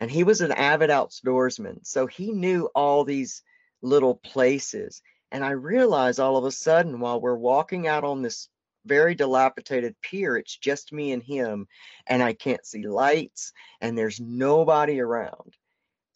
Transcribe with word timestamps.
And 0.00 0.10
he 0.10 0.24
was 0.24 0.40
an 0.40 0.52
avid 0.52 0.90
outdoorsman. 0.90 1.84
So 1.86 2.06
he 2.06 2.32
knew 2.32 2.68
all 2.74 3.04
these 3.04 3.42
little 3.82 4.16
places. 4.16 5.02
And 5.30 5.44
I 5.44 5.50
realized 5.50 6.20
all 6.20 6.36
of 6.36 6.44
a 6.44 6.52
sudden 6.52 7.00
while 7.00 7.20
we're 7.20 7.36
walking 7.36 7.86
out 7.86 8.04
on 8.04 8.22
this 8.22 8.48
very 8.86 9.14
dilapidated 9.14 9.94
pier, 10.00 10.36
it's 10.36 10.56
just 10.56 10.92
me 10.92 11.12
and 11.12 11.22
him, 11.22 11.66
and 12.06 12.22
I 12.22 12.32
can't 12.32 12.64
see 12.64 12.86
lights, 12.86 13.52
and 13.80 13.96
there's 13.96 14.20
nobody 14.20 15.00
around. 15.00 15.54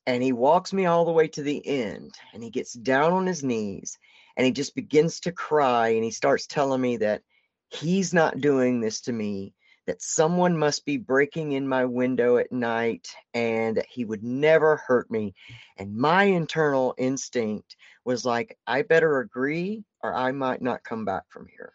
And 0.07 0.23
he 0.23 0.33
walks 0.33 0.73
me 0.73 0.87
all 0.87 1.05
the 1.05 1.12
way 1.12 1.29
to 1.29 1.43
the 1.43 1.64
end, 1.67 2.14
and 2.33 2.43
he 2.43 2.51
gets 2.51 2.73
down 2.73 3.12
on 3.12 3.27
his 3.27 3.45
knees, 3.45 3.99
and 4.37 4.46
he 4.46 4.53
just 4.53 4.75
begins 4.75 5.21
to 5.21 5.33
cry, 5.33 5.91
and 5.91 6.03
he 6.03 6.11
starts 6.11 6.46
telling 6.46 6.80
me 6.80 6.96
that 6.99 7.23
he's 7.69 8.14
not 8.14 8.41
doing 8.41 8.80
this 8.80 9.03
to 9.03 9.12
me 9.12 9.55
that 9.87 10.01
someone 10.01 10.57
must 10.57 10.85
be 10.85 10.96
breaking 10.96 11.53
in 11.53 11.67
my 11.67 11.85
window 11.85 12.37
at 12.37 12.53
night 12.53 13.09
and 13.35 13.77
that 13.77 13.87
he 13.91 14.05
would 14.05 14.23
never 14.23 14.77
hurt 14.77 15.11
me. 15.11 15.35
And 15.77 15.96
my 15.96 16.25
internal 16.25 16.95
instinct 16.99 17.77
was 18.05 18.25
like, 18.25 18.57
I 18.67 18.82
better 18.82 19.21
agree 19.21 19.85
or 20.03 20.14
I 20.14 20.32
might 20.32 20.63
not 20.63 20.85
come 20.85 21.05
back 21.05 21.25
from 21.29 21.46
here. 21.49 21.72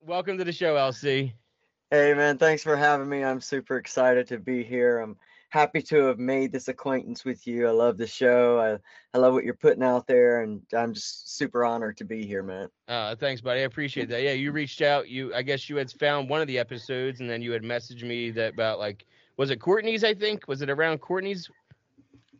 Welcome 0.00 0.36
to 0.38 0.44
the 0.44 0.52
show, 0.52 0.74
LC. 0.74 1.32
Hey 1.90 2.12
man, 2.12 2.36
thanks 2.36 2.62
for 2.62 2.76
having 2.76 3.08
me. 3.08 3.24
I'm 3.24 3.40
super 3.40 3.76
excited 3.76 4.26
to 4.28 4.38
be 4.38 4.62
here. 4.62 4.98
I'm 4.98 5.16
happy 5.54 5.80
to 5.80 6.06
have 6.06 6.18
made 6.18 6.50
this 6.50 6.66
acquaintance 6.66 7.24
with 7.24 7.46
you. 7.46 7.68
I 7.68 7.70
love 7.70 7.96
the 7.96 8.08
show. 8.08 8.58
I, 8.58 9.16
I 9.16 9.20
love 9.20 9.34
what 9.34 9.44
you're 9.44 9.54
putting 9.54 9.84
out 9.84 10.04
there, 10.04 10.42
and 10.42 10.60
I'm 10.76 10.92
just 10.92 11.36
super 11.36 11.64
honored 11.64 11.96
to 11.98 12.04
be 12.04 12.26
here, 12.26 12.42
man. 12.42 12.68
Uh, 12.88 13.14
thanks, 13.14 13.40
buddy. 13.40 13.60
I 13.60 13.62
appreciate 13.62 14.08
that. 14.10 14.20
Yeah, 14.22 14.32
you 14.32 14.50
reached 14.50 14.82
out. 14.82 15.08
You, 15.08 15.32
I 15.32 15.42
guess 15.42 15.70
you 15.70 15.76
had 15.76 15.92
found 15.92 16.28
one 16.28 16.40
of 16.40 16.48
the 16.48 16.58
episodes, 16.58 17.20
and 17.20 17.30
then 17.30 17.40
you 17.40 17.52
had 17.52 17.62
messaged 17.62 18.02
me 18.02 18.32
that 18.32 18.54
about 18.54 18.80
like, 18.80 19.06
was 19.36 19.50
it 19.50 19.60
Courtney's? 19.60 20.02
I 20.02 20.12
think 20.12 20.48
was 20.48 20.60
it 20.60 20.70
around 20.70 20.98
Courtney's? 20.98 21.48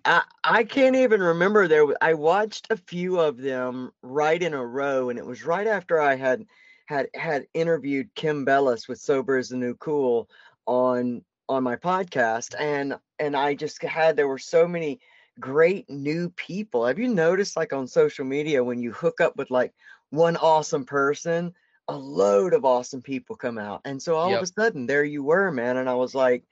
I 0.04 0.22
I 0.42 0.64
can't 0.64 0.96
even 0.96 1.22
remember. 1.22 1.68
There, 1.68 1.86
I 2.00 2.14
watched 2.14 2.66
a 2.70 2.76
few 2.76 3.20
of 3.20 3.38
them 3.38 3.92
right 4.02 4.42
in 4.42 4.54
a 4.54 4.66
row, 4.66 5.10
and 5.10 5.20
it 5.20 5.26
was 5.26 5.44
right 5.44 5.68
after 5.68 6.00
I 6.00 6.16
had 6.16 6.46
had 6.86 7.10
had 7.14 7.46
interviewed 7.54 8.12
Kim 8.16 8.44
Bellis 8.44 8.88
with 8.88 9.00
Sober 9.00 9.38
is 9.38 9.50
the 9.50 9.56
New 9.56 9.74
Cool 9.76 10.28
on 10.66 11.22
on 11.48 11.62
my 11.62 11.76
podcast 11.76 12.54
and 12.58 12.96
and 13.18 13.36
I 13.36 13.54
just 13.54 13.82
had 13.82 14.16
there 14.16 14.28
were 14.28 14.38
so 14.38 14.66
many 14.66 15.00
great 15.40 15.88
new 15.90 16.30
people. 16.30 16.86
Have 16.86 16.98
you 16.98 17.08
noticed 17.08 17.56
like 17.56 17.72
on 17.72 17.86
social 17.86 18.24
media 18.24 18.62
when 18.62 18.80
you 18.80 18.92
hook 18.92 19.20
up 19.20 19.36
with 19.36 19.50
like 19.50 19.72
one 20.10 20.36
awesome 20.36 20.84
person, 20.84 21.54
a 21.88 21.96
load 21.96 22.54
of 22.54 22.64
awesome 22.64 23.02
people 23.02 23.36
come 23.36 23.58
out. 23.58 23.82
And 23.84 24.00
so 24.00 24.14
all 24.14 24.30
yep. 24.30 24.38
of 24.38 24.44
a 24.44 24.46
sudden 24.46 24.86
there 24.86 25.04
you 25.04 25.22
were, 25.22 25.50
man, 25.50 25.76
and 25.76 25.88
I 25.88 25.94
was 25.94 26.14
like 26.14 26.44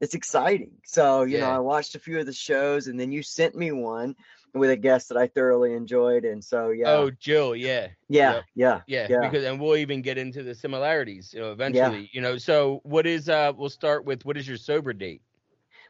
it's 0.00 0.14
exciting. 0.14 0.72
So, 0.84 1.22
you 1.22 1.38
yeah. 1.38 1.46
know, 1.46 1.50
I 1.50 1.58
watched 1.58 1.94
a 1.94 1.98
few 1.98 2.18
of 2.18 2.26
the 2.26 2.32
shows 2.32 2.86
and 2.86 2.98
then 2.98 3.12
you 3.12 3.22
sent 3.22 3.54
me 3.54 3.70
one 3.70 4.16
with 4.54 4.70
a 4.70 4.76
guest 4.76 5.10
that 5.10 5.18
I 5.18 5.26
thoroughly 5.26 5.74
enjoyed. 5.74 6.24
And 6.24 6.42
so, 6.42 6.70
yeah. 6.70 6.90
Oh, 6.90 7.10
Jill. 7.10 7.54
Yeah. 7.54 7.88
Yeah. 8.08 8.40
Yeah. 8.54 8.80
Yeah. 8.86 9.06
Yeah. 9.10 9.20
Because, 9.20 9.44
and 9.44 9.60
we'll 9.60 9.76
even 9.76 10.00
get 10.00 10.16
into 10.16 10.42
the 10.42 10.54
similarities, 10.54 11.32
you 11.34 11.40
know, 11.40 11.52
eventually, 11.52 12.00
yeah. 12.00 12.08
you 12.12 12.20
know. 12.22 12.38
So, 12.38 12.80
what 12.82 13.06
is, 13.06 13.28
uh, 13.28 13.52
we'll 13.54 13.68
start 13.68 14.06
with 14.06 14.24
what 14.24 14.38
is 14.38 14.48
your 14.48 14.56
sober 14.56 14.94
date? 14.94 15.20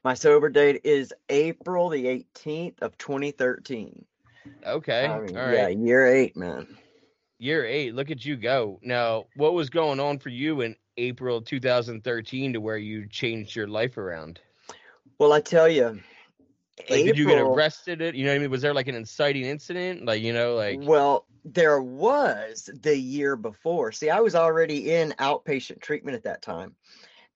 My 0.03 0.15
sober 0.15 0.49
date 0.49 0.81
is 0.85 1.13
April 1.29 1.91
the 1.91 2.07
18th 2.07 2.81
of 2.81 2.97
2013. 2.97 4.05
Okay. 4.67 5.07
I 5.07 5.21
mean, 5.21 5.37
All 5.37 5.45
right. 5.45 5.55
Yeah. 5.55 5.69
Year 5.69 6.07
eight, 6.07 6.37
man. 6.37 6.79
Year 7.39 7.67
eight. 7.67 7.95
Look 7.95 8.11
at 8.11 8.25
you 8.25 8.37
go. 8.37 8.79
Now, 8.83 9.27
what 9.37 9.53
was 9.53 9.69
going 9.69 10.01
on 10.01 10.19
for 10.19 10.31
you 10.31 10.63
in 10.63 10.77
April 10.97 11.43
2013 11.43 12.55
to 12.55 12.61
where 12.61 12.79
you 12.79 13.07
changed 13.09 13.55
your 13.55 13.67
life 13.67 13.99
around? 13.99 14.41
Well, 15.19 15.33
I 15.33 15.41
tell 15.41 15.69
you, 15.69 16.01
like, 16.89 17.01
April, 17.01 17.05
did 17.05 17.19
you 17.19 17.27
get 17.27 17.39
arrested? 17.39 18.01
It 18.01 18.15
you 18.15 18.25
know 18.25 18.31
what 18.31 18.37
I 18.37 18.39
mean? 18.39 18.51
Was 18.51 18.63
there 18.63 18.73
like 18.73 18.89
an 18.89 18.95
inciting 18.95 19.45
incident? 19.45 20.07
Like 20.07 20.23
you 20.23 20.33
know, 20.33 20.55
like 20.55 20.81
well, 20.81 21.27
there 21.45 21.83
was 21.83 22.71
the 22.83 22.97
year 22.97 23.37
before. 23.37 23.93
See, 23.93 24.09
I 24.09 24.21
was 24.21 24.35
already 24.35 24.95
in 24.95 25.13
outpatient 25.19 25.83
treatment 25.83 26.15
at 26.17 26.25
that 26.25 26.41
time, 26.41 26.75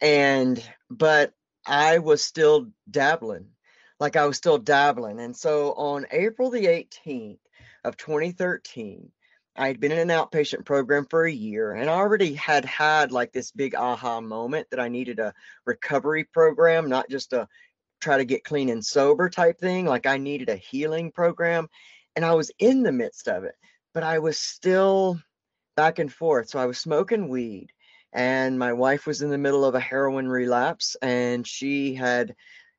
and 0.01 0.63
but 0.89 1.35
I 1.67 1.99
was 1.99 2.23
still 2.23 2.69
dabbling, 2.91 3.49
like 4.01 4.17
I 4.17 4.27
was 4.27 4.37
still 4.37 4.59
dabbling, 4.59 5.21
and 5.21 5.37
so 5.37 5.73
on 5.73 6.07
April 6.11 6.51
the 6.51 6.67
18th 6.67 7.39
of 7.85 7.97
2013. 7.97 9.11
I 9.57 9.69
had 9.69 9.79
been 9.79 9.93
in 9.93 10.11
an 10.11 10.17
outpatient 10.17 10.65
program 10.65 11.07
for 11.09 11.25
a 11.25 11.33
year 11.33 11.73
and 11.73 11.89
I 11.89 11.93
already 11.93 12.35
had 12.35 12.65
had 12.65 13.13
like 13.13 13.33
this 13.33 13.53
big 13.53 13.77
aha 13.77 14.21
moment 14.21 14.67
that 14.71 14.81
I 14.81 14.89
needed 14.89 15.21
a 15.21 15.33
recovery 15.65 16.25
program, 16.25 16.89
not 16.89 17.09
just 17.09 17.33
a 17.33 17.47
try 18.01 18.17
to 18.19 18.25
get 18.25 18.43
clean 18.43 18.69
and 18.69 18.85
sober 18.85 19.31
type 19.31 19.61
thing. 19.61 19.87
Like 19.87 20.07
I 20.07 20.17
needed 20.17 20.49
a 20.49 20.57
healing 20.57 21.13
program 21.13 21.69
and 22.17 22.25
I 22.25 22.35
was 22.35 22.51
in 22.59 22.83
the 22.83 22.91
midst 22.91 23.29
of 23.29 23.45
it, 23.45 23.55
but 23.93 24.03
I 24.03 24.19
was 24.19 24.39
still 24.39 25.21
back 25.77 26.01
and 26.01 26.13
forth. 26.13 26.49
So 26.49 26.59
I 26.59 26.67
was 26.67 26.79
smoking 26.79 27.29
weed 27.29 27.69
and 28.15 28.59
my 28.61 28.73
wife 28.73 29.07
was 29.07 29.23
in 29.23 29.31
the 29.31 29.39
middle 29.39 29.65
of 29.65 29.75
a 29.75 29.81
heroin 29.81 30.29
relapse 30.29 30.97
and 31.03 31.45
she 31.45 31.95
had 31.95 32.37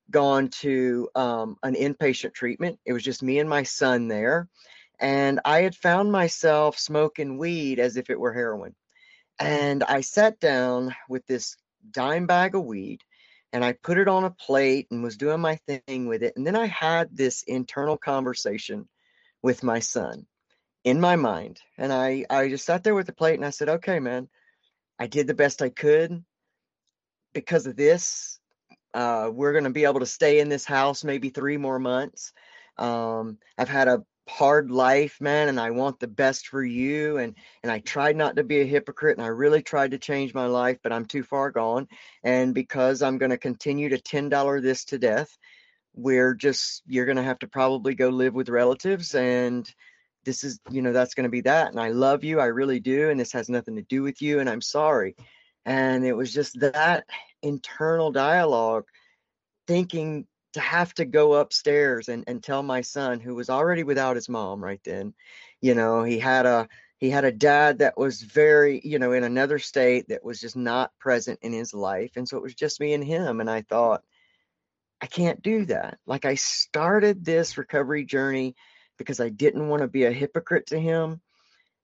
gone 0.09 0.47
to 0.47 1.09
um, 1.13 1.57
an 1.61 1.75
inpatient 1.75 2.33
treatment. 2.33 2.79
It 2.85 2.93
was 2.93 3.03
just 3.03 3.21
me 3.21 3.39
and 3.39 3.49
my 3.49 3.63
son 3.63 4.07
there. 4.07 4.47
And 4.97 5.41
I 5.43 5.61
had 5.63 5.75
found 5.75 6.09
myself 6.09 6.79
smoking 6.79 7.37
weed 7.37 7.79
as 7.79 7.97
if 7.97 8.09
it 8.09 8.19
were 8.19 8.31
heroin. 8.31 8.75
And 9.37 9.83
I 9.83 10.01
sat 10.01 10.39
down 10.39 10.95
with 11.09 11.27
this 11.27 11.57
dime 11.91 12.27
bag 12.27 12.55
of 12.55 12.63
weed 12.63 13.01
and 13.51 13.63
I 13.63 13.73
put 13.73 13.97
it 13.97 14.07
on 14.07 14.23
a 14.23 14.29
plate 14.29 14.87
and 14.89 15.03
was 15.03 15.17
doing 15.17 15.41
my 15.41 15.57
thing 15.67 16.07
with 16.07 16.23
it. 16.23 16.37
And 16.37 16.47
then 16.47 16.55
I 16.55 16.67
had 16.67 17.09
this 17.15 17.43
internal 17.43 17.97
conversation 17.97 18.87
with 19.41 19.63
my 19.63 19.79
son 19.79 20.27
in 20.85 21.01
my 21.01 21.17
mind. 21.17 21.59
And 21.77 21.91
I, 21.91 22.25
I 22.29 22.47
just 22.47 22.65
sat 22.65 22.85
there 22.85 22.95
with 22.95 23.07
the 23.07 23.13
plate 23.13 23.35
and 23.35 23.45
I 23.45 23.49
said, 23.49 23.67
okay, 23.67 23.99
man, 23.99 24.29
I 24.99 25.07
did 25.07 25.27
the 25.27 25.33
best 25.33 25.61
I 25.61 25.69
could. 25.69 26.23
Because 27.33 27.67
of 27.67 27.75
this, 27.75 28.39
uh, 28.93 29.29
we're 29.31 29.51
going 29.51 29.65
to 29.65 29.69
be 29.69 29.83
able 29.83 29.99
to 29.99 30.05
stay 30.05 30.39
in 30.39 30.47
this 30.47 30.63
house 30.63 31.03
maybe 31.03 31.29
three 31.29 31.57
more 31.57 31.79
months. 31.79 32.31
Um, 32.77 33.37
I've 33.57 33.69
had 33.69 33.89
a 33.89 34.05
hard 34.27 34.71
life 34.71 35.21
man 35.21 35.49
and 35.49 35.59
i 35.59 35.69
want 35.69 35.99
the 35.99 36.07
best 36.07 36.47
for 36.47 36.63
you 36.63 37.17
and 37.17 37.35
and 37.61 37.71
i 37.71 37.77
tried 37.79 38.15
not 38.15 38.35
to 38.35 38.43
be 38.43 38.61
a 38.61 38.65
hypocrite 38.65 39.17
and 39.17 39.25
i 39.25 39.29
really 39.29 39.61
tried 39.61 39.91
to 39.91 39.99
change 39.99 40.33
my 40.33 40.47
life 40.47 40.79
but 40.81 40.91
i'm 40.91 41.05
too 41.05 41.21
far 41.21 41.51
gone 41.51 41.87
and 42.23 42.55
because 42.55 43.03
i'm 43.03 43.19
going 43.19 43.29
to 43.29 43.37
continue 43.37 43.87
to 43.89 43.99
$10 43.99 44.61
this 44.63 44.85
to 44.85 44.97
death 44.97 45.37
we're 45.93 46.33
just 46.33 46.81
you're 46.87 47.05
going 47.05 47.17
to 47.17 47.23
have 47.23 47.37
to 47.39 47.47
probably 47.47 47.93
go 47.93 48.09
live 48.09 48.33
with 48.33 48.49
relatives 48.49 49.13
and 49.13 49.71
this 50.25 50.43
is 50.43 50.59
you 50.69 50.81
know 50.81 50.91
that's 50.91 51.13
going 51.13 51.23
to 51.23 51.29
be 51.29 51.41
that 51.41 51.69
and 51.69 51.79
i 51.79 51.89
love 51.89 52.23
you 52.23 52.39
i 52.39 52.45
really 52.45 52.79
do 52.79 53.09
and 53.09 53.19
this 53.19 53.31
has 53.31 53.47
nothing 53.47 53.75
to 53.75 53.81
do 53.83 54.01
with 54.01 54.21
you 54.21 54.39
and 54.39 54.49
i'm 54.49 54.61
sorry. 54.61 55.15
And 55.67 56.05
it 56.05 56.13
was 56.13 56.31
just 56.31 56.59
that 56.59 57.05
internal 57.41 58.11
dialogue 58.11 58.85
thinking 59.65 60.27
to 60.53 60.59
have 60.59 60.93
to 60.93 61.05
go 61.05 61.33
upstairs 61.33 62.07
and, 62.07 62.23
and 62.27 62.43
tell 62.43 62.61
my 62.61 62.81
son 62.81 63.19
who 63.19 63.33
was 63.33 63.49
already 63.49 63.83
without 63.83 64.15
his 64.15 64.29
mom 64.29 64.63
right 64.63 64.81
then 64.83 65.13
you 65.61 65.73
know 65.75 66.03
he 66.03 66.19
had 66.19 66.45
a 66.45 66.67
he 66.97 67.09
had 67.09 67.25
a 67.25 67.31
dad 67.31 67.79
that 67.79 67.97
was 67.97 68.21
very 68.21 68.79
you 68.83 68.99
know 68.99 69.11
in 69.11 69.23
another 69.23 69.59
state 69.59 70.07
that 70.07 70.23
was 70.23 70.39
just 70.39 70.55
not 70.55 70.91
present 70.99 71.39
in 71.41 71.51
his 71.51 71.73
life 71.73 72.11
and 72.15 72.27
so 72.27 72.37
it 72.37 72.43
was 72.43 72.55
just 72.55 72.79
me 72.79 72.93
and 72.93 73.03
him 73.03 73.41
and 73.41 73.49
i 73.49 73.61
thought 73.61 74.03
i 75.01 75.07
can't 75.07 75.41
do 75.41 75.65
that. 75.65 75.97
Like 76.05 76.25
i 76.25 76.35
started 76.35 77.25
this 77.25 77.57
recovery 77.57 78.05
journey 78.05 78.55
because 78.97 79.19
i 79.19 79.29
didn't 79.29 79.69
want 79.69 79.81
to 79.81 79.87
be 79.87 80.05
a 80.05 80.11
hypocrite 80.11 80.67
to 80.67 80.79
him 80.79 81.21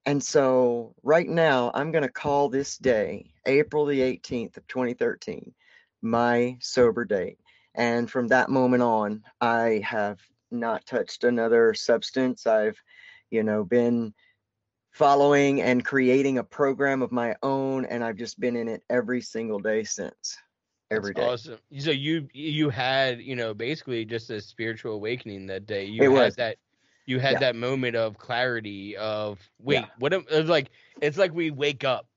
and 0.06 0.24
so 0.24 0.96
right 1.04 1.28
now 1.28 1.72
i'm 1.74 1.92
going 1.92 2.04
to 2.04 2.10
call 2.10 2.50
this 2.50 2.78
day 2.78 3.32
april 3.46 3.86
the 3.86 4.00
18th 4.00 4.58
of 4.58 4.68
2013 4.68 5.54
my 6.02 6.58
sober 6.60 7.06
date 7.06 7.38
and 7.76 8.10
from 8.10 8.28
that 8.28 8.50
moment 8.50 8.84
on, 8.84 9.24
I 9.40 9.82
have 9.86 10.20
not 10.50 10.86
touched 10.86 11.24
another 11.24 11.74
substance. 11.74 12.46
I've, 12.46 12.78
you 13.30 13.44
know, 13.44 13.64
been 13.64 14.14
following 14.92 15.62
and 15.62 15.86
creating 15.86 16.38
a 16.38 16.44
program 16.44 17.02
of 17.02 17.12
my 17.12 17.36
own, 17.42 17.86
and 17.86 18.04
I've 18.04 18.18
just 18.18 18.40
been 18.40 18.58
in 18.58 18.68
it 18.68 18.84
every 18.90 19.22
single 19.22 19.60
day 19.60 19.84
since. 19.84 20.38
Every 20.90 21.14
That's 21.14 21.44
day. 21.44 21.54
Awesome. 21.54 21.60
So 21.80 21.92
you 21.92 22.28
you 22.34 22.70
had 22.70 23.22
you 23.22 23.38
know 23.38 23.54
basically 23.54 24.04
just 24.04 24.30
a 24.30 24.42
spiritual 24.42 24.96
awakening 24.96 25.46
that 25.48 25.66
day. 25.66 25.86
You 25.86 26.04
it 26.04 26.12
had 26.12 26.26
was. 26.26 26.36
that 26.36 26.58
you 27.06 27.20
had 27.20 27.34
yeah. 27.34 27.40
that 27.40 27.56
moment 27.56 27.96
of 27.96 28.18
clarity 28.18 28.96
of 28.98 29.40
wait 29.60 29.76
yeah. 29.76 29.86
what 30.00 30.14
am, 30.14 30.26
it's 30.30 30.50
like 30.50 30.70
it's 31.02 31.18
like 31.18 31.34
we 31.34 31.52
wake 31.52 31.84
up 31.84 32.08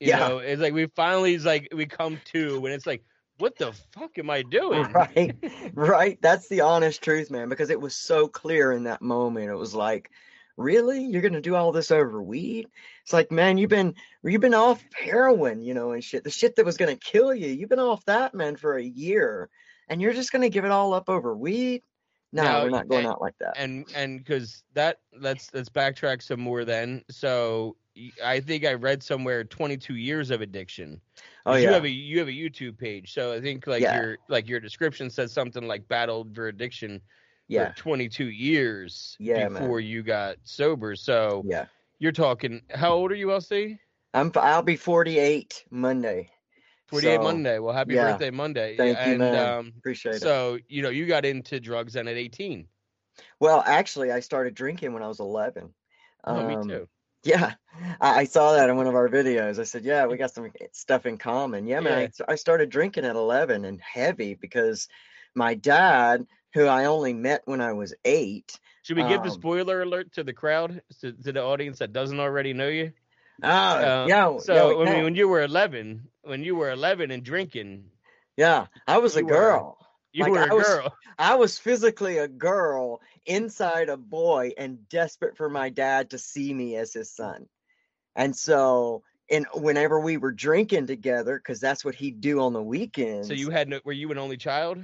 you 0.00 0.08
yeah. 0.08 0.18
know 0.18 0.38
it's 0.38 0.60
like 0.60 0.74
we 0.74 0.86
finally 0.86 1.34
it's 1.34 1.44
like 1.44 1.68
we 1.74 1.86
come 1.86 2.20
to 2.24 2.60
when 2.60 2.72
it's 2.72 2.86
like 2.86 3.02
what 3.38 3.58
the 3.58 3.72
fuck 3.90 4.16
am 4.18 4.30
I 4.30 4.42
doing? 4.42 4.84
Right, 4.92 5.34
right. 5.74 6.22
That's 6.22 6.48
the 6.48 6.60
honest 6.60 7.02
truth, 7.02 7.32
man, 7.32 7.48
because 7.48 7.68
it 7.68 7.80
was 7.80 7.96
so 7.96 8.28
clear 8.28 8.70
in 8.70 8.84
that 8.84 9.02
moment. 9.02 9.50
It 9.50 9.56
was 9.56 9.74
like, 9.74 10.08
really 10.56 11.04
you're 11.04 11.22
gonna 11.22 11.40
do 11.40 11.56
all 11.56 11.72
this 11.72 11.90
over 11.90 12.22
weed 12.22 12.68
it's 13.02 13.12
like 13.12 13.32
man 13.32 13.58
you've 13.58 13.70
been 13.70 13.94
you've 14.22 14.40
been 14.40 14.54
off 14.54 14.84
heroin 14.94 15.60
you 15.60 15.74
know 15.74 15.92
and 15.92 16.04
shit 16.04 16.22
the 16.22 16.30
shit 16.30 16.54
that 16.54 16.64
was 16.64 16.76
gonna 16.76 16.96
kill 16.96 17.34
you 17.34 17.48
you've 17.48 17.68
been 17.68 17.80
off 17.80 18.04
that 18.04 18.34
man 18.34 18.54
for 18.54 18.76
a 18.76 18.82
year 18.82 19.48
and 19.88 20.00
you're 20.00 20.12
just 20.12 20.30
gonna 20.30 20.48
give 20.48 20.64
it 20.64 20.70
all 20.70 20.94
up 20.94 21.08
over 21.08 21.36
weed 21.36 21.82
no 22.34 22.42
now, 22.42 22.62
we're 22.62 22.70
not 22.70 22.88
going 22.88 23.04
and, 23.04 23.12
out 23.12 23.20
like 23.20 23.34
that 23.38 23.54
and 23.56 23.86
and 23.94 24.18
because 24.18 24.62
that 24.74 24.98
let's 25.18 25.50
let's 25.54 25.68
backtrack 25.70 26.20
some 26.20 26.40
more 26.40 26.64
then 26.64 27.02
so 27.10 27.76
i 28.22 28.40
think 28.40 28.64
i 28.66 28.74
read 28.74 29.02
somewhere 29.02 29.44
22 29.44 29.94
years 29.94 30.30
of 30.30 30.40
addiction 30.40 31.00
oh 31.46 31.54
yeah 31.54 31.60
you 31.60 31.68
have 31.68 31.84
a 31.84 31.90
you 31.90 32.18
have 32.18 32.28
a 32.28 32.32
youtube 32.32 32.76
page 32.76 33.12
so 33.12 33.32
i 33.32 33.40
think 33.40 33.66
like 33.66 33.82
yeah. 33.82 33.98
your 33.98 34.18
like 34.28 34.48
your 34.48 34.60
description 34.60 35.08
says 35.08 35.32
something 35.32 35.66
like 35.66 35.86
battled 35.88 36.34
for 36.34 36.48
addiction 36.48 37.00
yeah. 37.48 37.72
for 37.72 37.76
22 37.76 38.26
years 38.26 39.16
yeah, 39.18 39.48
before 39.48 39.78
man. 39.78 39.88
you 39.88 40.02
got 40.02 40.36
sober. 40.44 40.94
So 40.96 41.42
yeah, 41.46 41.66
you're 41.98 42.12
talking. 42.12 42.62
How 42.70 42.92
old 42.92 43.12
are 43.12 43.16
you, 43.16 43.28
LC? 43.28 43.78
I'm. 44.12 44.32
I'll 44.36 44.62
be 44.62 44.76
48 44.76 45.64
Monday. 45.70 46.30
48 46.88 47.16
so, 47.16 47.22
Monday. 47.22 47.58
Well, 47.58 47.74
happy 47.74 47.94
yeah. 47.94 48.12
birthday 48.12 48.30
Monday. 48.30 48.76
Thank 48.76 48.98
and, 48.98 49.12
you, 49.12 49.18
man. 49.18 49.48
Um, 49.48 49.72
Appreciate 49.78 50.16
so, 50.16 50.16
it. 50.16 50.20
So 50.20 50.58
you 50.68 50.82
know, 50.82 50.90
you 50.90 51.06
got 51.06 51.24
into 51.24 51.60
drugs 51.60 51.94
then 51.94 52.08
at 52.08 52.16
18. 52.16 52.66
Well, 53.40 53.62
actually, 53.66 54.12
I 54.12 54.20
started 54.20 54.54
drinking 54.54 54.92
when 54.92 55.02
I 55.02 55.08
was 55.08 55.20
11. 55.20 55.72
Oh, 56.24 56.36
um, 56.36 56.46
me 56.48 56.74
too. 56.74 56.88
Yeah, 57.22 57.54
I, 58.00 58.20
I, 58.20 58.24
saw 58.24 58.52
that 58.52 58.68
in 58.68 58.76
one 58.76 58.86
of 58.86 58.94
our 58.94 59.08
videos. 59.08 59.58
I 59.58 59.62
said, 59.62 59.82
"Yeah, 59.82 60.04
we 60.04 60.18
got 60.18 60.30
some 60.30 60.50
stuff 60.72 61.06
in 61.06 61.16
common." 61.16 61.66
Yeah, 61.66 61.80
man. 61.80 62.10
Yeah. 62.18 62.26
I, 62.28 62.32
I 62.32 62.34
started 62.34 62.68
drinking 62.68 63.06
at 63.06 63.16
11 63.16 63.64
and 63.64 63.80
heavy 63.80 64.34
because 64.34 64.88
my 65.34 65.54
dad 65.54 66.26
who 66.54 66.66
I 66.66 66.84
only 66.86 67.12
met 67.12 67.42
when 67.44 67.60
I 67.60 67.72
was 67.72 67.94
eight. 68.04 68.58
Should 68.82 68.96
we 68.96 69.02
give 69.08 69.20
um, 69.20 69.26
the 69.26 69.32
spoiler 69.32 69.82
alert 69.82 70.12
to 70.12 70.22
the 70.22 70.32
crowd, 70.32 70.80
to, 71.00 71.12
to, 71.12 71.32
the 71.32 71.42
audience 71.42 71.78
that 71.80 71.92
doesn't 71.92 72.20
already 72.20 72.52
know 72.52 72.68
you? 72.68 72.92
Oh, 73.42 73.48
uh, 73.48 74.06
yeah. 74.08 74.38
So, 74.38 74.82
yeah, 74.82 74.88
I 74.88 74.94
mean, 74.94 75.04
when 75.04 75.14
you 75.14 75.28
were 75.28 75.42
11, 75.42 76.08
when 76.22 76.44
you 76.44 76.56
were 76.56 76.70
11 76.70 77.10
and 77.10 77.22
drinking. 77.22 77.84
Yeah, 78.36 78.66
I 78.86 78.98
was 78.98 79.16
a 79.16 79.22
girl. 79.22 79.78
Were, 79.78 79.86
you 80.12 80.22
like, 80.22 80.32
were 80.32 80.42
a 80.42 80.50
I 80.50 80.54
was, 80.54 80.66
girl. 80.66 80.94
I 81.18 81.34
was 81.36 81.58
physically 81.58 82.18
a 82.18 82.28
girl 82.28 83.00
inside 83.26 83.88
a 83.88 83.96
boy 83.96 84.52
and 84.56 84.88
desperate 84.88 85.36
for 85.36 85.48
my 85.48 85.70
dad 85.70 86.10
to 86.10 86.18
see 86.18 86.52
me 86.52 86.76
as 86.76 86.92
his 86.92 87.10
son. 87.10 87.46
And 88.16 88.34
so, 88.34 89.02
and 89.30 89.46
whenever 89.54 89.98
we 89.98 90.16
were 90.16 90.32
drinking 90.32 90.86
together, 90.86 91.36
because 91.36 91.60
that's 91.60 91.84
what 91.84 91.94
he'd 91.94 92.20
do 92.20 92.40
on 92.40 92.52
the 92.52 92.62
weekends. 92.62 93.28
So 93.28 93.34
you 93.34 93.50
had 93.50 93.68
no, 93.68 93.80
were 93.84 93.92
you 93.92 94.10
an 94.12 94.18
only 94.18 94.36
child? 94.36 94.78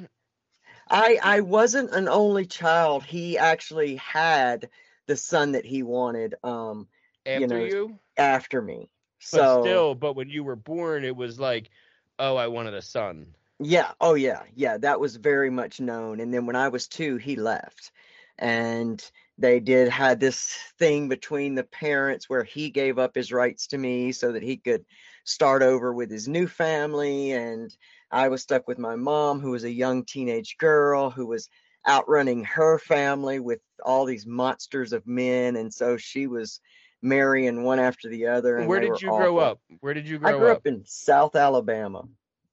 I 0.88 1.18
I 1.22 1.40
wasn't 1.40 1.92
an 1.92 2.08
only 2.08 2.46
child. 2.46 3.04
He 3.04 3.38
actually 3.38 3.96
had 3.96 4.70
the 5.06 5.16
son 5.16 5.52
that 5.52 5.64
he 5.64 5.82
wanted. 5.82 6.34
Um, 6.42 6.88
after 7.26 7.40
you, 7.40 7.46
know, 7.46 7.64
you? 7.64 7.98
after 8.16 8.62
me. 8.62 8.88
But 9.32 9.38
so 9.38 9.62
still, 9.62 9.94
but 9.94 10.16
when 10.16 10.28
you 10.30 10.44
were 10.44 10.56
born, 10.56 11.04
it 11.04 11.14
was 11.14 11.38
like, 11.38 11.70
oh, 12.18 12.36
I 12.36 12.46
wanted 12.46 12.74
a 12.74 12.82
son. 12.82 13.34
Yeah. 13.58 13.92
Oh 14.00 14.14
yeah. 14.14 14.42
Yeah. 14.54 14.78
That 14.78 15.00
was 15.00 15.16
very 15.16 15.50
much 15.50 15.80
known. 15.80 16.20
And 16.20 16.32
then 16.32 16.46
when 16.46 16.56
I 16.56 16.68
was 16.68 16.88
two, 16.88 17.16
he 17.16 17.36
left, 17.36 17.92
and 18.38 19.04
they 19.36 19.60
did 19.60 19.88
had 19.88 20.20
this 20.20 20.56
thing 20.78 21.08
between 21.08 21.54
the 21.54 21.64
parents 21.64 22.28
where 22.28 22.44
he 22.44 22.70
gave 22.70 22.98
up 22.98 23.14
his 23.14 23.32
rights 23.32 23.66
to 23.68 23.78
me 23.78 24.12
so 24.12 24.32
that 24.32 24.42
he 24.42 24.56
could 24.56 24.84
start 25.24 25.62
over 25.62 25.92
with 25.92 26.10
his 26.10 26.28
new 26.28 26.46
family 26.46 27.32
and 27.32 27.74
I 28.10 28.28
was 28.28 28.42
stuck 28.42 28.66
with 28.66 28.78
my 28.78 28.96
mom, 28.96 29.40
who 29.40 29.50
was 29.52 29.64
a 29.64 29.70
young 29.70 30.04
teenage 30.04 30.56
girl 30.58 31.10
who 31.10 31.26
was 31.26 31.48
outrunning 31.88 32.44
her 32.44 32.78
family 32.78 33.38
with 33.38 33.60
all 33.84 34.04
these 34.04 34.26
monsters 34.26 34.92
of 34.92 35.06
men. 35.06 35.56
And 35.56 35.72
so 35.72 35.96
she 35.96 36.26
was 36.26 36.60
marrying 37.02 37.62
one 37.62 37.78
after 37.78 38.08
the 38.08 38.26
other. 38.26 38.64
Where 38.64 38.80
did 38.80 39.00
you 39.00 39.08
grow 39.08 39.38
up? 39.38 39.60
Where 39.80 39.94
did 39.94 40.08
you 40.08 40.18
grow 40.18 40.30
up? 40.30 40.34
I 40.34 40.38
grew 40.38 40.50
up? 40.50 40.56
up 40.58 40.66
in 40.66 40.82
South 40.84 41.36
Alabama. 41.36 42.04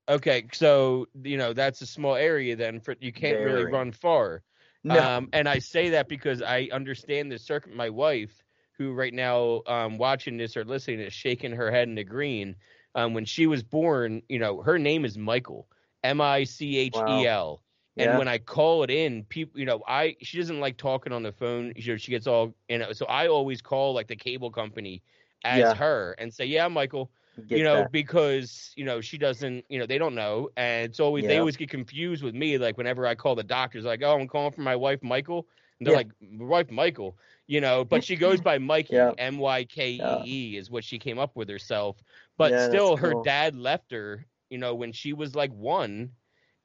Okay, 0.10 0.48
so 0.54 1.08
you 1.24 1.38
know 1.38 1.54
that's 1.54 1.82
a 1.82 1.86
small 1.86 2.16
area. 2.16 2.56
Then 2.56 2.80
for 2.80 2.96
you 3.00 3.12
can't 3.12 3.38
Very. 3.38 3.46
really 3.46 3.72
run 3.72 3.92
far. 3.92 4.44
No. 4.84 5.00
Um, 5.00 5.30
and 5.34 5.50
I 5.50 5.60
say 5.60 5.90
that 5.90 6.08
because 6.08 6.42
I 6.42 6.70
understand 6.72 7.32
the 7.32 7.38
circuit. 7.38 7.76
My 7.76 7.90
wife, 7.90 8.44
who 8.78 8.94
right 8.94 9.14
now 9.14 9.64
um, 9.68 9.98
watching 9.98 10.38
this 10.38 10.56
or 10.56 10.64
listening, 10.64 11.02
is 11.02 11.14
shaking 11.14 11.52
her 11.52 11.70
head 11.72 11.90
in 11.90 12.06
green 12.06 12.56
um, 12.98 13.14
when 13.14 13.26
she 13.26 13.46
was 13.48 13.64
born, 13.64 14.22
you 14.28 14.40
know, 14.40 14.62
her 14.62 14.80
name 14.80 15.06
is 15.06 15.18
Michael, 15.18 15.68
M 16.04 16.20
I 16.20 16.44
C 16.44 16.78
H 16.78 16.96
E 16.96 17.28
L. 17.28 17.62
And 17.98 18.12
yeah. 18.12 18.18
when 18.18 18.28
I 18.28 18.38
call 18.38 18.84
it 18.84 18.92
in, 18.92 19.24
people, 19.26 19.60
you 19.60 19.66
know, 19.66 19.82
I 19.88 20.16
she 20.22 20.38
doesn't 20.38 20.60
like 20.60 20.78
talking 20.78 21.12
on 21.12 21.24
the 21.24 21.32
phone. 21.32 21.74
Know, 21.76 21.98
she 21.98 22.12
gets 22.12 22.28
all, 22.28 22.54
you 22.70 22.78
know, 22.78 22.94
so 22.94 23.06
I 23.08 23.28
always 23.28 23.62
call 23.62 23.94
like 23.94 24.08
the 24.08 24.16
cable 24.16 24.52
company 24.52 25.02
as 25.44 25.60
yeah. 25.60 25.74
her 25.74 26.16
and 26.20 26.34
say, 26.34 26.46
"Yeah, 26.46 26.68
Michael," 26.68 27.10
you 27.48 27.64
know, 27.64 27.78
that. 27.78 27.92
because 27.92 28.72
you 28.76 28.86
know 28.86 29.02
she 29.02 29.18
doesn't, 29.18 29.66
you 29.70 29.80
know, 29.80 29.86
they 29.86 29.98
don't 29.98 30.16
know, 30.16 30.50
and 30.58 30.86
it's 30.86 31.00
always 31.00 31.24
yeah. 31.24 31.30
they 31.30 31.38
always 31.40 31.58
get 31.58 31.70
confused 31.70 32.24
with 32.24 32.36
me. 32.36 32.58
Like 32.58 32.78
whenever 32.78 33.08
I 33.08 33.16
call 33.16 33.36
the 33.36 33.44
doctors, 33.44 33.86
like, 33.86 34.02
"Oh, 34.04 34.20
I'm 34.20 34.28
calling 34.28 34.52
for 34.52 34.62
my 34.62 34.76
wife, 34.76 35.02
Michael," 35.02 35.48
and 35.80 35.88
they're 35.88 35.96
like, 35.96 36.12
"Wife, 36.22 36.70
Michael," 36.70 37.18
you 37.48 37.62
know, 37.62 37.84
but 37.84 38.04
she 38.04 38.16
goes 38.16 38.42
by 38.42 38.58
Mikey, 38.58 38.98
M 39.18 39.38
Y 39.38 39.64
K 39.64 39.92
E 39.92 40.22
E 40.26 40.58
is 40.58 40.70
what 40.70 40.84
she 40.84 41.00
came 41.00 41.20
up 41.20 41.36
with 41.36 41.50
herself. 41.50 41.98
But 42.38 42.70
still, 42.70 42.96
her 42.98 43.14
cool. 43.14 43.24
dad 43.24 43.56
left 43.56 43.92
her, 43.92 44.26
you 44.50 44.58
know, 44.58 44.76
when 44.76 44.92
she 44.92 45.14
was 45.14 45.36
like 45.36 45.52
one, 45.54 46.12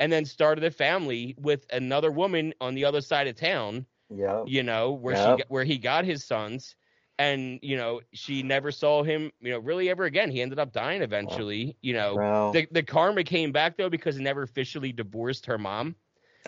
and 0.03 0.13
then 0.13 0.25
started 0.25 0.65
a 0.65 0.71
family 0.71 1.37
with 1.39 1.65
another 1.73 2.11
woman 2.11 2.53
on 2.61 2.75
the 2.75 2.85
other 2.85 3.01
side 3.01 3.29
of 3.29 3.37
town. 3.37 3.87
Yeah. 4.11 4.43
You 4.45 4.65
know 4.65 4.91
where 4.91 5.15
yep. 5.15 5.39
she 5.39 5.45
where 5.47 5.63
he 5.63 5.79
got 5.79 6.05
his 6.05 6.25
sons, 6.25 6.75
and 7.21 7.61
you 7.63 7.77
know 7.77 8.01
she 8.13 8.43
never 8.43 8.73
saw 8.73 9.05
him, 9.05 9.31
you 9.41 9.53
know, 9.53 9.61
really 9.61 9.89
ever 9.89 10.05
again. 10.05 10.33
He 10.33 10.43
ended 10.43 10.59
up 10.59 10.73
dying 10.73 11.03
eventually. 11.03 11.77
You 11.83 11.95
know, 11.95 12.17
wow. 12.17 12.51
the 12.51 12.67
the 12.73 12.83
karma 12.83 13.23
came 13.23 13.53
back 13.53 13.77
though 13.77 13.89
because 13.89 14.17
he 14.17 14.25
never 14.25 14.43
officially 14.43 14.91
divorced 14.91 15.47
her 15.47 15.57
mom. 15.57 15.95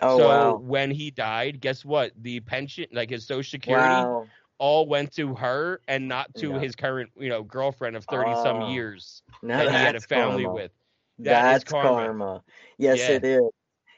Oh, 0.01 0.17
so 0.17 0.27
wow. 0.27 0.55
when 0.57 0.91
he 0.91 1.09
died, 1.09 1.61
guess 1.61 1.85
what? 1.85 2.11
The 2.21 2.41
pension, 2.41 2.87
like 2.91 3.09
his 3.09 3.25
social 3.25 3.49
security, 3.49 3.87
wow 3.87 4.27
all 4.57 4.87
went 4.87 5.13
to 5.13 5.35
her 5.35 5.81
and 5.87 6.07
not 6.07 6.33
to 6.35 6.51
yeah. 6.51 6.59
his 6.59 6.75
current, 6.77 7.09
you 7.17 7.27
know, 7.27 7.43
girlfriend 7.43 7.95
of 7.95 8.05
30 8.05 8.35
some 8.35 8.63
oh, 8.63 8.69
years 8.69 9.21
that 9.43 9.67
he 9.67 9.73
had 9.73 9.95
a 9.95 9.99
family 9.99 10.43
karma. 10.43 10.55
with. 10.55 10.71
That 11.19 11.41
that's 11.43 11.63
karma. 11.63 11.89
karma. 11.89 12.43
Yes, 12.77 12.99
yeah. 12.99 13.09
it 13.09 13.23
is. 13.23 13.49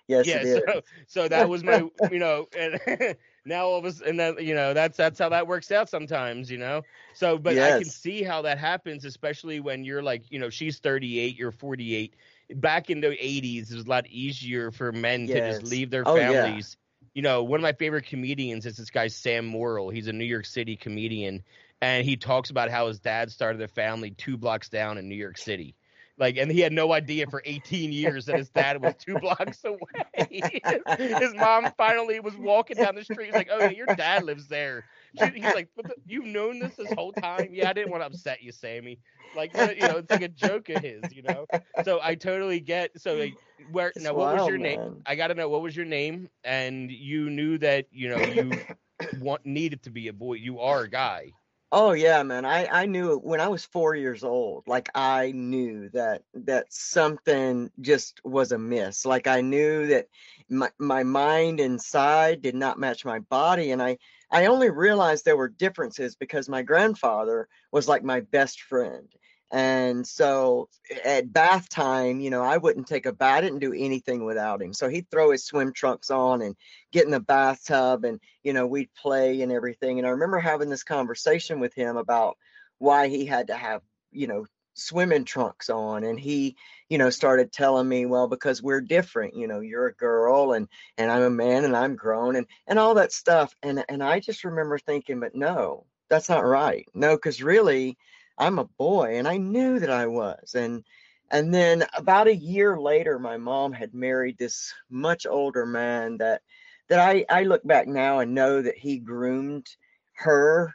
Yes, 0.08 0.28
yeah, 0.28 0.38
it 0.38 0.46
is. 0.46 0.62
So, 0.66 0.82
so 1.08 1.28
that 1.28 1.50
was 1.50 1.64
my, 1.64 1.84
you 2.12 2.20
know, 2.20 2.48
and 2.58 2.80
now 3.46 3.66
all 3.66 3.80
of 3.80 3.86
us, 3.86 4.02
and 4.02 4.20
then 4.20 4.36
you 4.40 4.56
know, 4.56 4.74
that's 4.74 4.98
that's 4.98 5.20
how 5.20 5.30
that 5.30 5.48
works 5.48 5.72
out 5.72 5.90
sometimes, 5.90 6.50
you 6.50 6.58
know. 6.58 6.84
So, 7.14 7.38
but 7.38 7.56
yes. 7.56 7.74
I 7.74 7.80
can 7.80 7.90
see 7.90 8.24
how 8.24 8.44
that 8.44 8.58
happens, 8.58 9.04
especially 9.04 9.60
when 9.60 9.84
you're 9.84 10.04
like, 10.04 10.32
you 10.32 10.40
know, 10.40 10.50
she's 10.50 10.80
38, 10.80 11.38
you're 11.38 11.52
48. 11.52 12.16
Back 12.56 12.90
in 12.90 13.02
the 13.02 13.08
80s, 13.08 13.72
it 13.72 13.76
was 13.76 13.86
a 13.86 13.90
lot 13.90 14.08
easier 14.08 14.72
for 14.72 14.94
men 14.94 15.28
yes. 15.28 15.36
to 15.36 15.60
just 15.60 15.72
leave 15.72 15.90
their 15.90 16.08
oh, 16.08 16.16
families 16.16 16.78
you 17.18 17.24
know, 17.24 17.42
one 17.42 17.60
of 17.60 17.64
my 17.64 17.74
favorite 17.74 18.06
comedians 18.06 18.68
is 18.68 18.78
this 18.78 18.92
guy 18.92 19.08
Sam 19.08 19.52
Morril. 19.52 19.92
He's 19.92 20.06
a 20.06 20.14
New 20.14 20.24
York 20.24 20.46
City 20.46 20.76
comedian, 20.76 21.42
and 21.82 22.06
he 22.06 22.16
talks 22.16 22.52
about 22.52 22.70
how 22.70 22.90
his 22.90 23.00
dad 23.00 23.32
started 23.32 23.60
a 23.60 23.68
family 23.68 24.12
two 24.12 24.38
blocks 24.38 24.70
down 24.70 25.00
in 25.00 25.10
New 25.10 25.16
York 25.16 25.40
City. 25.40 25.74
Like, 26.18 26.38
and 26.38 26.52
he 26.52 26.60
had 26.60 26.74
no 26.74 26.94
idea 26.94 27.28
for 27.28 27.42
18 27.46 27.92
years 27.92 28.26
that 28.26 28.38
his 28.38 28.50
dad 28.50 28.82
was 28.82 28.96
two 28.96 29.18
blocks 29.18 29.64
away. 29.64 29.80
his 31.20 31.34
mom 31.36 31.70
finally 31.78 32.20
was 32.20 32.36
walking 32.38 32.78
down 32.78 32.96
the 32.96 33.04
street. 33.04 33.28
He's 33.28 33.36
like, 33.36 33.50
"Oh, 33.52 33.60
yeah, 33.60 33.72
your 33.72 33.88
dad 33.88 34.24
lives 34.24 34.48
there." 34.48 34.86
He's 35.14 35.54
like, 35.54 35.70
the, 35.76 35.96
"You've 36.06 36.26
known 36.26 36.60
this 36.60 36.76
this 36.76 36.92
whole 36.92 37.14
time?" 37.14 37.54
Yeah, 37.54 37.70
I 37.70 37.74
didn't 37.74 37.92
want 37.92 38.02
to 38.04 38.08
upset 38.08 38.42
you, 38.44 38.52
Sammy. 38.52 39.00
Like, 39.34 39.54
uh, 39.58 39.74
you 39.78 39.86
know, 39.86 39.98
it's 39.98 40.12
like 40.12 40.22
a 40.22 40.28
joke 40.30 40.70
of 40.70 40.82
his, 40.82 41.12
you 41.12 41.24
know. 41.24 41.48
So 41.80 42.00
I 42.02 42.16
totally 42.16 42.60
get. 42.60 43.00
So 43.00 43.16
like, 43.16 43.38
where 43.70 43.94
it's 43.96 44.10
now? 44.10 44.14
What 44.14 44.28
wild, 44.28 44.38
was 44.42 44.48
your 44.48 44.58
name? 44.58 45.06
I 45.06 45.16
got 45.16 45.28
to 45.28 45.36
know 45.36 45.50
what 45.50 45.62
was 45.62 45.76
your 45.76 45.86
name, 45.86 46.30
and 46.44 46.92
you 46.92 47.30
knew 47.30 47.58
that 47.60 47.88
you 47.92 48.10
know 48.10 48.24
you 48.26 48.64
want 49.12 49.46
needed 49.46 49.84
to 49.84 49.92
be 49.92 50.08
a 50.08 50.14
boy. 50.14 50.34
You 50.36 50.60
are 50.60 50.84
a 50.84 50.90
guy. 50.90 51.34
Oh 51.72 51.92
yeah, 51.92 52.24
man. 52.24 52.46
I 52.46 52.66
I 52.68 52.86
knew 52.86 53.18
when 53.20 53.42
I 53.42 53.48
was 53.50 53.66
4 53.66 53.96
years 53.96 54.24
old. 54.24 54.64
Like 54.68 54.90
I 54.96 55.32
knew 55.34 55.90
that 55.90 56.24
that 56.34 56.72
something 56.72 57.70
just 57.82 58.22
was 58.24 58.52
amiss. 58.54 59.06
Like 59.06 59.28
I 59.28 59.42
knew 59.42 59.86
that 59.88 60.08
my 60.50 60.70
my 60.80 61.04
mind 61.04 61.60
inside 61.60 62.42
did 62.42 62.56
not 62.56 62.80
match 62.80 63.04
my 63.06 63.20
body 63.20 63.72
and 63.72 63.82
I 63.82 63.98
I 64.32 64.46
only 64.46 64.70
realized 64.70 65.26
there 65.26 65.38
were 65.38 65.50
differences 65.50 66.16
because 66.16 66.48
my 66.50 66.62
grandfather 66.64 67.48
was 67.72 67.88
like 67.88 68.04
my 68.04 68.22
best 68.22 68.62
friend. 68.62 69.10
And 69.52 70.06
so 70.06 70.68
at 71.06 71.32
bath 71.32 71.70
time, 71.70 72.20
you 72.20 72.30
know, 72.30 72.44
I 72.44 72.58
wouldn't 72.58 72.88
take 72.88 73.06
a 73.06 73.14
bath. 73.14 73.38
I 73.38 73.42
didn't 73.42 73.60
do 73.60 73.74
anything 73.74 74.26
without 74.26 74.62
him. 74.62 74.74
So 74.74 74.90
he'd 74.90 75.10
throw 75.10 75.32
his 75.32 75.46
swim 75.46 75.72
trunks 75.74 76.12
on 76.12 76.42
and 76.42 76.56
get 76.92 77.06
in 77.06 77.12
the 77.12 77.20
bathtub 77.20 78.04
and, 78.04 78.20
you 78.44 78.54
know, 78.54 78.68
we'd 78.68 78.94
play 78.94 79.42
and 79.42 79.52
everything. 79.52 80.00
And 80.00 80.08
I 80.08 80.12
remember 80.12 80.40
having 80.40 80.70
this 80.70 80.84
conversation 80.84 81.60
with 81.60 81.74
him 81.74 81.96
about 81.98 82.38
why 82.78 83.08
he 83.08 83.26
had 83.26 83.48
to 83.48 83.56
have, 83.56 83.82
you 84.12 84.28
know, 84.28 84.46
swimming 84.74 85.26
trunks 85.26 85.72
on 85.72 86.04
and 86.04 86.20
he 86.20 86.56
you 86.88 87.00
know 87.00 87.10
started 87.10 87.52
telling 87.52 87.90
me 87.90 88.06
well 88.06 88.28
because 88.28 88.62
we're 88.62 88.80
different 88.80 89.36
you 89.36 89.48
know 89.48 89.60
you're 89.60 89.88
a 89.88 89.96
girl 89.96 90.54
and 90.54 90.68
and 91.00 91.10
i'm 91.12 91.24
a 91.24 91.30
man 91.32 91.66
and 91.66 91.76
i'm 91.76 91.96
grown 91.96 92.36
and 92.36 92.46
and 92.68 92.78
all 92.78 92.94
that 92.94 93.12
stuff 93.12 93.56
and 93.64 93.84
and 93.90 94.04
i 94.04 94.20
just 94.20 94.44
remember 94.44 94.78
thinking 94.78 95.20
but 95.20 95.34
no 95.34 95.84
that's 96.10 96.30
not 96.30 96.46
right. 96.46 96.88
No, 96.94 97.16
because 97.16 97.42
really, 97.42 97.98
I'm 98.38 98.60
a 98.60 98.66
boy, 98.66 99.18
and 99.18 99.28
I 99.28 99.38
knew 99.38 99.80
that 99.80 99.90
I 99.90 100.08
was. 100.08 100.56
And 100.56 100.84
and 101.32 101.54
then 101.54 101.86
about 101.96 102.28
a 102.28 102.36
year 102.36 102.80
later, 102.80 103.20
my 103.20 103.38
mom 103.38 103.74
had 103.74 103.94
married 103.94 104.38
this 104.38 104.74
much 104.90 105.26
older 105.28 105.66
man 105.66 106.18
that 106.18 106.42
that 106.90 107.00
I 107.00 107.26
I 107.30 107.44
look 107.44 107.64
back 107.66 107.88
now 107.88 108.20
and 108.20 108.34
know 108.36 108.62
that 108.62 108.78
he 108.78 109.00
groomed 109.00 109.68
her 110.16 110.74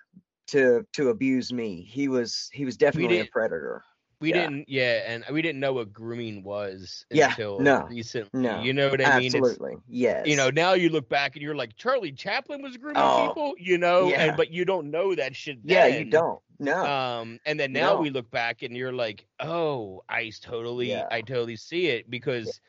to 0.49 0.87
to 0.95 1.11
abuse 1.11 1.52
me. 1.52 1.83
He 1.90 2.09
was 2.09 2.50
he 2.52 2.64
was 2.64 2.76
definitely 2.76 3.21
a 3.21 3.25
predator 3.26 3.83
we 4.23 4.31
yeah. 4.31 4.43
didn't 4.43 4.69
yeah 4.69 5.02
and 5.07 5.25
we 5.33 5.43
didn't 5.43 5.61
know 5.61 5.73
what 5.73 5.93
grooming 5.93 6.45
was 6.45 7.05
until 7.11 7.59
no, 7.59 7.83
recently 7.91 8.41
no, 8.41 8.62
you 8.62 8.73
know 8.73 8.88
what 8.88 9.05
i 9.05 9.19
mean 9.19 9.26
absolutely 9.26 9.73
it's, 9.73 9.83
yes 9.88 10.26
you 10.26 10.37
know 10.37 10.49
now 10.49 10.73
you 10.73 10.88
look 10.88 11.09
back 11.09 11.35
and 11.35 11.43
you're 11.43 11.57
like 11.57 11.76
charlie 11.76 12.12
chaplin 12.12 12.62
was 12.62 12.76
grooming 12.76 13.02
oh, 13.02 13.26
people 13.26 13.55
you 13.59 13.76
know 13.76 14.09
yeah. 14.09 14.25
and 14.25 14.37
but 14.37 14.50
you 14.50 14.64
don't 14.64 14.91
know 14.91 15.14
that 15.14 15.35
shit 15.35 15.59
then. 15.67 15.91
yeah 15.91 15.99
you 15.99 16.05
don't 16.05 16.41
no 16.61 16.87
um 16.87 17.41
and 17.45 17.59
then 17.59 17.73
now 17.73 17.95
no. 17.95 18.00
we 18.00 18.11
look 18.11 18.31
back 18.31 18.62
and 18.62 18.76
you're 18.76 18.93
like 18.93 19.26
oh 19.41 20.02
i 20.09 20.31
totally 20.41 20.91
yeah. 20.91 21.09
i 21.11 21.21
totally 21.21 21.57
see 21.57 21.88
it 21.88 22.09
because 22.09 22.61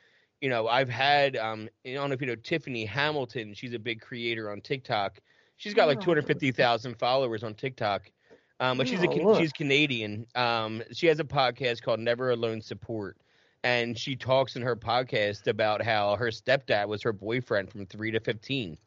you 0.41 0.49
know 0.49 0.67
i've 0.67 0.89
had 0.89 1.37
um 1.37 1.69
i 1.85 1.93
don't 1.93 2.09
know 2.09 2.15
if 2.15 2.21
you 2.21 2.27
know 2.27 2.35
tiffany 2.35 2.83
hamilton 2.83 3.53
she's 3.53 3.73
a 3.73 3.79
big 3.79 4.01
creator 4.01 4.49
on 4.49 4.59
tiktok 4.59 5.19
she's 5.57 5.75
got 5.75 5.87
like 5.87 6.01
250000 6.01 6.97
followers 6.97 7.43
on 7.43 7.53
tiktok 7.53 8.11
um, 8.59 8.77
but 8.77 8.87
she's 8.87 9.03
a 9.03 9.09
oh, 9.09 9.39
she's 9.39 9.51
Canadian. 9.51 10.27
Um, 10.35 10.83
she 10.91 11.07
has 11.07 11.19
a 11.19 11.23
podcast 11.23 11.81
called 11.81 11.99
Never 11.99 12.31
Alone 12.31 12.61
Support, 12.61 13.17
and 13.63 13.97
she 13.97 14.15
talks 14.15 14.55
in 14.55 14.61
her 14.61 14.75
podcast 14.75 15.47
about 15.47 15.81
how 15.81 16.15
her 16.15 16.27
stepdad 16.27 16.87
was 16.87 17.01
her 17.03 17.13
boyfriend 17.13 17.71
from 17.71 17.85
three 17.85 18.11
to 18.11 18.19
fifteen. 18.19 18.77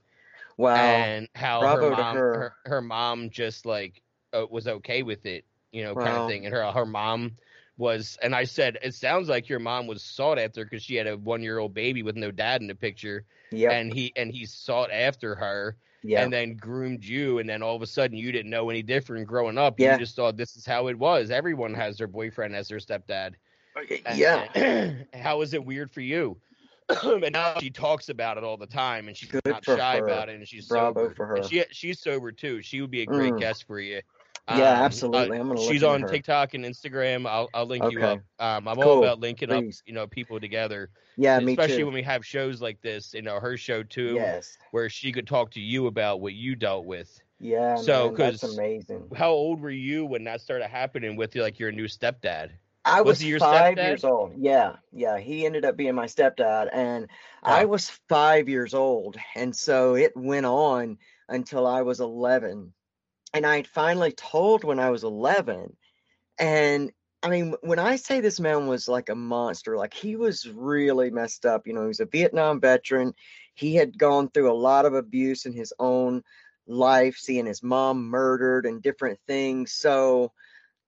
Wow! 0.56 0.76
And 0.76 1.28
how 1.34 1.60
Bravo 1.60 1.90
her 1.90 1.96
mom, 1.96 2.16
her. 2.16 2.34
Her, 2.34 2.54
her. 2.66 2.80
mom 2.80 3.30
just 3.30 3.66
like 3.66 4.02
uh, 4.32 4.46
was 4.50 4.66
okay 4.66 5.02
with 5.02 5.26
it, 5.26 5.44
you 5.72 5.82
know, 5.82 5.94
wow. 5.94 6.04
kind 6.04 6.16
of 6.16 6.28
thing. 6.28 6.46
And 6.46 6.54
her 6.54 6.70
her 6.72 6.86
mom 6.86 7.36
was, 7.76 8.18
and 8.22 8.34
I 8.34 8.44
said, 8.44 8.78
it 8.82 8.94
sounds 8.94 9.28
like 9.28 9.48
your 9.48 9.58
mom 9.58 9.86
was 9.86 10.02
sought 10.02 10.38
after 10.38 10.64
because 10.64 10.82
she 10.82 10.94
had 10.94 11.06
a 11.06 11.16
one 11.16 11.42
year 11.42 11.58
old 11.58 11.74
baby 11.74 12.02
with 12.02 12.16
no 12.16 12.30
dad 12.30 12.62
in 12.62 12.68
the 12.68 12.74
picture. 12.74 13.24
Yeah. 13.50 13.72
And 13.72 13.92
he 13.92 14.12
and 14.16 14.32
he 14.32 14.46
sought 14.46 14.90
after 14.90 15.34
her 15.34 15.76
yeah. 16.02 16.22
and 16.22 16.32
then 16.32 16.56
groomed 16.56 17.04
you, 17.04 17.38
and 17.38 17.48
then 17.48 17.62
all 17.62 17.76
of 17.76 17.82
a 17.82 17.86
sudden 17.86 18.16
you 18.16 18.32
didn't 18.32 18.50
know 18.50 18.70
any 18.70 18.82
different 18.82 19.26
growing 19.26 19.58
up. 19.58 19.78
Yeah. 19.78 19.94
You 19.94 19.98
just 19.98 20.16
thought 20.16 20.36
this 20.36 20.56
is 20.56 20.66
how 20.66 20.88
it 20.88 20.98
was. 20.98 21.30
Everyone 21.30 21.74
has 21.74 21.98
their 21.98 22.06
boyfriend 22.06 22.54
as 22.54 22.68
their 22.68 22.78
stepdad. 22.78 23.34
And, 24.06 24.18
yeah. 24.18 24.92
how 25.14 25.42
is 25.42 25.54
it 25.54 25.64
weird 25.64 25.90
for 25.90 26.00
you? 26.00 26.36
and 27.02 27.32
now 27.32 27.58
she 27.58 27.70
talks 27.70 28.08
about 28.08 28.38
it 28.38 28.44
all 28.44 28.56
the 28.56 28.66
time, 28.66 29.08
and 29.08 29.16
she's 29.16 29.30
Good 29.30 29.42
not 29.44 29.64
shy 29.64 29.98
her. 29.98 30.04
about 30.04 30.28
it, 30.28 30.36
and 30.36 30.46
she's 30.46 30.66
Bravo 30.66 31.04
sober. 31.04 31.14
for 31.14 31.26
her. 31.26 31.34
And 31.36 31.44
she 31.46 31.64
she's 31.70 32.00
sober 32.00 32.30
too. 32.30 32.62
She 32.62 32.80
would 32.80 32.90
be 32.90 33.02
a 33.02 33.06
great 33.06 33.32
mm. 33.32 33.40
guest 33.40 33.66
for 33.66 33.80
you. 33.80 34.00
Yeah, 34.48 34.54
um, 34.54 34.84
absolutely. 34.84 35.38
I'm 35.38 35.48
gonna. 35.48 35.60
She's 35.60 35.82
on 35.82 36.02
her. 36.02 36.08
TikTok 36.08 36.54
and 36.54 36.64
Instagram. 36.64 37.26
I'll 37.26 37.48
I'll 37.52 37.66
link 37.66 37.82
okay. 37.82 37.96
you 37.96 38.02
up. 38.02 38.20
Um, 38.38 38.68
I'm 38.68 38.76
cool. 38.76 38.84
all 38.84 39.02
about 39.02 39.18
linking 39.18 39.48
Please. 39.48 39.80
up, 39.80 39.88
you 39.88 39.94
know, 39.94 40.06
people 40.06 40.38
together. 40.38 40.90
Yeah, 41.16 41.38
me 41.40 41.52
Especially 41.52 41.78
too. 41.78 41.86
when 41.86 41.94
we 41.94 42.02
have 42.02 42.24
shows 42.24 42.60
like 42.60 42.80
this, 42.80 43.12
you 43.14 43.22
know, 43.22 43.40
her 43.40 43.56
show 43.56 43.82
too. 43.82 44.14
Yes. 44.14 44.56
Where 44.70 44.88
she 44.88 45.10
could 45.10 45.26
talk 45.26 45.50
to 45.52 45.60
you 45.60 45.88
about 45.88 46.20
what 46.20 46.34
you 46.34 46.54
dealt 46.54 46.84
with. 46.84 47.20
Yeah. 47.40 47.74
So, 47.74 48.10
because 48.10 48.42
amazing. 48.44 49.08
How 49.16 49.30
old 49.30 49.60
were 49.60 49.70
you 49.70 50.04
when 50.04 50.22
that 50.24 50.40
started 50.40 50.68
happening 50.68 51.16
with 51.16 51.34
you? 51.34 51.42
Like 51.42 51.58
your 51.58 51.72
new 51.72 51.86
stepdad. 51.86 52.50
I 52.84 53.00
was, 53.00 53.24
was 53.24 53.40
five 53.40 53.74
stepdad? 53.74 53.86
years 53.88 54.04
old. 54.04 54.34
Yeah, 54.36 54.76
yeah. 54.92 55.18
He 55.18 55.44
ended 55.44 55.64
up 55.64 55.76
being 55.76 55.94
my 55.94 56.06
stepdad, 56.06 56.68
and. 56.72 57.08
I 57.42 57.64
was 57.64 57.90
five 58.08 58.48
years 58.48 58.74
old, 58.74 59.16
and 59.36 59.54
so 59.54 59.94
it 59.94 60.16
went 60.16 60.46
on 60.46 60.98
until 61.28 61.64
I 61.64 61.82
was 61.82 62.00
eleven 62.00 62.72
and 63.32 63.46
I 63.46 63.62
finally 63.62 64.12
told 64.12 64.64
when 64.64 64.78
I 64.78 64.90
was 64.90 65.04
11. 65.04 65.76
And 66.38 66.92
I 67.22 67.28
mean, 67.28 67.54
when 67.62 67.78
I 67.78 67.96
say 67.96 68.20
this 68.20 68.38
man 68.38 68.66
was 68.66 68.88
like 68.88 69.08
a 69.08 69.14
monster, 69.14 69.76
like 69.76 69.94
he 69.94 70.16
was 70.16 70.48
really 70.48 71.10
messed 71.10 71.46
up. 71.46 71.66
You 71.66 71.72
know, 71.72 71.82
he 71.82 71.88
was 71.88 72.00
a 72.00 72.06
Vietnam 72.06 72.60
veteran. 72.60 73.14
He 73.54 73.74
had 73.74 73.98
gone 73.98 74.30
through 74.30 74.50
a 74.50 74.54
lot 74.54 74.86
of 74.86 74.94
abuse 74.94 75.46
in 75.46 75.52
his 75.52 75.72
own 75.78 76.22
life, 76.66 77.16
seeing 77.16 77.46
his 77.46 77.62
mom 77.62 78.08
murdered 78.08 78.66
and 78.66 78.82
different 78.82 79.18
things. 79.26 79.72
So, 79.72 80.32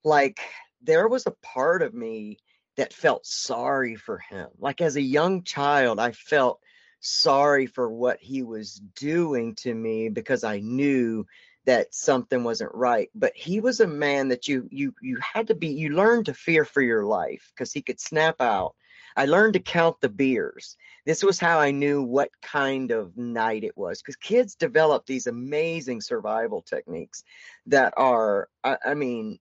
like, 0.04 0.40
there 0.82 1.08
was 1.08 1.26
a 1.26 1.34
part 1.42 1.82
of 1.82 1.94
me 1.94 2.38
that 2.76 2.92
felt 2.92 3.26
sorry 3.26 3.96
for 3.96 4.18
him. 4.18 4.48
Like, 4.58 4.80
as 4.80 4.96
a 4.96 5.02
young 5.02 5.42
child, 5.42 5.98
I 5.98 6.12
felt 6.12 6.60
sorry 7.00 7.66
for 7.66 7.90
what 7.90 8.18
he 8.20 8.42
was 8.42 8.80
doing 8.96 9.54
to 9.56 9.74
me 9.74 10.08
because 10.08 10.44
I 10.44 10.60
knew 10.60 11.26
that 11.68 11.94
something 11.94 12.44
wasn't 12.44 12.74
right 12.74 13.10
but 13.14 13.30
he 13.36 13.60
was 13.60 13.80
a 13.80 13.86
man 13.86 14.28
that 14.28 14.48
you 14.48 14.66
you 14.70 14.94
you 15.02 15.18
had 15.20 15.46
to 15.46 15.54
be 15.54 15.68
you 15.68 15.90
learned 15.90 16.24
to 16.24 16.32
fear 16.32 16.64
for 16.64 16.80
your 16.80 17.04
life 17.04 17.52
because 17.54 17.70
he 17.70 17.82
could 17.82 18.00
snap 18.00 18.40
out. 18.40 18.74
I 19.14 19.26
learned 19.26 19.52
to 19.52 19.60
count 19.60 20.00
the 20.00 20.08
beers. 20.08 20.78
This 21.04 21.22
was 21.22 21.38
how 21.38 21.60
i 21.60 21.70
knew 21.70 22.02
what 22.02 22.30
kind 22.40 22.90
of 22.90 23.14
night 23.18 23.64
it 23.64 23.76
was 23.76 24.00
because 24.00 24.16
kids 24.16 24.54
develop 24.54 25.04
these 25.04 25.26
amazing 25.26 26.00
survival 26.00 26.62
techniques 26.62 27.22
that 27.66 27.92
are 27.98 28.48
I, 28.64 28.78
I 28.86 28.94
mean 28.94 29.38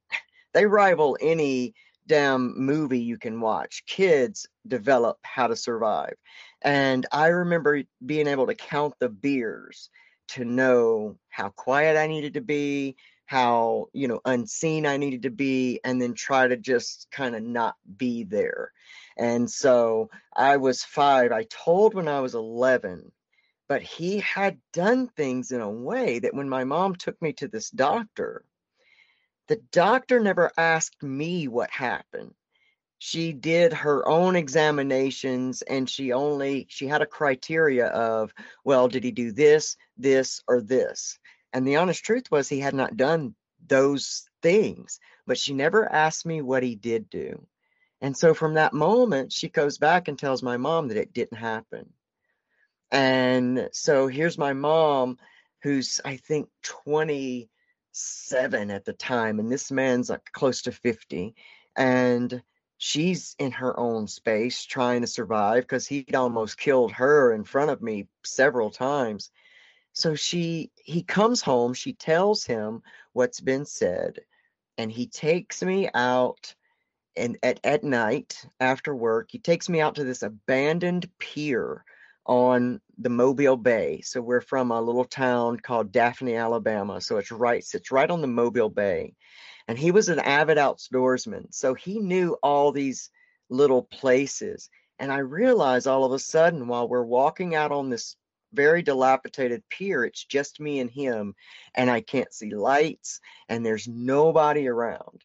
they 0.54 0.66
rival 0.66 1.18
any 1.22 1.76
damn 2.08 2.60
movie 2.60 3.00
you 3.00 3.18
can 3.18 3.40
watch. 3.40 3.84
Kids 3.86 4.48
develop 4.68 5.18
how 5.22 5.48
to 5.48 5.56
survive. 5.56 6.16
And 6.62 7.06
i 7.14 7.28
remember 7.28 7.84
being 8.06 8.28
able 8.28 8.48
to 8.48 8.56
count 8.56 8.96
the 9.00 9.08
beers 9.08 9.90
to 10.30 10.46
know 10.46 11.18
how 11.30 11.50
quiet 11.50 11.98
I 11.98 12.08
needed 12.08 12.36
to 12.36 12.42
be, 12.42 12.96
how, 13.26 13.88
you 13.94 14.08
know, 14.08 14.22
unseen 14.26 14.86
I 14.86 14.98
needed 14.98 15.24
to 15.24 15.30
be, 15.30 15.80
and 15.84 16.02
then 16.02 16.14
try 16.14 16.48
to 16.48 16.58
just 16.58 17.08
kind 17.12 17.36
of 17.36 17.44
not 17.44 17.76
be 17.98 18.24
there. 18.24 18.72
And 19.18 19.50
so 19.50 20.10
I 20.34 20.58
was 20.58 20.84
five. 20.84 21.32
I 21.32 21.44
told 21.50 21.94
when 21.94 22.08
I 22.08 22.22
was 22.22 22.36
11, 22.36 23.12
but 23.68 23.82
he 23.82 24.20
had 24.20 24.60
done 24.74 25.08
things 25.08 25.52
in 25.52 25.62
a 25.62 25.70
way 25.70 26.20
that 26.20 26.34
when 26.34 26.48
my 26.48 26.64
mom 26.64 26.96
took 26.96 27.22
me 27.22 27.34
to 27.34 27.48
this 27.48 27.70
doctor, 27.70 28.44
the 29.48 29.62
doctor 29.72 30.20
never 30.20 30.52
asked 30.58 31.02
me 31.04 31.48
what 31.48 31.70
happened 31.72 32.34
she 33.00 33.32
did 33.32 33.74
her 33.74 34.08
own 34.08 34.36
examinations 34.36 35.62
and 35.62 35.90
she 35.90 36.14
only 36.14 36.66
she 36.70 36.88
had 36.88 37.02
a 37.02 37.06
criteria 37.06 37.88
of 37.88 38.34
well 38.64 38.88
did 38.88 39.04
he 39.04 39.12
do 39.12 39.32
this 39.32 39.78
this 39.98 40.42
or 40.48 40.62
this? 40.62 41.20
And 41.54 41.68
the 41.68 41.78
honest 41.78 42.04
truth 42.04 42.30
was 42.32 42.50
he 42.50 42.60
had 42.60 42.74
not 42.74 42.98
done 42.98 43.36
those 43.68 44.28
things 44.42 45.00
but 45.26 45.38
she 45.38 45.54
never 45.54 45.92
asked 45.92 46.26
me 46.26 46.42
what 46.42 46.64
he 46.64 46.76
did 46.76 47.10
do. 47.10 47.46
And 48.02 48.16
so 48.16 48.34
from 48.34 48.56
that 48.56 48.74
moment 48.74 49.32
she 49.32 49.50
goes 49.50 49.78
back 49.78 50.08
and 50.08 50.18
tells 50.18 50.42
my 50.42 50.58
mom 50.58 50.88
that 50.88 50.98
it 50.98 51.14
didn't 51.14 51.38
happen. 51.38 51.92
And 52.92 53.70
so 53.74 54.08
here's 54.08 54.38
my 54.38 54.54
mom 54.54 55.18
who's 55.64 56.00
i 56.06 56.18
think 56.18 56.50
27 56.64 57.50
at 58.72 58.86
the 58.86 58.94
time 58.94 59.40
and 59.40 59.52
this 59.52 59.72
man's 59.72 60.10
like 60.10 60.32
close 60.32 60.62
to 60.64 60.72
50 60.72 61.36
and 61.76 62.42
she's 62.78 63.36
in 63.40 63.52
her 63.52 63.78
own 63.80 64.08
space 64.08 64.64
trying 64.64 65.02
to 65.02 65.08
survive 65.08 65.64
because 65.64 65.88
he'd 65.88 66.16
almost 66.16 66.58
killed 66.58 66.92
her 66.92 67.34
in 67.34 67.44
front 67.44 67.72
of 67.72 67.82
me 67.82 68.08
several 68.24 68.70
times. 68.70 69.32
So 69.94 70.14
she 70.14 70.72
he 70.76 71.02
comes 71.02 71.42
home 71.42 71.74
she 71.74 71.94
tells 71.94 72.46
him 72.46 72.84
what's 73.14 73.42
been 73.42 73.66
said 73.66 74.20
and 74.78 74.92
he 74.92 75.08
takes 75.08 75.64
me 75.64 75.90
out 75.96 76.54
and 77.16 77.38
at, 77.42 77.60
at 77.64 77.84
night 77.84 78.46
after 78.60 78.96
work 78.96 79.30
he 79.32 79.40
takes 79.40 79.68
me 79.70 79.82
out 79.82 79.96
to 79.96 80.04
this 80.04 80.22
abandoned 80.22 81.10
pier 81.18 81.84
on 82.28 82.82
the 82.98 83.10
mobile 83.10 83.56
bay. 83.56 84.02
So 84.02 84.22
we're 84.22 84.42
from 84.42 84.70
a 84.70 84.82
little 84.82 85.06
town 85.06 85.58
called 85.58 85.92
daphne 85.92 86.36
alabama. 86.36 87.02
So 87.02 87.18
it's 87.18 87.32
right 87.32 87.64
sits 87.64 87.92
right 87.92 88.12
on 88.12 88.22
the 88.22 88.28
mobile 88.28 88.70
bay 88.70 89.16
and 89.68 89.78
he 89.78 89.92
was 89.92 90.10
an 90.10 90.20
avid 90.20 90.58
outdoorsman. 90.58 91.54
So 91.54 91.74
he 91.74 92.00
knew 92.00 92.38
all 92.42 92.72
these 92.72 93.10
little 93.50 93.84
places. 93.84 94.70
And 95.00 95.12
I 95.12 95.20
realized 95.20 95.88
all 95.88 96.06
of 96.06 96.12
a 96.12 96.20
sudden 96.20 96.68
while 96.68 96.88
we're 96.88 97.04
walking 97.04 97.56
out 97.56 97.72
on 97.72 97.90
this 97.90 98.16
very 98.54 98.82
dilapidated 98.82 99.64
pier, 99.70 100.06
it's 100.06 100.24
just 100.24 100.60
me 100.60 100.80
and 100.80 100.90
him, 100.90 101.36
and 101.76 101.90
I 101.90 102.02
can't 102.02 102.34
see 102.34 102.52
lights, 102.52 103.20
and 103.50 103.66
there's 103.66 103.88
nobody 103.88 104.68
around. 104.68 105.24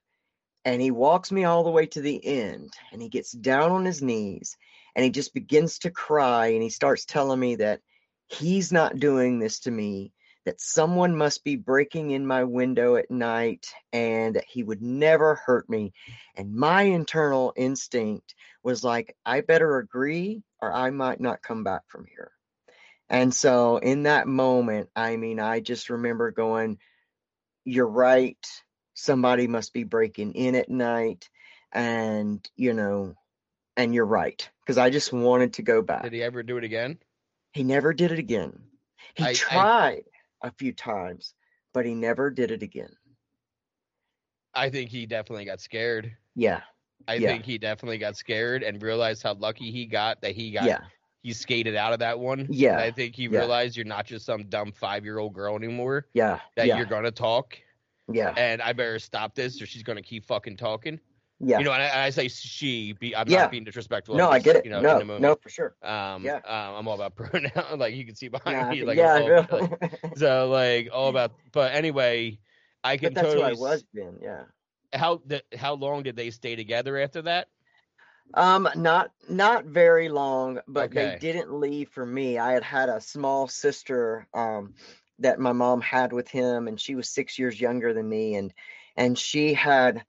And 0.64 0.82
he 0.82 0.90
walks 0.90 1.32
me 1.32 1.44
all 1.44 1.64
the 1.64 1.70
way 1.70 1.86
to 1.86 2.00
the 2.00 2.24
end, 2.24 2.72
and 2.92 3.00
he 3.00 3.08
gets 3.08 3.32
down 3.32 3.70
on 3.70 3.84
his 3.84 4.02
knees, 4.02 4.56
and 4.94 5.04
he 5.04 5.10
just 5.10 5.34
begins 5.34 5.78
to 5.80 5.90
cry, 5.90 6.48
and 6.48 6.62
he 6.62 6.68
starts 6.68 7.04
telling 7.04 7.40
me 7.40 7.56
that 7.56 7.80
he's 8.26 8.72
not 8.72 8.98
doing 8.98 9.38
this 9.38 9.60
to 9.60 9.70
me 9.70 10.12
that 10.44 10.60
someone 10.60 11.16
must 11.16 11.44
be 11.44 11.56
breaking 11.56 12.10
in 12.10 12.26
my 12.26 12.44
window 12.44 12.96
at 12.96 13.10
night 13.10 13.72
and 13.92 14.36
that 14.36 14.44
he 14.48 14.62
would 14.62 14.82
never 14.82 15.36
hurt 15.36 15.68
me. 15.70 15.92
And 16.34 16.54
my 16.54 16.82
internal 16.82 17.52
instinct 17.56 18.34
was 18.62 18.82
like, 18.82 19.16
I 19.24 19.40
better 19.42 19.78
agree 19.78 20.42
or 20.60 20.72
I 20.72 20.90
might 20.90 21.20
not 21.20 21.42
come 21.42 21.64
back 21.64 21.82
from 21.88 22.06
here. 22.06 22.32
And 23.08 23.32
so 23.32 23.76
in 23.76 24.04
that 24.04 24.26
moment, 24.26 24.88
I 24.96 25.16
mean, 25.16 25.38
I 25.38 25.60
just 25.60 25.90
remember 25.90 26.30
going, 26.30 26.78
you're 27.64 27.86
right. 27.86 28.44
Somebody 28.94 29.46
must 29.46 29.72
be 29.72 29.84
breaking 29.84 30.32
in 30.32 30.54
at 30.54 30.68
night. 30.68 31.28
And, 31.72 32.46
you 32.56 32.72
know, 32.72 33.14
and 33.76 33.94
you're 33.94 34.06
right. 34.06 34.48
Because 34.64 34.78
I 34.78 34.90
just 34.90 35.12
wanted 35.12 35.54
to 35.54 35.62
go 35.62 35.82
back. 35.82 36.02
Did 36.02 36.12
he 36.12 36.22
ever 36.22 36.42
do 36.42 36.56
it 36.56 36.64
again? 36.64 36.98
He 37.52 37.62
never 37.62 37.92
did 37.92 38.12
it 38.12 38.18
again. 38.18 38.58
He 39.14 39.24
I, 39.24 39.34
tried 39.34 40.04
a 40.42 40.50
few 40.50 40.72
times, 40.72 41.34
but 41.72 41.86
he 41.86 41.94
never 41.94 42.30
did 42.30 42.50
it 42.50 42.62
again. 42.62 42.90
I 44.54 44.68
think 44.70 44.90
he 44.90 45.06
definitely 45.06 45.44
got 45.44 45.60
scared. 45.60 46.14
Yeah. 46.34 46.60
I 47.08 47.14
yeah. 47.14 47.28
think 47.28 47.44
he 47.44 47.58
definitely 47.58 47.98
got 47.98 48.16
scared 48.16 48.62
and 48.62 48.82
realized 48.82 49.22
how 49.22 49.34
lucky 49.34 49.70
he 49.70 49.86
got 49.86 50.20
that 50.22 50.32
he 50.32 50.52
got 50.52 50.64
yeah. 50.64 50.80
he 51.22 51.32
skated 51.32 51.74
out 51.74 51.92
of 51.92 51.98
that 52.00 52.18
one. 52.18 52.46
Yeah. 52.50 52.72
And 52.72 52.80
I 52.80 52.90
think 52.90 53.16
he 53.16 53.28
realized 53.28 53.76
you're 53.76 53.86
not 53.86 54.06
just 54.06 54.26
some 54.26 54.44
dumb 54.44 54.72
five 54.72 55.04
year 55.04 55.18
old 55.18 55.32
girl 55.32 55.56
anymore. 55.56 56.06
Yeah. 56.12 56.40
That 56.56 56.66
yeah. 56.66 56.76
you're 56.76 56.86
gonna 56.86 57.10
talk. 57.10 57.58
Yeah. 58.12 58.34
And 58.36 58.62
I 58.62 58.72
better 58.72 58.98
stop 58.98 59.34
this 59.34 59.60
or 59.60 59.66
she's 59.66 59.82
gonna 59.82 60.02
keep 60.02 60.24
fucking 60.24 60.56
talking. 60.56 61.00
Yeah. 61.44 61.58
You 61.58 61.64
know, 61.64 61.72
and 61.72 61.82
I, 61.82 62.04
I 62.04 62.10
say 62.10 62.28
she. 62.28 62.92
Be, 62.92 63.16
I'm 63.16 63.28
not 63.28 63.50
being 63.50 63.64
disrespectful. 63.64 64.14
No, 64.14 64.30
I 64.30 64.38
get 64.38 64.56
it. 64.56 64.64
You 64.64 64.70
know, 64.70 64.80
no, 64.80 65.18
no, 65.18 65.34
for 65.34 65.48
sure. 65.48 65.74
Um, 65.82 66.24
yeah. 66.24 66.36
Um, 66.36 66.76
I'm 66.76 66.88
all 66.88 66.94
about 66.94 67.16
pronoun. 67.16 67.78
like 67.78 67.96
you 67.96 68.06
can 68.06 68.14
see 68.14 68.28
behind 68.28 68.70
me. 68.70 68.84
Like, 68.84 68.96
yeah. 68.96 69.44
All, 69.50 69.58
like, 69.60 70.00
so 70.16 70.48
like 70.48 70.88
all 70.92 71.08
about. 71.08 71.32
But 71.50 71.74
anyway, 71.74 72.38
I 72.84 72.96
can 72.96 73.12
but 73.12 73.14
that's 73.22 73.34
totally. 73.34 73.54
What 73.54 73.68
I 73.68 73.72
was 73.74 73.84
then. 73.92 74.18
Yeah. 74.22 74.42
How 74.92 75.20
the, 75.26 75.42
how 75.56 75.74
long 75.74 76.04
did 76.04 76.14
they 76.16 76.30
stay 76.30 76.54
together 76.54 76.96
after 76.98 77.22
that? 77.22 77.48
Um, 78.34 78.68
not 78.76 79.10
not 79.28 79.64
very 79.64 80.08
long, 80.08 80.60
but 80.68 80.90
Okay. 80.90 80.94
they 80.94 81.18
didn't 81.18 81.52
leave 81.52 81.88
for 81.88 82.06
me. 82.06 82.38
I 82.38 82.52
had 82.52 82.62
had 82.62 82.88
a 82.88 83.00
small 83.00 83.48
sister 83.48 84.28
um 84.32 84.74
that 85.18 85.40
my 85.40 85.52
mom 85.52 85.80
had 85.80 86.12
with 86.12 86.28
him, 86.28 86.68
and 86.68 86.80
she 86.80 86.94
was 86.94 87.08
six 87.08 87.36
years 87.38 87.60
younger 87.60 87.92
than 87.92 88.08
me, 88.08 88.36
and 88.36 88.54
and 88.96 89.18
she 89.18 89.54
had 89.54 90.04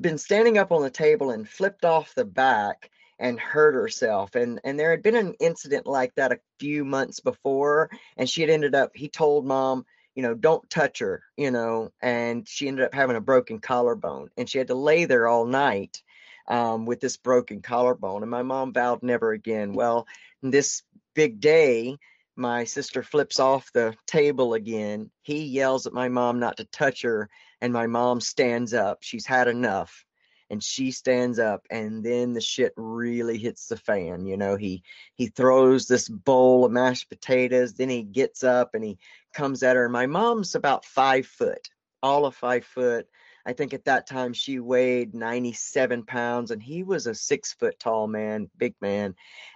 been 0.00 0.18
standing 0.18 0.58
up 0.58 0.72
on 0.72 0.82
the 0.82 0.90
table 0.90 1.30
and 1.30 1.48
flipped 1.48 1.84
off 1.84 2.14
the 2.14 2.24
back 2.24 2.90
and 3.18 3.40
hurt 3.40 3.74
herself 3.74 4.34
and 4.34 4.60
and 4.64 4.78
there 4.78 4.90
had 4.90 5.02
been 5.02 5.16
an 5.16 5.34
incident 5.40 5.86
like 5.86 6.14
that 6.16 6.32
a 6.32 6.40
few 6.58 6.84
months 6.84 7.20
before 7.20 7.90
and 8.16 8.28
she 8.28 8.42
had 8.42 8.50
ended 8.50 8.74
up 8.74 8.90
he 8.94 9.08
told 9.08 9.46
mom 9.46 9.84
you 10.14 10.22
know 10.22 10.34
don't 10.34 10.68
touch 10.68 10.98
her 10.98 11.22
you 11.36 11.50
know 11.50 11.90
and 12.02 12.46
she 12.46 12.68
ended 12.68 12.84
up 12.84 12.94
having 12.94 13.16
a 13.16 13.20
broken 13.20 13.58
collarbone 13.58 14.28
and 14.36 14.48
she 14.48 14.58
had 14.58 14.66
to 14.68 14.74
lay 14.74 15.04
there 15.04 15.26
all 15.26 15.46
night 15.46 16.02
um, 16.48 16.86
with 16.86 17.00
this 17.00 17.16
broken 17.16 17.62
collarbone 17.62 18.22
and 18.22 18.30
my 18.30 18.42
mom 18.42 18.72
vowed 18.72 19.02
never 19.02 19.32
again 19.32 19.72
well 19.72 20.06
this 20.42 20.82
big 21.14 21.40
day 21.40 21.96
my 22.36 22.64
sister 22.64 23.02
flips 23.02 23.40
off 23.40 23.72
the 23.72 23.94
table 24.06 24.54
again. 24.54 25.10
He 25.22 25.44
yells 25.44 25.86
at 25.86 25.92
my 25.92 26.08
mom 26.08 26.38
not 26.38 26.58
to 26.58 26.64
touch 26.66 27.02
her 27.02 27.28
and 27.60 27.72
my 27.72 27.86
mom 27.86 28.20
stands 28.20 28.74
up. 28.74 28.98
She's 29.00 29.26
had 29.26 29.48
enough. 29.48 30.04
And 30.48 30.62
she 30.62 30.92
stands 30.92 31.40
up 31.40 31.66
and 31.70 32.04
then 32.04 32.32
the 32.32 32.40
shit 32.40 32.72
really 32.76 33.36
hits 33.36 33.66
the 33.66 33.76
fan 33.76 34.26
you 34.26 34.36
know? 34.36 34.54
He 34.54 34.84
he 35.16 35.26
throws 35.26 35.88
this 35.88 36.08
bowl 36.08 36.64
of 36.64 36.70
mashed 36.70 37.08
potatoes 37.08 37.74
then 37.74 37.88
he 37.88 38.04
gets 38.04 38.44
up 38.44 38.74
and 38.74 38.84
he 38.84 38.98
comes 39.34 39.64
at 39.64 39.74
her. 39.74 39.84
And 39.84 39.92
my 39.92 40.06
mom's 40.06 40.54
about 40.54 40.84
five 40.84 41.26
foot 41.26 41.68
all 42.00 42.26
of 42.26 42.36
five 42.36 42.64
foot 42.64 43.08
i 43.46 43.52
think 43.52 43.72
at 43.72 43.84
that 43.84 44.06
time 44.06 44.32
she 44.32 44.58
weighed 44.58 45.14
97 45.14 46.02
pounds 46.04 46.50
and 46.50 46.62
he 46.62 46.82
was 46.82 47.06
a 47.06 47.14
six 47.14 47.52
foot 47.54 47.78
tall 47.78 48.06
man 48.06 48.50
big 48.58 48.74
man 48.80 49.14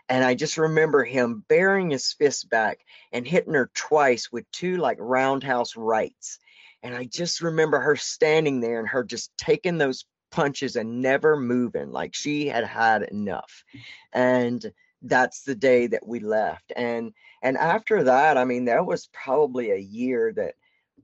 and 0.09 0.25
i 0.25 0.35
just 0.35 0.57
remember 0.57 1.05
him 1.05 1.45
bearing 1.49 1.91
his 1.91 2.13
fist 2.13 2.49
back 2.49 2.79
and 3.13 3.27
hitting 3.27 3.55
her 3.55 3.71
twice 3.75 4.31
with 4.33 4.51
two 4.53 4.77
like 4.77 4.97
roundhouse 5.01 5.77
rights 5.77 6.39
and 6.83 6.95
i 6.95 7.05
just 7.05 7.43
remember 7.43 7.81
her 7.81 7.97
standing 7.97 8.61
there 8.61 8.79
and 8.79 8.89
her 8.89 9.05
just 9.05 9.37
taking 9.37 9.77
those 9.77 10.07
punches 10.31 10.77
and 10.77 11.03
never 11.03 11.37
moving 11.37 11.91
like 11.91 12.15
she 12.15 12.47
had 12.47 12.65
had 12.65 13.03
enough 13.03 13.65
and 14.13 14.73
that's 15.03 15.43
the 15.43 15.55
day 15.55 15.87
that 15.87 16.07
we 16.07 16.21
left 16.21 16.73
and 16.77 17.13
and 17.43 17.57
after 17.57 18.05
that 18.05 18.37
i 18.37 18.45
mean 18.45 18.67
that 18.67 18.85
was 18.85 19.09
probably 19.13 19.71
a 19.71 19.77
year 19.77 20.33
that 20.33 20.55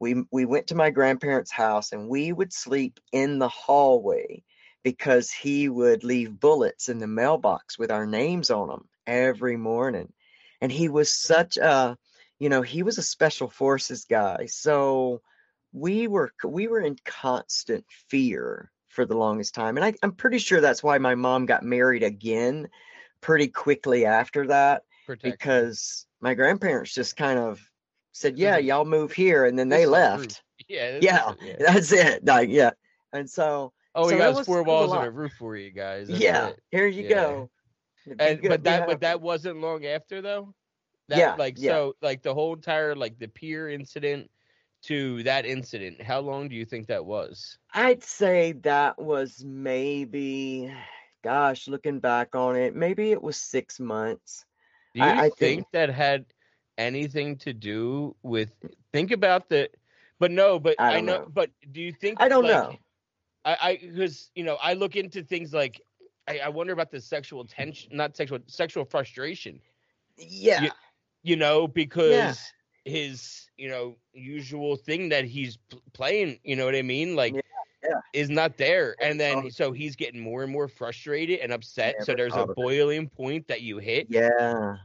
we 0.01 0.25
we 0.31 0.45
went 0.45 0.69
to 0.69 0.75
my 0.75 0.91
grandparents 0.91 1.51
house 1.51 1.93
and 1.93 2.09
we 2.09 2.33
would 2.33 2.53
sleep 2.53 3.01
in 3.13 3.39
the 3.39 3.49
hallway 3.49 4.43
because 4.83 5.31
he 5.31 5.69
would 5.69 6.05
leave 6.05 6.39
bullets 6.39 6.89
in 6.89 6.99
the 6.99 7.07
mailbox 7.07 7.79
with 7.79 7.91
our 7.91 8.07
names 8.07 8.51
on 8.51 8.69
them 8.69 8.89
every 9.07 9.57
morning. 9.57 10.13
And 10.61 10.71
he 10.71 10.89
was 10.89 11.13
such 11.13 11.57
a 11.57 11.97
you 12.39 12.49
know 12.49 12.63
he 12.63 12.83
was 12.83 12.99
a 12.99 13.03
special 13.03 13.49
forces 13.49 14.05
guy. 14.05 14.47
So 14.47 15.23
we 15.73 16.07
were 16.07 16.33
we 16.45 16.69
were 16.69 16.81
in 16.81 16.97
constant 17.05 17.85
fear 18.09 18.71
for 18.89 19.05
the 19.05 19.17
longest 19.17 19.55
time. 19.55 19.77
And 19.77 19.85
I, 19.85 19.95
I'm 20.03 20.13
pretty 20.13 20.39
sure 20.39 20.61
that's 20.61 20.83
why 20.83 20.99
my 20.99 21.15
mom 21.15 21.47
got 21.47 21.63
married 21.63 22.03
again 22.03 22.69
pretty 23.21 23.49
quickly 23.49 24.07
after 24.07 24.47
that 24.47 24.83
because 25.23 26.07
my 26.21 26.35
grandparents 26.35 26.95
just 26.95 27.17
kind 27.17 27.39
of 27.39 27.61
said, 28.17 28.39
"Yeah, 28.39 28.57
y'all 28.57 28.85
move 28.85 29.13
here," 29.13 29.45
and 29.47 29.59
then 29.59 29.69
they 29.69 29.83
is 29.83 29.89
left. 29.91 30.43
Yeah. 30.69 30.99
Yeah, 31.01 31.33
yeah. 31.43 31.57
that's 31.61 31.93
it. 31.93 32.25
Like, 32.25 32.49
yeah, 32.49 32.71
and 33.13 33.29
so 33.29 33.73
Oh, 33.95 34.05
so 34.05 34.11
he 34.11 34.17
it 34.17 34.19
got 34.19 34.45
four 34.45 34.59
a 34.61 34.63
walls 34.63 34.93
and 34.93 35.05
a 35.05 35.11
roof 35.11 35.33
for 35.39 35.57
you 35.57 35.71
guys. 35.71 36.09
That's 36.09 36.21
yeah, 36.21 36.49
it. 36.49 36.61
here 36.71 36.87
you 36.87 37.05
Yeah. 37.05 37.09
go. 37.09 37.51
And 38.19 38.41
but 38.43 38.63
that 38.65 38.87
but 38.87 39.01
that 39.01 39.21
wasn't 39.21 39.61
long 39.61 39.85
after 39.87 40.21
though. 40.23 40.55
That, 41.09 41.19
Yeah, 41.19 41.35
Like 41.35 41.55
yeah. 41.59 41.71
so 41.73 41.97
like 42.03 42.23
the 42.23 42.35
whole 42.35 42.55
entire 42.55 42.95
like 42.95 43.19
the 43.19 43.29
pier 43.29 43.69
incident 43.69 44.31
to 44.83 45.23
that 45.25 45.47
incident. 45.47 46.03
How 46.03 46.21
long 46.21 46.49
do 46.49 46.55
you 46.57 46.65
think 46.65 46.87
that 46.89 47.05
was? 47.05 47.59
I'd 47.73 48.03
say 48.05 48.53
that 48.63 48.99
was 49.01 49.43
maybe, 49.45 50.73
gosh, 51.23 51.67
looking 51.69 51.99
back 52.01 52.35
on 52.35 52.57
it, 52.57 52.75
maybe 52.75 53.13
it 53.13 53.23
was 53.23 53.37
six 53.37 53.81
months. 53.81 54.45
Do 54.95 55.01
you 55.01 55.07
I- 55.07 55.11
I 55.25 55.29
think, 55.31 55.39
think- 55.39 55.67
that 55.73 55.91
had 55.91 56.27
anything 56.79 57.37
to 57.37 57.53
do 57.53 58.15
with 58.23 58.51
think 58.93 59.11
about 59.11 59.49
the 59.49 59.69
but 60.19 60.31
no, 60.31 60.59
but 60.59 60.75
I 60.79 60.97
I, 60.97 61.01
know, 61.01 61.21
know. 61.21 61.29
but 61.33 61.51
do 61.73 61.81
you 61.81 61.93
think 61.93 62.21
I 62.21 62.29
don't 62.29 62.45
like, 62.45 62.53
know. 62.53 62.77
I 63.45 63.57
I 63.61 63.77
because 63.77 64.31
you 64.35 64.45
know, 64.45 64.57
I 64.63 64.75
look 64.75 64.97
into 64.97 65.23
things 65.23 65.53
like 65.53 65.81
I, 66.29 66.39
I 66.41 66.49
wonder 66.49 66.73
about 66.73 66.91
the 66.91 67.01
sexual 67.01 67.45
tension 67.45 67.91
not 67.97 68.17
sexual 68.17 68.39
sexual 68.47 68.85
frustration. 68.85 69.61
Yeah, 70.17 70.63
You- 70.63 70.71
You 71.23 71.37
know, 71.37 71.67
because 71.67 72.39
his, 72.85 73.49
you 73.57 73.69
know, 73.69 73.97
usual 74.13 74.77
thing 74.77 75.09
that 75.11 75.25
he's 75.25 75.59
playing, 75.93 76.39
you 76.45 76.55
know 76.57 76.65
what 76.65 76.77
I 76.77 76.83
mean? 76.83 77.17
Like 77.17 77.35
Yeah, 77.35 77.41
yeah. 77.83 78.01
is 78.13 78.31
not 78.31 78.57
there. 78.57 78.95
And 79.03 79.19
then 79.21 79.51
so 79.51 79.73
he's 79.73 79.97
getting 79.97 80.21
more 80.21 80.45
and 80.45 80.53
more 80.53 80.69
frustrated 80.69 81.41
and 81.41 81.53
upset. 81.53 81.97
so 82.05 82.15
there's 82.15 82.35
a 82.37 82.47
boiling 82.47 83.09
point 83.09 83.49
that 83.49 83.61
you 83.63 83.79
hit. 83.79 84.07
Yeah. 84.09 84.77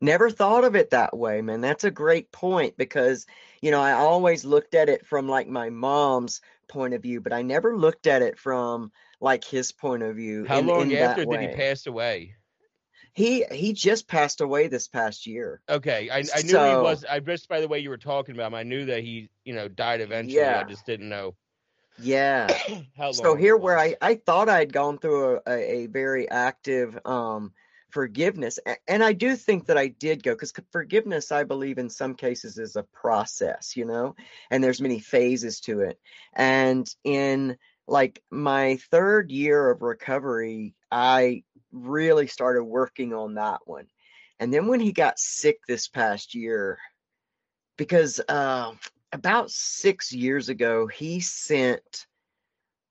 Never 0.00 0.30
thought 0.30 0.64
of 0.64 0.76
it 0.76 0.90
that 0.90 1.16
way, 1.16 1.42
man. 1.42 1.60
That's 1.60 1.84
a 1.84 1.90
great 1.90 2.32
point 2.32 2.76
because, 2.76 3.26
you 3.60 3.70
know, 3.70 3.80
I 3.80 3.92
always 3.92 4.44
looked 4.44 4.74
at 4.74 4.88
it 4.88 5.06
from 5.06 5.28
like 5.28 5.46
my 5.46 5.68
mom's 5.68 6.40
point 6.68 6.94
of 6.94 7.02
view, 7.02 7.20
but 7.20 7.32
I 7.32 7.42
never 7.42 7.76
looked 7.76 8.06
at 8.06 8.22
it 8.22 8.38
from 8.38 8.92
like 9.20 9.44
his 9.44 9.72
point 9.72 10.02
of 10.02 10.16
view. 10.16 10.46
How 10.46 10.60
in, 10.60 10.68
long 10.68 10.90
in 10.90 11.02
after 11.02 11.26
did 11.26 11.40
he 11.40 11.48
pass 11.48 11.86
away? 11.86 12.34
He 13.12 13.44
he 13.50 13.72
just 13.72 14.08
passed 14.08 14.40
away 14.40 14.68
this 14.68 14.88
past 14.88 15.26
year. 15.26 15.60
Okay, 15.68 16.08
I, 16.10 16.18
I 16.34 16.42
knew 16.42 16.62
he 16.62 16.76
was. 16.76 17.04
I 17.04 17.20
just 17.20 17.48
by 17.48 17.60
the 17.60 17.68
way 17.68 17.80
you 17.80 17.90
were 17.90 17.98
talking 17.98 18.34
about 18.34 18.48
him, 18.48 18.54
I 18.54 18.62
knew 18.62 18.86
that 18.86 19.02
he, 19.02 19.28
you 19.44 19.54
know, 19.54 19.68
died 19.68 20.00
eventually. 20.00 20.46
I 20.46 20.62
just 20.62 20.86
didn't 20.86 21.08
know 21.08 21.34
Yeah. 21.98 22.56
how 22.96 23.06
long. 23.06 23.14
So 23.16 23.36
here 23.36 23.56
where. 23.56 23.78
I 23.78 23.96
I 24.00 24.14
thought 24.14 24.48
I'd 24.48 24.72
gone 24.72 24.98
through 24.98 25.36
a, 25.36 25.40
a, 25.46 25.84
a 25.84 25.86
very 25.86 26.30
active 26.30 26.98
um 27.04 27.52
forgiveness 27.92 28.58
and 28.88 29.02
I 29.02 29.12
do 29.12 29.36
think 29.36 29.66
that 29.66 29.78
I 29.78 29.88
did 29.88 30.22
go 30.22 30.34
cuz 30.36 30.52
forgiveness 30.70 31.32
I 31.32 31.44
believe 31.44 31.78
in 31.78 31.90
some 31.90 32.14
cases 32.14 32.58
is 32.58 32.76
a 32.76 32.82
process, 32.82 33.76
you 33.76 33.84
know, 33.84 34.14
and 34.50 34.62
there's 34.62 34.80
many 34.80 34.98
phases 35.00 35.60
to 35.62 35.80
it. 35.80 35.98
And 36.32 36.92
in 37.04 37.56
like 37.86 38.22
my 38.30 38.76
third 38.90 39.30
year 39.30 39.70
of 39.70 39.82
recovery, 39.82 40.74
I 40.90 41.44
really 41.72 42.26
started 42.26 42.64
working 42.64 43.12
on 43.12 43.34
that 43.34 43.60
one. 43.66 43.86
And 44.38 44.52
then 44.52 44.66
when 44.66 44.80
he 44.80 44.92
got 44.92 45.18
sick 45.18 45.58
this 45.66 45.88
past 45.88 46.34
year 46.34 46.78
because 47.76 48.20
uh 48.28 48.72
about 49.12 49.50
6 49.50 50.12
years 50.12 50.48
ago 50.48 50.86
he 50.86 51.20
sent 51.20 52.06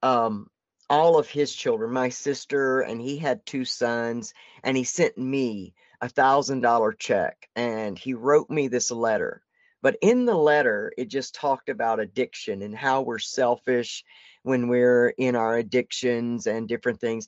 um 0.03 0.49
all 0.89 1.17
of 1.17 1.29
his 1.29 1.53
children 1.53 1.91
my 1.91 2.09
sister 2.09 2.81
and 2.81 3.01
he 3.01 3.17
had 3.17 3.45
two 3.45 3.65
sons 3.65 4.33
and 4.63 4.75
he 4.75 4.83
sent 4.83 5.17
me 5.17 5.73
a 6.01 6.09
thousand 6.09 6.61
dollar 6.61 6.91
check 6.91 7.49
and 7.55 7.97
he 7.97 8.13
wrote 8.13 8.49
me 8.49 8.67
this 8.67 8.91
letter 8.91 9.41
but 9.81 9.97
in 10.01 10.25
the 10.25 10.35
letter 10.35 10.91
it 10.97 11.07
just 11.07 11.35
talked 11.35 11.69
about 11.69 11.99
addiction 11.99 12.61
and 12.61 12.75
how 12.75 13.01
we're 13.01 13.19
selfish 13.19 14.03
when 14.43 14.67
we're 14.67 15.09
in 15.09 15.35
our 15.35 15.57
addictions 15.57 16.47
and 16.47 16.67
different 16.67 16.99
things 16.99 17.27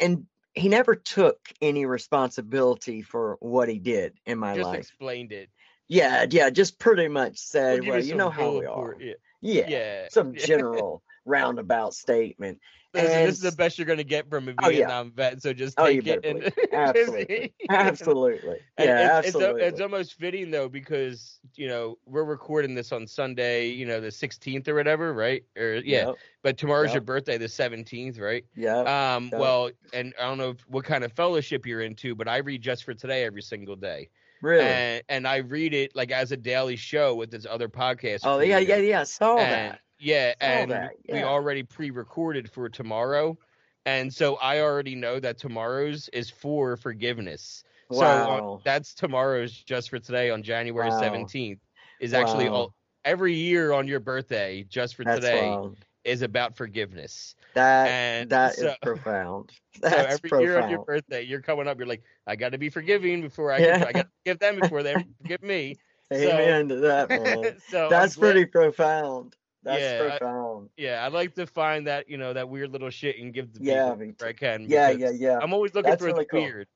and 0.00 0.26
he 0.54 0.68
never 0.68 0.94
took 0.94 1.38
any 1.60 1.84
responsibility 1.84 3.02
for 3.02 3.36
what 3.40 3.68
he 3.68 3.78
did 3.78 4.14
in 4.24 4.38
my 4.38 4.54
just 4.56 4.66
life 4.66 4.78
explained 4.78 5.32
it. 5.32 5.50
yeah 5.88 6.24
yeah 6.30 6.48
just 6.48 6.78
pretty 6.78 7.08
much 7.08 7.36
said 7.36 7.80
We'll 7.80 7.90
well 7.90 8.04
you 8.04 8.14
know 8.14 8.30
how 8.30 8.58
we 8.58 8.64
are 8.64 8.96
yeah. 8.98 9.14
Yeah. 9.42 9.68
Yeah. 9.68 10.08
Some 10.10 10.34
general 10.36 11.02
roundabout 11.26 11.94
statement. 11.94 12.58
Listen, 12.94 13.10
and, 13.12 13.28
this 13.28 13.34
is 13.36 13.42
the 13.42 13.52
best 13.52 13.78
you're 13.78 13.86
going 13.86 13.98
to 13.98 14.04
get 14.04 14.30
from 14.30 14.48
a 14.48 14.54
Vietnam 14.68 15.12
oh, 15.18 15.22
yeah. 15.22 15.30
vet, 15.30 15.42
so 15.42 15.52
just 15.52 15.78
oh, 15.78 15.86
take 15.86 16.06
oh, 16.08 16.12
it. 16.12 16.24
And, 16.24 16.52
absolutely, 16.72 17.54
absolutely, 17.70 18.58
yeah, 18.78 19.18
it's, 19.18 19.26
absolutely. 19.28 19.62
It's, 19.62 19.72
it's, 19.72 19.80
almost 19.80 20.14
fitting 20.14 20.50
though 20.50 20.68
because 20.68 21.40
you 21.54 21.68
know 21.68 21.98
we're 22.06 22.24
recording 22.24 22.74
this 22.74 22.92
on 22.92 23.06
Sunday, 23.06 23.68
you 23.68 23.84
know, 23.84 24.00
the 24.00 24.08
16th 24.08 24.66
or 24.68 24.74
whatever, 24.74 25.12
right? 25.12 25.44
Or 25.58 25.74
yeah, 25.74 26.06
yep. 26.06 26.14
but 26.42 26.56
tomorrow's 26.56 26.86
yep. 26.86 26.94
your 26.94 27.02
birthday, 27.02 27.36
the 27.36 27.46
17th, 27.46 28.20
right? 28.20 28.44
Yeah. 28.54 28.78
Um. 29.14 29.28
Yep. 29.32 29.40
Well, 29.40 29.70
and 29.92 30.14
I 30.18 30.22
don't 30.22 30.38
know 30.38 30.54
what 30.68 30.84
kind 30.84 31.04
of 31.04 31.12
fellowship 31.12 31.66
you're 31.66 31.82
into, 31.82 32.14
but 32.14 32.28
I 32.28 32.38
read 32.38 32.62
just 32.62 32.84
for 32.84 32.94
today 32.94 33.24
every 33.24 33.42
single 33.42 33.76
day. 33.76 34.08
Really? 34.42 34.64
And, 34.64 35.02
and 35.08 35.28
I 35.28 35.38
read 35.38 35.74
it 35.74 35.96
like 35.96 36.10
as 36.12 36.32
a 36.32 36.36
daily 36.36 36.76
show 36.76 37.14
with 37.14 37.30
this 37.30 37.46
other 37.48 37.68
podcast. 37.68 38.20
Oh 38.24 38.40
yeah, 38.40 38.58
yeah, 38.58 38.76
yeah. 38.76 39.04
Saw 39.04 39.38
and, 39.38 39.52
that. 39.52 39.80
Yeah, 39.98 40.34
and 40.40 40.70
that, 40.70 40.92
yeah. 41.04 41.14
we 41.14 41.22
already 41.22 41.62
pre-recorded 41.62 42.50
for 42.50 42.68
tomorrow, 42.68 43.38
and 43.86 44.12
so 44.12 44.36
I 44.36 44.60
already 44.60 44.94
know 44.94 45.18
that 45.20 45.38
tomorrow's 45.38 46.08
is 46.10 46.30
for 46.30 46.76
forgiveness. 46.76 47.64
Wow. 47.88 47.98
So 47.98 48.54
uh, 48.54 48.58
that's 48.64 48.94
tomorrow's 48.94 49.52
just 49.52 49.90
for 49.90 49.98
today 49.98 50.30
on 50.30 50.42
January 50.42 50.90
seventeenth 50.90 51.60
wow. 51.60 52.04
is 52.04 52.14
actually 52.14 52.48
wow. 52.48 52.54
all 52.54 52.74
every 53.06 53.34
year 53.34 53.72
on 53.72 53.86
your 53.86 54.00
birthday 54.00 54.66
just 54.68 54.96
for 54.96 55.04
that's 55.04 55.20
today 55.20 55.48
wild. 55.48 55.76
is 56.04 56.22
about 56.22 56.56
forgiveness. 56.56 57.34
That 57.54 57.88
and 57.88 58.30
that 58.30 58.56
so, 58.56 58.68
is 58.68 58.74
profound. 58.82 59.52
That's 59.80 59.94
so 59.94 60.02
every 60.02 60.28
profound. 60.28 60.42
year 60.42 60.60
on 60.60 60.70
your 60.70 60.84
birthday, 60.84 61.22
you're 61.22 61.40
coming 61.40 61.68
up. 61.68 61.78
You're 61.78 61.86
like, 61.86 62.02
I 62.26 62.36
got 62.36 62.52
to 62.52 62.58
be 62.58 62.68
forgiving 62.68 63.22
before 63.22 63.52
I. 63.52 63.58
Yeah. 63.58 63.78
Can, 63.78 63.88
I 63.88 63.92
got 63.92 64.02
to 64.02 64.10
give 64.24 64.38
them 64.38 64.60
before 64.60 64.82
they 64.82 64.94
forgive 65.22 65.42
me. 65.42 65.76
Amen 66.12 66.68
so, 66.68 66.74
to 66.74 66.80
that, 66.82 67.08
man. 67.10 67.56
so 67.68 67.88
that's 67.88 68.16
pretty 68.16 68.44
profound. 68.44 69.34
That's 69.66 69.82
yeah, 69.82 69.98
profound. 70.18 70.68
I, 70.78 70.80
yeah, 70.80 71.04
I'd 71.04 71.12
like 71.12 71.34
to 71.34 71.44
find 71.44 71.88
that 71.88 72.08
you 72.08 72.18
know 72.18 72.32
that 72.32 72.48
weird 72.48 72.70
little 72.70 72.88
shit 72.88 73.18
and 73.18 73.34
give 73.34 73.52
the 73.52 73.64
yeah, 73.64 73.96
people 73.98 74.28
I 74.28 74.32
can. 74.32 74.66
Yeah, 74.68 74.90
yeah, 74.90 75.10
yeah. 75.10 75.40
I'm 75.42 75.52
always 75.52 75.74
looking 75.74 75.90
That's 75.90 76.00
for 76.00 76.06
really 76.06 76.20
the 76.20 76.26
cool. 76.26 76.42
weird. 76.42 76.68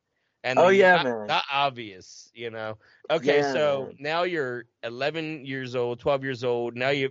And 0.42 0.58
oh 0.58 0.68
yeah, 0.68 0.96
not, 0.96 1.04
man. 1.04 1.26
Not 1.28 1.44
obvious, 1.52 2.32
you 2.34 2.50
know. 2.50 2.78
Okay, 3.08 3.42
yeah, 3.42 3.52
so 3.52 3.86
man. 3.86 3.96
now 4.00 4.22
you're 4.24 4.64
11 4.82 5.46
years 5.46 5.76
old, 5.76 6.00
12 6.00 6.24
years 6.24 6.42
old. 6.42 6.74
Now 6.74 6.88
you, 6.88 7.10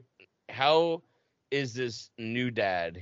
how 0.49 1.01
is 1.49 1.73
this 1.73 2.09
new 2.17 2.51
dad? 2.51 2.99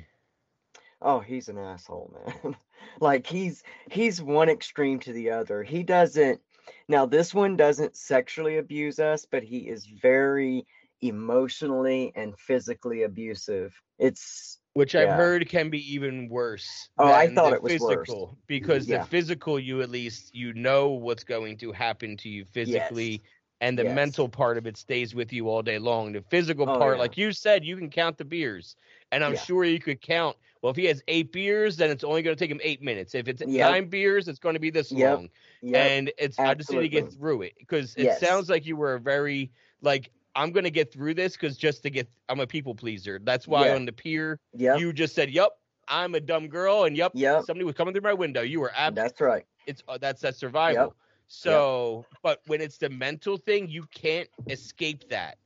Oh, 1.02 1.20
he's 1.20 1.50
an 1.50 1.58
asshole, 1.58 2.14
man. 2.44 2.56
like 3.00 3.26
he's 3.26 3.64
he's 3.90 4.22
one 4.22 4.50
extreme 4.50 5.00
to 5.00 5.14
the 5.14 5.32
other. 5.32 5.64
He 5.64 5.82
doesn't. 5.82 6.42
Now 6.88 7.08
this 7.08 7.34
one 7.34 7.58
doesn't 7.58 7.98
sexually 7.98 8.60
abuse 8.60 9.00
us, 9.00 9.26
but 9.26 9.42
he 9.42 9.68
is 9.68 9.88
very 9.88 10.68
emotionally 11.02 12.12
and 12.16 12.38
physically 12.40 13.04
abusive. 13.04 13.74
It's 14.00 14.60
which 14.74 14.94
yeah. 14.94 15.02
I've 15.02 15.14
heard 15.14 15.50
can 15.50 15.72
be 15.72 15.94
even 15.94 16.30
worse. 16.30 16.90
Oh, 17.00 17.12
I 17.12 17.34
thought 17.34 17.54
it 17.54 17.64
was 17.64 17.74
physical 17.74 18.28
worse. 18.28 18.36
because 18.46 18.88
yeah. 18.88 19.00
the 19.00 19.06
physical, 19.06 19.60
you 19.60 19.82
at 19.82 19.90
least 19.90 20.36
you 20.36 20.54
know 20.54 20.90
what's 20.90 21.24
going 21.24 21.58
to 21.58 21.72
happen 21.72 22.16
to 22.18 22.30
you 22.30 22.46
physically, 22.46 23.12
yes. 23.12 23.22
and 23.62 23.78
the 23.78 23.86
yes. 23.86 23.96
mental 23.96 24.30
part 24.30 24.56
of 24.58 24.68
it 24.68 24.78
stays 24.78 25.16
with 25.16 25.34
you 25.34 25.50
all 25.50 25.64
day 25.64 25.80
long. 25.80 26.12
The 26.14 26.22
physical 26.22 26.70
oh, 26.70 26.78
part, 26.78 26.98
yeah. 26.98 27.02
like 27.02 27.18
you 27.18 27.32
said, 27.32 27.66
you 27.66 27.76
can 27.76 27.90
count 27.90 28.20
the 28.20 28.26
beers, 28.26 28.76
and 29.12 29.24
I'm 29.24 29.36
sure 29.36 29.64
you 29.64 29.80
could 29.80 30.00
count. 30.00 30.38
Well, 30.62 30.72
if 30.72 30.76
he 30.76 30.86
has 30.86 31.02
eight 31.08 31.32
beers, 31.32 31.78
then 31.78 31.90
it's 31.90 32.04
only 32.04 32.22
going 32.22 32.36
to 32.36 32.40
take 32.40 32.52
him 32.52 32.62
eight 32.64 32.82
minutes. 32.82 33.16
If 33.16 33.28
it's 33.28 33.42
yep. 33.46 33.72
nine 33.72 33.90
beers, 33.90 34.28
it's 34.28 34.40
going 34.40 34.54
to 34.54 34.60
be 34.60 34.70
this 34.70 34.92
yep. 34.92 35.16
long. 35.16 35.30
Yep. 35.62 35.92
And 35.92 36.12
it's 36.18 36.38
Absolutely. 36.38 36.50
I 36.50 36.54
just 36.54 36.72
need 36.72 36.82
to 36.82 36.90
get 36.90 37.14
through 37.14 37.42
it 37.44 37.54
because 37.58 37.96
it 37.96 38.04
yes. 38.04 38.20
sounds 38.20 38.50
like 38.50 38.66
you 38.66 38.76
were 38.76 38.96
a 38.96 39.00
very 39.00 39.52
like 39.82 40.12
I'm 40.38 40.52
gonna 40.52 40.70
get 40.70 40.94
through 40.94 41.16
this 41.16 41.34
because 41.34 41.58
just 41.58 41.82
to 41.84 41.90
get, 41.90 42.08
I'm 42.30 42.40
a 42.40 42.46
people 42.46 42.76
pleaser. 42.76 43.20
That's 43.24 43.48
why 43.48 43.68
yeah. 43.68 43.76
on 43.76 43.86
the 43.86 43.92
pier, 43.92 44.40
yep. 44.54 44.80
you 44.80 44.94
just 44.94 45.16
said, 45.16 45.32
"Yep, 45.32 45.50
I'm 45.88 46.14
a 46.14 46.20
dumb 46.20 46.48
girl," 46.48 46.84
and 46.84 46.96
yep, 46.96 47.12
yep. 47.16 47.44
somebody 47.44 47.66
was 47.66 47.74
coming 47.74 47.92
through 47.92 48.04
my 48.04 48.14
window. 48.14 48.42
You 48.42 48.60
were 48.60 48.72
absolutely. 48.76 49.02
That's 49.02 49.22
right. 49.22 49.46
It's 49.66 49.84
uh, 49.88 49.98
that's 49.98 50.22
that 50.22 50.36
survival. 50.36 50.84
Yep. 50.84 50.94
So, 51.26 52.06
yep. 52.12 52.20
but 52.22 52.42
when 52.46 52.62
it's 52.62 52.78
the 52.78 52.90
mental 52.90 53.38
thing, 53.38 53.68
you 53.68 53.88
can't 53.92 54.30
escape 54.48 55.10
that. 55.10 55.40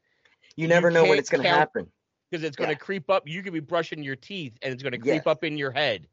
You 0.57 0.67
never 0.67 0.89
you 0.89 0.95
know 0.95 1.05
when 1.05 1.17
it's 1.17 1.29
gonna 1.29 1.47
happen 1.47 1.87
because 2.29 2.43
it's 2.43 2.57
gonna 2.57 2.73
yeah. 2.73 2.77
creep 2.77 3.09
up. 3.09 3.25
You 3.25 3.41
could 3.43 3.53
be 3.53 3.61
brushing 3.61 4.03
your 4.03 4.17
teeth, 4.17 4.57
and 4.61 4.73
it's 4.73 4.83
gonna 4.83 4.99
creep 4.99 5.25
up 5.25 5.45
in 5.45 5.57
your 5.57 5.71
head, 5.71 6.05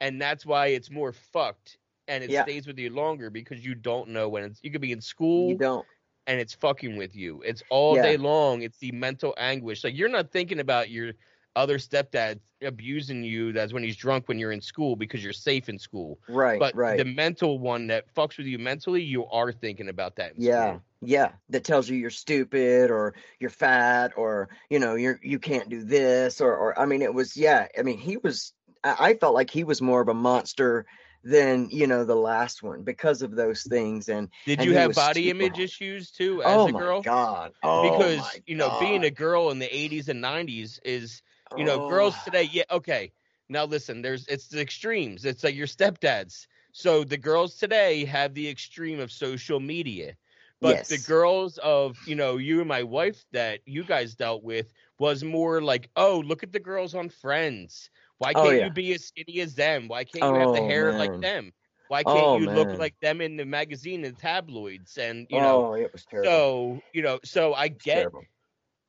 and 0.00 0.20
that's 0.20 0.44
why 0.44 0.66
it's 0.66 0.90
more 0.90 1.12
fucked 1.12 1.78
and 2.08 2.22
it 2.22 2.30
stays 2.30 2.66
with 2.66 2.78
you 2.78 2.90
longer 2.90 3.30
because 3.30 3.64
you 3.64 3.74
don't 3.74 4.08
know 4.08 4.28
when 4.28 4.44
it's. 4.44 4.60
You 4.62 4.70
could 4.70 4.80
be 4.80 4.92
in 4.92 5.00
school. 5.00 5.50
You 5.50 5.58
don't 5.58 5.86
and 6.26 6.40
it's 6.40 6.54
fucking 6.54 6.96
with 6.96 7.14
you. 7.14 7.42
It's 7.44 7.62
all 7.70 7.96
yeah. 7.96 8.02
day 8.02 8.16
long. 8.16 8.62
It's 8.62 8.78
the 8.78 8.92
mental 8.92 9.34
anguish. 9.38 9.84
Like 9.84 9.96
you're 9.96 10.08
not 10.08 10.30
thinking 10.30 10.60
about 10.60 10.90
your 10.90 11.12
other 11.54 11.78
stepdad 11.78 12.38
abusing 12.62 13.22
you 13.22 13.52
that's 13.52 13.72
when 13.72 13.82
he's 13.82 13.96
drunk 13.96 14.28
when 14.28 14.38
you're 14.38 14.52
in 14.52 14.60
school 14.60 14.96
because 14.96 15.22
you're 15.22 15.32
safe 15.32 15.68
in 15.68 15.78
school. 15.78 16.18
Right. 16.28 16.58
But 16.58 16.74
right. 16.74 16.98
the 16.98 17.04
mental 17.04 17.58
one 17.58 17.86
that 17.88 18.12
fucks 18.14 18.38
with 18.38 18.46
you 18.46 18.58
mentally, 18.58 19.02
you 19.02 19.26
are 19.26 19.52
thinking 19.52 19.88
about 19.88 20.16
that. 20.16 20.32
yeah. 20.36 20.68
School. 20.68 20.82
Yeah. 21.02 21.32
That 21.50 21.64
tells 21.64 21.88
you 21.88 21.96
you're 21.96 22.10
stupid 22.10 22.90
or 22.90 23.14
you're 23.38 23.50
fat 23.50 24.12
or 24.16 24.48
you 24.70 24.78
know, 24.78 24.94
you're 24.94 25.20
you 25.22 25.38
can't 25.38 25.68
do 25.68 25.82
this 25.84 26.40
or 26.40 26.54
or 26.54 26.78
I 26.78 26.86
mean 26.86 27.02
it 27.02 27.12
was 27.12 27.36
yeah, 27.36 27.68
I 27.78 27.82
mean 27.82 27.98
he 27.98 28.16
was 28.16 28.52
I, 28.82 28.96
I 28.98 29.14
felt 29.14 29.34
like 29.34 29.50
he 29.50 29.64
was 29.64 29.82
more 29.82 30.00
of 30.00 30.08
a 30.08 30.14
monster 30.14 30.86
than 31.26 31.68
you 31.70 31.88
know 31.88 32.04
the 32.04 32.14
last 32.14 32.62
one 32.62 32.82
because 32.82 33.20
of 33.20 33.34
those 33.34 33.64
things 33.64 34.08
and 34.08 34.28
did 34.44 34.60
and 34.60 34.68
you 34.68 34.76
have 34.76 34.94
body 34.94 35.28
image 35.28 35.58
issues 35.58 36.12
too 36.12 36.40
as 36.42 36.56
oh 36.56 36.68
a 36.68 36.72
girl? 36.72 37.02
God. 37.02 37.52
Oh 37.64 37.90
because 37.90 38.40
you 38.46 38.54
know 38.54 38.68
god. 38.68 38.80
being 38.80 39.04
a 39.04 39.10
girl 39.10 39.50
in 39.50 39.58
the 39.58 39.66
80s 39.66 40.08
and 40.08 40.22
90s 40.22 40.78
is 40.84 41.22
you 41.56 41.64
know 41.64 41.86
oh. 41.86 41.88
girls 41.88 42.14
today 42.24 42.48
yeah 42.52 42.62
okay. 42.70 43.12
Now 43.48 43.64
listen 43.64 44.02
there's 44.02 44.26
it's 44.28 44.46
the 44.46 44.60
extremes. 44.60 45.24
It's 45.24 45.42
like 45.42 45.56
your 45.56 45.66
stepdads. 45.66 46.46
So 46.70 47.02
the 47.02 47.16
girls 47.16 47.56
today 47.56 48.04
have 48.04 48.34
the 48.34 48.48
extreme 48.48 49.00
of 49.00 49.10
social 49.10 49.58
media. 49.58 50.14
But 50.60 50.76
yes. 50.76 50.88
the 50.88 50.98
girls 50.98 51.58
of 51.58 51.98
you 52.06 52.14
know 52.14 52.36
you 52.36 52.60
and 52.60 52.68
my 52.68 52.84
wife 52.84 53.24
that 53.32 53.60
you 53.66 53.82
guys 53.82 54.14
dealt 54.14 54.44
with 54.44 54.72
was 55.00 55.24
more 55.24 55.60
like 55.60 55.90
oh 55.96 56.22
look 56.24 56.44
at 56.44 56.52
the 56.52 56.60
girls 56.60 56.94
on 56.94 57.08
friends 57.08 57.90
why 58.18 58.32
oh, 58.34 58.42
can't 58.42 58.46
oh, 58.46 58.50
yeah. 58.50 58.64
you 58.64 58.70
be 58.70 58.94
as 58.94 59.04
skinny 59.04 59.40
as 59.40 59.54
them? 59.54 59.88
Why 59.88 60.04
can't 60.04 60.24
you 60.34 60.40
have 60.40 60.54
the 60.54 60.60
oh, 60.60 60.68
hair 60.68 60.90
man. 60.90 60.98
like 60.98 61.20
them? 61.20 61.52
Why 61.88 62.02
can't 62.02 62.18
oh, 62.18 62.38
you 62.38 62.46
man. 62.46 62.56
look 62.56 62.78
like 62.78 62.98
them 63.00 63.20
in 63.20 63.36
the 63.36 63.44
magazine 63.44 64.04
and 64.04 64.18
tabloids? 64.18 64.96
And 64.98 65.26
you 65.30 65.40
know, 65.40 65.74
it 65.74 65.92
was 65.92 66.04
terrible. 66.04 66.30
So 66.30 66.80
you 66.92 67.02
know, 67.02 67.20
so 67.24 67.54
I 67.54 67.68
get 67.68 68.08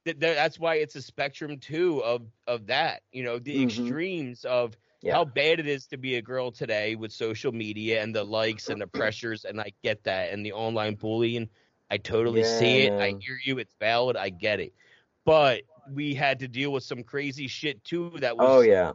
that. 0.06 0.20
That's 0.20 0.60
why 0.60 0.76
it's 0.76 0.96
a 0.96 1.02
spectrum 1.02 1.58
too 1.60 2.04
of 2.04 2.24
of 2.48 2.68
that. 2.68 3.02
You 3.12 3.24
know, 3.24 3.38
the 3.40 3.56
mm-hmm. 3.56 3.64
extremes 3.64 4.46
of 4.46 4.76
yeah. 5.02 5.14
how 5.14 5.26
bad 5.26 5.60
it 5.60 5.68
is 5.68 5.88
to 5.88 5.98
be 5.98 6.16
a 6.16 6.22
girl 6.22 6.52
today 6.52 6.96
with 6.96 7.12
social 7.12 7.52
media 7.52 8.02
and 8.02 8.16
the 8.16 8.24
likes 8.24 8.70
and 8.70 8.82
the 8.82 8.88
pressures. 8.88 9.46
And 9.46 9.60
I 9.60 9.74
get 9.84 10.04
that, 10.06 10.32
and 10.32 10.46
the 10.46 10.54
online 10.54 10.96
bullying. 10.96 11.50
I 11.92 11.98
totally 11.98 12.42
yeah, 12.42 12.60
see 12.60 12.78
it. 12.84 12.92
Man. 12.92 13.02
I 13.02 13.08
hear 13.10 13.40
you. 13.44 13.60
It's 13.60 13.76
valid. 13.80 14.18
I 14.18 14.30
get 14.30 14.60
it. 14.60 14.74
But 15.24 15.64
we 15.94 16.14
had 16.14 16.40
to 16.40 16.48
deal 16.48 16.72
with 16.72 16.84
some 16.84 17.04
crazy 17.04 17.48
shit 17.48 17.84
too. 17.84 18.12
That 18.20 18.38
was 18.38 18.48
oh 18.50 18.62
yeah 18.62 18.94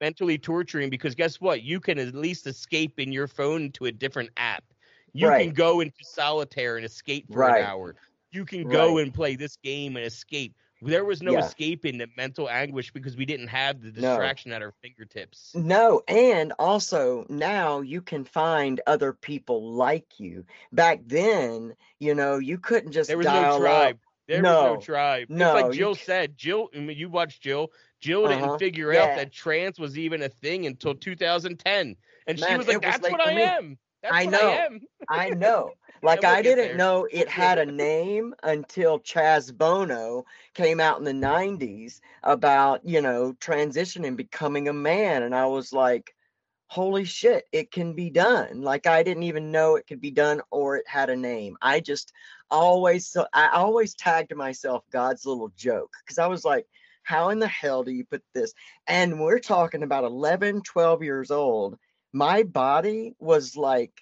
mentally 0.00 0.38
torturing 0.38 0.90
because 0.90 1.14
guess 1.14 1.40
what? 1.40 1.62
You 1.62 1.80
can 1.80 1.98
at 1.98 2.14
least 2.14 2.46
escape 2.46 2.98
in 2.98 3.12
your 3.12 3.28
phone 3.28 3.70
to 3.72 3.86
a 3.86 3.92
different 3.92 4.30
app. 4.36 4.64
You 5.12 5.28
right. 5.28 5.46
can 5.46 5.54
go 5.54 5.80
into 5.80 5.96
solitaire 6.02 6.76
and 6.76 6.84
escape 6.84 7.26
for 7.32 7.38
right. 7.38 7.60
an 7.60 7.66
hour. 7.66 7.96
You 8.32 8.44
can 8.44 8.68
go 8.68 8.96
right. 8.96 9.04
and 9.04 9.14
play 9.14 9.36
this 9.36 9.56
game 9.56 9.96
and 9.96 10.04
escape. 10.04 10.54
There 10.82 11.06
was 11.06 11.22
no 11.22 11.32
yeah. 11.32 11.38
escaping 11.38 11.96
the 11.96 12.06
mental 12.18 12.50
anguish 12.50 12.92
because 12.92 13.16
we 13.16 13.24
didn't 13.24 13.48
have 13.48 13.80
the 13.80 13.90
distraction 13.90 14.50
no. 14.50 14.56
at 14.56 14.62
our 14.62 14.72
fingertips. 14.82 15.52
No, 15.54 16.02
and 16.06 16.52
also 16.58 17.24
now 17.30 17.80
you 17.80 18.02
can 18.02 18.24
find 18.24 18.80
other 18.86 19.14
people 19.14 19.72
like 19.72 20.20
you. 20.20 20.44
Back 20.72 21.00
then, 21.06 21.74
you 21.98 22.14
know, 22.14 22.36
you 22.36 22.58
couldn't 22.58 22.92
just 22.92 23.08
there 23.08 23.16
was 23.16 23.26
no 23.26 23.58
tribe. 23.58 23.94
Up. 23.94 24.00
There 24.28 24.42
no, 24.42 24.72
was 24.72 24.74
no 24.74 24.80
tribe. 24.80 25.26
No, 25.30 25.56
it's 25.56 25.62
like 25.62 25.72
Jill 25.72 25.94
said. 25.94 26.36
Jill, 26.36 26.68
I 26.74 26.80
mean, 26.80 26.96
you 26.96 27.08
watched 27.08 27.42
Jill. 27.42 27.70
Jill 28.00 28.26
uh-huh. 28.26 28.34
didn't 28.34 28.58
figure 28.58 28.92
yeah. 28.92 29.04
out 29.04 29.16
that 29.16 29.32
trans 29.32 29.78
was 29.78 29.96
even 29.98 30.22
a 30.22 30.28
thing 30.28 30.66
until 30.66 30.94
2010, 30.94 31.96
and 32.26 32.40
Man, 32.40 32.48
she 32.48 32.56
was 32.56 32.66
like, 32.66 32.82
"That's 32.82 33.02
was 33.02 33.12
what 33.12 33.26
I 33.26 33.34
me. 33.34 33.42
am. 33.42 33.78
That's 34.02 34.14
I 34.14 34.26
know. 34.26 34.38
I 34.38 34.54
am." 34.66 34.80
I 35.08 35.30
know. 35.30 35.72
Like 36.02 36.24
I 36.24 36.42
didn't 36.42 36.76
know 36.76 37.08
it 37.10 37.28
had 37.42 37.58
a 37.58 37.66
name 37.66 38.34
until 38.42 38.98
Chaz 39.00 39.56
Bono 39.56 40.24
came 40.54 40.80
out 40.80 40.98
in 40.98 41.04
the 41.04 41.26
90s 41.26 42.00
about, 42.22 42.86
you 42.86 43.00
know, 43.00 43.34
transitioning 43.40 44.06
and 44.06 44.16
becoming 44.16 44.68
a 44.68 44.72
man 44.72 45.22
and 45.22 45.34
I 45.34 45.46
was 45.46 45.72
like, 45.72 46.14
holy 46.68 47.04
shit, 47.04 47.44
it 47.52 47.70
can 47.70 47.94
be 47.94 48.10
done. 48.10 48.62
Like 48.62 48.86
I 48.86 49.02
didn't 49.02 49.22
even 49.24 49.52
know 49.52 49.76
it 49.76 49.86
could 49.86 50.00
be 50.00 50.10
done 50.10 50.42
or 50.50 50.76
it 50.76 50.88
had 50.88 51.10
a 51.10 51.16
name. 51.16 51.56
I 51.62 51.80
just 51.80 52.12
always 52.50 53.08
so 53.08 53.26
I 53.32 53.48
always 53.48 53.94
tagged 53.94 54.34
myself 54.34 54.84
God's 54.90 55.26
little 55.26 55.52
joke 55.56 55.92
cuz 56.06 56.18
I 56.18 56.26
was 56.26 56.44
like 56.44 56.66
how 57.06 57.28
in 57.28 57.38
the 57.38 57.46
hell 57.46 57.84
do 57.84 57.92
you 57.92 58.04
put 58.04 58.22
this? 58.34 58.52
And 58.88 59.20
we're 59.20 59.38
talking 59.38 59.84
about 59.84 60.02
11, 60.02 60.62
12 60.62 61.04
years 61.04 61.30
old. 61.30 61.78
My 62.12 62.42
body 62.42 63.14
was 63.20 63.56
like 63.56 63.92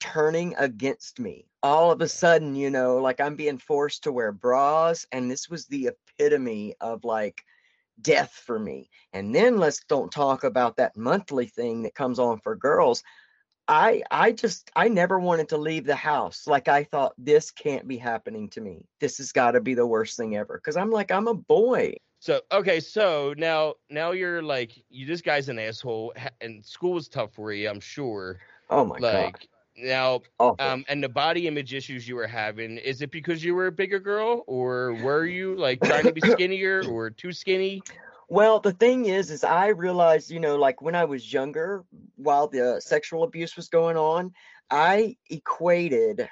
turning 0.00 0.56
against 0.58 1.20
me. 1.20 1.46
All 1.62 1.92
of 1.92 2.00
a 2.00 2.08
sudden, 2.08 2.56
you 2.56 2.68
know, 2.68 2.96
like 2.96 3.20
I'm 3.20 3.36
being 3.36 3.58
forced 3.58 4.02
to 4.04 4.12
wear 4.12 4.32
bras. 4.32 5.06
And 5.12 5.30
this 5.30 5.48
was 5.48 5.66
the 5.66 5.90
epitome 6.18 6.74
of 6.80 7.04
like 7.04 7.44
death 8.00 8.32
for 8.44 8.58
me. 8.58 8.90
And 9.12 9.32
then 9.32 9.58
let's 9.58 9.84
don't 9.84 10.10
talk 10.10 10.42
about 10.42 10.76
that 10.78 10.96
monthly 10.96 11.46
thing 11.46 11.82
that 11.84 11.94
comes 11.94 12.18
on 12.18 12.40
for 12.40 12.56
girls. 12.56 13.04
I 13.68 14.02
I 14.10 14.32
just 14.32 14.70
I 14.74 14.88
never 14.88 15.18
wanted 15.18 15.48
to 15.50 15.56
leave 15.56 15.84
the 15.84 15.96
house. 15.96 16.46
Like 16.46 16.68
I 16.68 16.84
thought 16.84 17.14
this 17.18 17.50
can't 17.50 17.86
be 17.86 17.96
happening 17.96 18.48
to 18.50 18.60
me. 18.60 18.84
This 19.00 19.18
has 19.18 19.32
got 19.32 19.52
to 19.52 19.60
be 19.60 19.74
the 19.74 19.86
worst 19.86 20.16
thing 20.16 20.36
ever 20.36 20.58
cuz 20.58 20.76
I'm 20.76 20.90
like 20.90 21.10
I'm 21.10 21.28
a 21.28 21.34
boy. 21.34 21.94
So 22.18 22.40
okay, 22.50 22.80
so 22.80 23.34
now 23.36 23.74
now 23.88 24.12
you're 24.12 24.42
like 24.42 24.72
you 24.88 25.06
this 25.06 25.22
guy's 25.22 25.48
an 25.48 25.58
asshole 25.58 26.12
and 26.40 26.64
school 26.64 26.92
was 26.92 27.08
tough 27.08 27.34
for 27.34 27.52
you, 27.52 27.68
I'm 27.68 27.80
sure. 27.80 28.38
Oh 28.70 28.84
my 28.84 28.98
like, 28.98 29.32
god. 29.32 29.46
Now, 29.74 30.20
Awful. 30.38 30.66
um, 30.66 30.84
and 30.88 31.02
the 31.02 31.08
body 31.08 31.46
image 31.46 31.72
issues 31.72 32.06
you 32.06 32.14
were 32.14 32.26
having, 32.26 32.76
is 32.76 33.00
it 33.00 33.10
because 33.10 33.42
you 33.42 33.54
were 33.54 33.68
a 33.68 33.72
bigger 33.72 33.98
girl, 33.98 34.44
or 34.46 34.92
were 35.02 35.24
you 35.24 35.56
like 35.56 35.82
trying 35.82 36.04
to 36.04 36.12
be 36.12 36.20
skinnier 36.30 36.84
or 36.84 37.08
too 37.08 37.32
skinny? 37.32 37.82
Well, 38.32 38.60
the 38.60 38.72
thing 38.72 39.04
is, 39.04 39.30
is 39.30 39.44
I 39.44 39.66
realized, 39.66 40.30
you 40.30 40.40
know, 40.40 40.56
like 40.56 40.80
when 40.80 40.94
I 40.94 41.04
was 41.04 41.30
younger, 41.30 41.84
while 42.16 42.48
the 42.48 42.80
sexual 42.82 43.24
abuse 43.24 43.56
was 43.56 43.68
going 43.68 43.98
on, 43.98 44.32
I 44.70 45.18
equated 45.28 46.26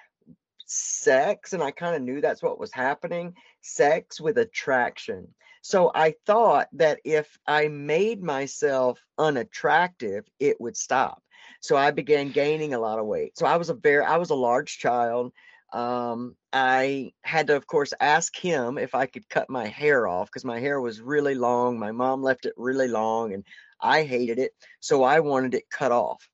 sex, 0.64 1.52
and 1.52 1.62
I 1.62 1.72
kind 1.72 1.94
of 1.94 2.00
knew 2.00 2.22
that's 2.22 2.42
what 2.42 2.58
was 2.58 2.72
happening 2.72 3.34
sex 3.60 4.18
with 4.18 4.38
attraction. 4.38 5.28
So 5.60 5.92
I 5.94 6.14
thought 6.24 6.68
that 6.72 7.00
if 7.04 7.38
I 7.46 7.68
made 7.68 8.22
myself 8.22 8.98
unattractive, 9.18 10.24
it 10.38 10.58
would 10.58 10.78
stop. 10.78 11.22
So 11.60 11.76
I 11.76 11.90
began 11.90 12.32
gaining 12.32 12.72
a 12.72 12.80
lot 12.80 12.98
of 12.98 13.04
weight. 13.04 13.36
So 13.36 13.44
I 13.44 13.58
was 13.58 13.68
a 13.68 13.74
very, 13.74 14.02
I 14.02 14.16
was 14.16 14.30
a 14.30 14.34
large 14.34 14.78
child 14.78 15.34
um, 15.72 16.36
I 16.52 17.12
had 17.22 17.46
to, 17.48 17.56
of 17.56 17.66
course, 17.66 17.92
ask 18.00 18.36
him 18.36 18.78
if 18.78 18.94
I 18.94 19.06
could 19.06 19.28
cut 19.28 19.48
my 19.48 19.66
hair 19.66 20.08
off 20.08 20.28
because 20.28 20.44
my 20.44 20.58
hair 20.58 20.80
was 20.80 21.00
really 21.00 21.34
long. 21.34 21.78
My 21.78 21.92
mom 21.92 22.22
left 22.22 22.46
it 22.46 22.54
really 22.56 22.88
long 22.88 23.32
and 23.32 23.44
I 23.80 24.02
hated 24.02 24.38
it. 24.38 24.52
So 24.80 25.04
I 25.04 25.20
wanted 25.20 25.54
it 25.54 25.70
cut 25.70 25.92
off. 25.92 26.28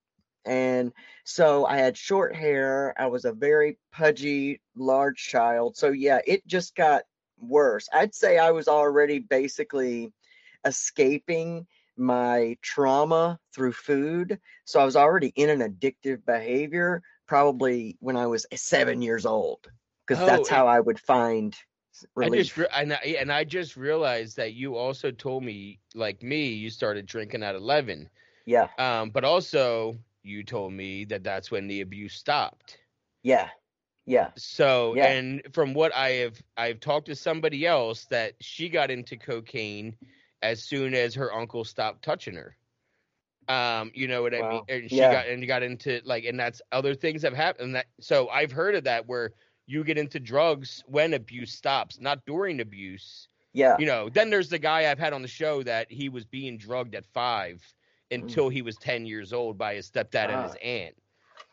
And 0.46 0.92
so 1.24 1.66
I 1.66 1.78
had 1.78 1.96
short 1.96 2.34
hair. 2.34 2.94
I 2.96 3.06
was 3.06 3.24
a 3.24 3.32
very 3.32 3.78
pudgy, 3.92 4.60
large 4.76 5.18
child. 5.18 5.76
So 5.76 5.88
yeah, 5.90 6.20
it 6.26 6.46
just 6.46 6.74
got 6.74 7.02
worse. 7.38 7.88
I'd 7.92 8.14
say 8.14 8.38
I 8.38 8.52
was 8.52 8.68
already 8.68 9.18
basically 9.18 10.12
escaping 10.64 11.66
my 11.96 12.56
trauma 12.62 13.38
through 13.54 13.72
food. 13.72 14.38
So 14.64 14.80
I 14.80 14.84
was 14.84 14.96
already 14.96 15.32
in 15.34 15.50
an 15.50 15.60
addictive 15.60 16.24
behavior 16.24 17.02
probably 17.26 17.96
when 18.00 18.16
I 18.16 18.26
was 18.26 18.46
seven 18.54 19.02
years 19.02 19.26
old, 19.26 19.68
because 20.06 20.22
oh, 20.22 20.26
that's 20.26 20.48
how 20.48 20.66
I 20.66 20.80
would 20.80 20.98
find 20.98 21.56
relief. 22.14 22.58
I 22.58 22.62
just 22.62 22.72
and 22.74 22.92
I, 22.92 23.16
and 23.20 23.32
I 23.32 23.44
just 23.44 23.76
realized 23.76 24.36
that 24.36 24.54
you 24.54 24.76
also 24.76 25.10
told 25.10 25.44
me, 25.44 25.80
like 25.94 26.22
me, 26.22 26.48
you 26.48 26.70
started 26.70 27.06
drinking 27.06 27.42
at 27.42 27.54
eleven. 27.54 28.08
Yeah. 28.46 28.68
Um, 28.78 29.10
but 29.10 29.24
also 29.24 29.96
you 30.22 30.42
told 30.42 30.72
me 30.72 31.04
that 31.06 31.24
that's 31.24 31.50
when 31.50 31.66
the 31.66 31.80
abuse 31.80 32.14
stopped. 32.14 32.78
Yeah. 33.22 33.48
Yeah. 34.06 34.30
So, 34.36 34.94
yeah. 34.94 35.06
and 35.06 35.42
from 35.52 35.74
what 35.74 35.94
I 35.94 36.10
have, 36.10 36.40
I've 36.56 36.80
talked 36.80 37.06
to 37.06 37.16
somebody 37.16 37.66
else 37.66 38.06
that 38.06 38.34
she 38.40 38.68
got 38.68 38.90
into 38.90 39.16
cocaine 39.16 39.96
as 40.42 40.62
soon 40.62 40.94
as 40.94 41.14
her 41.14 41.32
uncle 41.34 41.64
stopped 41.64 42.04
touching 42.04 42.34
her. 42.34 42.56
Um, 43.48 43.92
you 43.94 44.08
know 44.08 44.22
what 44.22 44.32
wow. 44.32 44.40
I 44.42 44.50
mean? 44.50 44.62
And 44.68 44.90
she 44.90 44.96
yeah. 44.96 45.12
got 45.12 45.28
and 45.28 45.46
got 45.46 45.62
into 45.62 46.00
like, 46.04 46.24
and 46.24 46.38
that's 46.38 46.60
other 46.72 46.94
things 46.94 47.22
have 47.22 47.34
happened. 47.34 47.74
That 47.74 47.86
so 48.00 48.28
I've 48.28 48.52
heard 48.52 48.74
of 48.74 48.84
that 48.84 49.06
where 49.06 49.32
you 49.66 49.84
get 49.84 49.98
into 49.98 50.20
drugs 50.20 50.82
when 50.86 51.14
abuse 51.14 51.52
stops, 51.52 52.00
not 52.00 52.24
during 52.26 52.60
abuse. 52.60 53.28
Yeah. 53.52 53.76
You 53.78 53.86
know, 53.86 54.08
then 54.08 54.30
there's 54.30 54.48
the 54.48 54.58
guy 54.58 54.90
I've 54.90 54.98
had 54.98 55.12
on 55.12 55.22
the 55.22 55.28
show 55.28 55.62
that 55.62 55.90
he 55.90 56.08
was 56.08 56.24
being 56.24 56.58
drugged 56.58 56.94
at 56.94 57.06
five 57.06 57.62
mm. 58.10 58.22
until 58.22 58.50
mm. 58.50 58.52
he 58.52 58.62
was 58.62 58.76
10 58.76 59.06
years 59.06 59.32
old 59.32 59.56
by 59.56 59.74
his 59.74 59.90
stepdad 59.90 60.30
and 60.30 60.42
his 60.42 60.56
ah. 60.56 60.64
aunt. 60.64 60.94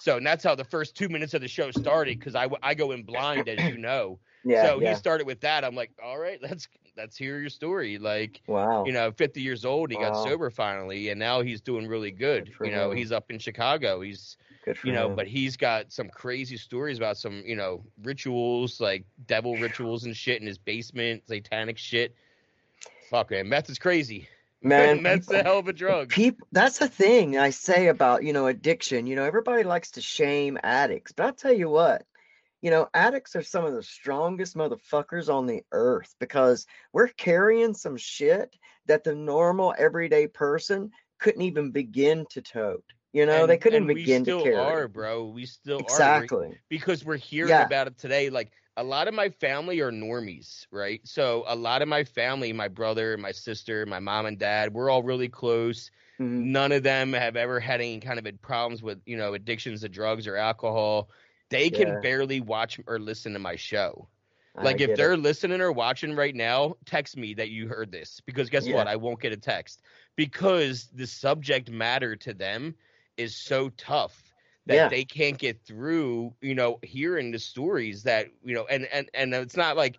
So 0.04 0.18
and 0.18 0.28
that's 0.28 0.44
how 0.44 0.54
the 0.54 0.66
first 0.66 0.98
two 0.98 1.08
minutes 1.08 1.34
of 1.34 1.40
the 1.40 1.48
show 1.48 1.72
started 1.72 2.20
because 2.20 2.36
I, 2.36 2.50
I 2.62 2.74
go 2.74 2.92
in 2.92 3.04
blind, 3.04 3.48
as 3.48 3.72
you 3.72 3.78
know. 3.78 4.20
Yeah, 4.46 4.66
so 4.66 4.82
yeah. 4.82 4.90
he 4.90 4.96
started 4.98 5.26
with 5.26 5.40
that. 5.40 5.64
I'm 5.64 5.74
like, 5.74 5.92
all 6.04 6.20
right, 6.20 6.38
let's 6.42 6.68
let's 6.98 7.16
hear 7.16 7.40
your 7.40 7.50
story. 7.50 7.98
Like, 7.98 8.42
wow, 8.46 8.84
you 8.86 8.92
know, 8.92 9.10
50 9.10 9.40
years 9.40 9.64
old, 9.64 9.90
he 9.90 9.96
wow. 9.96 10.10
got 10.10 10.22
sober 10.22 10.50
finally, 10.50 11.08
and 11.08 11.18
now 11.18 11.40
he's 11.40 11.62
doing 11.62 11.88
really 11.88 12.12
good. 12.12 12.52
good 12.58 12.68
you 12.68 12.76
know, 12.76 12.92
him. 12.92 12.98
he's 12.98 13.14
up 13.14 13.32
in 13.32 13.40
Chicago. 13.40 14.02
He's 14.02 14.36
you 14.84 14.92
know, 14.92 15.08
him. 15.08 15.16
but 15.16 15.28
he's 15.28 15.56
got 15.56 15.94
some 15.94 16.10
crazy 16.10 16.58
stories 16.58 16.98
about 16.98 17.16
some 17.16 17.42
you 17.46 17.56
know 17.56 17.86
rituals 18.04 18.82
like 18.82 19.06
devil 19.28 19.56
rituals 19.56 20.04
and 20.04 20.14
shit 20.14 20.42
in 20.42 20.48
his 20.48 20.58
basement, 20.58 21.24
satanic 21.26 21.78
shit. 21.78 22.14
Fuck 23.10 23.32
man, 23.32 23.48
meth 23.48 23.70
is 23.70 23.80
crazy. 23.80 24.28
Man, 24.64 25.02
meth's 25.04 25.30
a 25.30 25.44
hell 25.44 25.60
of 25.60 25.68
a 25.68 25.74
drug. 25.74 26.10
People, 26.10 26.48
that's 26.52 26.80
the 26.80 26.88
thing 26.88 27.38
I 27.38 27.52
say 27.52 27.88
about 27.88 28.24
you 28.24 28.34
know 28.34 28.48
addiction. 28.48 29.06
You 29.08 29.16
know, 29.16 29.26
everybody 29.26 29.64
likes 29.64 29.92
to 29.92 30.02
shame 30.02 30.58
addicts, 30.64 31.12
but 31.12 31.26
I'll 31.26 31.34
tell 31.34 31.54
you 31.54 31.70
what 31.70 32.04
you 32.64 32.72
know, 32.72 32.88
addicts 32.94 33.36
are 33.36 33.44
some 33.44 33.66
of 33.66 33.74
the 33.74 33.84
strongest 33.84 34.56
motherfuckers 34.56 35.28
on 35.28 35.48
the 35.48 35.64
earth 35.74 36.16
because 36.18 36.66
we're 36.94 37.10
carrying 37.10 37.74
some 37.74 37.98
shit 37.98 38.56
that 38.86 39.04
the 39.04 39.14
normal 39.14 39.76
everyday 39.78 40.28
person 40.28 40.92
couldn't 41.20 41.42
even 41.42 41.72
begin 41.72 42.26
to 42.30 42.42
tote. 42.42 42.86
You 43.12 43.26
know, 43.26 43.42
and, 43.42 43.50
they 43.50 43.58
couldn't 43.58 43.86
begin 43.86 44.24
to 44.24 44.38
carry. 44.38 44.44
We 44.44 44.52
still 44.52 44.62
are, 44.62 44.88
bro. 44.88 45.26
We 45.26 45.46
still 45.46 45.80
exactly. 45.80 46.48
are 46.48 46.62
because 46.70 47.04
we're 47.04 47.18
hearing 47.18 47.50
yeah. 47.50 47.66
about 47.66 47.88
it 47.88 47.98
today. 47.98 48.30
Like 48.30 48.54
a 48.76 48.84
lot 48.84 49.08
of 49.08 49.14
my 49.14 49.30
family 49.30 49.80
are 49.82 49.92
normies, 49.92 50.66
right? 50.72 51.02
So 51.04 51.44
a 51.48 51.56
lot 51.56 51.82
of 51.82 51.88
my 51.88 52.04
family, 52.04 52.54
my 52.54 52.68
brother, 52.68 53.18
my 53.18 53.32
sister, 53.32 53.86
my 53.86 54.00
mom 54.00 54.26
and 54.26 54.38
dad, 54.38 54.74
we're 54.74 54.90
all 54.90 55.04
really 55.04 55.30
close. 55.30 55.92
Mm-hmm. 56.20 56.52
None 56.52 56.72
of 56.72 56.84
them 56.84 57.14
have 57.14 57.36
ever 57.36 57.60
had 57.60 57.82
any 57.82 58.00
kind 58.00 58.20
of 58.20 58.42
problems 58.42 58.82
with, 58.82 59.00
you 59.06 59.18
know, 59.18 59.34
addictions 59.34 59.82
to 59.82 59.90
drugs 59.90 60.28
or 60.28 60.38
alcohol. 60.38 61.10
They 61.50 61.70
can 61.70 62.02
barely 62.02 62.42
watch 62.42 62.80
or 62.88 63.00
listen 63.00 63.34
to 63.34 63.40
my 63.40 63.56
show. 63.56 64.08
Like 64.56 64.82
if 64.82 64.96
they're 64.96 65.14
it. 65.14 65.20
listening 65.20 65.62
or 65.62 65.72
watching 65.72 66.16
right 66.16 66.34
now, 66.34 66.76
text 66.86 67.18
me 67.18 67.34
that 67.36 67.50
you 67.50 67.68
heard 67.68 67.92
this 67.92 68.22
because 68.26 68.50
guess 68.50 68.68
yeah. 68.68 68.76
what? 68.76 68.88
I 68.88 68.96
won't 68.96 69.20
get 69.20 69.34
a 69.34 69.38
text 69.38 69.82
because 70.16 70.90
the 70.94 71.08
subject 71.08 71.72
matter 71.72 72.16
to 72.18 72.34
them 72.34 72.76
is 73.18 73.36
so 73.36 73.70
tough 73.70 74.33
that 74.66 74.76
yeah. 74.76 74.88
they 74.88 75.04
can't 75.04 75.38
get 75.38 75.60
through, 75.66 76.34
you 76.42 76.56
know, 76.56 76.80
hearing 76.84 77.32
the 77.32 77.40
stories 77.40 78.04
that, 78.04 78.28
you 78.44 78.54
know, 78.54 78.66
and 78.70 78.88
and 78.94 79.10
and 79.14 79.34
it's 79.34 79.58
not 79.58 79.76
like 79.76 79.98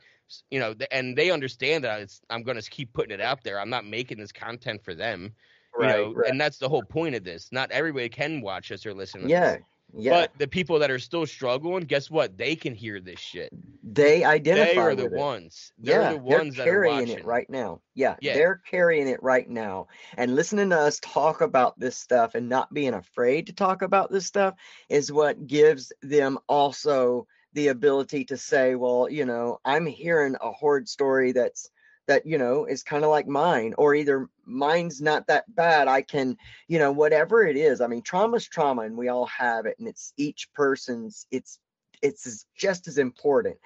you 0.50 0.58
know, 0.58 0.74
and 0.90 1.16
they 1.16 1.30
understand 1.30 1.84
that 1.84 2.00
it's, 2.00 2.22
I'm 2.30 2.42
going 2.42 2.60
to 2.60 2.70
keep 2.70 2.92
putting 2.92 3.12
it 3.12 3.20
out 3.20 3.44
there. 3.44 3.60
I'm 3.60 3.70
not 3.70 3.84
making 3.84 4.18
this 4.18 4.32
content 4.32 4.82
for 4.82 4.94
them, 4.94 5.32
right, 5.76 5.86
you 5.86 6.04
know, 6.04 6.14
right. 6.14 6.30
and 6.30 6.40
that's 6.40 6.58
the 6.58 6.68
whole 6.68 6.82
point 6.82 7.14
of 7.14 7.24
this. 7.24 7.50
Not 7.52 7.70
everybody 7.70 8.08
can 8.08 8.40
watch 8.40 8.72
us 8.72 8.86
or 8.86 8.94
listen. 8.94 9.28
yeah, 9.28 9.56
this. 9.56 9.62
Yeah. 9.96 10.22
But 10.22 10.32
the 10.38 10.48
people 10.48 10.78
that 10.80 10.90
are 10.90 10.98
still 10.98 11.26
struggling, 11.26 11.84
guess 11.84 12.10
what? 12.10 12.36
They 12.36 12.56
can 12.56 12.74
hear 12.74 13.00
this 13.00 13.20
shit. 13.20 13.50
They 13.82 14.24
identify. 14.24 14.72
They 14.72 14.78
are 14.78 14.94
the 14.94 15.08
ones. 15.08 15.72
They're 15.78 16.00
yeah, 16.00 16.12
the 16.12 16.18
ones 16.18 16.56
they're 16.56 16.64
carrying 16.64 17.08
it 17.08 17.24
right 17.24 17.48
now. 17.48 17.80
Yeah, 17.94 18.16
yeah, 18.20 18.34
they're 18.34 18.60
carrying 18.68 19.08
it 19.08 19.22
right 19.22 19.48
now. 19.48 19.86
And 20.16 20.34
listening 20.34 20.70
to 20.70 20.78
us 20.78 20.98
talk 21.00 21.40
about 21.42 21.78
this 21.78 21.96
stuff 21.96 22.34
and 22.34 22.48
not 22.48 22.74
being 22.74 22.94
afraid 22.94 23.46
to 23.46 23.52
talk 23.52 23.82
about 23.82 24.10
this 24.10 24.26
stuff 24.26 24.54
is 24.88 25.12
what 25.12 25.46
gives 25.46 25.92
them 26.02 26.38
also 26.48 27.26
the 27.52 27.68
ability 27.68 28.24
to 28.24 28.36
say, 28.36 28.74
well, 28.74 29.08
you 29.08 29.24
know, 29.24 29.60
I'm 29.64 29.86
hearing 29.86 30.34
a 30.40 30.50
horrid 30.50 30.88
story 30.88 31.32
that's 31.32 31.70
that 32.06 32.26
you 32.26 32.38
know 32.38 32.64
is 32.66 32.82
kind 32.82 33.04
of 33.04 33.10
like 33.10 33.26
mine 33.26 33.74
or 33.78 33.94
either 33.94 34.28
mine's 34.44 35.00
not 35.00 35.26
that 35.26 35.44
bad 35.54 35.88
i 35.88 36.02
can 36.02 36.36
you 36.68 36.78
know 36.78 36.92
whatever 36.92 37.46
it 37.46 37.56
is 37.56 37.80
i 37.80 37.86
mean 37.86 38.02
trauma's 38.02 38.46
trauma 38.46 38.82
and 38.82 38.96
we 38.96 39.08
all 39.08 39.26
have 39.26 39.66
it 39.66 39.76
and 39.78 39.88
it's 39.88 40.12
each 40.16 40.52
person's 40.54 41.26
it's 41.30 41.58
it's 42.04 42.46
just 42.54 42.86
as 42.86 42.98
important. 42.98 43.56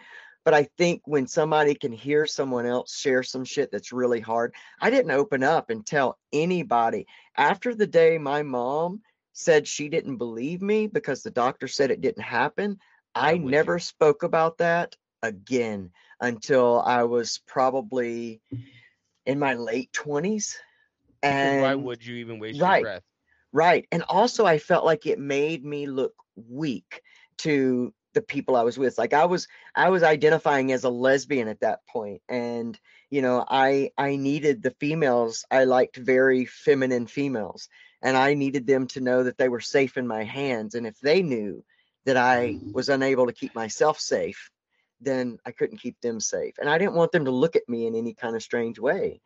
But 0.45 0.55
i 0.55 0.69
think 0.79 1.03
when 1.05 1.27
somebody 1.27 1.75
can 1.75 1.93
hear 1.93 2.25
someone 2.25 2.65
else 2.65 2.97
share 2.97 3.23
some 3.23 3.45
shit 3.45 3.71
that's 3.71 3.93
really 3.93 4.21
hard 4.21 4.55
i 4.81 4.89
didn't 4.89 5.11
open 5.11 5.43
up 5.43 5.69
and 5.69 5.85
tell 5.85 6.19
anybody. 6.33 7.07
After 7.37 7.75
the 7.75 7.87
day 7.87 8.17
my 8.17 8.43
mom 8.43 9.03
said 9.33 9.69
she 9.69 9.89
didn't 9.89 10.17
believe 10.17 10.63
me 10.63 10.87
because 10.87 11.23
the 11.23 11.31
doctor 11.31 11.69
said 11.69 11.91
it 11.91 12.01
didn't 12.01 12.23
happen 12.23 12.79
i 13.15 13.37
never 13.37 13.75
you. 13.75 13.81
spoke 13.81 14.23
about 14.23 14.59
that 14.59 14.97
again 15.23 15.91
until 16.21 16.81
I 16.81 17.05
was 17.05 17.41
probably 17.47 18.41
in 19.27 19.39
my 19.39 19.55
late 19.55 19.93
20s. 19.93 20.55
And 21.23 21.63
why 21.63 21.75
would 21.75 22.05
you 22.05 22.17
even 22.17 22.39
waste 22.39 22.61
right, 22.61 22.79
your 22.79 22.85
breath? 22.85 23.03
Right. 23.53 23.87
And 23.93 24.03
also 24.05 24.47
I 24.47 24.59
felt 24.59 24.85
like 24.85 25.07
it 25.07 25.19
made 25.19 25.65
me 25.65 25.87
look 25.87 26.15
weak 26.37 27.03
to 27.39 27.93
the 28.15 28.23
people 28.23 28.57
I 28.57 28.63
was 28.63 28.79
with. 28.79 28.99
Like 28.99 29.13
I 29.13 29.27
was 29.27 29.49
I 29.75 29.91
was 29.91 30.03
identifying 30.03 30.73
as 30.73 30.85
a 30.85 30.91
lesbian 30.91 31.49
at 31.49 31.61
that 31.61 31.87
point 31.87 32.23
and 32.29 32.79
you 33.11 33.23
know, 33.23 33.45
I 33.49 33.91
I 33.97 34.17
needed 34.17 34.63
the 34.63 34.75
females. 34.81 35.45
I 35.51 35.65
liked 35.65 35.97
very 35.97 36.45
feminine 36.45 37.07
females 37.07 37.69
and 38.03 38.17
I 38.17 38.35
needed 38.35 38.67
them 38.67 38.87
to 38.89 39.01
know 39.01 39.25
that 39.25 39.39
they 39.39 39.49
were 39.49 39.61
safe 39.61 39.97
in 39.97 40.07
my 40.07 40.25
hands 40.25 40.75
and 40.75 40.87
if 40.87 40.99
they 41.01 41.23
knew 41.23 41.65
that 42.07 42.17
I 42.17 42.59
was 42.73 42.89
unable 42.89 43.27
to 43.27 43.33
keep 43.33 43.55
myself 43.55 44.01
safe, 44.01 44.51
then 45.01 45.39
I 45.47 45.53
couldn't 45.53 45.79
keep 45.79 46.01
them 46.01 46.21
safe. 46.21 46.55
And 46.59 46.69
I 46.69 46.79
didn't 46.79 46.95
want 46.95 47.13
them 47.13 47.25
to 47.25 47.31
look 47.31 47.57
at 47.57 47.69
me 47.69 47.87
in 47.87 47.95
any 47.95 48.15
kind 48.15 48.37
of 48.37 48.43
strange 48.43 48.79
way. 48.79 49.21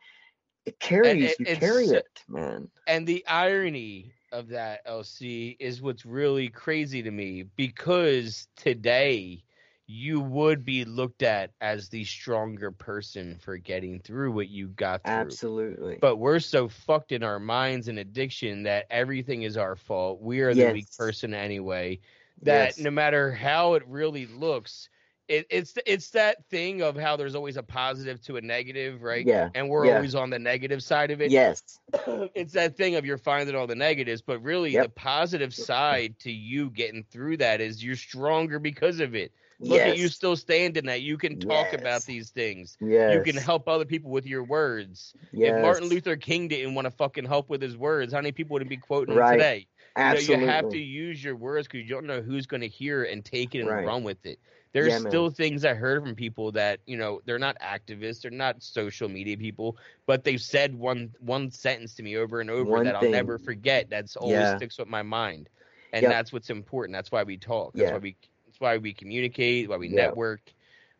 It 0.64 0.78
carries, 0.78 1.32
it, 1.32 1.40
you 1.40 1.56
carry 1.56 1.86
it, 1.86 2.22
man. 2.28 2.68
And 2.86 3.06
the 3.06 3.26
irony 3.26 4.12
of 4.30 4.48
that, 4.48 4.86
LC, 4.86 5.56
is 5.58 5.82
what's 5.82 6.06
really 6.06 6.48
crazy 6.48 7.02
to 7.02 7.10
me 7.10 7.44
because 7.56 8.46
today 8.56 9.42
you 9.86 10.20
would 10.20 10.64
be 10.64 10.84
looked 10.84 11.22
at 11.22 11.50
as 11.60 11.88
the 11.88 12.04
stronger 12.04 12.70
person 12.70 13.36
for 13.42 13.56
getting 13.56 13.98
through 13.98 14.32
what 14.32 14.48
you 14.48 14.68
got 14.68 15.02
through. 15.02 15.12
Absolutely. 15.12 15.98
But 16.00 16.16
we're 16.16 16.38
so 16.38 16.68
fucked 16.68 17.12
in 17.12 17.22
our 17.22 17.40
minds 17.40 17.88
and 17.88 17.98
addiction 17.98 18.62
that 18.62 18.86
everything 18.90 19.42
is 19.42 19.56
our 19.56 19.76
fault. 19.76 20.20
We 20.20 20.40
are 20.40 20.54
the 20.54 20.60
yes. 20.60 20.72
weak 20.72 20.96
person 20.96 21.34
anyway. 21.34 21.98
That 22.42 22.76
yes. 22.76 22.78
no 22.78 22.90
matter 22.90 23.32
how 23.32 23.74
it 23.74 23.82
really 23.86 24.26
looks, 24.26 24.88
it, 25.28 25.46
it's 25.50 25.74
it's 25.86 26.10
that 26.10 26.44
thing 26.46 26.82
of 26.82 26.96
how 26.96 27.16
there's 27.16 27.34
always 27.34 27.56
a 27.56 27.62
positive 27.62 28.20
to 28.22 28.36
a 28.36 28.40
negative, 28.40 29.02
right? 29.02 29.26
Yeah. 29.26 29.50
And 29.54 29.68
we're 29.68 29.86
yeah. 29.86 29.96
always 29.96 30.14
on 30.14 30.30
the 30.30 30.38
negative 30.38 30.82
side 30.82 31.10
of 31.10 31.20
it. 31.20 31.30
Yes. 31.30 31.80
it's 32.34 32.52
that 32.52 32.76
thing 32.76 32.96
of 32.96 33.06
you're 33.06 33.18
finding 33.18 33.54
all 33.54 33.66
the 33.66 33.74
negatives, 33.74 34.20
but 34.20 34.42
really 34.42 34.72
yep. 34.72 34.84
the 34.84 34.90
positive 34.90 35.54
side 35.54 36.18
to 36.20 36.32
you 36.32 36.70
getting 36.70 37.04
through 37.04 37.38
that 37.38 37.60
is 37.60 37.82
you're 37.82 37.96
stronger 37.96 38.58
because 38.58 39.00
of 39.00 39.14
it. 39.14 39.32
Look 39.60 39.78
yes. 39.78 39.90
at 39.90 39.98
you 39.98 40.08
still 40.08 40.34
standing 40.34 40.86
that 40.86 41.02
you 41.02 41.16
can 41.16 41.38
talk 41.38 41.68
yes. 41.70 41.80
about 41.80 42.02
these 42.02 42.30
things. 42.30 42.76
Yes. 42.80 43.14
You 43.14 43.22
can 43.22 43.40
help 43.40 43.68
other 43.68 43.84
people 43.84 44.10
with 44.10 44.26
your 44.26 44.42
words. 44.42 45.14
Yes. 45.32 45.54
If 45.54 45.62
Martin 45.62 45.88
Luther 45.88 46.16
King 46.16 46.48
didn't 46.48 46.74
want 46.74 46.86
to 46.86 46.90
fucking 46.90 47.26
help 47.26 47.48
with 47.48 47.62
his 47.62 47.76
words, 47.76 48.12
how 48.12 48.18
many 48.18 48.32
people 48.32 48.54
would 48.54 48.68
be 48.68 48.76
quoting 48.76 49.14
right. 49.14 49.34
him 49.34 49.38
today? 49.38 49.66
Absolutely. 49.94 50.34
You, 50.34 50.40
know, 50.40 50.46
you 50.46 50.50
have 50.50 50.68
to 50.70 50.78
use 50.78 51.22
your 51.22 51.36
words 51.36 51.68
because 51.68 51.86
you 51.86 51.94
don't 51.94 52.06
know 52.06 52.22
who's 52.22 52.46
going 52.46 52.62
to 52.62 52.68
hear 52.68 53.04
it 53.04 53.12
and 53.12 53.24
take 53.24 53.54
it 53.54 53.60
and 53.60 53.68
right. 53.68 53.86
run 53.86 54.02
with 54.02 54.24
it. 54.26 54.40
There's 54.72 54.88
yeah, 54.88 55.08
still 55.08 55.28
things 55.28 55.64
I 55.64 55.74
heard 55.74 56.02
from 56.02 56.14
people 56.14 56.50
that 56.52 56.80
you 56.86 56.96
know 56.96 57.20
they're 57.26 57.38
not 57.38 57.58
activists, 57.60 58.22
they're 58.22 58.30
not 58.30 58.62
social 58.62 59.08
media 59.08 59.36
people, 59.36 59.76
but 60.06 60.24
they've 60.24 60.40
said 60.40 60.74
one 60.74 61.12
one 61.20 61.50
sentence 61.50 61.94
to 61.96 62.02
me 62.02 62.16
over 62.16 62.40
and 62.40 62.50
over 62.50 62.70
one 62.70 62.84
that 62.84 63.00
thing. 63.00 63.08
I'll 63.08 63.12
never 63.12 63.38
forget. 63.38 63.90
That's 63.90 64.16
always 64.16 64.32
yeah. 64.32 64.56
sticks 64.56 64.78
with 64.78 64.88
my 64.88 65.02
mind, 65.02 65.50
and 65.92 66.02
yep. 66.02 66.10
that's 66.10 66.32
what's 66.32 66.48
important. 66.48 66.94
That's 66.94 67.12
why 67.12 67.22
we 67.22 67.36
talk. 67.36 67.74
That's 67.74 67.88
yeah. 67.88 67.92
why 67.92 67.98
we 67.98 68.16
that's 68.46 68.60
why 68.60 68.78
we 68.78 68.94
communicate, 68.94 69.68
why 69.68 69.76
we 69.76 69.88
yeah. 69.88 70.06
network. 70.06 70.40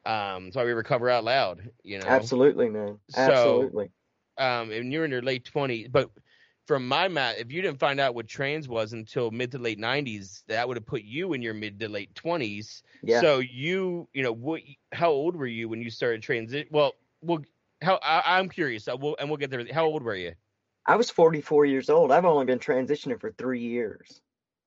Um, 0.05 0.45
that's 0.45 0.57
why 0.57 0.65
we 0.65 0.73
recover 0.73 1.09
out 1.09 1.25
loud. 1.25 1.71
You 1.83 1.99
know, 1.99 2.07
absolutely, 2.07 2.69
man. 2.69 2.99
Absolutely. 3.17 3.91
So, 4.39 4.45
um, 4.45 4.71
and 4.71 4.93
you're 4.93 5.05
in 5.05 5.11
your 5.11 5.23
late 5.23 5.49
20s, 5.53 5.91
but 5.91 6.11
from 6.67 6.87
my 6.87 7.09
math, 7.09 7.39
if 7.39 7.51
you 7.51 7.63
didn't 7.63 7.81
find 7.81 8.01
out 8.01 8.15
what 8.15 8.29
trans 8.29 8.69
was 8.69 8.93
until 8.93 9.31
mid 9.31 9.53
to 9.53 9.59
late 9.59 9.81
90s, 9.81 10.43
that 10.49 10.67
would 10.67 10.77
have 10.77 10.87
put 10.87 11.03
you 11.03 11.33
in 11.33 11.43
your 11.43 11.55
mid 11.55 11.81
to 11.81 11.89
late 11.89 12.15
20s. 12.15 12.83
Yeah. 13.03 13.21
So 13.21 13.41
you, 13.41 14.09
you 14.13 14.23
know, 14.23 14.33
what? 14.33 14.63
How 14.93 15.11
old 15.11 15.37
were 15.37 15.47
you 15.47 15.69
when 15.69 15.83
you 15.83 15.91
started 15.91 16.23
transit? 16.23 16.69
Well, 16.71 16.93
well, 17.21 17.43
how? 17.83 17.99
I, 18.03 18.39
am 18.39 18.49
curious. 18.49 18.89
I 18.89 18.95
will, 18.95 19.17
and 19.19 19.29
we'll 19.29 19.39
get 19.39 19.51
there. 19.51 19.67
How 19.73 19.85
old 19.85 20.03
were 20.03 20.15
you? 20.15 20.33
I 20.87 20.97
was 20.97 21.11
44 21.11 21.65
years 21.67 21.91
old. 21.91 22.11
I've 22.11 22.25
only 22.25 22.45
been 22.45 22.59
transitioning 22.59 23.21
for 23.21 23.31
three 23.33 23.61
years. 23.61 24.21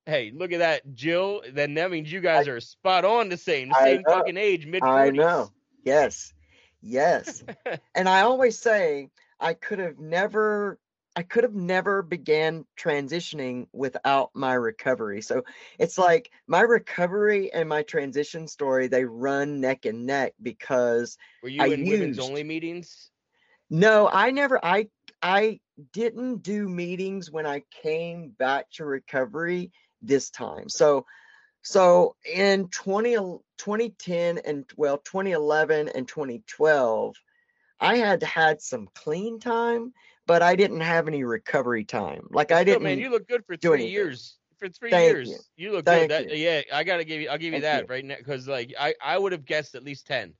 Hey, 0.06 0.32
look 0.34 0.52
at 0.52 0.60
that, 0.60 0.94
Jill. 0.94 1.42
Then 1.52 1.74
that 1.74 1.92
means 1.92 2.12
you 2.12 2.22
guys 2.22 2.48
I, 2.48 2.52
are 2.52 2.60
spot 2.60 3.06
on 3.06 3.30
the 3.30 3.38
same, 3.38 3.70
the 3.70 3.84
same 3.84 4.04
fucking 4.08 4.38
age, 4.38 4.66
mid. 4.66 4.84
I 4.84 5.10
know. 5.10 5.52
Yes, 5.84 6.34
yes. 6.82 7.44
and 7.96 8.08
I 8.08 8.22
always 8.22 8.60
say 8.60 9.10
I 9.40 9.54
could 9.54 9.80
have 9.80 10.00
never, 10.00 10.80
I 11.16 11.24
could 11.24 11.44
have 11.44 11.56
never 11.56 12.02
began 12.02 12.66
transitioning 12.78 13.68
without 13.72 14.32
my 14.34 14.54
recovery. 14.54 15.22
So 15.22 15.44
it's 15.80 15.96
mm. 15.96 16.04
like 16.04 16.30
my 16.48 16.62
recovery 16.62 17.54
and 17.54 17.70
my 17.70 17.84
transition 17.84 18.48
story 18.48 18.88
they 18.88 19.06
run 19.06 19.62
neck 19.62 19.86
and 19.86 20.06
neck 20.06 20.34
because. 20.42 21.18
Were 21.42 21.50
you 21.50 21.62
I 21.62 21.68
in 21.68 21.86
used, 21.86 21.92
women's 21.92 22.20
only 22.20 22.44
meetings? 22.44 23.10
No, 23.70 24.10
I 24.12 24.32
never. 24.32 24.64
I 24.64 24.90
I 25.22 25.60
didn't 25.94 26.44
do 26.44 26.68
meetings 26.68 27.32
when 27.32 27.46
I 27.46 27.64
came 27.82 28.30
back 28.30 28.70
to 28.74 28.86
recovery 28.86 29.72
this 30.02 30.30
time. 30.30 30.70
So 30.70 31.06
so 31.64 32.16
in 32.32 32.68
20, 32.68 33.16
2010 33.16 34.38
and 34.46 34.66
well 34.78 35.00
2011 35.00 35.90
and 35.90 36.08
2012 36.08 37.16
I 37.80 37.98
had 37.98 38.24
had 38.24 38.62
some 38.62 38.88
clean 38.96 39.40
time, 39.40 39.94
but 40.28 40.42
I 40.42 40.56
didn't 40.56 40.82
have 40.82 41.08
any 41.08 41.24
recovery 41.24 41.84
time. 41.84 42.28
Like 42.30 42.52
I 42.52 42.64
didn't. 42.64 42.84
man, 42.84 43.00
you 43.00 43.10
look 43.10 43.28
good 43.28 43.46
for 43.46 43.56
three 43.58 43.88
years. 43.88 44.38
For 44.58 44.70
three 44.70 44.90
Thank 44.90 45.12
years, 45.12 45.30
you, 45.30 45.38
you 45.58 45.72
look 45.74 45.86
Thank 45.86 46.10
good. 46.10 46.30
That, 46.30 46.38
yeah, 46.38 46.62
I 46.74 46.86
gotta 46.86 47.04
give 47.04 47.20
you. 47.22 47.28
I'll 47.30 47.38
give 47.38 47.54
you 47.54 47.62
Thank 47.62 47.64
that 47.64 47.82
you. 47.84 47.88
right 47.94 48.06
now 48.06 48.16
because 48.18 48.48
like 48.48 48.74
I 48.80 48.94
I 49.04 49.18
would 49.18 49.34
have 49.34 49.46
guessed 49.46 49.76
at 49.76 49.84
least 49.84 50.08
ten. 50.08 50.34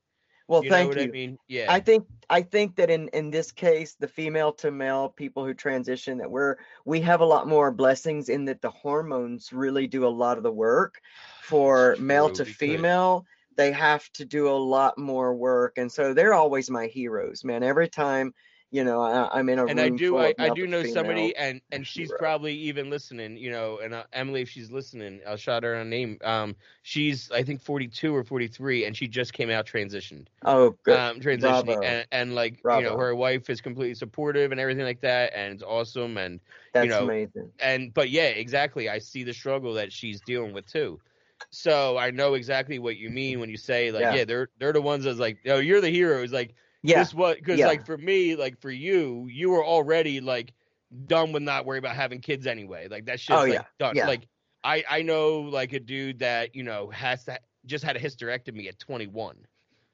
Well, 0.48 0.64
you 0.64 0.70
thank 0.70 0.96
you. 0.96 1.02
I 1.02 1.08
mean, 1.08 1.38
yeah. 1.48 1.66
I 1.68 1.80
think 1.80 2.06
I 2.30 2.42
think 2.42 2.76
that 2.76 2.90
in 2.90 3.10
in 3.10 3.32
this 3.32 3.52
case, 3.52 3.96
the 4.00 4.08
female 4.08 4.54
to 4.54 4.72
male 4.72 5.10
people 5.10 5.44
who 5.44 5.54
transition, 5.54 6.20
that 6.20 6.30
we're 6.30 6.58
we 6.86 7.02
have 7.02 7.22
a 7.22 7.26
lot 7.26 7.48
more 7.48 7.72
blessings 7.72 8.30
in 8.30 8.46
that 8.46 8.62
the 8.62 8.70
hormones 8.70 9.52
really 9.52 9.88
do 9.88 10.06
a 10.06 10.10
lot 10.10 10.38
of 10.38 10.44
the 10.44 10.52
work. 10.52 11.02
For 11.42 11.96
male 12.00 12.32
to 12.32 12.46
female, 12.46 13.26
they 13.56 13.72
have 13.72 14.12
to 14.14 14.26
do 14.26 14.50
a 14.50 14.58
lot 14.58 14.98
more 14.98 15.36
work, 15.36 15.78
and 15.78 15.92
so 15.92 16.14
they're 16.14 16.34
always 16.34 16.70
my 16.70 16.88
heroes, 16.88 17.44
man. 17.44 17.64
Every 17.64 17.88
time 17.88 18.34
you 18.72 18.84
know 18.84 19.02
I, 19.02 19.40
am 19.40 19.48
in 19.50 19.60
a 19.60 19.66
and 19.66 19.80
I 19.80 19.90
do 19.90 20.18
I, 20.18 20.34
I 20.38 20.50
do 20.50 20.68
know 20.68 20.84
somebody 20.84 21.36
and 21.36 21.62
and 21.72 21.86
she's 21.86 22.12
probably 22.18 22.54
even 22.54 22.90
listening 22.90 23.38
you 23.38 23.52
know 23.52 23.80
and 23.84 23.94
uh, 23.94 24.04
Emily 24.12 24.42
if 24.42 24.50
she's 24.50 24.72
listening 24.72 25.22
I'll 25.28 25.38
shout 25.38 25.64
her 25.64 25.76
a 25.76 25.86
name. 25.86 26.18
Um 26.24 26.56
she's 26.82 27.32
I 27.32 27.44
think 27.44 27.62
42 27.62 28.14
or 28.16 28.24
43 28.24 28.86
and 28.86 28.98
she 28.98 29.08
just 29.08 29.34
came 29.34 29.50
out 29.50 29.66
transitioned. 29.66 30.28
Oh 30.44 30.76
good 30.84 30.98
um 30.98 31.20
transitioning 31.20 31.84
and, 31.84 32.08
and 32.12 32.36
like 32.36 32.62
Bravo. 32.62 32.82
you 32.82 32.90
know 32.90 32.98
her 32.98 33.16
wife 33.16 33.50
is 33.50 33.62
completely 33.62 33.96
supportive 33.96 34.52
and 34.52 34.60
everything 34.60 34.84
like 34.84 35.02
that 35.02 35.34
and 35.36 35.54
it's 35.54 35.64
awesome 35.64 36.18
and 36.18 36.40
That's 36.74 36.86
you 36.86 36.90
know 36.90 37.04
amazing. 37.04 37.52
and 37.60 37.94
but 37.94 38.10
yeah 38.10 38.28
exactly 38.28 38.90
I 38.90 39.00
see 39.00 39.24
the 39.24 39.34
struggle 39.34 39.76
that 39.76 39.94
she's 39.94 40.22
dealing 40.22 40.54
with 40.54 40.66
too. 40.66 41.00
So 41.52 41.98
I 41.98 42.12
know 42.12 42.34
exactly 42.34 42.80
what 42.80 42.98
you 42.98 43.10
mean 43.10 43.40
when 43.40 43.50
you 43.50 43.58
say 43.58 43.92
like 43.92 44.02
yeah, 44.02 44.16
yeah 44.16 44.26
they're 44.26 44.50
they're 44.60 44.74
the 44.74 44.82
ones 44.82 45.06
that's 45.06 45.20
like 45.20 45.38
oh 45.48 45.60
you're 45.60 45.82
the 45.82 45.90
hero. 45.90 46.24
Is 46.24 46.34
like 46.34 46.56
yeah. 46.88 47.00
This 47.00 47.14
what 47.14 47.38
because 47.38 47.60
yeah. 47.60 47.68
like 47.68 47.86
for 47.86 47.98
me, 47.98 48.36
like 48.36 48.60
for 48.60 48.72
you, 48.72 49.28
you 49.30 49.50
were 49.50 49.66
already 49.66 50.22
like 50.22 50.54
done 51.08 51.32
with 51.32 51.44
not 51.44 51.66
worry 51.66 51.78
about 51.78 51.96
having 51.96 52.22
kids 52.22 52.48
anyway. 52.48 52.88
Like 52.88 53.06
that 53.06 53.20
shit's 53.20 53.38
oh, 53.38 53.44
like 53.44 53.54
yeah. 53.54 53.64
done. 53.80 53.96
Yeah. 53.96 54.08
Like 54.08 54.28
I 54.64 54.84
I 54.90 55.02
know 55.02 55.42
like 55.42 55.74
a 55.74 55.80
dude 55.80 56.20
that 56.20 56.56
you 56.56 56.64
know 56.64 56.90
has 56.90 57.26
to 57.26 57.40
just 57.66 57.84
had 57.84 57.96
a 57.96 58.00
hysterectomy 58.00 58.68
at 58.68 58.80
21. 58.80 59.36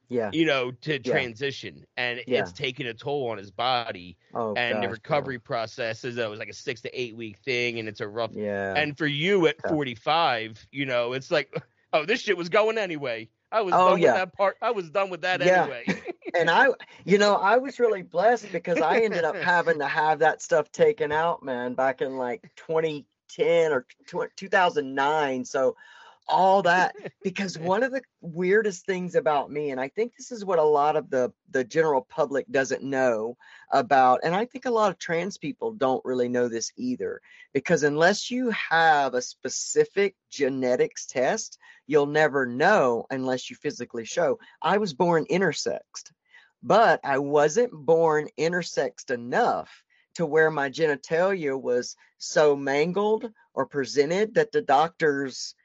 Yeah. 0.10 0.30
You 0.34 0.46
know 0.46 0.72
to 0.72 1.00
transition 1.00 1.86
and 1.96 2.22
it's 2.28 2.52
taking 2.52 2.86
a 2.88 2.94
toll 2.94 3.30
on 3.30 3.38
his 3.38 3.50
body. 3.50 4.18
Oh, 4.34 4.54
and 4.56 4.76
gosh, 4.76 4.84
the 4.84 4.90
recovery 4.90 5.38
bro. 5.38 5.44
process 5.44 6.04
is 6.04 6.16
that 6.16 6.26
it 6.26 6.30
was 6.30 6.40
like 6.40 6.50
a 6.50 6.54
six 6.54 6.82
to 6.82 7.00
eight 7.00 7.16
week 7.16 7.38
thing, 7.46 7.80
and 7.80 7.88
it's 7.88 8.02
a 8.02 8.08
rough. 8.08 8.32
Yeah. 8.34 8.74
And 8.76 8.98
for 8.98 9.08
you 9.08 9.48
at 9.48 9.56
45, 9.70 10.68
you 10.72 10.86
know, 10.86 11.14
it's 11.14 11.32
like, 11.32 11.56
oh, 11.94 12.04
this 12.04 12.20
shit 12.20 12.36
was 12.36 12.50
going 12.50 12.78
anyway. 12.78 13.30
I 13.52 13.62
was 13.62 13.74
oh, 13.76 13.90
done 13.90 14.00
yeah. 14.00 14.14
with 14.14 14.22
that 14.22 14.38
part. 14.38 14.58
I 14.62 14.72
was 14.72 14.90
done 14.90 15.10
with 15.10 15.22
that 15.22 15.44
yeah. 15.44 15.64
anyway. 15.64 15.86
and 16.40 16.50
I, 16.50 16.68
you 17.06 17.18
know, 17.18 17.36
I 17.36 17.58
was 17.58 17.80
really 17.80 18.02
blessed 18.02 18.52
because 18.52 18.80
I 18.80 19.00
ended 19.00 19.24
up 19.24 19.36
having 19.42 19.80
to 19.80 19.88
have 19.88 20.20
that 20.20 20.42
stuff 20.42 20.72
taken 20.72 21.12
out, 21.12 21.44
man, 21.44 21.74
back 21.74 22.02
in 22.02 22.18
like 22.18 22.50
2010 22.56 23.72
or 23.72 23.86
2009. 24.36 25.46
So 25.46 25.76
all 26.32 26.64
that 26.64 26.96
because 27.24 27.58
one 27.58 27.84
of 27.84 27.92
the 27.92 28.02
weirdest 28.22 28.86
things 28.86 29.16
about 29.16 29.52
me 29.52 29.70
and 29.70 29.80
i 29.80 29.88
think 29.90 30.14
this 30.16 30.32
is 30.32 30.46
what 30.46 30.60
a 30.60 30.64
lot 30.64 30.96
of 30.96 31.10
the 31.10 31.32
the 31.52 31.64
general 31.64 32.02
public 32.10 32.46
doesn't 32.50 32.84
know 32.84 33.38
about 33.72 34.22
and 34.24 34.34
i 34.34 34.46
think 34.46 34.66
a 34.66 34.72
lot 34.72 34.90
of 34.90 34.98
trans 34.98 35.38
people 35.38 35.74
don't 35.74 36.04
really 36.06 36.30
know 36.30 36.48
this 36.48 36.72
either 36.78 37.22
because 37.54 37.84
unless 37.84 38.32
you 38.32 38.50
have 38.52 39.14
a 39.14 39.22
specific 39.22 40.16
genetics 40.30 41.06
test 41.06 41.60
you'll 41.86 42.06
never 42.06 42.46
know 42.46 43.06
unless 43.10 43.50
you 43.50 43.56
physically 43.58 44.06
show. 44.06 44.40
I 44.62 44.78
was 44.78 44.94
born 44.94 45.26
intersexed 45.30 46.12
but 46.64 47.00
i 47.04 47.18
wasn't 47.18 47.74
born 47.74 48.28
intersexed 48.38 49.12
enough 49.12 49.84
to 50.16 50.26
where 50.26 50.52
my 50.52 50.70
genitalia 50.70 51.60
was 51.60 51.96
so 52.18 52.56
mangled 52.56 53.32
or 53.54 53.66
presented 53.66 54.36
that 54.36 54.52
the 54.52 54.62
doctors 54.62 55.56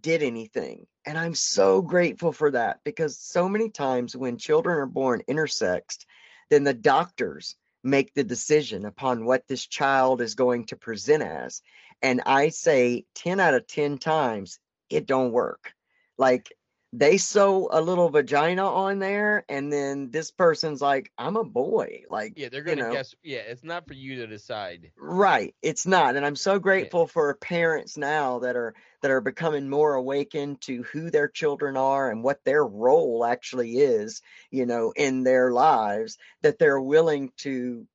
did 0.00 0.22
anything. 0.22 0.86
And 1.04 1.16
I'm 1.18 1.34
so 1.34 1.82
grateful 1.82 2.32
for 2.32 2.50
that 2.50 2.80
because 2.84 3.18
so 3.18 3.48
many 3.48 3.70
times 3.70 4.16
when 4.16 4.38
children 4.38 4.78
are 4.78 4.86
born 4.86 5.22
intersexed, 5.28 6.04
then 6.50 6.64
the 6.64 6.74
doctors 6.74 7.56
make 7.82 8.12
the 8.14 8.24
decision 8.24 8.84
upon 8.84 9.24
what 9.24 9.46
this 9.46 9.66
child 9.66 10.20
is 10.20 10.34
going 10.34 10.66
to 10.66 10.76
present 10.76 11.22
as. 11.22 11.62
And 12.02 12.20
I 12.26 12.48
say 12.48 13.04
10 13.14 13.40
out 13.40 13.54
of 13.54 13.66
10 13.66 13.98
times, 13.98 14.58
it 14.90 15.06
don't 15.06 15.32
work. 15.32 15.72
Like 16.18 16.52
they 16.92 17.16
sew 17.16 17.68
a 17.72 17.80
little 17.80 18.08
vagina 18.08 18.64
on 18.64 18.98
there 18.98 19.44
and 19.48 19.72
then 19.72 20.10
this 20.10 20.30
person's 20.30 20.80
like 20.80 21.10
i'm 21.18 21.36
a 21.36 21.44
boy 21.44 22.02
like 22.10 22.34
yeah 22.36 22.48
they're 22.48 22.62
gonna 22.62 22.76
you 22.76 22.82
know, 22.84 22.92
guess 22.92 23.14
yeah 23.22 23.38
it's 23.38 23.64
not 23.64 23.86
for 23.86 23.94
you 23.94 24.16
to 24.16 24.26
decide. 24.26 24.92
Right 24.96 25.54
it's 25.62 25.86
not 25.86 26.16
and 26.16 26.24
i'm 26.24 26.36
so 26.36 26.58
grateful 26.58 27.02
yeah. 27.02 27.12
for 27.12 27.34
parents 27.34 27.96
now 27.96 28.38
that 28.40 28.56
are 28.56 28.74
that 29.02 29.10
are 29.10 29.20
becoming 29.20 29.68
more 29.68 29.94
awakened 29.94 30.60
to 30.62 30.82
who 30.84 31.10
their 31.10 31.28
children 31.28 31.76
are 31.76 32.10
and 32.10 32.22
what 32.22 32.44
their 32.44 32.64
role 32.64 33.24
actually 33.24 33.78
is 33.78 34.22
you 34.50 34.64
know 34.64 34.92
in 34.94 35.24
their 35.24 35.52
lives 35.52 36.18
that 36.42 36.58
they're 36.58 36.80
willing 36.80 37.32
to 37.38 37.86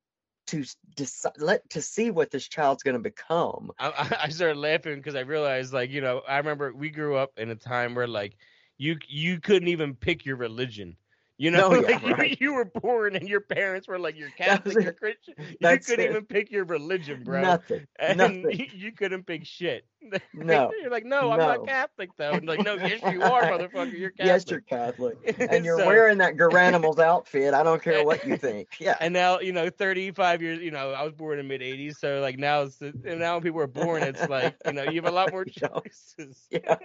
to 0.47 0.65
decide 0.95 1.33
let 1.37 1.67
to 1.69 1.81
see 1.81 2.11
what 2.11 2.29
this 2.29 2.47
child's 2.47 2.83
going 2.83 2.95
to 2.95 3.01
become. 3.01 3.71
I, 3.79 4.17
I 4.23 4.29
started 4.29 4.57
laughing 4.57 4.97
because 4.97 5.15
i 5.15 5.21
realized 5.21 5.71
like 5.71 5.91
you 5.91 6.01
know 6.01 6.21
i 6.27 6.37
remember 6.37 6.73
we 6.73 6.89
grew 6.89 7.15
up 7.15 7.31
in 7.37 7.49
a 7.49 7.55
time 7.55 7.95
where 7.95 8.07
like 8.07 8.35
you 8.82 8.97
you 9.07 9.39
couldn't 9.39 9.67
even 9.67 9.93
pick 9.93 10.25
your 10.25 10.38
religion. 10.38 10.97
You 11.38 11.51
know, 11.51 11.69
no, 11.69 11.79
like 11.82 12.01
yeah, 12.01 12.11
right. 12.13 12.41
you, 12.41 12.49
you, 12.49 12.53
were 12.55 12.65
born 12.65 13.15
and 13.15 13.27
your 13.29 13.41
parents 13.41 13.88
were 13.88 13.99
like, 13.99 14.17
you're 14.17 14.32
Catholic, 14.32 14.84
you're 14.84 14.93
Christian. 14.93 15.36
You 15.38 15.77
couldn't 15.79 16.05
it. 16.05 16.09
even 16.09 16.25
pick 16.25 16.51
your 16.51 16.65
religion, 16.65 17.23
bro. 17.23 17.41
Nothing. 17.41 17.88
And 17.99 18.17
Nothing. 18.17 18.69
You, 18.75 18.91
couldn't 18.91 19.27
pick 19.27 19.45
shit. 19.45 19.86
No. 20.34 20.72
you're 20.82 20.91
like, 20.91 21.06
no, 21.06 21.32
I'm 21.32 21.39
no. 21.39 21.47
not 21.47 21.68
Catholic 21.68 22.10
though. 22.18 22.32
And 22.32 22.47
like, 22.47 22.64
no, 22.64 22.76
yes, 22.76 23.02
you 23.12 23.22
are, 23.24 23.43
motherfucker. 23.43 23.97
You're 23.97 24.12
Catholic. 24.12 24.28
Yes, 24.28 24.45
you're 24.49 24.62
Catholic. 24.62 25.18
And 25.52 25.66
you're 25.66 25.80
so, 25.80 25.88
wearing 25.88 26.18
that 26.20 26.36
Garanimals 26.36 26.99
outfit. 26.99 27.54
I 27.54 27.64
don't 27.64 27.82
care 27.82 28.06
what 28.06 28.26
you 28.26 28.38
think. 28.38 28.70
Yeah. 28.80 28.95
And 28.99 29.14
now, 29.14 29.39
you 29.39 29.52
know, 29.52 29.70
35 29.70 30.41
years, 30.41 30.60
you 30.62 30.72
know, 30.72 30.91
I 30.91 31.04
was 31.04 31.14
born 31.14 31.39
in 31.39 31.47
mid 31.47 31.62
80s. 31.62 31.97
So 31.97 32.20
like 32.22 32.38
now, 32.38 32.62
it's, 32.62 32.80
and 32.82 33.20
now 33.20 33.34
when 33.36 33.43
people 33.43 33.60
are 33.60 33.68
born, 33.68 34.04
it's 34.04 34.28
like, 34.30 34.56
you 34.66 34.74
know, 34.74 34.84
you 34.84 35.02
have 35.02 35.12
a 35.12 35.16
lot 35.16 35.32
more 35.32 35.45
choices. 35.45 36.47
Yeah. 36.49 36.76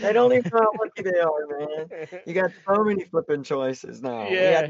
they 0.00 0.12
don't 0.12 0.32
even 0.32 0.50
know 0.52 0.60
how 0.60 0.72
lucky 0.78 1.02
they 1.02 1.18
are, 1.18 1.46
man. 1.58 2.20
You 2.26 2.34
got 2.34 2.50
so 2.66 2.84
many 2.84 3.04
flipping 3.04 3.42
choices 3.42 4.02
now. 4.02 4.28
Yeah. 4.28 4.66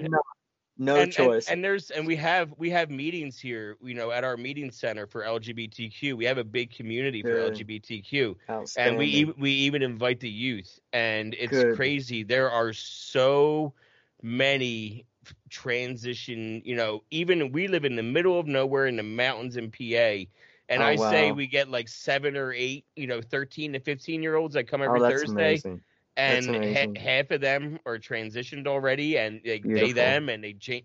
No, 0.78 0.94
and, 0.96 1.12
choice. 1.12 1.48
And, 1.48 1.54
and, 1.54 1.64
there's 1.64 1.90
and 1.90 2.06
we 2.06 2.14
have 2.16 2.54
we 2.56 2.70
have 2.70 2.88
meetings 2.88 3.38
here, 3.38 3.76
you 3.82 3.94
know, 3.94 4.12
at 4.12 4.22
our 4.22 4.36
meeting 4.36 4.70
center 4.70 5.06
for 5.06 5.22
LGBTQ. 5.24 6.16
We 6.16 6.24
have 6.24 6.38
a 6.38 6.44
big 6.44 6.70
community 6.70 7.20
Good. 7.20 7.56
for 7.56 7.64
LGBTQ, 7.64 8.36
and 8.76 8.96
we 8.96 9.24
we 9.36 9.50
even 9.50 9.82
invite 9.82 10.20
the 10.20 10.30
youth. 10.30 10.78
And 10.92 11.34
it's 11.34 11.50
Good. 11.50 11.74
crazy. 11.74 12.22
There 12.22 12.50
are 12.50 12.72
so 12.72 13.74
many 14.22 15.04
transition. 15.50 16.62
You 16.64 16.76
know, 16.76 17.02
even 17.10 17.50
we 17.50 17.66
live 17.66 17.84
in 17.84 17.96
the 17.96 18.02
middle 18.04 18.38
of 18.38 18.46
nowhere 18.46 18.86
in 18.86 18.96
the 18.96 19.02
mountains 19.02 19.56
in 19.56 19.72
PA 19.72 20.30
and 20.68 20.82
oh, 20.82 20.86
I 20.86 20.96
wow. 20.96 21.10
say 21.10 21.32
we 21.32 21.46
get 21.46 21.70
like 21.70 21.88
seven 21.88 22.36
or 22.36 22.52
eight, 22.52 22.84
you 22.94 23.06
know, 23.06 23.20
13 23.22 23.72
to 23.72 23.80
15 23.80 24.22
year 24.22 24.36
olds 24.36 24.54
that 24.54 24.68
come 24.68 24.82
oh, 24.82 24.84
every 24.84 25.00
oh, 25.00 25.08
Thursday. 25.08 25.32
Amazing. 25.32 25.80
And 26.18 26.46
ha- 26.76 27.00
half 27.00 27.30
of 27.30 27.40
them 27.40 27.78
are 27.86 27.96
transitioned 27.98 28.66
already 28.66 29.18
and 29.18 29.40
they, 29.44 29.60
they 29.60 29.92
them 29.92 30.28
and 30.28 30.42
they 30.42 30.52
change. 30.52 30.84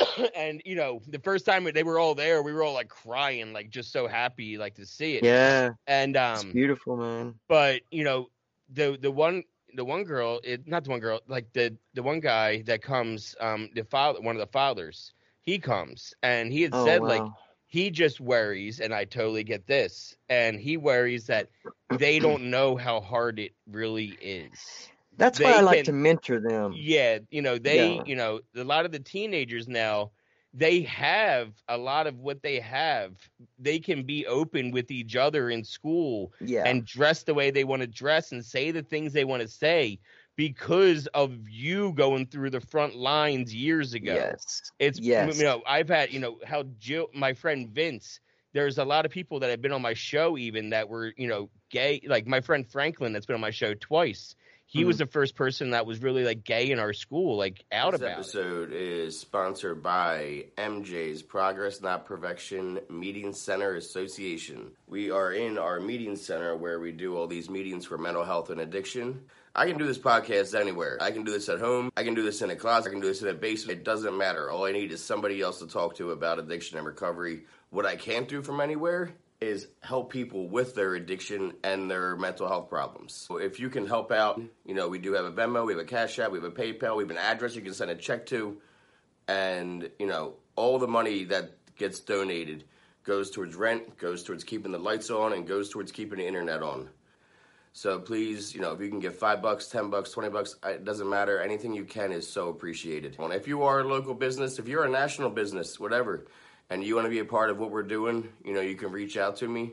and 0.36 0.62
you 0.64 0.74
know, 0.74 1.00
the 1.08 1.18
first 1.18 1.46
time 1.46 1.64
they 1.72 1.82
were 1.82 1.98
all 1.98 2.14
there, 2.14 2.42
we 2.42 2.52
were 2.52 2.62
all 2.62 2.74
like 2.74 2.88
crying, 2.88 3.52
like 3.52 3.70
just 3.70 3.92
so 3.92 4.06
happy, 4.06 4.58
like 4.58 4.74
to 4.74 4.86
see 4.86 5.16
it. 5.16 5.24
Yeah. 5.24 5.70
And 5.86 6.16
um, 6.16 6.34
it's 6.34 6.44
beautiful, 6.44 6.96
man. 6.96 7.34
But 7.48 7.82
you 7.90 8.04
know, 8.04 8.28
the 8.72 8.98
the 9.00 9.10
one 9.10 9.44
the 9.74 9.84
one 9.84 10.04
girl, 10.04 10.40
it, 10.44 10.66
not 10.66 10.84
the 10.84 10.90
one 10.90 11.00
girl, 11.00 11.20
like 11.28 11.52
the 11.52 11.76
the 11.94 12.02
one 12.02 12.20
guy 12.20 12.62
that 12.62 12.82
comes, 12.82 13.34
um, 13.40 13.70
the 13.74 13.84
father, 13.84 14.20
one 14.20 14.36
of 14.36 14.40
the 14.40 14.52
fathers, 14.52 15.12
he 15.42 15.58
comes 15.58 16.14
and 16.22 16.52
he 16.52 16.62
had 16.62 16.74
oh, 16.74 16.84
said 16.84 17.00
wow. 17.00 17.08
like 17.08 17.32
he 17.68 17.90
just 17.90 18.18
worries, 18.18 18.80
and 18.80 18.94
I 18.94 19.04
totally 19.04 19.44
get 19.44 19.66
this, 19.66 20.16
and 20.28 20.58
he 20.58 20.78
worries 20.78 21.26
that 21.26 21.50
they 21.98 22.18
don't 22.18 22.50
know 22.50 22.76
how 22.76 23.00
hard 23.00 23.38
it 23.38 23.52
really 23.70 24.16
is. 24.22 24.88
That's 25.18 25.38
they 25.38 25.44
why 25.44 25.58
I 25.58 25.60
like 25.60 25.84
to 25.84 25.92
mentor 25.92 26.40
them. 26.40 26.72
Yeah, 26.74 27.18
you 27.30 27.42
know, 27.42 27.58
they, 27.58 27.96
yeah. 27.96 28.02
you 28.06 28.16
know, 28.16 28.40
a 28.56 28.64
lot 28.64 28.86
of 28.86 28.92
the 28.92 28.98
teenagers 28.98 29.68
now, 29.68 30.12
they 30.54 30.80
have 30.82 31.52
a 31.68 31.76
lot 31.76 32.06
of 32.06 32.18
what 32.20 32.42
they 32.42 32.58
have. 32.60 33.12
They 33.58 33.80
can 33.80 34.04
be 34.04 34.26
open 34.26 34.70
with 34.70 34.90
each 34.90 35.14
other 35.14 35.50
in 35.50 35.62
school 35.62 36.32
yeah. 36.40 36.62
and 36.64 36.86
dress 36.86 37.24
the 37.24 37.34
way 37.34 37.50
they 37.50 37.64
want 37.64 37.82
to 37.82 37.86
dress 37.86 38.32
and 38.32 38.42
say 38.42 38.70
the 38.70 38.82
things 38.82 39.12
they 39.12 39.24
want 39.24 39.42
to 39.42 39.48
say 39.48 39.98
because 40.38 41.08
of 41.08 41.32
you 41.48 41.92
going 41.94 42.24
through 42.24 42.48
the 42.48 42.60
front 42.60 42.94
lines 42.94 43.52
years 43.52 43.92
ago. 43.92 44.14
Yes. 44.14 44.70
It's 44.78 45.00
yes. 45.00 45.36
you 45.36 45.42
know, 45.42 45.62
I've 45.66 45.88
had, 45.88 46.12
you 46.12 46.20
know, 46.20 46.38
how 46.46 46.62
Jill 46.78 47.08
my 47.12 47.32
friend 47.32 47.68
Vince, 47.68 48.20
there's 48.52 48.78
a 48.78 48.84
lot 48.84 49.04
of 49.04 49.10
people 49.10 49.40
that 49.40 49.50
have 49.50 49.60
been 49.60 49.72
on 49.72 49.82
my 49.82 49.94
show 49.94 50.38
even 50.38 50.70
that 50.70 50.88
were, 50.88 51.12
you 51.16 51.26
know, 51.26 51.50
gay 51.70 52.02
like 52.06 52.28
my 52.28 52.40
friend 52.40 52.64
Franklin 52.64 53.12
that's 53.12 53.26
been 53.26 53.34
on 53.34 53.40
my 53.40 53.50
show 53.50 53.74
twice. 53.74 54.36
He 54.64 54.80
mm-hmm. 54.80 54.86
was 54.86 54.98
the 54.98 55.06
first 55.06 55.34
person 55.34 55.70
that 55.70 55.86
was 55.86 56.02
really 56.02 56.24
like 56.24 56.44
gay 56.44 56.70
in 56.70 56.78
our 56.78 56.92
school, 56.92 57.36
like 57.36 57.64
out 57.72 57.90
this 57.90 58.00
about. 58.00 58.18
This 58.18 58.34
episode 58.36 58.70
it. 58.70 58.80
is 58.80 59.18
sponsored 59.18 59.82
by 59.82 60.44
MJ's 60.56 61.20
Progress 61.20 61.80
Not 61.80 62.06
Perfection 62.06 62.78
Meeting 62.88 63.32
Center 63.32 63.74
Association. 63.74 64.70
We 64.86 65.10
are 65.10 65.32
in 65.32 65.58
our 65.58 65.80
meeting 65.80 66.14
center 66.14 66.54
where 66.54 66.78
we 66.78 66.92
do 66.92 67.16
all 67.16 67.26
these 67.26 67.50
meetings 67.50 67.86
for 67.86 67.98
mental 67.98 68.22
health 68.22 68.50
and 68.50 68.60
addiction. 68.60 69.22
I 69.54 69.66
can 69.66 69.78
do 69.78 69.86
this 69.86 69.98
podcast 69.98 70.58
anywhere. 70.58 70.98
I 71.00 71.10
can 71.10 71.24
do 71.24 71.32
this 71.32 71.48
at 71.48 71.58
home. 71.58 71.90
I 71.96 72.04
can 72.04 72.14
do 72.14 72.22
this 72.22 72.42
in 72.42 72.50
a 72.50 72.56
closet. 72.56 72.88
I 72.88 72.92
can 72.92 73.00
do 73.00 73.08
this 73.08 73.22
in 73.22 73.28
a 73.28 73.34
basement. 73.34 73.80
It 73.80 73.84
doesn't 73.84 74.16
matter. 74.16 74.50
All 74.50 74.64
I 74.64 74.72
need 74.72 74.92
is 74.92 75.02
somebody 75.02 75.40
else 75.40 75.58
to 75.60 75.66
talk 75.66 75.96
to 75.96 76.12
about 76.12 76.38
addiction 76.38 76.78
and 76.78 76.86
recovery. 76.86 77.44
What 77.70 77.86
I 77.86 77.96
can't 77.96 78.28
do 78.28 78.42
from 78.42 78.60
anywhere 78.60 79.12
is 79.40 79.68
help 79.82 80.12
people 80.12 80.48
with 80.48 80.74
their 80.74 80.94
addiction 80.94 81.54
and 81.62 81.90
their 81.90 82.16
mental 82.16 82.48
health 82.48 82.68
problems. 82.68 83.14
So 83.14 83.36
if 83.36 83.60
you 83.60 83.70
can 83.70 83.86
help 83.86 84.10
out, 84.10 84.40
you 84.64 84.74
know, 84.74 84.88
we 84.88 84.98
do 84.98 85.12
have 85.12 85.24
a 85.24 85.32
Venmo, 85.32 85.64
we 85.66 85.72
have 85.72 85.80
a 85.80 85.84
Cash 85.84 86.18
App, 86.18 86.32
we 86.32 86.38
have 86.38 86.44
a 86.44 86.50
PayPal, 86.50 86.96
we 86.96 87.04
have 87.04 87.10
an 87.10 87.18
address 87.18 87.54
you 87.54 87.62
can 87.62 87.74
send 87.74 87.90
a 87.90 87.94
check 87.94 88.26
to, 88.26 88.60
and 89.28 89.88
you 89.98 90.06
know, 90.06 90.34
all 90.56 90.78
the 90.78 90.88
money 90.88 91.24
that 91.24 91.52
gets 91.76 92.00
donated 92.00 92.64
goes 93.04 93.30
towards 93.30 93.54
rent, 93.54 93.96
goes 93.96 94.24
towards 94.24 94.42
keeping 94.44 94.72
the 94.72 94.78
lights 94.78 95.08
on, 95.08 95.32
and 95.32 95.46
goes 95.46 95.70
towards 95.70 95.92
keeping 95.92 96.18
the 96.18 96.26
internet 96.26 96.62
on. 96.62 96.88
So 97.72 97.98
please, 97.98 98.54
you 98.54 98.60
know, 98.60 98.72
if 98.72 98.80
you 98.80 98.88
can 98.88 99.00
give 99.00 99.16
five 99.16 99.42
bucks, 99.42 99.68
ten 99.68 99.90
bucks, 99.90 100.10
twenty 100.10 100.30
bucks, 100.30 100.56
it 100.64 100.84
doesn't 100.84 101.08
matter. 101.08 101.40
Anything 101.40 101.74
you 101.74 101.84
can 101.84 102.12
is 102.12 102.28
so 102.28 102.48
appreciated. 102.48 103.16
And 103.18 103.32
if 103.32 103.46
you 103.46 103.62
are 103.62 103.80
a 103.80 103.84
local 103.84 104.14
business, 104.14 104.58
if 104.58 104.68
you're 104.68 104.84
a 104.84 104.90
national 104.90 105.30
business, 105.30 105.78
whatever, 105.78 106.26
and 106.70 106.82
you 106.82 106.94
want 106.94 107.06
to 107.06 107.10
be 107.10 107.20
a 107.20 107.24
part 107.24 107.50
of 107.50 107.58
what 107.58 107.70
we're 107.70 107.82
doing, 107.82 108.28
you 108.44 108.52
know, 108.52 108.60
you 108.60 108.74
can 108.74 108.90
reach 108.90 109.16
out 109.16 109.36
to 109.36 109.48
me, 109.48 109.72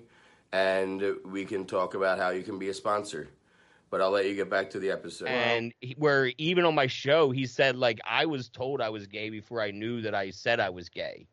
and 0.51 1.01
we 1.25 1.45
can 1.45 1.65
talk 1.65 1.95
about 1.95 2.19
how 2.19 2.29
you 2.29 2.43
can 2.43 2.59
be 2.59 2.69
a 2.69 2.73
sponsor. 2.73 3.27
But 3.89 4.01
I'll 4.01 4.11
let 4.11 4.25
you 4.25 4.35
get 4.35 4.49
back 4.49 4.71
to 4.71 4.79
the 4.79 4.91
episode. 4.91 5.27
And 5.27 5.73
he, 5.79 5.95
where 5.97 6.31
even 6.37 6.65
on 6.65 6.75
my 6.75 6.87
show, 6.87 7.31
he 7.31 7.45
said 7.45 7.75
like 7.75 7.99
I 8.05 8.25
was 8.25 8.49
told 8.49 8.81
I 8.81 8.89
was 8.89 9.07
gay 9.07 9.29
before 9.29 9.61
I 9.61 9.71
knew 9.71 10.01
that 10.01 10.13
I 10.13 10.31
said 10.31 10.59
I 10.59 10.69
was 10.69 10.89
gay. 10.89 11.27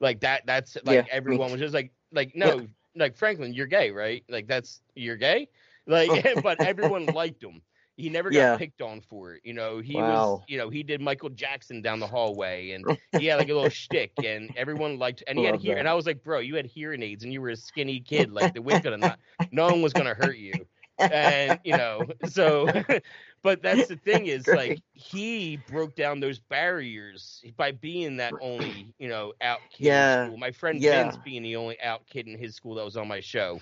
Like 0.00 0.20
that. 0.20 0.46
That's 0.46 0.76
like 0.84 1.06
yeah, 1.06 1.12
everyone 1.12 1.50
was 1.50 1.60
just 1.60 1.74
like 1.74 1.92
like 2.12 2.34
no, 2.34 2.60
yeah. 2.60 2.66
like 2.94 3.16
Franklin, 3.16 3.52
you're 3.52 3.66
gay, 3.66 3.90
right? 3.90 4.24
Like 4.28 4.46
that's 4.46 4.80
you're 4.94 5.16
gay 5.16 5.48
like, 5.86 6.10
but 6.42 6.60
everyone 6.60 7.06
liked 7.06 7.42
him. 7.42 7.62
He 7.96 8.10
never 8.10 8.28
got 8.30 8.38
yeah. 8.38 8.56
picked 8.58 8.82
on 8.82 9.00
for 9.00 9.32
it. 9.34 9.40
You 9.42 9.54
know, 9.54 9.78
he 9.78 9.96
wow. 9.96 10.10
was, 10.10 10.42
you 10.48 10.58
know, 10.58 10.68
he 10.68 10.82
did 10.82 11.00
Michael 11.00 11.30
Jackson 11.30 11.80
down 11.80 11.98
the 11.98 12.06
hallway 12.06 12.72
and 12.72 12.84
he 13.18 13.24
had 13.24 13.36
like 13.38 13.48
a 13.48 13.54
little 13.54 13.70
shtick 13.70 14.12
and 14.22 14.50
everyone 14.54 14.98
liked, 14.98 15.22
and 15.26 15.38
he 15.38 15.46
had 15.46 15.56
hear, 15.56 15.78
and 15.78 15.88
I 15.88 15.94
was 15.94 16.04
like, 16.04 16.22
bro, 16.22 16.40
you 16.40 16.56
had 16.56 16.66
hearing 16.66 17.02
aids 17.02 17.24
and 17.24 17.32
you 17.32 17.40
were 17.40 17.48
a 17.48 17.56
skinny 17.56 18.00
kid. 18.00 18.32
Like 18.32 18.52
the 18.52 18.60
wind 18.60 18.84
gonna 18.84 18.98
not, 18.98 19.18
no 19.50 19.64
one 19.64 19.80
was 19.80 19.94
going 19.94 20.06
to 20.06 20.14
hurt 20.14 20.36
you. 20.36 20.52
And, 20.98 21.58
you 21.64 21.76
know, 21.76 22.06
so, 22.28 22.66
but 23.42 23.62
that's 23.62 23.88
the 23.88 23.96
thing 23.96 24.26
is 24.26 24.46
like 24.46 24.80
he 24.92 25.58
broke 25.68 25.94
down 25.94 26.20
those 26.20 26.38
barriers 26.38 27.42
by 27.56 27.72
being 27.72 28.16
that 28.18 28.32
only, 28.40 28.94
you 28.98 29.08
know, 29.08 29.32
out 29.40 29.60
kid 29.70 29.86
yeah. 29.86 30.30
My 30.36 30.50
friend 30.50 30.80
yeah. 30.80 31.02
Vince 31.02 31.18
being 31.24 31.42
the 31.42 31.56
only 31.56 31.80
out 31.80 32.06
kid 32.06 32.26
in 32.26 32.38
his 32.38 32.54
school 32.54 32.74
that 32.76 32.84
was 32.84 32.96
on 32.96 33.08
my 33.08 33.20
show 33.20 33.60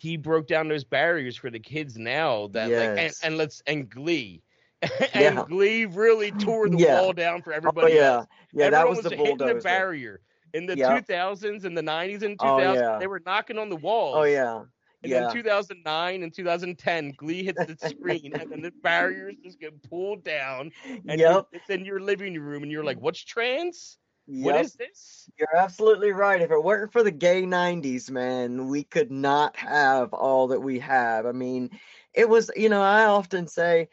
he 0.00 0.16
broke 0.16 0.46
down 0.46 0.68
those 0.68 0.84
barriers 0.84 1.36
for 1.36 1.50
the 1.50 1.58
kids 1.58 1.96
now 1.98 2.48
that 2.48 2.68
yes. 2.68 2.88
like 2.88 2.98
and, 2.98 3.14
and, 3.22 3.36
let's 3.36 3.62
and 3.66 3.90
glee 3.90 4.42
and 4.82 5.36
yeah. 5.36 5.44
glee 5.46 5.84
really 5.84 6.30
tore 6.32 6.68
the 6.68 6.78
yeah. 6.78 7.00
wall 7.00 7.12
down 7.12 7.42
for 7.42 7.52
oh, 7.52 7.56
everybody 7.56 7.92
oh, 7.92 7.96
yeah 7.96 8.12
else. 8.12 8.26
yeah 8.52 8.64
Everyone 8.66 8.72
that 8.72 8.88
was, 8.88 8.96
was 9.02 9.10
the 9.10 9.16
bulldozer. 9.16 9.54
the 9.54 9.60
barrier 9.60 10.20
in 10.54 10.66
the 10.66 10.76
yep. 10.76 11.06
2000s 11.06 11.64
and 11.64 11.76
the 11.76 11.82
90s 11.82 12.22
and 12.22 12.38
2000s 12.38 12.42
oh, 12.42 12.72
yeah. 12.72 12.98
they 12.98 13.06
were 13.06 13.20
knocking 13.24 13.58
on 13.58 13.68
the 13.68 13.76
oh, 13.76 13.80
walls 13.80 14.16
oh 14.18 14.24
yeah 14.24 14.62
and 15.02 15.10
yeah. 15.10 15.20
then 15.20 15.32
2009 15.32 16.22
and 16.22 16.34
2010, 16.34 17.14
Glee 17.16 17.44
hits 17.44 17.64
the 17.64 17.88
screen, 17.88 18.32
and 18.38 18.52
then 18.52 18.60
the 18.60 18.70
barriers 18.82 19.34
just 19.42 19.58
get 19.58 19.82
pulled 19.88 20.22
down, 20.22 20.70
and 21.08 21.18
yep. 21.18 21.46
it's 21.52 21.70
in 21.70 21.86
your 21.86 22.00
living 22.00 22.38
room, 22.38 22.62
and 22.62 22.70
you're 22.70 22.84
like, 22.84 23.00
"What's 23.00 23.24
trans? 23.24 23.96
Yep. 24.26 24.44
What 24.44 24.56
is 24.64 24.74
this? 24.74 25.30
You're 25.38 25.56
absolutely 25.56 26.12
right. 26.12 26.40
If 26.40 26.50
it 26.50 26.62
weren't 26.64 26.92
for 26.92 27.02
the 27.02 27.10
gay 27.10 27.46
90s, 27.46 28.10
man, 28.10 28.68
we 28.68 28.84
could 28.84 29.10
not 29.10 29.56
have 29.56 30.12
all 30.12 30.48
that 30.48 30.60
we 30.60 30.78
have. 30.80 31.26
I 31.26 31.32
mean, 31.32 31.70
it 32.14 32.28
was, 32.28 32.50
you 32.56 32.68
know, 32.68 32.82
I 32.82 33.04
often 33.04 33.46
say, 33.48 33.88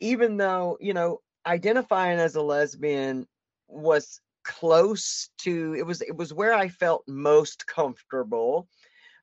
even 0.00 0.36
though, 0.36 0.78
you 0.80 0.92
know, 0.94 1.20
identifying 1.46 2.18
as 2.18 2.34
a 2.36 2.42
lesbian 2.42 3.26
was 3.68 4.20
close 4.44 5.30
to 5.38 5.74
it 5.78 5.86
was 5.86 6.02
it 6.02 6.16
was 6.16 6.32
where 6.32 6.54
I 6.54 6.68
felt 6.68 7.04
most 7.08 7.66
comfortable. 7.66 8.68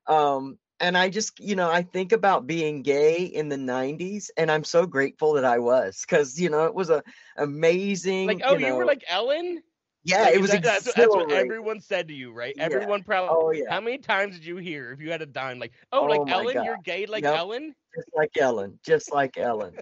Um 0.06 0.58
and 0.80 0.98
I 0.98 1.10
just, 1.10 1.38
you 1.40 1.54
know, 1.54 1.70
I 1.70 1.82
think 1.82 2.12
about 2.12 2.46
being 2.46 2.82
gay 2.82 3.24
in 3.24 3.48
the 3.48 3.56
90s 3.56 4.30
and 4.36 4.50
I'm 4.50 4.64
so 4.64 4.86
grateful 4.86 5.34
that 5.34 5.44
I 5.44 5.58
was 5.58 6.04
cuz 6.06 6.40
you 6.40 6.50
know, 6.50 6.66
it 6.66 6.74
was 6.74 6.90
a 6.90 7.02
amazing 7.36 8.28
Like 8.28 8.40
oh, 8.44 8.56
you, 8.56 8.66
you 8.66 8.76
were 8.76 8.86
like 8.86 9.04
Ellen? 9.08 9.62
Yeah, 10.04 10.22
Like, 10.22 10.34
it 10.34 10.40
was 10.40 10.50
that- 10.50 10.62
that's, 10.62 10.92
that's 10.94 11.14
what 11.14 11.30
everyone 11.30 11.80
said 11.80 12.08
to 12.08 12.14
you, 12.14 12.32
right? 12.32 12.54
Yeah. 12.56 12.64
Everyone 12.64 13.02
probably. 13.04 13.28
Oh 13.30 13.50
yeah. 13.52 13.70
How 13.72 13.80
many 13.80 13.98
times 13.98 14.34
did 14.34 14.44
you 14.44 14.56
hear 14.56 14.90
if 14.92 15.00
you 15.00 15.10
had 15.10 15.22
a 15.22 15.26
dime 15.26 15.58
like, 15.58 15.72
oh, 15.92 16.00
Oh 16.00 16.04
like 16.06 16.30
Ellen, 16.30 16.54
God. 16.54 16.64
you're 16.64 16.78
gay 16.82 17.06
like. 17.06 17.24
Ellen? 17.24 17.74
Just 17.94 18.08
like 18.16 18.30
Ellen, 18.38 18.78
just 18.84 19.12
like 19.12 19.36
Ellen. 19.38 19.74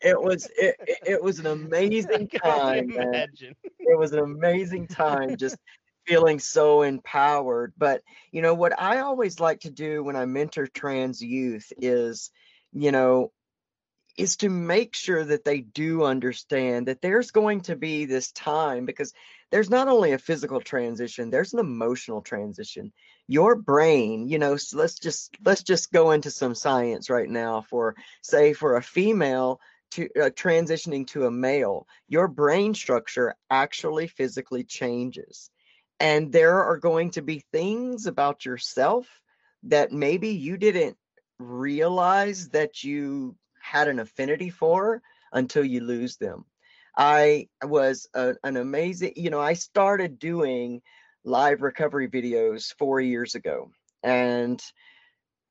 It 0.00 0.20
was 0.20 0.48
it, 0.56 0.76
it, 0.86 0.98
it 1.06 1.22
was 1.22 1.38
an 1.38 1.46
amazing 1.46 2.28
time, 2.42 2.90
imagine. 2.90 3.54
it 3.78 3.98
was 3.98 4.12
an 4.12 4.20
amazing 4.20 4.86
time 4.88 5.36
just 5.36 5.56
feeling 6.06 6.38
so 6.38 6.82
empowered 6.82 7.72
but 7.78 8.02
you 8.30 8.42
know 8.42 8.52
what 8.52 8.78
i 8.78 8.98
always 8.98 9.40
like 9.40 9.60
to 9.60 9.70
do 9.70 10.04
when 10.04 10.16
i 10.16 10.26
mentor 10.26 10.66
trans 10.66 11.22
youth 11.22 11.72
is 11.78 12.30
you 12.74 12.92
know 12.92 13.32
is 14.18 14.36
to 14.36 14.50
make 14.50 14.94
sure 14.94 15.24
that 15.24 15.46
they 15.46 15.60
do 15.60 16.04
understand 16.04 16.88
that 16.88 17.00
there's 17.00 17.30
going 17.30 17.62
to 17.62 17.74
be 17.74 18.04
this 18.04 18.32
time 18.32 18.84
because 18.84 19.14
there's 19.54 19.70
not 19.70 19.86
only 19.86 20.10
a 20.10 20.18
physical 20.18 20.60
transition 20.60 21.30
there's 21.30 21.52
an 21.52 21.60
emotional 21.60 22.20
transition 22.20 22.92
your 23.28 23.54
brain 23.54 24.26
you 24.26 24.36
know 24.36 24.56
so 24.56 24.76
let's 24.76 24.98
just 24.98 25.36
let's 25.44 25.62
just 25.62 25.92
go 25.92 26.10
into 26.10 26.28
some 26.28 26.56
science 26.56 27.08
right 27.08 27.28
now 27.28 27.60
for 27.60 27.94
say 28.20 28.52
for 28.52 28.74
a 28.74 28.82
female 28.82 29.60
to 29.92 30.08
uh, 30.20 30.30
transitioning 30.30 31.06
to 31.06 31.26
a 31.26 31.30
male 31.30 31.86
your 32.08 32.26
brain 32.26 32.74
structure 32.74 33.36
actually 33.48 34.08
physically 34.08 34.64
changes 34.64 35.50
and 36.00 36.32
there 36.32 36.64
are 36.64 36.78
going 36.78 37.12
to 37.12 37.22
be 37.22 37.44
things 37.52 38.06
about 38.06 38.44
yourself 38.44 39.06
that 39.62 39.92
maybe 39.92 40.30
you 40.30 40.56
didn't 40.56 40.96
realize 41.38 42.48
that 42.48 42.82
you 42.82 43.36
had 43.60 43.86
an 43.86 44.00
affinity 44.00 44.50
for 44.50 45.00
until 45.32 45.64
you 45.64 45.80
lose 45.80 46.16
them. 46.16 46.44
I 46.96 47.48
was 47.62 48.08
a, 48.14 48.34
an 48.44 48.56
amazing, 48.56 49.14
you 49.16 49.30
know, 49.30 49.40
I 49.40 49.54
started 49.54 50.18
doing 50.18 50.82
live 51.24 51.62
recovery 51.62 52.08
videos 52.08 52.74
four 52.78 53.00
years 53.00 53.34
ago, 53.34 53.70
and 54.02 54.62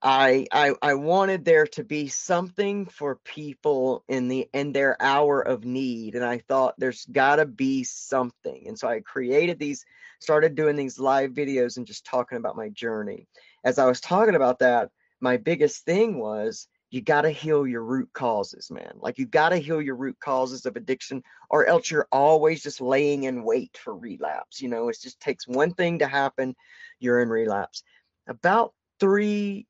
I, 0.02 0.48
I 0.52 0.74
I 0.82 0.94
wanted 0.96 1.46
there 1.46 1.66
to 1.68 1.84
be 1.84 2.10
something 2.10 2.86
for 2.86 3.20
people 3.24 4.04
in 4.10 4.28
the 4.28 4.50
in 4.54 4.74
their 4.74 5.02
hour 5.02 5.42
of 5.42 5.64
need, 5.66 6.16
and 6.16 6.26
I 6.26 6.40
thought 6.40 6.76
there's 6.78 7.06
got 7.06 7.38
to 7.38 7.46
be 7.46 7.84
something, 7.84 8.68
and 8.68 8.78
so 8.78 8.88
I 8.88 9.00
created 9.00 9.60
these, 9.60 9.86
started 10.20 10.56
doing 10.56 10.76
these 10.76 11.00
live 11.00 11.32
videos 11.32 11.78
and 11.78 11.88
just 11.88 12.06
talking 12.06 12.38
about 12.38 12.58
my 12.58 12.70
journey. 12.70 13.28
As 13.64 13.80
I 13.80 13.86
was 13.86 14.02
talking 14.02 14.36
about 14.36 14.60
that, 14.60 14.90
my 15.22 15.38
biggest 15.38 15.86
thing 15.86 16.20
was 16.20 16.68
you 16.94 17.02
got 17.02 17.24
to 17.24 17.32
heal 17.32 17.66
your 17.66 17.84
root 17.84 18.14
causes, 18.14 18.70
man. 18.70 18.94
Like 18.98 19.18
you 19.18 19.26
got 19.26 19.50
to 19.50 19.58
heal 19.58 19.82
your 19.82 19.96
root 19.96 20.20
causes 20.20 20.68
of 20.68 20.76
addiction, 20.76 21.24
or 21.50 21.66
else 21.66 21.90
you're 21.90 22.08
always 22.12 22.62
just 22.62 22.82
laying 22.82 23.24
in 23.24 23.44
wait 23.44 23.80
for 23.84 23.98
relapse. 23.98 24.62
You 24.62 24.70
know, 24.70 24.90
it 24.90 24.98
just 25.02 25.20
takes 25.20 25.48
one 25.48 25.74
thing 25.74 26.00
to 26.00 26.08
happen, 26.08 26.56
you're 27.00 27.20
in 27.20 27.30
relapse. 27.30 27.82
About 28.28 28.74
three 29.00 29.66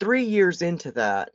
three 0.00 0.24
years 0.24 0.62
into 0.62 0.92
that 0.92 1.32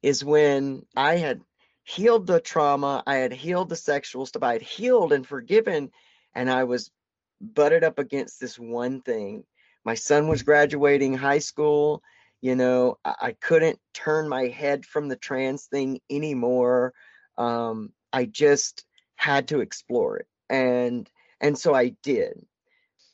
is 0.00 0.24
when 0.24 0.86
I 0.94 1.16
had 1.16 1.40
healed 1.82 2.28
the 2.28 2.38
trauma, 2.38 3.02
I 3.04 3.16
had 3.16 3.32
healed 3.32 3.68
the 3.68 3.74
sexual 3.74 4.26
stuff, 4.26 4.44
I 4.44 4.52
had 4.52 4.62
healed 4.62 5.12
and 5.12 5.26
forgiven, 5.26 5.90
and 6.36 6.48
I 6.48 6.62
was 6.64 6.92
butted 7.40 7.82
up 7.82 7.98
against 7.98 8.38
this 8.38 8.56
one 8.56 9.00
thing. 9.00 9.42
My 9.84 9.94
son 9.94 10.28
was 10.28 10.44
graduating 10.44 11.14
high 11.14 11.40
school. 11.40 12.00
You 12.46 12.54
know, 12.54 12.96
I, 13.04 13.14
I 13.22 13.32
couldn't 13.32 13.80
turn 13.92 14.28
my 14.28 14.46
head 14.46 14.86
from 14.86 15.08
the 15.08 15.16
trans 15.16 15.64
thing 15.64 16.00
anymore. 16.08 16.94
Um, 17.36 17.90
I 18.12 18.26
just 18.26 18.84
had 19.16 19.48
to 19.48 19.58
explore 19.58 20.18
it. 20.18 20.28
And 20.48 21.10
and 21.40 21.58
so 21.58 21.74
I 21.74 21.96
did. 22.04 22.46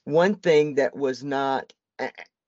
One 0.05 0.35
thing 0.35 0.74
that 0.74 0.95
was 0.95 1.24
not 1.24 1.72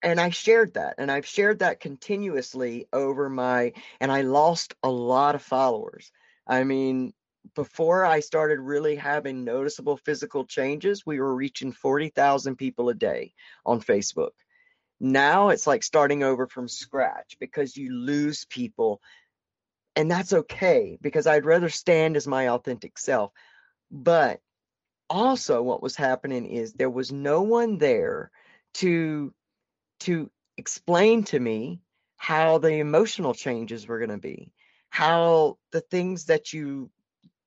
and 0.02 0.20
I 0.20 0.28
shared 0.28 0.74
that 0.74 0.96
and 0.98 1.10
I've 1.10 1.24
shared 1.24 1.60
that 1.60 1.80
continuously 1.80 2.86
over 2.92 3.30
my 3.30 3.72
and 3.98 4.12
I 4.12 4.20
lost 4.20 4.74
a 4.82 4.90
lot 4.90 5.34
of 5.34 5.40
followers. 5.40 6.12
I 6.46 6.64
mean, 6.64 7.14
before 7.54 8.04
I 8.04 8.20
started 8.20 8.60
really 8.60 8.96
having 8.96 9.42
noticeable 9.42 9.96
physical 9.96 10.44
changes, 10.44 11.06
we 11.06 11.18
were 11.18 11.34
reaching 11.34 11.72
40,000 11.72 12.56
people 12.56 12.90
a 12.90 12.94
day 12.94 13.32
on 13.64 13.80
Facebook. 13.80 14.32
Now 15.00 15.48
it's 15.50 15.66
like 15.66 15.82
starting 15.82 16.22
over 16.22 16.46
from 16.46 16.68
scratch 16.68 17.36
because 17.38 17.76
you 17.76 17.92
lose 17.92 18.44
people. 18.44 19.00
And 19.96 20.10
that's 20.10 20.32
okay 20.32 20.98
because 21.00 21.26
I'd 21.26 21.44
rather 21.44 21.68
stand 21.68 22.16
as 22.16 22.26
my 22.26 22.48
authentic 22.48 22.98
self. 22.98 23.32
But 23.90 24.40
also, 25.08 25.62
what 25.62 25.82
was 25.82 25.94
happening 25.94 26.46
is 26.46 26.72
there 26.72 26.90
was 26.90 27.12
no 27.12 27.42
one 27.42 27.78
there 27.78 28.30
to 28.74 29.32
to 30.00 30.30
explain 30.56 31.24
to 31.24 31.38
me 31.38 31.80
how 32.16 32.58
the 32.58 32.72
emotional 32.74 33.34
changes 33.34 33.86
were 33.86 33.98
going 33.98 34.10
to 34.10 34.18
be, 34.18 34.52
how 34.90 35.58
the 35.72 35.80
things 35.80 36.26
that 36.26 36.52
you 36.52 36.90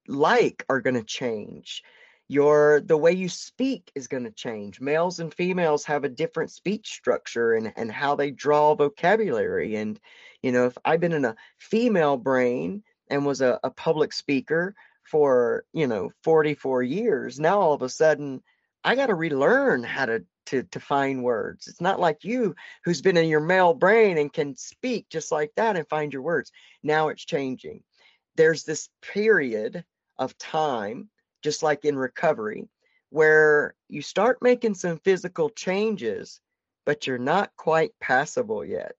like 0.07 0.65
are 0.69 0.81
going 0.81 0.95
to 0.95 1.03
change. 1.03 1.83
Your 2.27 2.81
the 2.81 2.97
way 2.97 3.13
you 3.13 3.29
speak 3.29 3.91
is 3.95 4.07
going 4.07 4.25
to 4.25 4.31
change. 4.31 4.81
Males 4.81 5.19
and 5.19 5.33
females 5.33 5.85
have 5.85 6.03
a 6.03 6.09
different 6.09 6.51
speech 6.51 6.89
structure 6.89 7.53
and 7.53 7.71
and 7.75 7.91
how 7.91 8.15
they 8.15 8.31
draw 8.31 8.75
vocabulary. 8.75 9.75
And 9.75 9.99
you 10.41 10.51
know, 10.51 10.65
if 10.65 10.77
I've 10.83 10.99
been 10.99 11.13
in 11.13 11.25
a 11.25 11.35
female 11.57 12.17
brain 12.17 12.83
and 13.09 13.25
was 13.25 13.41
a, 13.41 13.59
a 13.63 13.71
public 13.71 14.11
speaker 14.11 14.75
for 15.03 15.63
you 15.71 15.87
know 15.87 16.11
44 16.23 16.83
years, 16.83 17.39
now 17.39 17.59
all 17.61 17.73
of 17.73 17.81
a 17.81 17.89
sudden 17.89 18.43
I 18.83 18.95
got 18.95 19.07
to 19.07 19.15
relearn 19.15 19.83
how 19.83 20.05
to 20.07 20.23
to 20.47 20.63
to 20.63 20.79
find 20.79 21.23
words. 21.23 21.67
It's 21.67 21.81
not 21.81 21.99
like 21.99 22.23
you 22.23 22.55
who's 22.83 23.01
been 23.01 23.17
in 23.17 23.27
your 23.27 23.41
male 23.41 23.73
brain 23.73 24.17
and 24.17 24.31
can 24.31 24.55
speak 24.55 25.07
just 25.09 25.31
like 25.31 25.51
that 25.55 25.75
and 25.75 25.87
find 25.87 26.11
your 26.11 26.21
words. 26.21 26.51
Now 26.83 27.09
it's 27.09 27.25
changing. 27.25 27.83
There's 28.35 28.63
this 28.63 28.89
period 29.01 29.83
of 30.17 30.37
time, 30.37 31.09
just 31.43 31.63
like 31.63 31.85
in 31.85 31.97
recovery, 31.97 32.67
where 33.09 33.75
you 33.87 34.01
start 34.01 34.39
making 34.41 34.75
some 34.75 34.97
physical 34.99 35.49
changes, 35.49 36.39
but 36.85 37.07
you're 37.07 37.17
not 37.17 37.51
quite 37.57 37.91
passable 37.99 38.63
yet. 38.65 38.95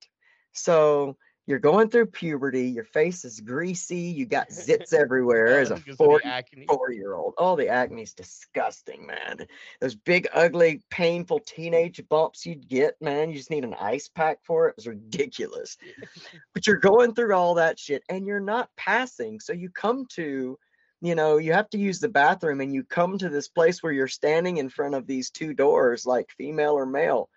So 0.53 1.16
you're 1.47 1.59
going 1.59 1.89
through 1.89 2.07
puberty, 2.07 2.68
your 2.68 2.84
face 2.84 3.24
is 3.24 3.41
greasy, 3.41 4.01
you 4.01 4.26
got 4.26 4.49
zits 4.51 4.93
everywhere 4.93 5.61
as 5.61 5.70
a 5.70 5.76
Because 5.76 5.93
of 5.93 5.99
the 5.99 6.05
40 6.05 6.24
acne. 6.26 6.66
four 6.68 6.93
year 6.93 7.14
old. 7.14 7.32
Oh, 7.39 7.57
the 7.57 7.68
acne 7.68 8.03
is 8.03 8.12
disgusting, 8.12 9.07
man. 9.07 9.47
Those 9.80 9.95
big, 9.95 10.28
ugly, 10.34 10.82
painful 10.91 11.41
teenage 11.41 12.03
bumps 12.11 12.45
you'd 12.45 12.68
get, 12.68 13.01
man. 13.01 13.30
You 13.30 13.36
just 13.36 13.51
need 13.51 13.64
an 13.64 13.74
ice 13.80 14.09
pack 14.09 14.41
for 14.43 14.66
it. 14.66 14.72
It 14.72 14.76
was 14.76 14.86
ridiculous. 14.89 15.78
but 16.55 16.66
you're 16.66 16.76
going 16.76 17.14
through 17.14 17.34
all 17.34 17.55
that 17.55 17.78
shit 17.78 18.03
and 18.11 18.26
you're 18.26 18.41
not 18.41 18.68
passing. 18.76 19.41
So 19.41 19.55
you 19.55 19.70
come 19.70 20.05
to, 20.11 20.59
you 21.01 21.14
know, 21.14 21.36
you 21.36 21.53
have 21.53 21.70
to 21.70 21.78
use 21.78 22.01
the 22.01 22.09
bathroom 22.09 22.61
and 22.61 22.74
you 22.74 22.82
come 22.84 23.18
to 23.18 23.28
this 23.28 23.49
place 23.49 23.82
where 23.82 23.92
you're 23.92 24.09
standing 24.09 24.57
in 24.57 24.68
front 24.68 24.94
of 24.94 25.07
these 25.07 25.30
two 25.30 25.55
doors, 25.55 26.05
like 26.05 26.30
female 26.36 26.72
or 26.72 26.86
male. 26.86 27.28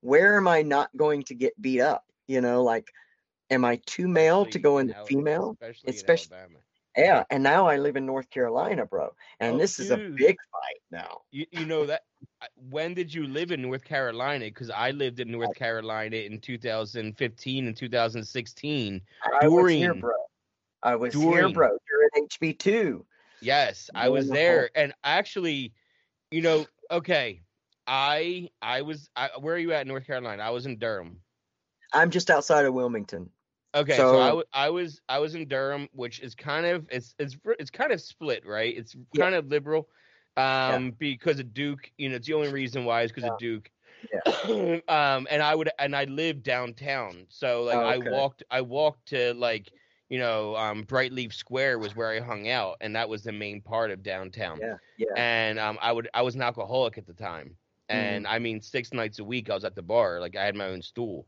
Where 0.00 0.36
am 0.36 0.48
I 0.48 0.62
not 0.62 0.90
going 0.96 1.22
to 1.24 1.34
get 1.34 1.60
beat 1.60 1.80
up? 1.80 2.04
You 2.26 2.40
know, 2.40 2.62
like, 2.62 2.90
am 3.50 3.64
I 3.64 3.80
too 3.86 4.08
male 4.08 4.46
to 4.46 4.58
go 4.58 4.78
in 4.78 4.94
female? 5.06 5.56
Especially, 5.60 5.90
especially-. 5.90 6.36
Yeah, 6.96 7.24
and 7.28 7.42
now 7.42 7.66
I 7.66 7.76
live 7.78 7.96
in 7.96 8.06
North 8.06 8.30
Carolina, 8.30 8.86
bro. 8.86 9.10
And 9.40 9.56
Oh, 9.56 9.58
this 9.58 9.80
is 9.80 9.90
a 9.90 9.96
big 9.96 10.36
fight 10.52 10.80
now. 10.92 11.22
You, 11.32 11.44
you 11.50 11.66
know 11.66 11.86
that 11.86 12.02
when 12.70 12.94
did 12.94 13.12
you 13.12 13.26
live 13.26 13.50
in 13.50 13.62
North 13.62 13.82
Carolina? 13.84 14.44
Because 14.44 14.70
I 14.70 14.92
lived 14.92 15.18
in. 15.20 15.30
North 15.30 15.56
Carolina 15.56 16.16
in 16.16 16.40
2015 16.40 17.66
and 17.66 17.76
2016. 17.76 19.00
I 19.42 19.48
was 19.48 19.72
here, 19.72 19.88
During- 19.88 20.00
bro. 20.00 20.12
I 20.84 20.94
was 20.96 21.14
here, 21.14 21.48
bro. 21.48 21.70
You're 21.90 22.04
at 22.04 22.30
HB2. 22.30 23.04
Yes, 23.40 23.90
I 23.94 24.08
was 24.08 24.28
there, 24.28 24.70
and 24.74 24.92
actually, 25.02 25.72
you 26.30 26.40
know, 26.42 26.66
okay, 26.90 27.42
I 27.86 28.48
I 28.62 28.82
was 28.82 29.08
I, 29.16 29.30
where 29.40 29.54
are 29.54 29.58
you 29.58 29.72
at 29.72 29.82
in 29.82 29.88
North 29.88 30.06
Carolina? 30.06 30.42
I 30.42 30.50
was 30.50 30.66
in 30.66 30.78
Durham. 30.78 31.20
I'm 31.92 32.10
just 32.10 32.30
outside 32.30 32.64
of 32.64 32.74
Wilmington. 32.74 33.30
Okay, 33.74 33.96
so, 33.96 34.18
I, 34.20 34.24
So- 34.24 34.26
w- 34.28 34.44
I 34.52 34.70
was 34.70 35.00
I 35.08 35.18
was 35.18 35.34
in 35.34 35.48
Durham, 35.48 35.88
which 35.92 36.20
is 36.20 36.34
kind 36.34 36.64
of 36.66 36.86
it's 36.90 37.14
it's 37.18 37.36
it's 37.58 37.70
kind 37.70 37.92
of 37.92 38.00
split, 38.00 38.46
right? 38.46 38.74
It's 38.76 38.94
Yeah. 39.12 39.24
kind 39.24 39.34
of 39.34 39.48
liberal, 39.48 39.88
um, 40.36 40.92
because 40.92 41.38
of 41.40 41.52
Duke. 41.52 41.90
You 41.98 42.08
know, 42.10 42.16
it's 42.16 42.26
the 42.26 42.34
only 42.34 42.52
reason 42.52 42.84
why 42.84 43.02
is 43.02 43.10
because 43.12 43.28
of 43.30 43.38
Duke. 43.38 43.70
um, 44.88 45.26
and 45.30 45.42
I 45.42 45.54
would 45.54 45.70
and 45.78 45.94
I 45.96 46.04
lived 46.04 46.42
downtown, 46.44 47.26
so 47.28 47.62
like 47.64 47.76
Oh, 47.76 47.80
I 47.80 47.98
walked 47.98 48.42
I 48.50 48.60
walked 48.60 49.08
to 49.08 49.34
like 49.34 49.70
you 50.08 50.18
know 50.18 50.56
um 50.56 50.84
Brightleaf 50.84 51.32
Square 51.32 51.78
was 51.78 51.96
where 51.96 52.10
I 52.10 52.20
hung 52.20 52.48
out, 52.48 52.76
and 52.80 52.94
that 52.96 53.08
was 53.08 53.22
the 53.22 53.32
main 53.32 53.60
part 53.60 53.90
of 53.90 54.02
downtown. 54.02 54.58
Yeah, 54.60 54.76
yeah. 54.98 55.12
And 55.16 55.58
um, 55.58 55.78
I 55.80 55.92
would 55.92 56.08
I 56.14 56.22
was 56.22 56.34
an 56.34 56.42
alcoholic 56.42 56.98
at 56.98 57.06
the 57.06 57.14
time, 57.14 57.56
Mm-hmm. 57.90 58.00
and 58.00 58.26
I 58.26 58.38
mean 58.38 58.62
six 58.62 58.92
nights 58.94 59.18
a 59.18 59.24
week 59.24 59.50
I 59.50 59.54
was 59.54 59.64
at 59.64 59.74
the 59.74 59.82
bar, 59.82 60.18
like 60.18 60.36
I 60.36 60.44
had 60.44 60.54
my 60.54 60.66
own 60.66 60.80
stool. 60.80 61.26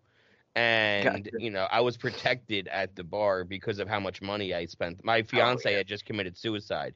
and 0.54 1.24
gotcha. 1.24 1.36
you 1.38 1.50
know 1.50 1.66
I 1.70 1.80
was 1.80 1.98
protected 1.98 2.66
at 2.68 2.96
the 2.96 3.04
bar 3.04 3.44
because 3.44 3.78
of 3.78 3.88
how 3.88 4.00
much 4.00 4.22
money 4.22 4.54
I 4.54 4.64
spent. 4.64 5.04
My 5.04 5.22
fiance 5.22 5.68
oh, 5.68 5.70
yeah. 5.70 5.76
had 5.78 5.86
just 5.86 6.06
committed 6.06 6.36
suicide, 6.38 6.94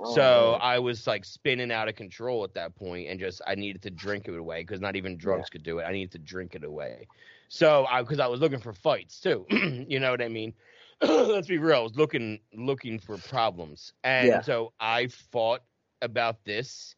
oh, 0.00 0.14
so 0.14 0.52
man. 0.52 0.60
I 0.62 0.78
was 0.78 1.06
like 1.06 1.26
spinning 1.26 1.70
out 1.70 1.88
of 1.88 1.94
control 1.94 2.42
at 2.42 2.54
that 2.54 2.74
point, 2.74 3.08
and 3.08 3.20
just 3.20 3.42
I 3.46 3.54
needed 3.54 3.82
to 3.82 3.90
drink 3.90 4.28
it 4.28 4.34
away 4.34 4.62
because 4.62 4.80
not 4.80 4.96
even 4.96 5.18
drugs 5.18 5.48
yeah. 5.48 5.52
could 5.52 5.62
do 5.62 5.78
it. 5.80 5.84
I 5.84 5.92
needed 5.92 6.12
to 6.12 6.18
drink 6.18 6.54
it 6.54 6.64
away. 6.64 7.06
So 7.48 7.84
I 7.84 8.00
because 8.00 8.18
I 8.18 8.28
was 8.28 8.40
looking 8.40 8.60
for 8.60 8.72
fights 8.72 9.20
too, 9.20 9.44
you 9.50 10.00
know 10.00 10.10
what 10.10 10.22
I 10.22 10.28
mean. 10.28 10.54
Let's 11.08 11.48
be 11.48 11.58
real. 11.58 11.78
I 11.78 11.80
was 11.80 11.96
looking 11.96 12.38
looking 12.54 12.98
for 12.98 13.18
problems, 13.18 13.92
and 14.04 14.28
yeah. 14.28 14.40
so 14.40 14.72
I 14.78 15.08
fought 15.08 15.62
about 16.00 16.44
this 16.44 16.94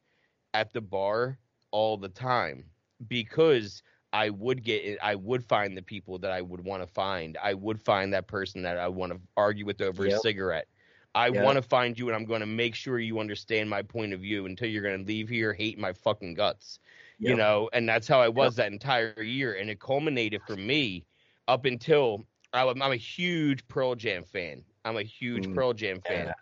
at 0.52 0.72
the 0.72 0.80
bar 0.80 1.38
all 1.70 1.96
the 1.96 2.08
time 2.08 2.64
because 3.08 3.82
I 4.12 4.30
would 4.30 4.62
get 4.62 4.84
it. 4.84 4.98
I 5.02 5.14
would 5.14 5.42
find 5.42 5.76
the 5.76 5.82
people 5.82 6.18
that 6.18 6.30
I 6.30 6.42
would 6.42 6.62
want 6.62 6.82
to 6.82 6.86
find. 6.86 7.38
I 7.42 7.54
would 7.54 7.80
find 7.80 8.12
that 8.12 8.26
person 8.26 8.62
that 8.62 8.78
I 8.78 8.88
want 8.88 9.12
to 9.12 9.20
argue 9.36 9.64
with 9.64 9.80
over 9.80 10.06
yep. 10.06 10.18
a 10.18 10.20
cigarette. 10.20 10.68
I 11.14 11.28
yep. 11.28 11.42
want 11.42 11.56
to 11.56 11.62
find 11.62 11.98
you, 11.98 12.08
and 12.08 12.16
I'm 12.16 12.24
going 12.24 12.40
to 12.40 12.46
make 12.46 12.74
sure 12.74 12.98
you 12.98 13.20
understand 13.20 13.70
my 13.70 13.82
point 13.82 14.12
of 14.12 14.20
view 14.20 14.46
until 14.46 14.68
you're 14.68 14.82
going 14.82 14.98
to 14.98 15.06
leave 15.06 15.28
here 15.28 15.52
hating 15.52 15.80
my 15.80 15.92
fucking 15.92 16.34
guts. 16.34 16.78
Yep. 17.20 17.30
You 17.30 17.36
know, 17.36 17.70
and 17.72 17.88
that's 17.88 18.06
how 18.06 18.20
I 18.20 18.28
was 18.28 18.56
that 18.56 18.72
entire 18.72 19.22
year, 19.22 19.54
and 19.54 19.70
it 19.70 19.80
culminated 19.80 20.42
for 20.46 20.56
me 20.56 21.04
up 21.48 21.64
until 21.64 22.24
I, 22.54 22.64
am 22.64 22.80
a 22.80 22.96
huge 22.96 23.66
Pearl 23.68 23.94
Jam 23.94 24.24
fan. 24.24 24.62
I'm 24.84 24.96
a 24.96 25.02
huge 25.02 25.46
mm, 25.46 25.54
Pearl 25.54 25.72
Jam 25.72 26.00
fan. 26.06 26.26
Yeah. 26.26 26.32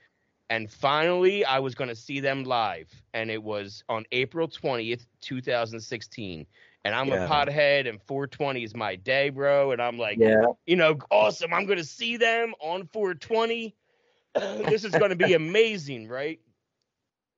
And 0.51 0.71
finally, 0.71 1.45
I 1.45 1.59
was 1.59 1.75
going 1.75 1.89
to 1.89 1.97
see 1.97 2.21
them 2.21 2.45
live, 2.45 2.91
and 3.15 3.31
it 3.31 3.43
was 3.43 3.83
on 3.89 4.05
April 4.13 4.47
20th, 4.47 5.07
2016 5.23 6.47
and 6.85 6.95
I'm 6.95 7.09
yeah. 7.09 7.25
a 7.25 7.29
pothead, 7.29 7.89
and 7.89 8.01
420 8.03 8.65
is 8.65 8.75
my 8.75 8.97
day, 8.97 9.31
bro. 9.31 9.73
And 9.73 9.81
I'm 9.81 9.99
like, 9.99 10.19
yeah. 10.19 10.47
you 10.67 10.77
know, 10.77 10.99
awesome. 11.11 11.55
I'm 11.55 11.67
gonna 11.67 11.85
see 11.85 12.17
them 12.17 12.55
on 12.61 12.89
420. 12.93 13.75
this 14.35 14.85
is 14.85 14.93
gonna 14.93 15.17
be 15.17 15.35
amazing, 15.35 16.09
right? 16.09 16.41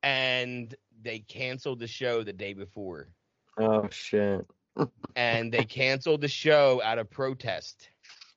And 0.03 0.75
they 1.03 1.19
canceled 1.21 1.81
the 1.81 1.87
show 1.87 2.23
the 2.23 2.33
day 2.33 2.55
before. 2.55 3.09
Oh 3.59 3.89
shit. 3.91 4.47
and 5.17 5.53
they 5.53 5.65
canceled 5.65 6.21
the 6.21 6.29
show 6.29 6.81
out 6.83 6.99
of 6.99 7.11
protest. 7.11 7.91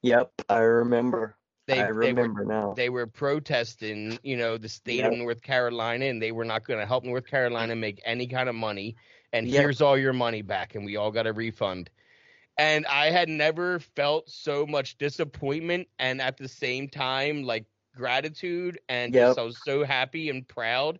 Yep, 0.03 0.31
I 0.49 0.59
remember. 0.59 1.35
They, 1.67 1.81
I 1.81 1.87
remember 1.87 2.21
they 2.21 2.27
were, 2.29 2.45
now. 2.45 2.73
They 2.75 2.89
were 2.89 3.07
protesting, 3.07 4.19
you 4.23 4.37
know, 4.37 4.57
the 4.57 4.69
state 4.69 4.99
yep. 4.99 5.11
of 5.11 5.17
North 5.17 5.41
Carolina, 5.41 6.05
and 6.05 6.21
they 6.21 6.31
were 6.31 6.45
not 6.45 6.65
going 6.65 6.79
to 6.79 6.85
help 6.85 7.03
North 7.03 7.27
Carolina 7.27 7.75
make 7.75 8.01
any 8.05 8.27
kind 8.27 8.47
of 8.47 8.55
money 8.55 8.95
and 9.33 9.47
yep. 9.47 9.61
here's 9.61 9.81
all 9.81 9.97
your 9.97 10.13
money 10.13 10.41
back 10.41 10.75
and 10.75 10.85
we 10.85 10.97
all 10.97 11.11
got 11.11 11.27
a 11.27 11.33
refund 11.33 11.89
and 12.57 12.85
i 12.87 13.09
had 13.09 13.29
never 13.29 13.79
felt 13.79 14.29
so 14.29 14.65
much 14.65 14.97
disappointment 14.97 15.87
and 15.99 16.21
at 16.21 16.37
the 16.37 16.47
same 16.47 16.87
time 16.87 17.43
like 17.43 17.65
gratitude 17.95 18.79
and 18.89 19.13
yep. 19.13 19.29
just, 19.29 19.39
i 19.39 19.43
was 19.43 19.57
so 19.63 19.83
happy 19.83 20.29
and 20.29 20.47
proud 20.47 20.99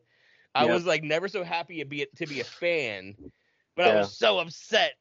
i 0.55 0.65
was 0.65 0.85
like 0.85 1.03
never 1.03 1.27
so 1.27 1.43
happy 1.43 1.79
to 1.79 1.85
be 1.85 2.07
to 2.15 2.25
be 2.25 2.39
a 2.39 2.43
fan 2.43 3.15
but 3.75 3.85
yeah. 3.85 3.91
i 3.91 3.95
was 3.97 4.17
so 4.17 4.39
upset 4.39 4.93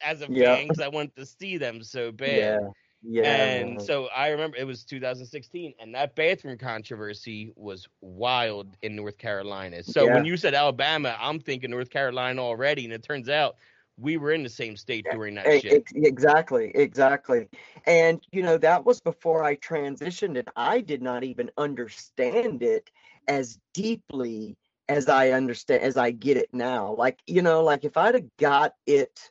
as 0.00 0.20
a 0.20 0.26
fan 0.26 0.66
because 0.66 0.80
i 0.80 0.88
wanted 0.88 1.14
to 1.14 1.24
see 1.24 1.56
them 1.56 1.82
so 1.82 2.10
bad 2.10 2.60
yeah. 2.62 2.68
Yeah. 3.06 3.24
And 3.24 3.82
so 3.82 4.06
I 4.06 4.28
remember 4.28 4.56
it 4.56 4.66
was 4.66 4.84
2016, 4.84 5.74
and 5.78 5.94
that 5.94 6.14
bathroom 6.14 6.56
controversy 6.56 7.52
was 7.54 7.86
wild 8.00 8.76
in 8.82 8.96
North 8.96 9.18
Carolina. 9.18 9.82
So 9.82 10.06
yeah. 10.06 10.14
when 10.14 10.24
you 10.24 10.36
said 10.36 10.54
Alabama, 10.54 11.16
I'm 11.20 11.38
thinking 11.38 11.70
North 11.70 11.90
Carolina 11.90 12.40
already, 12.40 12.84
and 12.84 12.92
it 12.92 13.02
turns 13.02 13.28
out 13.28 13.56
we 13.98 14.16
were 14.16 14.32
in 14.32 14.42
the 14.42 14.48
same 14.48 14.76
state 14.76 15.06
during 15.12 15.34
that 15.34 15.60
shit. 15.60 15.86
Exactly, 15.94 16.72
exactly. 16.74 17.48
And 17.86 18.26
you 18.32 18.42
know 18.42 18.56
that 18.58 18.84
was 18.84 19.00
before 19.00 19.44
I 19.44 19.56
transitioned, 19.56 20.38
and 20.38 20.48
I 20.56 20.80
did 20.80 21.02
not 21.02 21.24
even 21.24 21.50
understand 21.58 22.62
it 22.62 22.90
as 23.28 23.58
deeply 23.74 24.56
as 24.88 25.08
I 25.08 25.30
understand 25.30 25.82
as 25.82 25.96
I 25.96 26.10
get 26.10 26.38
it 26.38 26.48
now. 26.52 26.94
Like 26.96 27.18
you 27.26 27.42
know, 27.42 27.62
like 27.62 27.84
if 27.84 27.96
I'd 27.96 28.14
have 28.14 28.36
got 28.38 28.74
it 28.86 29.30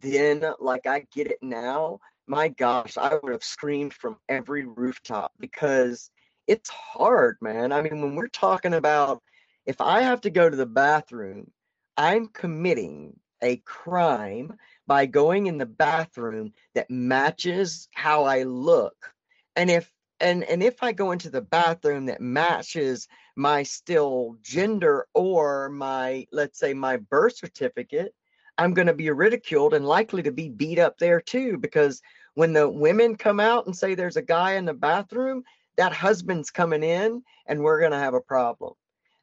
then, 0.00 0.44
like 0.60 0.86
I 0.86 1.06
get 1.12 1.28
it 1.28 1.38
now 1.42 2.00
my 2.26 2.48
gosh, 2.48 2.96
I 2.96 3.18
would 3.22 3.32
have 3.32 3.44
screamed 3.44 3.94
from 3.94 4.16
every 4.28 4.64
rooftop 4.64 5.32
because 5.38 6.10
it's 6.46 6.70
hard, 6.70 7.36
man. 7.40 7.72
I 7.72 7.82
mean, 7.82 8.00
when 8.02 8.14
we're 8.14 8.28
talking 8.28 8.74
about 8.74 9.22
if 9.64 9.80
I 9.80 10.02
have 10.02 10.20
to 10.22 10.30
go 10.30 10.48
to 10.48 10.56
the 10.56 10.66
bathroom, 10.66 11.50
I'm 11.96 12.28
committing 12.28 13.18
a 13.42 13.56
crime 13.58 14.54
by 14.86 15.06
going 15.06 15.46
in 15.46 15.58
the 15.58 15.66
bathroom 15.66 16.52
that 16.74 16.90
matches 16.90 17.88
how 17.94 18.24
I 18.24 18.44
look. 18.44 19.12
And 19.56 19.70
if 19.70 19.90
and 20.20 20.44
and 20.44 20.62
if 20.62 20.82
I 20.82 20.92
go 20.92 21.12
into 21.12 21.30
the 21.30 21.42
bathroom 21.42 22.06
that 22.06 22.20
matches 22.20 23.08
my 23.36 23.62
still 23.62 24.36
gender 24.40 25.06
or 25.14 25.68
my 25.68 26.26
let's 26.32 26.58
say 26.58 26.74
my 26.74 26.96
birth 26.96 27.36
certificate, 27.36 28.14
I'm 28.58 28.74
going 28.74 28.86
to 28.86 28.94
be 28.94 29.10
ridiculed 29.10 29.74
and 29.74 29.86
likely 29.86 30.22
to 30.22 30.32
be 30.32 30.48
beat 30.48 30.78
up 30.78 30.98
there 30.98 31.20
too 31.20 31.58
because 31.58 32.00
when 32.34 32.52
the 32.52 32.68
women 32.68 33.16
come 33.16 33.40
out 33.40 33.66
and 33.66 33.76
say 33.76 33.94
there's 33.94 34.16
a 34.16 34.22
guy 34.22 34.54
in 34.54 34.64
the 34.64 34.74
bathroom, 34.74 35.42
that 35.76 35.92
husband's 35.92 36.50
coming 36.50 36.82
in 36.82 37.22
and 37.46 37.62
we're 37.62 37.80
going 37.80 37.92
to 37.92 37.98
have 37.98 38.14
a 38.14 38.20
problem. 38.20 38.74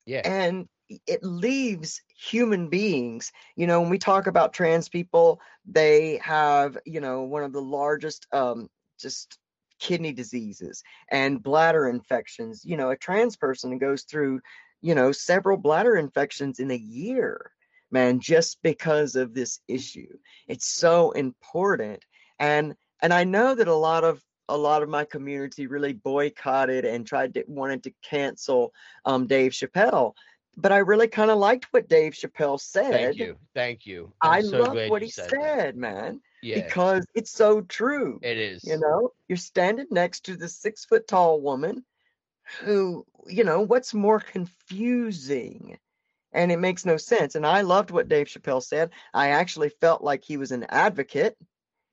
Yeah. 0.06 0.22
And 0.26 0.68
it 1.08 1.24
leaves 1.24 2.02
human 2.16 2.70
beings. 2.70 3.32
You 3.56 3.68
know, 3.68 3.82
when 3.82 3.90
we 3.90 3.98
talk 3.98 4.28
about 4.28 4.54
trans 4.54 4.90
people, 4.90 5.40
they 5.66 6.20
have, 6.24 6.78
you 6.86 7.00
know, 7.00 7.24
one 7.24 7.44
of 7.44 7.54
the 7.54 7.62
largest 7.62 8.28
um 8.32 8.70
just 9.00 9.40
kidney 9.80 10.14
diseases 10.14 10.84
and 11.10 11.42
bladder 11.42 11.88
infections. 11.90 12.64
You 12.64 12.78
know, 12.78 12.92
a 12.92 12.98
trans 12.98 13.36
person 13.36 13.78
goes 13.78 14.04
through, 14.04 14.42
you 14.82 14.96
know, 14.96 15.12
several 15.12 15.58
bladder 15.58 15.96
infections 15.96 16.60
in 16.60 16.72
a 16.72 16.76
year 16.76 17.52
man, 17.94 18.20
just 18.20 18.62
because 18.64 19.16
of 19.16 19.34
this 19.34 19.60
issue. 19.68 20.18
It's 20.48 20.66
so 20.66 21.12
important. 21.12 22.04
And 22.40 22.76
and 23.02 23.14
I 23.14 23.24
know 23.24 23.56
that 23.56 23.68
a 23.68 23.76
lot 23.76 24.04
of 24.04 24.22
a 24.50 24.58
lot 24.58 24.84
of 24.84 24.90
my 24.90 25.06
community 25.06 25.68
really 25.68 25.94
boycotted 25.94 26.84
and 26.84 27.08
tried 27.08 27.36
to 27.36 27.46
wanted 27.48 27.84
to 27.84 27.94
cancel 28.04 28.74
um, 29.06 29.28
Dave 29.28 29.52
Chappelle. 29.52 30.14
But 30.58 30.72
I 30.72 30.80
really 30.80 31.08
kind 31.08 31.32
of 31.32 31.38
liked 31.38 31.68
what 31.72 31.88
Dave 31.88 32.14
Chappelle 32.14 32.60
said. 32.60 32.92
Thank 32.92 33.18
you. 33.18 33.38
Thank 33.56 33.86
you. 33.86 34.14
I'm 34.22 34.32
i 34.32 34.42
so 34.42 34.60
love 34.60 34.90
what 34.90 35.02
he 35.02 35.10
said, 35.10 35.30
said 35.30 35.78
man. 35.78 36.20
Yeah. 36.42 36.62
Because 36.62 37.06
it's 37.16 37.32
so 37.32 37.62
true. 37.62 38.20
It 38.22 38.38
is. 38.38 38.64
You 38.64 38.78
know, 38.78 39.12
you're 39.28 39.38
standing 39.38 39.88
next 39.90 40.26
to 40.26 40.36
the 40.36 40.50
six 40.50 40.84
foot 40.86 41.08
tall 41.08 41.42
woman 41.42 41.86
who, 42.60 43.06
you 43.26 43.44
know, 43.44 43.62
what's 43.62 43.94
more 43.94 44.20
confusing 44.20 45.78
and 46.34 46.52
it 46.52 46.60
makes 46.60 46.86
no 46.86 46.98
sense. 46.98 47.36
And 47.36 47.46
I 47.46 47.62
loved 47.62 47.92
what 47.92 48.10
Dave 48.10 48.28
Chappelle 48.28 48.64
said. 48.64 48.92
I 49.14 49.30
actually 49.30 49.70
felt 49.70 50.04
like 50.04 50.24
he 50.24 50.38
was 50.38 50.52
an 50.52 50.66
advocate. 50.70 51.38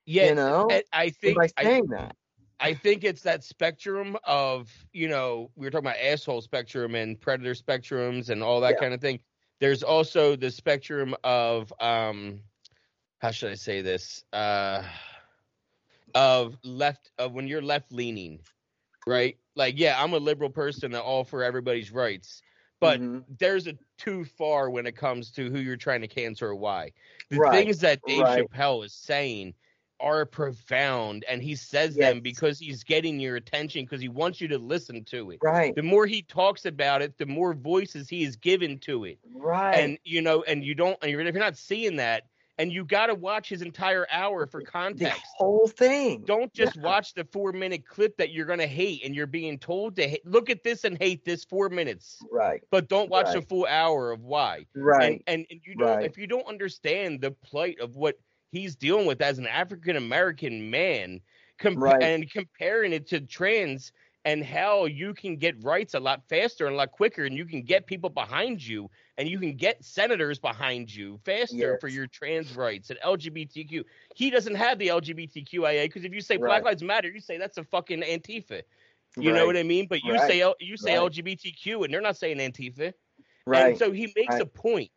Yeah, 0.07 0.29
you 0.29 0.35
know, 0.35 0.69
I 0.93 1.11
think 1.11 1.39
by 1.39 1.49
saying 1.63 1.89
I, 1.93 1.97
that. 1.97 2.17
I 2.59 2.75
think 2.75 3.05
it's 3.05 3.23
that 3.23 3.45
spectrum 3.45 4.17
of 4.25 4.71
you 4.93 5.09
know 5.09 5.51
we 5.57 5.67
were 5.67 5.71
talking 5.71 5.87
about 5.87 6.01
asshole 6.01 6.41
spectrum 6.41 6.95
and 6.95 7.21
predator 7.21 7.55
spectrums 7.55 8.31
and 8.31 8.43
all 8.43 8.61
that 8.63 8.75
yeah. 8.75 8.81
kind 8.81 8.95
of 8.95 9.01
thing. 9.01 9.21
There's 9.61 9.83
also 9.83 10.37
the 10.37 10.51
spectrum 10.51 11.15
of 11.23 11.73
um, 11.81 12.41
how 13.19 13.31
should 13.31 13.53
I 13.53 13.57
say 13.57 13.83
this? 13.83 14.25
Uh, 14.33 14.83
of 16.15 16.57
left 16.65 17.11
of 17.19 17.33
when 17.33 17.47
you're 17.47 17.63
left 17.63 17.93
leaning, 17.93 18.41
right? 19.07 19.37
Like, 19.55 19.79
yeah, 19.79 20.03
I'm 20.03 20.15
a 20.15 20.19
liberal 20.19 20.51
person 20.51 20.93
that 20.93 21.03
all 21.03 21.25
for 21.25 21.45
everybody's 21.45 21.93
rights 21.93 22.43
but 22.81 23.01
mm-hmm. 23.01 23.21
there's 23.39 23.67
a 23.67 23.75
too 23.99 24.25
far 24.25 24.71
when 24.71 24.87
it 24.87 24.97
comes 24.97 25.31
to 25.33 25.51
who 25.51 25.59
you're 25.59 25.77
trying 25.77 26.01
to 26.01 26.09
cancel 26.09 26.49
or 26.49 26.55
why. 26.55 26.93
The 27.29 27.39
right. 27.39 27.53
things 27.53 27.81
that 27.81 28.01
Dave 28.07 28.23
right. 28.23 28.51
Chappelle 28.51 28.85
is 28.85 28.95
saying 28.95 29.55
are 30.01 30.25
profound 30.25 31.25
and 31.29 31.43
he 31.43 31.55
says 31.55 31.95
yes. 31.95 32.09
them 32.09 32.21
because 32.21 32.59
he's 32.59 32.83
getting 32.83 33.21
your 33.21 33.37
attention 33.37 33.85
because 33.85 34.01
he 34.01 34.09
wants 34.09 34.41
you 34.41 34.49
to 34.49 34.59
listen 34.59 35.05
to 35.05 35.31
it. 35.31 35.39
Right. 35.43 35.75
The 35.75 35.83
more 35.83 36.07
he 36.07 36.23
talks 36.23 36.65
about 36.65 37.03
it, 37.03 37.19
the 37.19 37.27
more 37.27 37.53
voices 37.53 38.09
he 38.09 38.25
is 38.25 38.37
given 38.37 38.79
to 38.81 39.05
it. 39.05 39.19
Right. 39.35 39.75
And 39.75 39.99
you 40.03 40.23
know, 40.23 40.43
and 40.43 40.65
you 40.65 40.75
don't 40.75 40.99
and 41.03 41.11
you're, 41.11 41.21
if 41.21 41.35
you're 41.35 41.45
not 41.45 41.59
seeing 41.59 41.97
that, 41.97 42.25
and 42.61 42.71
you 42.71 42.85
got 42.85 43.07
to 43.07 43.15
watch 43.15 43.49
his 43.49 43.63
entire 43.63 44.07
hour 44.13 44.47
for 44.47 44.61
context. 44.79 45.23
The 45.39 45.45
whole 45.45 45.67
thing. 45.67 46.23
Don't 46.27 46.53
just 46.53 46.77
yeah. 46.77 46.83
watch 46.83 47.15
the 47.15 47.25
four 47.33 47.53
minute 47.53 47.87
clip 47.87 48.17
that 48.19 48.33
you're 48.33 48.45
going 48.45 48.59
to 48.59 48.67
hate 48.67 49.03
and 49.05 49.15
you're 49.15 49.27
being 49.27 49.59
told 49.59 49.97
to 49.97 50.07
hate. 50.07 50.27
look 50.27 50.51
at 50.51 50.63
this 50.63 50.85
and 50.85 50.99
hate 50.99 51.25
this 51.25 51.43
four 51.43 51.71
minutes. 51.71 52.23
Right. 52.31 52.61
But 52.71 52.89
don't 52.89 53.09
watch 53.09 53.27
right. 53.27 53.37
the 53.37 53.43
full 53.43 53.67
hour 53.67 54.13
of 54.13 54.21
why. 54.23 54.67
Right. 54.77 55.23
And, 55.27 55.41
and, 55.41 55.47
and 55.51 55.61
you 55.65 55.75
don't, 55.75 55.89
right. 55.89 56.05
if 56.05 56.19
you 56.19 56.27
don't 56.27 56.47
understand 56.47 57.23
the 57.23 57.31
plight 57.31 57.81
of 57.81 57.97
what 57.97 58.17
he's 58.53 58.77
dealing 58.77 59.07
with 59.07 59.23
as 59.23 59.39
an 59.39 59.47
African 59.47 59.97
American 59.97 60.71
man, 60.71 61.21
comp- 61.59 61.81
right. 61.81 62.03
and 62.03 62.31
comparing 62.31 62.93
it 62.93 63.07
to 63.09 63.21
trans, 63.21 63.93
and 64.25 64.45
how 64.45 64.85
you 64.85 65.15
can 65.15 65.37
get 65.37 65.63
rights 65.65 65.95
a 65.95 66.01
lot 66.01 66.23
faster 66.29 66.67
and 66.67 66.75
a 66.75 66.79
lot 66.79 66.93
quicker, 66.93 67.25
and 67.25 67.37
you 67.37 67.47
can 67.47 67.63
get 67.63 67.87
people 67.87 68.11
behind 68.11 68.65
you, 68.67 68.91
and 69.17 69.29
you 69.29 69.39
can 69.39 69.57
get 69.57 69.83
senators 69.85 70.39
behind 70.39 70.95
you 70.95 71.19
faster 71.25 71.57
yes. 71.57 71.81
for 71.81 71.89
your 71.89 72.07
trans 72.07 72.55
rights 72.55 72.91
and 72.91 72.99
LGBTQ. 73.01 73.83
He 74.15 74.31
doesn't 74.31 74.55
have 74.55 74.79
the 74.79 74.89
LGBTQIA 74.89 75.85
because 75.85 76.05
if 76.05 76.13
you 76.13 76.21
say 76.21 76.37
right. 76.37 76.49
Black 76.49 76.65
Lives 76.65 76.83
Matter, 76.83 77.09
you 77.09 77.21
say 77.21 77.39
that's 77.39 77.59
a 77.59 77.65
fucking 77.65 78.03
Antifa. 78.03 78.63
You 79.17 79.31
right. 79.31 79.39
know 79.39 79.47
what 79.47 79.57
I 79.57 79.63
mean? 79.63 79.87
But 79.89 80.05
you 80.05 80.15
right. 80.15 80.29
say 80.29 80.55
you 80.61 80.77
say 80.77 80.93
LGBTQ, 80.93 81.85
and 81.85 81.93
they're 81.93 82.01
not 82.01 82.17
saying 82.17 82.39
Antifa. 82.39 82.93
Right. 83.47 83.71
And 83.71 83.79
so 83.79 83.91
he 83.91 84.13
makes 84.15 84.39
a 84.39 84.47
point. 84.47 84.91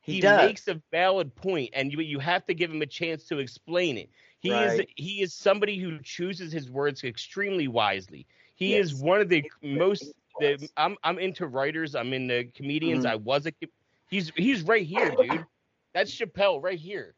He, 0.00 0.20
he 0.20 0.22
makes 0.22 0.68
a 0.68 0.80
valid 0.90 1.34
point, 1.34 1.70
and 1.74 1.92
you 1.92 2.00
you 2.00 2.18
have 2.18 2.46
to 2.46 2.54
give 2.54 2.70
him 2.70 2.80
a 2.80 2.86
chance 2.86 3.24
to 3.24 3.40
explain 3.40 3.98
it. 3.98 4.08
He 4.40 4.50
is 4.50 4.80
he 4.96 5.20
is 5.20 5.34
somebody 5.34 5.78
who 5.78 5.98
chooses 6.00 6.52
his 6.52 6.70
words 6.70 7.02
extremely 7.02 7.68
wisely. 7.68 8.26
He 8.58 8.72
yes. 8.72 8.86
is 8.86 8.94
one 8.96 9.20
of 9.20 9.28
the 9.28 9.48
most. 9.62 10.12
The, 10.40 10.68
I'm 10.76 10.96
I'm 11.04 11.18
into 11.20 11.46
writers. 11.46 11.94
I'm 11.94 12.12
into 12.12 12.44
comedians. 12.56 13.04
Mm. 13.04 13.10
I 13.10 13.14
was 13.14 13.46
a. 13.46 13.52
He's 14.10 14.32
he's 14.34 14.62
right 14.62 14.84
here, 14.84 15.10
dude. 15.10 15.46
That's 15.94 16.12
Chappelle 16.12 16.60
right 16.60 16.78
here. 16.78 17.14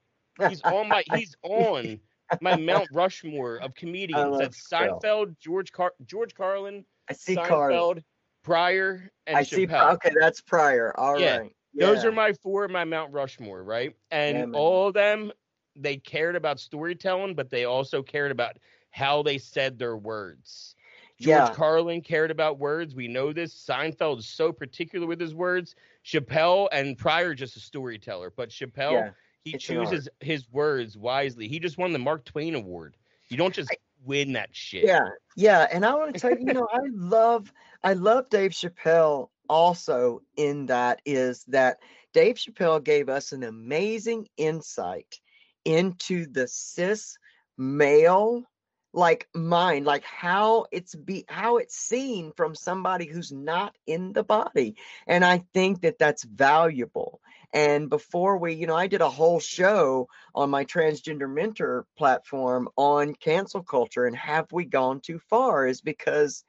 He's 0.48 0.60
on 0.62 0.88
my. 0.88 1.02
He's 1.14 1.34
on 1.42 1.98
my 2.42 2.56
Mount 2.60 2.88
Rushmore 2.92 3.56
of 3.56 3.74
comedians. 3.74 4.38
That's 4.38 4.68
Seinfeld, 4.68 5.38
George 5.38 5.72
Car- 5.72 5.94
George 6.04 6.34
Carlin. 6.34 6.84
I 7.08 7.14
see 7.14 7.36
Seinfeld, 7.36 7.48
Carlin. 7.48 8.04
Pryor, 8.44 9.10
and 9.26 9.38
I 9.38 9.42
Chappelle. 9.42 9.46
see. 9.46 9.94
Okay, 9.94 10.12
that's 10.20 10.42
Pryor. 10.42 10.92
All 11.00 11.18
yeah. 11.18 11.38
right. 11.38 11.52
yeah. 11.72 11.86
Those 11.86 12.04
are 12.04 12.12
my 12.12 12.34
four, 12.34 12.68
my 12.68 12.84
Mount 12.84 13.14
Rushmore, 13.14 13.64
right? 13.64 13.96
And 14.10 14.52
yeah, 14.52 14.58
all 14.58 14.88
of 14.88 14.94
them, 14.94 15.32
they 15.74 15.96
cared 15.96 16.36
about 16.36 16.60
storytelling, 16.60 17.34
but 17.34 17.48
they 17.48 17.64
also 17.64 18.02
cared 18.02 18.30
about 18.30 18.58
how 18.90 19.22
they 19.22 19.38
said 19.38 19.78
their 19.78 19.96
words. 19.96 20.74
George 21.20 21.36
yeah. 21.36 21.54
Carlin 21.54 22.00
cared 22.00 22.30
about 22.30 22.58
words. 22.58 22.94
We 22.94 23.06
know 23.06 23.32
this. 23.32 23.54
Seinfeld 23.54 24.20
is 24.20 24.26
so 24.26 24.52
particular 24.52 25.06
with 25.06 25.20
his 25.20 25.34
words. 25.34 25.74
Chappelle 26.04 26.68
and 26.72 26.96
Pryor 26.96 27.34
just 27.34 27.56
a 27.56 27.60
storyteller, 27.60 28.32
but 28.34 28.48
Chappelle 28.48 28.92
yeah, 28.92 29.10
he 29.44 29.58
chooses 29.58 30.08
his 30.20 30.50
words 30.50 30.96
wisely. 30.96 31.46
He 31.46 31.58
just 31.58 31.76
won 31.76 31.92
the 31.92 31.98
Mark 31.98 32.24
Twain 32.24 32.54
Award. 32.54 32.96
You 33.28 33.36
don't 33.36 33.52
just 33.52 33.70
I, 33.70 33.76
win 34.02 34.32
that 34.32 34.48
shit. 34.52 34.84
Yeah, 34.84 35.08
yeah. 35.36 35.66
And 35.70 35.84
I 35.84 35.94
want 35.94 36.14
to 36.14 36.20
tell 36.20 36.30
you, 36.30 36.38
you 36.38 36.54
know, 36.54 36.66
I 36.72 36.80
love 36.90 37.52
I 37.84 37.92
love 37.92 38.30
Dave 38.30 38.52
Chappelle 38.52 39.28
also 39.46 40.22
in 40.36 40.66
that 40.66 41.02
is 41.04 41.44
that 41.48 41.80
Dave 42.14 42.36
Chappelle 42.36 42.82
gave 42.82 43.10
us 43.10 43.32
an 43.32 43.42
amazing 43.42 44.26
insight 44.38 45.20
into 45.66 46.24
the 46.26 46.48
cis 46.48 47.18
male 47.58 48.44
like 48.92 49.28
mind 49.34 49.86
like 49.86 50.04
how 50.04 50.66
it's 50.72 50.94
be 50.94 51.24
how 51.28 51.58
it's 51.58 51.76
seen 51.76 52.32
from 52.36 52.54
somebody 52.54 53.06
who's 53.06 53.30
not 53.30 53.76
in 53.86 54.12
the 54.12 54.24
body 54.24 54.74
and 55.06 55.24
i 55.24 55.42
think 55.54 55.82
that 55.82 55.98
that's 55.98 56.24
valuable. 56.24 57.20
And 57.52 57.88
before 57.90 58.38
we 58.38 58.54
you 58.54 58.66
know 58.66 58.76
i 58.76 58.86
did 58.86 59.00
a 59.00 59.10
whole 59.10 59.40
show 59.40 60.08
on 60.34 60.50
my 60.50 60.64
transgender 60.64 61.32
mentor 61.32 61.86
platform 61.96 62.68
on 62.76 63.14
cancel 63.14 63.62
culture 63.62 64.06
and 64.06 64.16
have 64.16 64.46
we 64.52 64.64
gone 64.64 65.00
too 65.00 65.20
far 65.28 65.66
is 65.66 65.80
because 65.80 66.44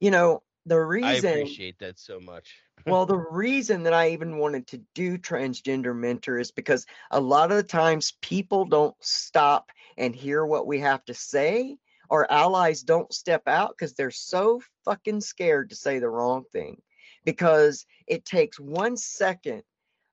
you 0.00 0.10
know 0.10 0.42
the 0.66 0.78
reason 0.78 1.30
i 1.30 1.40
appreciate 1.40 1.78
that 1.78 1.98
so 1.98 2.20
much 2.20 2.56
well 2.86 3.06
the 3.06 3.16
reason 3.30 3.82
that 3.82 3.92
i 3.92 4.10
even 4.10 4.38
wanted 4.38 4.66
to 4.66 4.80
do 4.94 5.16
transgender 5.16 5.96
mentor 5.96 6.38
is 6.38 6.50
because 6.50 6.86
a 7.10 7.20
lot 7.20 7.50
of 7.50 7.56
the 7.56 7.62
times 7.62 8.14
people 8.20 8.64
don't 8.64 8.96
stop 9.00 9.70
and 10.00 10.16
hear 10.16 10.44
what 10.44 10.66
we 10.66 10.80
have 10.80 11.04
to 11.04 11.14
say, 11.14 11.76
our 12.10 12.26
allies 12.30 12.82
don't 12.82 13.12
step 13.12 13.42
out 13.46 13.70
because 13.76 13.94
they're 13.94 14.10
so 14.10 14.60
fucking 14.84 15.20
scared 15.20 15.70
to 15.70 15.76
say 15.76 15.98
the 15.98 16.08
wrong 16.08 16.44
thing. 16.52 16.80
Because 17.24 17.86
it 18.06 18.24
takes 18.24 18.58
one 18.58 18.96
second 18.96 19.62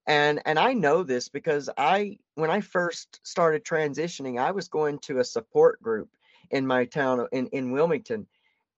and 0.05 0.41
and 0.45 0.59
I 0.59 0.73
know 0.73 1.03
this 1.03 1.29
because 1.29 1.69
I 1.77 2.17
when 2.35 2.51
I 2.51 2.61
first 2.61 3.19
started 3.23 3.65
transitioning, 3.65 4.39
I 4.39 4.51
was 4.51 4.67
going 4.67 4.99
to 4.99 5.19
a 5.19 5.23
support 5.23 5.81
group 5.81 6.09
in 6.51 6.67
my 6.67 6.85
town 6.85 7.27
in 7.31 7.47
in 7.47 7.71
Wilmington. 7.71 8.27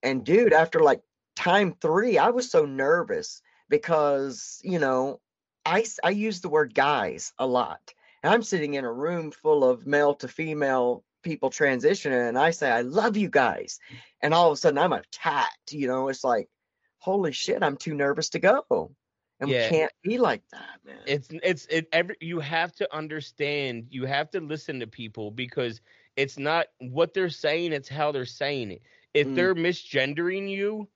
And 0.03 0.24
dude, 0.24 0.53
after 0.53 0.80
like 0.80 1.01
time 1.40 1.74
3, 1.82 2.18
I 2.18 2.30
was 2.30 2.52
so 2.52 2.66
nervous 2.66 3.42
because, 3.70 4.60
you 4.64 4.78
know, 4.78 5.22
I 5.66 5.86
I 6.04 6.10
use 6.10 6.42
the 6.42 6.50
word 6.50 6.74
guys 6.74 7.34
a 7.40 7.48
lot. 7.48 7.94
And 8.22 8.34
I'm 8.34 8.44
sitting 8.44 8.74
in 8.74 8.84
a 8.84 8.92
room 8.92 9.32
full 9.32 9.64
of 9.64 9.88
male 9.88 10.16
to 10.16 10.28
female 10.28 11.06
people 11.24 11.50
transitioning 11.50 12.28
and 12.28 12.38
I 12.38 12.52
say, 12.52 12.70
I 12.70 12.82
love 12.82 13.16
you 13.16 13.30
guys. 13.30 13.80
And 14.22 14.34
all 14.34 14.48
of 14.48 14.54
a 14.54 14.58
sudden 14.58 14.78
I'm 14.78 14.94
attacked. 14.94 15.72
You 15.72 15.88
know, 15.88 16.10
it's 16.10 16.24
like, 16.24 16.50
holy 16.98 17.32
shit, 17.32 17.64
I'm 17.64 17.78
too 17.78 17.94
nervous 17.94 18.30
to 18.32 18.40
go. 18.40 18.92
And 19.40 19.50
yeah. 19.50 19.64
we 19.64 19.78
can't 19.78 19.92
be 20.04 20.18
like 20.18 20.44
that, 20.52 20.80
man. 20.86 21.00
It's 21.06 21.30
it's 21.32 21.66
it 21.68 21.88
every 21.94 22.18
you 22.20 22.42
have 22.42 22.74
to 22.76 22.94
understand, 22.94 23.88
you 23.90 24.06
have 24.06 24.30
to 24.32 24.42
listen 24.42 24.82
to 24.82 24.88
people 24.88 25.32
because 25.32 25.80
it's 26.18 26.38
not 26.38 26.68
what 26.80 27.14
they're 27.14 27.30
saying, 27.30 27.72
it's 27.72 27.88
how 27.88 28.12
they're 28.12 28.26
saying 28.26 28.72
it. 28.72 28.82
If 29.14 29.28
mm. 29.28 29.36
they're 29.36 29.56
misgendering 29.56 30.50
you, 30.50 30.90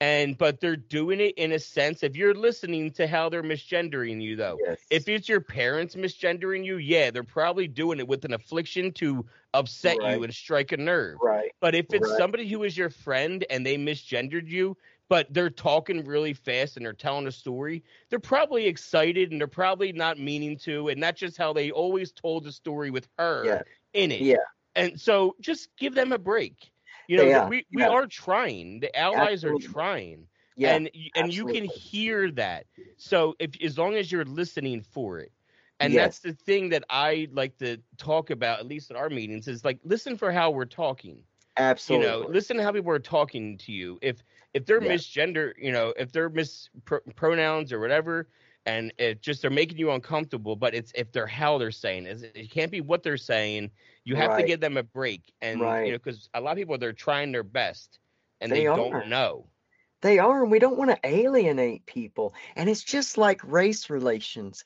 and 0.00 0.38
but 0.38 0.60
they're 0.60 0.76
doing 0.76 1.20
it 1.20 1.34
in 1.36 1.52
a 1.52 1.58
sense 1.58 2.02
if 2.02 2.16
you're 2.16 2.34
listening 2.34 2.90
to 2.90 3.06
how 3.06 3.28
they're 3.28 3.42
misgendering 3.42 4.20
you 4.22 4.36
though 4.36 4.58
yes. 4.64 4.78
if 4.90 5.08
it's 5.08 5.28
your 5.28 5.40
parents 5.40 5.94
misgendering 5.94 6.64
you 6.64 6.76
yeah 6.76 7.10
they're 7.10 7.22
probably 7.24 7.66
doing 7.66 7.98
it 7.98 8.06
with 8.06 8.24
an 8.24 8.32
affliction 8.32 8.92
to 8.92 9.24
upset 9.54 9.96
right. 10.00 10.16
you 10.16 10.24
and 10.24 10.32
strike 10.32 10.72
a 10.72 10.76
nerve 10.76 11.18
right 11.20 11.52
but 11.60 11.74
if 11.74 11.86
it's 11.92 12.08
right. 12.08 12.18
somebody 12.18 12.48
who 12.48 12.62
is 12.62 12.76
your 12.76 12.90
friend 12.90 13.44
and 13.50 13.66
they 13.66 13.76
misgendered 13.76 14.46
you 14.46 14.76
but 15.08 15.26
they're 15.32 15.50
talking 15.50 16.04
really 16.04 16.34
fast 16.34 16.76
and 16.76 16.84
they're 16.84 16.92
telling 16.92 17.26
a 17.26 17.32
story 17.32 17.82
they're 18.08 18.18
probably 18.20 18.66
excited 18.66 19.32
and 19.32 19.40
they're 19.40 19.48
probably 19.48 19.92
not 19.92 20.18
meaning 20.18 20.56
to 20.56 20.88
and 20.88 21.02
that's 21.02 21.20
just 21.20 21.36
how 21.36 21.52
they 21.52 21.70
always 21.70 22.12
told 22.12 22.44
the 22.44 22.52
story 22.52 22.90
with 22.90 23.08
her 23.18 23.44
yeah. 23.44 23.62
in 23.94 24.12
it 24.12 24.20
yeah 24.20 24.36
and 24.76 25.00
so 25.00 25.34
just 25.40 25.70
give 25.76 25.94
them 25.94 26.12
a 26.12 26.18
break 26.18 26.70
you 27.08 27.16
know, 27.16 27.46
we, 27.46 27.66
we 27.74 27.82
yeah. 27.82 27.88
are 27.88 28.06
trying. 28.06 28.80
The 28.80 28.96
allies 28.96 29.44
Absolutely. 29.44 29.66
are 29.66 29.70
trying. 29.70 30.26
Yeah, 30.56 30.74
and 30.74 30.90
and 31.14 31.32
you 31.32 31.46
can 31.46 31.64
hear 31.64 32.30
that. 32.32 32.66
So 32.96 33.34
if 33.38 33.60
as 33.62 33.78
long 33.78 33.94
as 33.94 34.12
you're 34.12 34.24
listening 34.24 34.82
for 34.82 35.18
it, 35.20 35.32
and 35.80 35.92
yes. 35.92 36.04
that's 36.04 36.18
the 36.20 36.44
thing 36.44 36.68
that 36.70 36.84
I 36.90 37.28
like 37.32 37.56
to 37.58 37.78
talk 37.96 38.30
about, 38.30 38.58
at 38.58 38.66
least 38.66 38.90
at 38.90 38.96
our 38.96 39.08
meetings, 39.08 39.48
is 39.48 39.64
like 39.64 39.78
listen 39.84 40.16
for 40.16 40.32
how 40.32 40.50
we're 40.50 40.64
talking. 40.64 41.22
Absolutely. 41.56 42.06
You 42.06 42.12
know, 42.12 42.28
listen 42.28 42.56
to 42.56 42.62
how 42.62 42.72
people 42.72 42.90
are 42.92 42.98
talking 42.98 43.56
to 43.58 43.72
you. 43.72 43.98
If 44.02 44.22
if 44.52 44.66
they're 44.66 44.82
yeah. 44.82 44.92
misgender, 44.92 45.52
you 45.56 45.72
know, 45.72 45.94
if 45.96 46.12
they're 46.12 46.28
mis 46.28 46.68
pronouns 47.14 47.72
or 47.72 47.80
whatever, 47.80 48.28
and 48.68 48.92
it 48.98 49.22
just 49.22 49.40
they're 49.40 49.50
making 49.50 49.78
you 49.78 49.90
uncomfortable. 49.90 50.54
But 50.54 50.74
it's 50.74 50.92
if 50.94 51.10
they're 51.10 51.26
how 51.26 51.56
they're 51.56 51.70
saying 51.70 52.06
it, 52.06 52.30
it 52.34 52.50
can't 52.50 52.70
be 52.70 52.82
what 52.82 53.02
they're 53.02 53.16
saying. 53.16 53.70
You 54.04 54.14
have 54.16 54.30
right. 54.30 54.42
to 54.42 54.46
give 54.46 54.60
them 54.60 54.76
a 54.76 54.82
break, 54.82 55.32
and 55.40 55.60
right. 55.60 55.86
you 55.86 55.92
know, 55.92 55.98
because 55.98 56.28
a 56.34 56.40
lot 56.40 56.52
of 56.52 56.58
people 56.58 56.76
they're 56.78 56.92
trying 56.92 57.32
their 57.32 57.42
best 57.42 57.98
and 58.40 58.52
they, 58.52 58.58
they 58.58 58.64
don't 58.64 59.08
know. 59.08 59.46
They 60.02 60.18
are, 60.18 60.42
and 60.42 60.52
we 60.52 60.60
don't 60.60 60.78
want 60.78 60.90
to 60.90 60.98
alienate 61.02 61.86
people. 61.86 62.34
And 62.54 62.68
it's 62.68 62.84
just 62.84 63.18
like 63.18 63.40
race 63.42 63.90
relations 63.90 64.62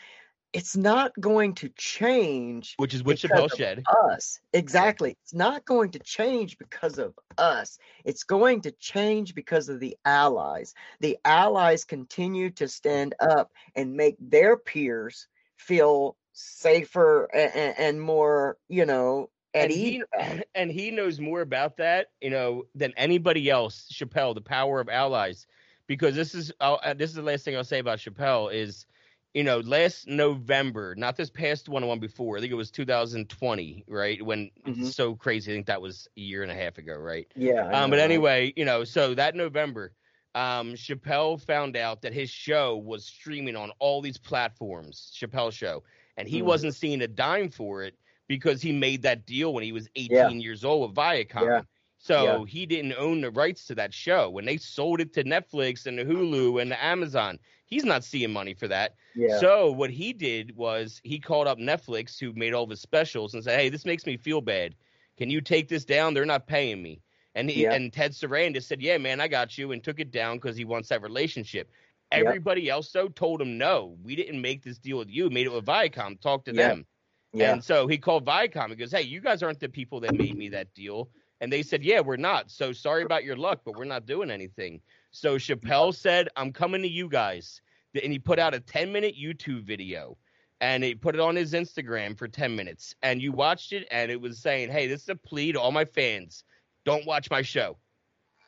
it's 0.52 0.76
not 0.76 1.12
going 1.18 1.54
to 1.54 1.70
change 1.70 2.74
which 2.76 2.94
is 2.94 3.02
what 3.02 3.16
chappelle 3.16 3.50
said. 3.50 3.82
us. 4.10 4.38
Exactly. 4.52 5.16
It's 5.22 5.34
not 5.34 5.64
going 5.64 5.90
to 5.92 5.98
change 5.98 6.58
because 6.58 6.98
of 6.98 7.14
us. 7.38 7.78
It's 8.04 8.24
going 8.24 8.62
to 8.62 8.70
change 8.72 9.34
because 9.34 9.68
of 9.68 9.80
the 9.80 9.96
allies. 10.04 10.74
The 11.00 11.18
allies 11.24 11.84
continue 11.84 12.50
to 12.50 12.68
stand 12.68 13.14
up 13.18 13.50
and 13.74 13.94
make 13.94 14.16
their 14.20 14.56
peers 14.56 15.26
feel 15.56 16.16
safer 16.34 17.24
and, 17.34 17.74
and 17.78 18.00
more 18.00 18.56
you 18.68 18.86
know 18.86 19.28
and 19.54 19.70
he, 19.70 20.02
and 20.54 20.70
he 20.70 20.90
knows 20.90 21.20
more 21.20 21.42
about 21.42 21.76
that 21.76 22.08
you 22.20 22.30
know 22.30 22.64
than 22.74 22.92
anybody 22.96 23.50
else 23.50 23.90
chappelle 23.92 24.34
the 24.34 24.40
power 24.40 24.80
of 24.80 24.88
allies. 24.88 25.46
Because 25.88 26.14
this 26.14 26.34
is 26.34 26.52
uh, 26.60 26.94
this 26.94 27.10
is 27.10 27.16
the 27.16 27.22
last 27.22 27.44
thing 27.44 27.56
i'll 27.56 27.64
say 27.64 27.80
about 27.80 27.98
chappelle 27.98 28.52
is 28.52 28.86
you 29.34 29.44
know, 29.44 29.60
last 29.60 30.06
November, 30.06 30.94
not 30.96 31.16
this 31.16 31.30
past 31.30 31.68
one, 31.68 31.86
one 31.86 31.98
before. 31.98 32.36
I 32.36 32.40
think 32.40 32.52
it 32.52 32.56
was 32.56 32.70
2020, 32.70 33.84
right? 33.88 34.20
When 34.24 34.50
mm-hmm. 34.66 34.86
so 34.86 35.14
crazy. 35.14 35.52
I 35.52 35.54
think 35.54 35.66
that 35.66 35.80
was 35.80 36.08
a 36.16 36.20
year 36.20 36.42
and 36.42 36.52
a 36.52 36.54
half 36.54 36.78
ago, 36.78 36.94
right? 36.94 37.26
Yeah. 37.34 37.68
Um, 37.70 37.90
but 37.90 37.98
anyway, 37.98 38.52
you 38.56 38.64
know, 38.64 38.84
so 38.84 39.14
that 39.14 39.34
November, 39.34 39.92
um, 40.34 40.74
Chappelle 40.74 41.40
found 41.40 41.76
out 41.76 42.02
that 42.02 42.12
his 42.12 42.30
show 42.30 42.76
was 42.76 43.06
streaming 43.06 43.56
on 43.56 43.70
all 43.78 44.02
these 44.02 44.18
platforms, 44.18 45.12
Chappelle 45.18 45.52
show, 45.52 45.82
and 46.16 46.28
he 46.28 46.38
mm-hmm. 46.38 46.48
wasn't 46.48 46.74
seeing 46.74 47.00
a 47.02 47.08
dime 47.08 47.48
for 47.48 47.82
it 47.82 47.94
because 48.28 48.60
he 48.60 48.72
made 48.72 49.02
that 49.02 49.26
deal 49.26 49.54
when 49.54 49.64
he 49.64 49.72
was 49.72 49.88
18 49.96 50.10
yeah. 50.10 50.28
years 50.28 50.64
old 50.64 50.88
with 50.88 50.96
Viacom. 50.96 51.42
Yeah. 51.42 51.62
So 52.02 52.24
yeah. 52.24 52.44
he 52.48 52.66
didn't 52.66 52.94
own 52.94 53.20
the 53.20 53.30
rights 53.30 53.64
to 53.66 53.76
that 53.76 53.94
show. 53.94 54.28
When 54.28 54.44
they 54.44 54.56
sold 54.56 55.00
it 55.00 55.12
to 55.14 55.22
Netflix 55.22 55.86
and 55.86 56.00
Hulu 56.00 56.60
and 56.60 56.72
Amazon, 56.72 57.38
he's 57.66 57.84
not 57.84 58.02
seeing 58.02 58.32
money 58.32 58.54
for 58.54 58.66
that. 58.66 58.96
Yeah. 59.14 59.38
So 59.38 59.70
what 59.70 59.90
he 59.90 60.12
did 60.12 60.56
was 60.56 61.00
he 61.04 61.20
called 61.20 61.46
up 61.46 61.58
Netflix, 61.58 62.18
who 62.18 62.32
made 62.32 62.54
all 62.54 62.66
the 62.66 62.76
specials, 62.76 63.34
and 63.34 63.44
said, 63.44 63.56
"Hey, 63.56 63.68
this 63.68 63.84
makes 63.84 64.04
me 64.04 64.16
feel 64.16 64.40
bad. 64.40 64.74
Can 65.16 65.30
you 65.30 65.40
take 65.40 65.68
this 65.68 65.84
down? 65.84 66.12
They're 66.12 66.26
not 66.26 66.48
paying 66.48 66.82
me." 66.82 67.00
And 67.36 67.48
he 67.48 67.62
yep. 67.62 67.74
and 67.74 67.92
Ted 67.92 68.10
Sarandos 68.10 68.64
said, 68.64 68.82
"Yeah, 68.82 68.98
man, 68.98 69.20
I 69.20 69.28
got 69.28 69.56
you," 69.56 69.70
and 69.70 69.82
took 69.82 70.00
it 70.00 70.10
down 70.10 70.38
because 70.38 70.56
he 70.56 70.64
wants 70.64 70.88
that 70.88 71.02
relationship. 71.02 71.70
Everybody 72.10 72.68
else 72.68 72.90
though 72.90 73.08
told 73.10 73.40
him, 73.40 73.56
"No, 73.58 73.96
we 74.02 74.16
didn't 74.16 74.40
make 74.40 74.64
this 74.64 74.78
deal 74.78 74.98
with 74.98 75.08
you. 75.08 75.28
We 75.28 75.34
made 75.34 75.46
it 75.46 75.52
with 75.52 75.64
Viacom. 75.64 76.20
Talk 76.20 76.46
to 76.46 76.52
them." 76.52 76.84
Yeah. 77.32 77.52
And 77.52 77.62
so 77.62 77.86
he 77.86 77.96
called 77.96 78.26
Viacom. 78.26 78.70
He 78.70 78.74
goes, 78.74 78.90
"Hey, 78.90 79.02
you 79.02 79.20
guys 79.20 79.40
aren't 79.44 79.60
the 79.60 79.68
people 79.68 80.00
that 80.00 80.14
made 80.16 80.36
me 80.36 80.48
that 80.48 80.74
deal." 80.74 81.08
And 81.42 81.52
they 81.52 81.62
said, 81.62 81.84
"Yeah, 81.84 82.00
we're 82.00 82.16
not. 82.16 82.50
So 82.50 82.72
sorry 82.72 83.02
about 83.02 83.24
your 83.24 83.36
luck, 83.36 83.60
but 83.64 83.76
we're 83.76 83.84
not 83.84 84.06
doing 84.06 84.30
anything." 84.30 84.80
So 85.10 85.36
Chappelle 85.36 85.94
said, 85.94 86.30
"I'm 86.36 86.52
coming 86.52 86.80
to 86.80 86.88
you 86.88 87.08
guys," 87.08 87.60
and 88.02 88.10
he 88.10 88.18
put 88.18 88.38
out 88.38 88.54
a 88.54 88.60
10 88.60 88.90
minute 88.90 89.14
YouTube 89.20 89.64
video 89.64 90.16
and 90.62 90.84
he 90.84 90.94
put 90.94 91.16
it 91.16 91.20
on 91.20 91.34
his 91.34 91.52
Instagram 91.52 92.16
for 92.16 92.28
10 92.28 92.54
minutes. 92.54 92.94
And 93.02 93.20
you 93.20 93.32
watched 93.32 93.72
it, 93.72 93.86
and 93.90 94.10
it 94.10 94.20
was 94.20 94.38
saying, 94.38 94.70
"Hey, 94.70 94.86
this 94.86 95.02
is 95.02 95.08
a 95.10 95.16
plea 95.16 95.52
to 95.52 95.60
all 95.60 95.72
my 95.72 95.84
fans: 95.84 96.44
don't 96.84 97.04
watch 97.04 97.28
my 97.30 97.42
show. 97.42 97.76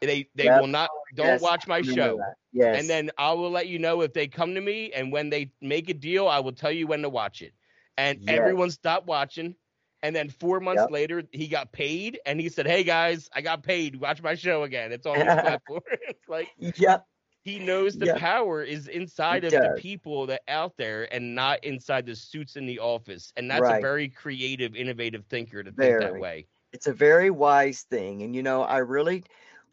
They 0.01 0.28
they 0.34 0.45
yep. 0.45 0.61
will 0.61 0.68
not 0.68 0.90
don't 1.14 1.26
yes, 1.26 1.42
watch 1.42 1.66
my 1.66 1.82
show. 1.82 2.20
Yes. 2.53 2.78
And 2.78 2.88
then 2.88 3.11
I 3.18 3.32
will 3.32 3.51
let 3.51 3.66
you 3.66 3.78
know 3.78 4.03
if 4.03 4.12
they 4.12 4.28
come 4.28 4.55
to 4.55 4.61
me, 4.61 4.92
and 4.92 5.11
when 5.12 5.28
they 5.28 5.51
make 5.61 5.90
a 5.90 5.95
deal, 5.95 6.28
I 6.28 6.38
will 6.38 6.53
tell 6.53 6.72
you 6.72 6.86
when 6.86 7.03
to 7.03 7.09
watch 7.09 7.42
it. 7.42 7.53
And 7.97 8.20
yes. 8.20 8.38
everyone 8.38 8.70
stopped 8.70 9.07
watching. 9.07 9.57
And 10.05 10.14
then 10.14 10.28
four 10.28 10.61
months 10.61 10.82
yep. 10.82 10.90
later, 10.90 11.22
he 11.32 11.48
got 11.48 11.72
paid, 11.72 12.20
and 12.26 12.38
he 12.38 12.50
said, 12.50 12.66
"Hey 12.66 12.84
guys, 12.84 13.30
I 13.32 13.40
got 13.40 13.62
paid. 13.62 13.96
Watch 13.96 14.22
my 14.22 14.34
show 14.34 14.64
again. 14.64 14.92
It's 14.92 15.07
on 15.07 15.18
this 15.18 15.24
platform." 15.24 15.80
it's 16.07 16.28
like, 16.28 16.50
yep, 16.59 17.07
he 17.42 17.59
knows 17.59 17.96
the 17.96 18.12
power 18.18 18.62
is 18.62 18.86
inside 18.88 19.44
he 19.44 19.46
of 19.46 19.52
does. 19.55 19.76
the 19.76 19.80
people 19.80 20.26
that 20.26 20.42
out 20.46 20.74
there 20.76 21.09
and 21.11 21.34
not 21.34 21.64
inside 21.64 22.05
the 22.05 22.14
suits 22.14 22.57
in 22.57 22.66
the 22.66 22.80
office. 22.80 23.32
And 23.38 23.50
that's 23.50 23.62
right. 23.62 23.78
a 23.78 23.80
very 23.80 24.11
creative, 24.11 24.76
innovative 24.76 25.24
thinker 25.30 25.62
to 25.62 25.70
very. 25.70 26.02
think 26.02 26.12
that 26.12 26.20
way. 26.20 26.48
It's 26.74 26.86
a 26.86 26.92
very 26.92 27.30
wise 27.30 27.86
thing. 27.88 28.22
And 28.22 28.36
you 28.36 28.42
know, 28.42 28.62
I 28.62 28.78
really 28.78 29.24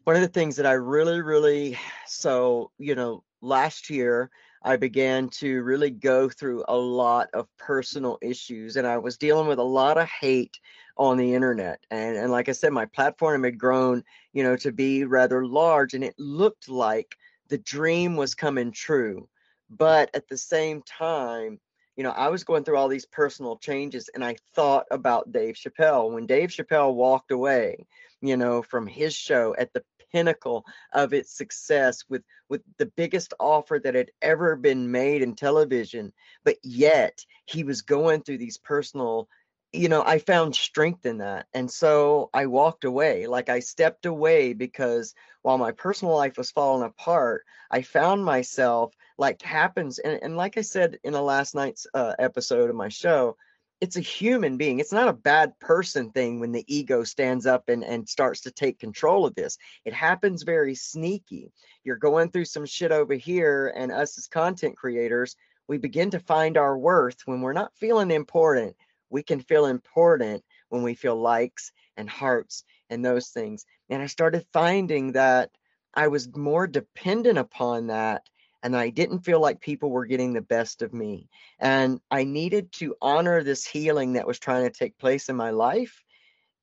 one 0.04 0.16
of 0.16 0.22
the 0.22 0.28
things 0.28 0.56
that 0.56 0.66
I 0.66 0.72
really, 0.72 1.20
really 1.20 1.78
so, 2.06 2.70
you 2.78 2.94
know, 2.94 3.22
last 3.42 3.90
year 3.90 4.30
I 4.64 4.76
began 4.76 5.28
to 5.40 5.62
really 5.62 5.90
go 5.90 6.28
through 6.28 6.64
a 6.68 6.76
lot 6.76 7.28
of 7.34 7.48
personal 7.58 8.18
issues 8.22 8.76
and 8.76 8.86
I 8.86 8.98
was 8.98 9.16
dealing 9.16 9.48
with 9.48 9.58
a 9.58 9.64
lot 9.64 9.98
of 9.98 10.08
hate 10.08 10.58
on 10.96 11.16
the 11.16 11.34
internet. 11.34 11.80
And 11.90 12.16
and 12.16 12.30
like 12.30 12.48
I 12.48 12.52
said, 12.52 12.72
my 12.72 12.86
platform 12.86 13.44
had 13.44 13.58
grown, 13.58 14.04
you 14.32 14.42
know, 14.42 14.56
to 14.56 14.72
be 14.72 15.04
rather 15.04 15.44
large 15.44 15.94
and 15.94 16.04
it 16.04 16.14
looked 16.18 16.68
like 16.68 17.16
the 17.48 17.58
dream 17.58 18.16
was 18.16 18.34
coming 18.34 18.72
true. 18.72 19.28
But 19.70 20.10
at 20.14 20.28
the 20.28 20.38
same 20.38 20.82
time, 20.82 21.58
you 21.96 22.04
know, 22.04 22.10
I 22.10 22.28
was 22.28 22.44
going 22.44 22.64
through 22.64 22.76
all 22.76 22.88
these 22.88 23.06
personal 23.06 23.56
changes 23.56 24.08
and 24.14 24.24
I 24.24 24.36
thought 24.54 24.86
about 24.90 25.32
Dave 25.32 25.56
Chappelle. 25.56 26.12
When 26.12 26.26
Dave 26.26 26.50
Chappelle 26.50 26.94
walked 26.94 27.30
away, 27.30 27.86
you 28.20 28.36
know, 28.36 28.62
from 28.62 28.86
his 28.86 29.14
show 29.14 29.54
at 29.58 29.72
the 29.72 29.82
pinnacle 30.12 30.64
of 30.92 31.12
its 31.12 31.36
success 31.36 32.04
with 32.08 32.22
with 32.48 32.62
the 32.78 32.86
biggest 32.86 33.34
offer 33.40 33.78
that 33.78 33.94
had 33.94 34.10
ever 34.20 34.56
been 34.56 34.90
made 34.90 35.22
in 35.22 35.34
television, 35.34 36.12
but 36.44 36.56
yet 36.62 37.24
he 37.46 37.64
was 37.64 37.82
going 37.82 38.22
through 38.22 38.38
these 38.38 38.58
personal 38.58 39.28
you 39.72 39.88
know, 39.88 40.02
I 40.04 40.18
found 40.18 40.54
strength 40.54 41.06
in 41.06 41.18
that. 41.18 41.46
And 41.54 41.70
so 41.70 42.28
I 42.34 42.46
walked 42.46 42.84
away. 42.84 43.26
Like 43.26 43.48
I 43.48 43.60
stepped 43.60 44.04
away 44.04 44.52
because 44.52 45.14
while 45.40 45.56
my 45.56 45.72
personal 45.72 46.14
life 46.14 46.36
was 46.36 46.50
falling 46.50 46.86
apart, 46.86 47.44
I 47.70 47.80
found 47.82 48.24
myself 48.24 48.94
like 49.16 49.40
happens. 49.40 49.98
And, 49.98 50.22
and 50.22 50.36
like 50.36 50.58
I 50.58 50.60
said 50.60 50.98
in 51.04 51.14
the 51.14 51.22
last 51.22 51.54
night's 51.54 51.86
uh, 51.94 52.14
episode 52.18 52.68
of 52.68 52.76
my 52.76 52.90
show, 52.90 53.36
it's 53.82 53.96
a 53.96 54.00
human 54.00 54.56
being. 54.56 54.78
It's 54.78 54.92
not 54.92 55.08
a 55.08 55.12
bad 55.12 55.58
person 55.58 56.10
thing 56.10 56.40
when 56.40 56.52
the 56.52 56.64
ego 56.72 57.04
stands 57.04 57.46
up 57.46 57.68
and, 57.68 57.84
and 57.84 58.08
starts 58.08 58.40
to 58.42 58.50
take 58.50 58.78
control 58.78 59.26
of 59.26 59.34
this. 59.34 59.58
It 59.84 59.92
happens 59.92 60.44
very 60.44 60.74
sneaky. 60.74 61.52
You're 61.84 61.96
going 61.96 62.30
through 62.30 62.46
some 62.46 62.64
shit 62.64 62.92
over 62.92 63.14
here, 63.14 63.74
and 63.76 63.92
us 63.92 64.16
as 64.16 64.28
content 64.28 64.76
creators, 64.76 65.36
we 65.68 65.78
begin 65.78 66.10
to 66.10 66.20
find 66.20 66.56
our 66.56 66.78
worth 66.78 67.18
when 67.26 67.40
we're 67.40 67.52
not 67.52 67.74
feeling 67.74 68.10
important 68.10 68.76
we 69.12 69.22
can 69.22 69.40
feel 69.40 69.66
important 69.66 70.42
when 70.70 70.82
we 70.82 70.94
feel 70.94 71.14
likes 71.14 71.70
and 71.96 72.08
hearts 72.08 72.64
and 72.88 73.04
those 73.04 73.28
things. 73.28 73.66
And 73.90 74.02
I 74.02 74.06
started 74.06 74.46
finding 74.52 75.12
that 75.12 75.50
I 75.94 76.08
was 76.08 76.34
more 76.34 76.66
dependent 76.66 77.38
upon 77.38 77.88
that 77.88 78.22
and 78.62 78.76
I 78.76 78.90
didn't 78.90 79.20
feel 79.20 79.40
like 79.40 79.60
people 79.60 79.90
were 79.90 80.06
getting 80.06 80.32
the 80.32 80.40
best 80.40 80.82
of 80.82 80.92
me. 80.92 81.28
And 81.58 82.00
I 82.10 82.24
needed 82.24 82.72
to 82.72 82.94
honor 83.02 83.42
this 83.42 83.66
healing 83.66 84.14
that 84.14 84.26
was 84.26 84.38
trying 84.38 84.64
to 84.64 84.70
take 84.70 84.98
place 84.98 85.28
in 85.28 85.36
my 85.36 85.50
life. 85.50 86.02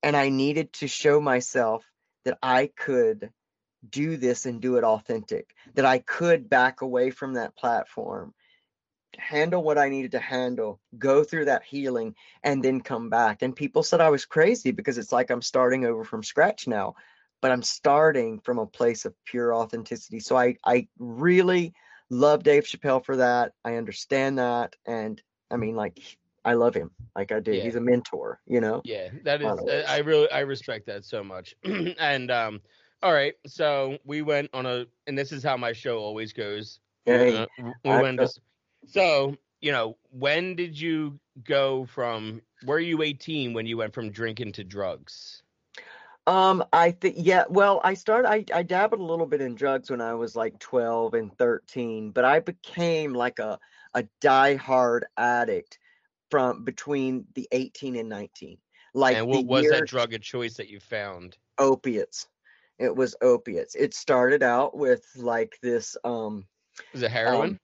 And 0.02 0.16
I 0.16 0.30
needed 0.30 0.74
to 0.74 0.88
show 0.88 1.20
myself 1.20 1.86
that 2.26 2.38
I 2.42 2.72
could 2.76 3.32
do 3.90 4.18
this 4.18 4.46
and 4.46 4.62
do 4.62 4.78
it 4.78 4.84
authentic, 4.84 5.54
that 5.76 5.86
I 5.86 6.00
could 6.00 6.50
back 6.50 6.82
away 6.82 7.12
from 7.12 7.34
that 7.34 7.56
platform 7.56 8.34
handle 9.18 9.64
what 9.64 9.78
I 9.78 9.90
needed 9.90 10.12
to 10.12 10.20
handle, 10.20 10.80
go 10.98 11.24
through 11.24 11.46
that 11.46 11.64
healing, 11.64 12.16
and 12.44 12.64
then 12.64 12.82
come 12.82 13.10
back. 13.10 13.42
And 13.42 13.56
people 13.56 13.84
said 13.84 14.02
I 14.02 14.10
was 14.10 14.26
crazy 14.26 14.72
because 14.72 14.98
it's 14.98 15.12
like 15.12 15.30
I'm 15.30 15.42
starting 15.42 15.86
over 15.86 16.04
from 16.04 16.24
scratch 16.24 16.68
now, 16.68 16.96
but 17.42 17.52
I'm 17.52 17.64
starting 17.64 18.40
from 18.40 18.60
a 18.60 18.66
place 18.66 19.06
of 19.06 19.14
pure 19.26 19.54
authenticity. 19.54 20.20
So 20.20 20.38
I, 20.38 20.56
I 20.66 20.88
really 20.98 21.74
love 22.10 22.44
Dave 22.44 22.64
Chappelle 22.64 23.04
for 23.04 23.18
that. 23.18 23.54
I 23.64 23.76
understand 23.76 24.40
that. 24.40 24.76
And 24.86 25.22
I 25.52 25.58
mean, 25.58 25.76
like, 25.76 26.18
I 26.46 26.54
love 26.54 26.74
him 26.74 26.92
like 27.16 27.32
I 27.32 27.40
do. 27.40 27.54
Yeah. 27.54 27.64
He's 27.64 27.76
a 27.76 27.82
mentor, 27.82 28.40
you 28.46 28.62
know? 28.62 28.82
Yeah, 28.84 29.10
that 29.24 29.42
is, 29.42 29.86
I 29.88 30.00
really, 30.00 30.30
I 30.32 30.42
respect 30.42 30.86
that 30.88 31.06
so 31.06 31.24
much. 31.24 31.56
and, 31.64 32.32
um, 32.32 32.62
all 33.02 33.14
right, 33.14 33.34
so 33.46 33.98
we 34.06 34.22
went 34.22 34.50
on 34.54 34.66
a, 34.66 34.86
and 35.08 35.18
this 35.18 35.32
is 35.32 35.44
how 35.44 35.58
my 35.58 35.74
show 35.74 36.00
always 36.00 36.34
goes. 36.34 36.80
Hey, 37.06 37.38
uh, 37.38 37.46
we 37.84 37.90
I 37.90 38.02
went 38.02 38.20
feel, 38.20 38.30
so, 38.86 39.36
you 39.62 39.72
know, 39.72 39.98
when 40.12 40.56
did 40.56 40.80
you 40.80 41.20
go 41.44 41.86
from 41.86 42.42
were 42.66 42.80
you 42.80 43.02
18 43.02 43.54
when 43.54 43.66
you 43.66 43.78
went 43.78 43.94
from 43.94 44.12
drinking 44.12 44.54
to 44.54 44.64
drugs? 44.64 45.44
Um, 46.28 46.64
I 46.72 46.92
think 46.92 47.16
yeah. 47.18 47.46
Well, 47.50 47.82
I 47.84 47.96
started. 47.96 48.30
I 48.30 48.46
I 48.54 48.64
dabbled 48.64 49.02
a 49.02 49.04
little 49.04 49.26
bit 49.26 49.42
in 49.42 49.56
drugs 49.56 49.90
when 49.90 50.02
I 50.02 50.14
was 50.14 50.36
like 50.36 50.60
12 50.60 51.14
and 51.16 51.36
13, 51.38 52.12
but 52.12 52.26
I 52.26 52.40
became 52.40 53.14
like 53.14 53.40
a 53.40 53.60
a 53.94 54.04
diehard 54.22 55.02
addict 55.18 55.80
from 56.30 56.64
between 56.64 57.26
the 57.34 57.48
18 57.52 57.96
and 57.96 58.10
19. 58.10 58.58
Like, 58.94 59.18
and 59.18 59.28
what 59.28 59.46
was 59.46 59.70
that 59.70 59.88
drug 59.88 60.14
of 60.14 60.22
choice 60.22 60.56
that 60.58 60.70
you 60.70 60.80
found? 60.80 61.38
Opiates. 61.58 62.28
It 62.78 62.96
was 62.96 63.16
opiates. 63.22 63.76
It 63.76 63.94
started 63.94 64.42
out 64.42 64.76
with 64.76 65.06
like 65.16 65.58
this. 65.62 65.98
Um, 66.04 66.46
was 66.94 67.04
it 67.04 67.12
heroin? 67.12 67.50
Um, 67.50 67.60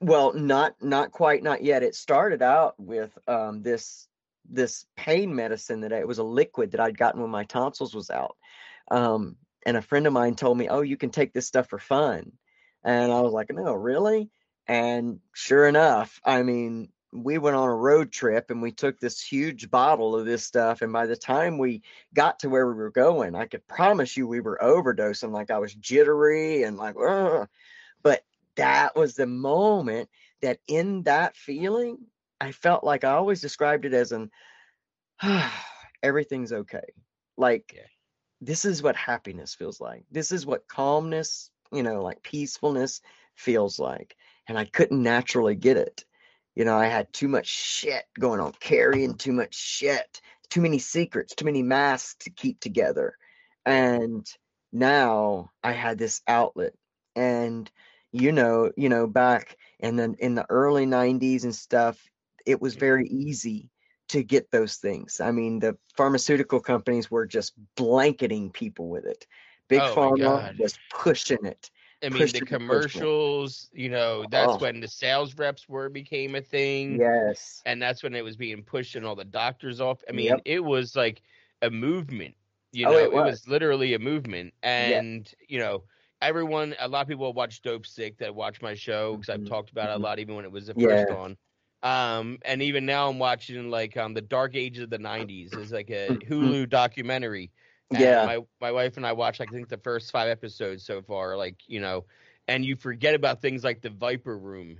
well, 0.00 0.32
not 0.34 0.74
not 0.82 1.12
quite, 1.12 1.42
not 1.42 1.62
yet. 1.62 1.82
It 1.82 1.94
started 1.94 2.42
out 2.42 2.74
with 2.78 3.16
um, 3.28 3.62
this 3.62 4.08
this 4.48 4.86
pain 4.96 5.34
medicine 5.34 5.80
that 5.80 5.92
I, 5.92 5.98
it 5.98 6.08
was 6.08 6.18
a 6.18 6.24
liquid 6.24 6.72
that 6.72 6.80
I'd 6.80 6.98
gotten 6.98 7.20
when 7.20 7.30
my 7.30 7.44
tonsils 7.44 7.94
was 7.94 8.10
out. 8.10 8.36
Um, 8.90 9.36
and 9.66 9.76
a 9.76 9.82
friend 9.82 10.06
of 10.06 10.12
mine 10.12 10.34
told 10.36 10.58
me, 10.58 10.68
"Oh, 10.68 10.80
you 10.80 10.96
can 10.96 11.10
take 11.10 11.32
this 11.32 11.46
stuff 11.46 11.68
for 11.68 11.78
fun," 11.78 12.32
and 12.82 13.12
I 13.12 13.20
was 13.20 13.32
like, 13.32 13.50
"No, 13.52 13.74
really?" 13.74 14.30
And 14.66 15.20
sure 15.32 15.66
enough, 15.66 16.20
I 16.24 16.42
mean, 16.42 16.90
we 17.12 17.38
went 17.38 17.56
on 17.56 17.68
a 17.68 17.74
road 17.74 18.12
trip 18.12 18.50
and 18.50 18.62
we 18.62 18.72
took 18.72 19.00
this 19.00 19.20
huge 19.20 19.70
bottle 19.70 20.14
of 20.14 20.26
this 20.26 20.44
stuff. 20.44 20.82
And 20.82 20.92
by 20.92 21.06
the 21.06 21.16
time 21.16 21.58
we 21.58 21.82
got 22.14 22.38
to 22.40 22.48
where 22.48 22.68
we 22.68 22.74
were 22.74 22.90
going, 22.90 23.34
I 23.34 23.46
could 23.46 23.66
promise 23.66 24.16
you 24.16 24.28
we 24.28 24.40
were 24.40 24.60
overdosing. 24.62 25.32
Like 25.32 25.50
I 25.50 25.58
was 25.58 25.74
jittery 25.74 26.62
and 26.62 26.76
like, 26.76 26.94
Ugh. 26.96 27.48
but 28.02 28.22
that 28.56 28.94
was 28.94 29.14
the 29.14 29.26
moment 29.26 30.08
that 30.42 30.60
in 30.66 31.02
that 31.02 31.36
feeling, 31.36 31.98
I 32.40 32.52
felt 32.52 32.84
like 32.84 33.04
I 33.04 33.12
always 33.12 33.40
described 33.40 33.84
it 33.84 33.94
as 33.94 34.12
an 34.12 34.30
everything's 36.02 36.52
okay. 36.52 36.94
Like 37.36 37.72
yeah. 37.74 37.82
this 38.40 38.64
is 38.64 38.82
what 38.82 38.96
happiness 38.96 39.54
feels 39.54 39.80
like. 39.80 40.04
This 40.10 40.32
is 40.32 40.46
what 40.46 40.68
calmness, 40.68 41.50
you 41.72 41.82
know, 41.82 42.02
like 42.02 42.22
peacefulness 42.22 43.00
feels 43.34 43.78
like. 43.78 44.16
And 44.48 44.58
I 44.58 44.64
couldn't 44.64 45.02
naturally 45.02 45.54
get 45.54 45.76
it. 45.76 46.04
You 46.54 46.64
know, 46.64 46.76
I 46.76 46.86
had 46.86 47.12
too 47.12 47.28
much 47.28 47.46
shit 47.46 48.04
going 48.18 48.40
on, 48.40 48.52
carrying 48.60 49.14
too 49.14 49.32
much 49.32 49.54
shit, 49.54 50.20
too 50.48 50.60
many 50.60 50.78
secrets, 50.78 51.34
too 51.34 51.44
many 51.44 51.62
masks 51.62 52.16
to 52.20 52.30
keep 52.30 52.60
together. 52.60 53.16
And 53.64 54.26
now 54.72 55.50
I 55.62 55.72
had 55.72 55.98
this 55.98 56.22
outlet. 56.26 56.74
And 57.14 57.70
you 58.12 58.32
know, 58.32 58.72
you 58.76 58.88
know, 58.88 59.06
back 59.06 59.56
in 59.78 59.96
the 59.96 60.14
in 60.18 60.34
the 60.34 60.46
early 60.50 60.86
90s 60.86 61.44
and 61.44 61.54
stuff, 61.54 62.10
it 62.50 62.60
was 62.60 62.74
very 62.74 63.06
easy 63.08 63.70
to 64.08 64.22
get 64.24 64.50
those 64.50 64.76
things. 64.76 65.20
I 65.20 65.30
mean, 65.30 65.60
the 65.60 65.76
pharmaceutical 65.96 66.60
companies 66.60 67.10
were 67.10 67.26
just 67.26 67.52
blanketing 67.76 68.50
people 68.50 68.88
with 68.88 69.04
it. 69.04 69.26
Big 69.68 69.80
oh 69.80 69.94
pharma 69.94 70.58
was 70.58 70.78
pushing 70.90 71.44
it. 71.44 71.70
I 72.02 72.08
mean, 72.08 72.26
the 72.26 72.40
commercials, 72.40 73.68
you 73.72 73.90
know, 73.90 74.24
that's 74.30 74.52
oh. 74.52 74.58
when 74.58 74.80
the 74.80 74.88
sales 74.88 75.36
reps 75.36 75.68
were 75.68 75.88
became 75.88 76.34
a 76.34 76.40
thing. 76.40 76.98
Yes. 76.98 77.60
And 77.66 77.80
that's 77.80 78.02
when 78.02 78.14
it 78.14 78.24
was 78.24 78.36
being 78.36 78.62
pushed 78.62 78.96
and 78.96 79.04
all 79.04 79.14
the 79.14 79.24
doctors 79.24 79.80
off. 79.80 80.02
I 80.08 80.12
mean, 80.12 80.26
yep. 80.26 80.40
it 80.44 80.64
was 80.64 80.96
like 80.96 81.22
a 81.62 81.70
movement 81.70 82.34
You 82.72 82.86
oh, 82.86 82.92
know, 82.92 82.96
oh, 82.96 83.02
it, 83.02 83.12
was. 83.12 83.20
it, 83.20 83.30
was. 83.30 83.48
literally 83.48 83.94
a 83.94 83.98
movement, 83.98 84.54
and 84.62 85.26
yeah. 85.26 85.46
you 85.48 85.58
know, 85.58 85.82
everyone. 86.22 86.74
A 86.80 86.88
lot 86.88 87.02
of 87.02 87.08
people 87.08 87.32
watch 87.32 87.62
Dopesick 87.62 88.16
that 88.18 88.34
watch 88.34 88.62
my 88.62 88.74
show 88.74 89.16
because 89.16 89.28
I've 89.28 89.40
mm-hmm. 89.40 89.48
talked 89.48 89.70
about 89.70 89.88
it 89.88 89.92
a 89.92 89.94
mm-hmm. 89.94 90.04
lot, 90.04 90.18
even 90.18 90.36
when 90.36 90.44
it 90.44 90.52
was 90.52 90.66
the 90.68 90.74
first 90.74 91.06
yeah. 91.10 91.14
on. 91.14 91.36
Um, 91.82 92.38
and 92.44 92.62
even 92.62 92.84
now 92.84 93.08
I'm 93.08 93.18
watching 93.18 93.70
like 93.70 93.96
um 93.96 94.14
the 94.14 94.20
Dark 94.20 94.54
Ages 94.54 94.84
of 94.84 94.90
the 94.90 94.98
'90s 94.98 95.56
is 95.56 95.72
like 95.72 95.90
a 95.90 96.08
mm-hmm. 96.08 96.32
Hulu 96.32 96.68
documentary. 96.68 97.50
And 97.90 98.00
yeah, 98.00 98.26
my 98.26 98.38
my 98.60 98.72
wife 98.72 98.96
and 98.96 99.06
I 99.06 99.12
watched 99.12 99.40
like, 99.40 99.50
I 99.50 99.52
think 99.52 99.68
the 99.68 99.78
first 99.78 100.10
five 100.10 100.28
episodes 100.28 100.84
so 100.84 101.02
far. 101.02 101.36
Like 101.36 101.56
you 101.66 101.80
know, 101.80 102.04
and 102.48 102.64
you 102.64 102.76
forget 102.76 103.14
about 103.14 103.40
things 103.40 103.64
like 103.64 103.80
the 103.80 103.90
Viper 103.90 104.36
Room 104.36 104.78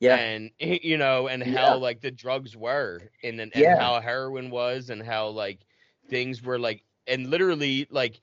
yeah 0.00 0.16
and 0.16 0.50
you 0.58 0.96
know 0.96 1.28
and 1.28 1.42
how 1.42 1.68
yeah. 1.68 1.74
like 1.74 2.00
the 2.00 2.10
drugs 2.10 2.56
were 2.56 3.00
and, 3.22 3.40
and, 3.40 3.52
and 3.54 3.62
yeah. 3.62 3.78
how 3.78 4.00
heroin 4.00 4.50
was 4.50 4.90
and 4.90 5.02
how 5.02 5.28
like 5.28 5.60
things 6.08 6.42
were 6.42 6.58
like 6.58 6.82
and 7.06 7.28
literally 7.30 7.86
like 7.90 8.20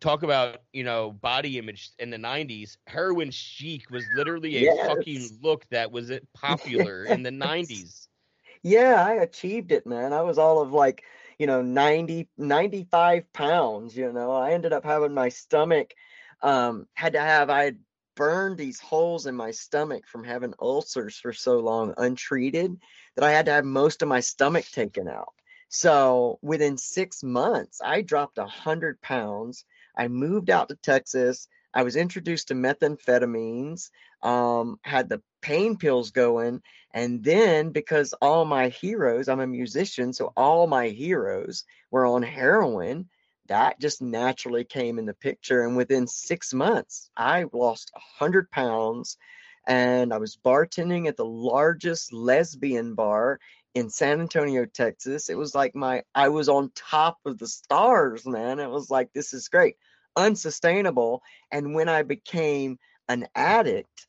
talk 0.00 0.22
about 0.22 0.58
you 0.72 0.84
know 0.84 1.12
body 1.12 1.58
image 1.58 1.90
in 1.98 2.10
the 2.10 2.16
90s 2.16 2.76
heroin 2.86 3.30
chic 3.30 3.88
was 3.90 4.04
literally 4.16 4.56
a 4.58 4.60
yes. 4.62 4.86
fucking 4.86 5.28
look 5.42 5.64
that 5.70 5.90
was 5.90 6.12
popular 6.34 7.04
in 7.04 7.22
the 7.22 7.30
90s 7.30 8.08
yeah 8.62 9.04
i 9.04 9.14
achieved 9.14 9.72
it 9.72 9.86
man 9.86 10.12
i 10.12 10.20
was 10.20 10.38
all 10.38 10.60
of 10.60 10.72
like 10.72 11.04
you 11.38 11.46
know 11.46 11.62
90 11.62 12.28
95 12.36 13.32
pounds 13.32 13.96
you 13.96 14.12
know 14.12 14.32
i 14.32 14.52
ended 14.52 14.72
up 14.72 14.84
having 14.84 15.14
my 15.14 15.28
stomach 15.28 15.94
um 16.42 16.86
had 16.94 17.14
to 17.14 17.20
have 17.20 17.48
i 17.48 17.64
had 17.64 17.78
burned 18.14 18.58
these 18.58 18.80
holes 18.80 19.26
in 19.26 19.34
my 19.34 19.50
stomach 19.50 20.06
from 20.06 20.24
having 20.24 20.54
ulcers 20.60 21.16
for 21.16 21.32
so 21.32 21.58
long 21.58 21.94
untreated 21.96 22.76
that 23.16 23.24
I 23.24 23.32
had 23.32 23.46
to 23.46 23.52
have 23.52 23.64
most 23.64 24.02
of 24.02 24.08
my 24.08 24.20
stomach 24.20 24.66
taken 24.70 25.08
out. 25.08 25.34
So 25.68 26.38
within 26.42 26.76
six 26.76 27.22
months, 27.22 27.80
I 27.82 28.02
dropped 28.02 28.38
a 28.38 28.46
hundred 28.46 29.00
pounds. 29.00 29.64
I 29.96 30.08
moved 30.08 30.50
out 30.50 30.68
to 30.68 30.76
Texas. 30.76 31.48
I 31.72 31.82
was 31.82 31.96
introduced 31.96 32.48
to 32.48 32.54
methamphetamines, 32.54 33.90
um, 34.22 34.78
had 34.82 35.08
the 35.08 35.22
pain 35.42 35.76
pills 35.76 36.10
going. 36.10 36.62
And 36.92 37.24
then 37.24 37.70
because 37.70 38.14
all 38.22 38.44
my 38.44 38.68
heroes, 38.68 39.28
I'm 39.28 39.40
a 39.40 39.46
musician, 39.46 40.12
so 40.12 40.32
all 40.36 40.66
my 40.66 40.88
heroes 40.88 41.64
were 41.90 42.06
on 42.06 42.22
heroin, 42.22 43.08
that 43.48 43.80
just 43.80 44.00
naturally 44.00 44.64
came 44.64 44.98
in 44.98 45.06
the 45.06 45.14
picture. 45.14 45.62
And 45.62 45.76
within 45.76 46.06
six 46.06 46.54
months, 46.54 47.10
I 47.16 47.46
lost 47.52 47.90
100 47.94 48.50
pounds 48.50 49.18
and 49.66 50.12
I 50.12 50.18
was 50.18 50.36
bartending 50.36 51.08
at 51.08 51.16
the 51.16 51.24
largest 51.24 52.12
lesbian 52.12 52.94
bar 52.94 53.40
in 53.74 53.90
San 53.90 54.20
Antonio, 54.20 54.64
Texas. 54.64 55.28
It 55.28 55.36
was 55.36 55.54
like 55.54 55.74
my, 55.74 56.02
I 56.14 56.28
was 56.28 56.48
on 56.48 56.70
top 56.74 57.18
of 57.24 57.38
the 57.38 57.48
stars, 57.48 58.24
man. 58.24 58.60
It 58.60 58.70
was 58.70 58.90
like, 58.90 59.12
this 59.12 59.34
is 59.34 59.48
great, 59.48 59.76
unsustainable. 60.16 61.22
And 61.50 61.74
when 61.74 61.88
I 61.88 62.02
became 62.02 62.78
an 63.08 63.26
addict, 63.34 64.06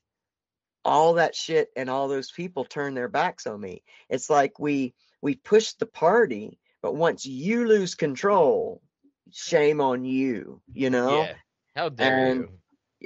all 0.85 1.15
that 1.15 1.35
shit 1.35 1.69
and 1.75 1.89
all 1.89 2.07
those 2.07 2.31
people 2.31 2.63
turned 2.63 2.95
their 2.95 3.07
backs 3.07 3.47
on 3.47 3.59
me. 3.59 3.81
It's 4.07 4.29
like 4.29 4.59
we 4.59 4.93
we 5.21 5.33
pushed 5.33 5.79
the 5.79 5.87
party, 5.87 6.59
but 6.83 6.95
once 6.95 7.25
you 7.25 7.67
lose 7.67 7.95
control, 7.95 8.83
shame 9.31 9.81
on 9.81 10.05
you, 10.05 10.61
you 10.71 10.91
know? 10.91 11.23
Yeah. 11.23 11.33
How 11.75 11.89
dare 11.89 12.27
and 12.27 12.41
you? 12.41 12.49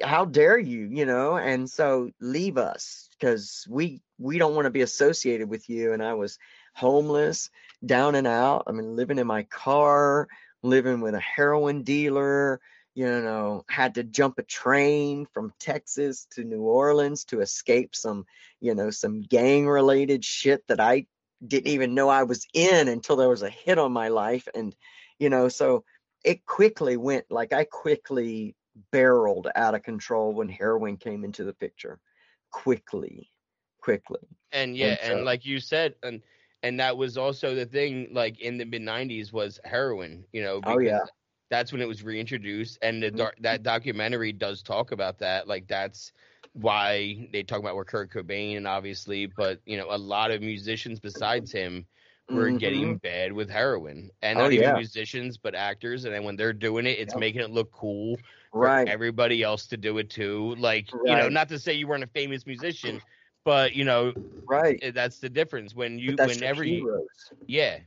How 0.03 0.25
dare 0.25 0.57
you, 0.57 0.87
you 0.91 1.05
know? 1.05 1.37
And 1.37 1.69
so 1.69 2.11
leave 2.19 2.57
us 2.57 3.09
because 3.19 3.65
we 3.69 4.01
we 4.17 4.37
don't 4.37 4.55
want 4.55 4.65
to 4.65 4.71
be 4.71 4.81
associated 4.81 5.49
with 5.49 5.69
you. 5.69 5.93
And 5.93 6.03
I 6.03 6.13
was 6.13 6.37
homeless, 6.75 7.49
down 7.85 8.15
and 8.15 8.27
out. 8.27 8.63
I 8.67 8.71
mean, 8.71 8.95
living 8.95 9.19
in 9.19 9.27
my 9.27 9.43
car, 9.43 10.27
living 10.63 11.01
with 11.01 11.15
a 11.15 11.19
heroin 11.19 11.83
dealer, 11.83 12.59
you 12.95 13.05
know, 13.05 13.63
had 13.69 13.95
to 13.95 14.03
jump 14.03 14.39
a 14.39 14.43
train 14.43 15.25
from 15.33 15.53
Texas 15.59 16.27
to 16.31 16.43
New 16.43 16.61
Orleans 16.61 17.25
to 17.25 17.41
escape 17.41 17.95
some, 17.95 18.25
you 18.59 18.75
know, 18.75 18.89
some 18.89 19.21
gang 19.21 19.67
related 19.67 20.25
shit 20.25 20.67
that 20.67 20.79
I 20.79 21.05
didn't 21.45 21.71
even 21.71 21.95
know 21.95 22.09
I 22.09 22.23
was 22.23 22.45
in 22.53 22.87
until 22.87 23.15
there 23.15 23.29
was 23.29 23.43
a 23.43 23.49
hit 23.49 23.79
on 23.79 23.93
my 23.93 24.09
life. 24.09 24.47
And, 24.53 24.75
you 25.17 25.29
know, 25.29 25.47
so 25.47 25.85
it 26.23 26.45
quickly 26.45 26.97
went 26.97 27.25
like 27.29 27.53
I 27.53 27.63
quickly 27.63 28.55
barreled 28.91 29.47
out 29.55 29.75
of 29.75 29.83
control 29.83 30.33
when 30.33 30.49
heroin 30.49 30.97
came 30.97 31.23
into 31.23 31.43
the 31.43 31.53
picture. 31.53 31.99
Quickly, 32.51 33.29
quickly. 33.81 34.27
And 34.51 34.75
yeah, 34.75 34.87
and, 34.87 34.99
so, 35.01 35.15
and 35.17 35.25
like 35.25 35.45
you 35.45 35.59
said, 35.59 35.95
and 36.03 36.21
and 36.63 36.79
that 36.79 36.97
was 36.97 37.17
also 37.17 37.55
the 37.55 37.65
thing. 37.65 38.09
Like 38.11 38.39
in 38.39 38.57
the 38.57 38.65
mid 38.65 38.81
'90s, 38.81 39.31
was 39.31 39.59
heroin. 39.63 40.25
You 40.31 40.43
know. 40.43 40.61
oh 40.65 40.79
yeah. 40.79 40.99
That's 41.49 41.71
when 41.71 41.81
it 41.81 41.87
was 41.87 42.03
reintroduced, 42.03 42.77
and 42.83 43.01
the 43.01 43.09
mm-hmm. 43.09 43.41
that 43.41 43.63
documentary 43.63 44.31
does 44.31 44.61
talk 44.61 44.91
about 44.91 45.17
that. 45.19 45.47
Like 45.47 45.67
that's 45.67 46.11
why 46.53 47.27
they 47.31 47.43
talk 47.43 47.59
about 47.59 47.75
where 47.75 47.85
Kurt 47.85 48.11
Cobain, 48.11 48.57
and 48.57 48.67
obviously, 48.67 49.25
but 49.25 49.59
you 49.65 49.77
know, 49.77 49.87
a 49.89 49.97
lot 49.97 50.29
of 50.29 50.41
musicians 50.41 50.99
besides 50.99 51.51
him 51.51 51.87
were 52.29 52.47
mm-hmm. 52.47 52.57
getting 52.57 52.97
bad 52.97 53.33
with 53.33 53.49
heroin, 53.49 54.11
and 54.21 54.37
oh, 54.37 54.43
not 54.43 54.53
even 54.53 54.75
musicians, 54.75 55.37
but 55.37 55.55
actors. 55.55 56.05
And 56.05 56.13
then 56.13 56.23
when 56.23 56.35
they're 56.35 56.53
doing 56.53 56.85
it, 56.85 56.99
it's 56.99 57.13
yep. 57.13 57.19
making 57.19 57.41
it 57.41 57.49
look 57.49 57.71
cool 57.71 58.17
right. 58.53 58.87
everybody 58.87 59.43
else 59.43 59.65
to 59.67 59.77
do 59.77 59.97
it 59.97 60.09
too. 60.09 60.55
Like 60.57 60.89
right. 60.93 61.09
you 61.09 61.15
know, 61.15 61.29
not 61.29 61.49
to 61.49 61.59
say 61.59 61.73
you 61.73 61.87
weren't 61.87 62.03
a 62.03 62.07
famous 62.07 62.45
musician, 62.45 63.01
but 63.45 63.73
you 63.73 63.83
know, 63.83 64.13
right? 64.47 64.79
Eh, 64.81 64.91
that's 64.91 65.19
the 65.19 65.29
difference 65.29 65.75
when 65.75 65.99
you 65.99 66.15
whenever 66.17 66.63
you, 66.63 67.07
yeah. 67.47 67.79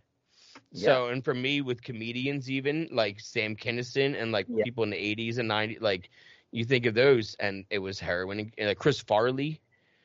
So 0.75 1.09
and 1.09 1.23
for 1.23 1.35
me 1.35 1.61
with 1.61 1.83
comedians 1.83 2.51
even 2.51 2.89
like 2.91 3.21
Sam 3.21 3.55
Kinison 3.55 4.21
and 4.21 4.33
like 4.33 4.47
people 4.65 4.85
in 4.85 4.91
the 4.91 4.97
80s 4.97 5.39
and 5.39 5.51
90s 5.51 5.83
like 5.83 6.09
you 6.51 6.65
think 6.65 6.87
of 6.87 6.95
those 6.95 7.37
and 7.41 7.67
it 7.69 7.79
was 7.79 8.01
heroin 8.01 8.51
and 8.57 8.71
uh, 8.71 8.75
Chris 8.75 8.99
Farley 8.99 9.61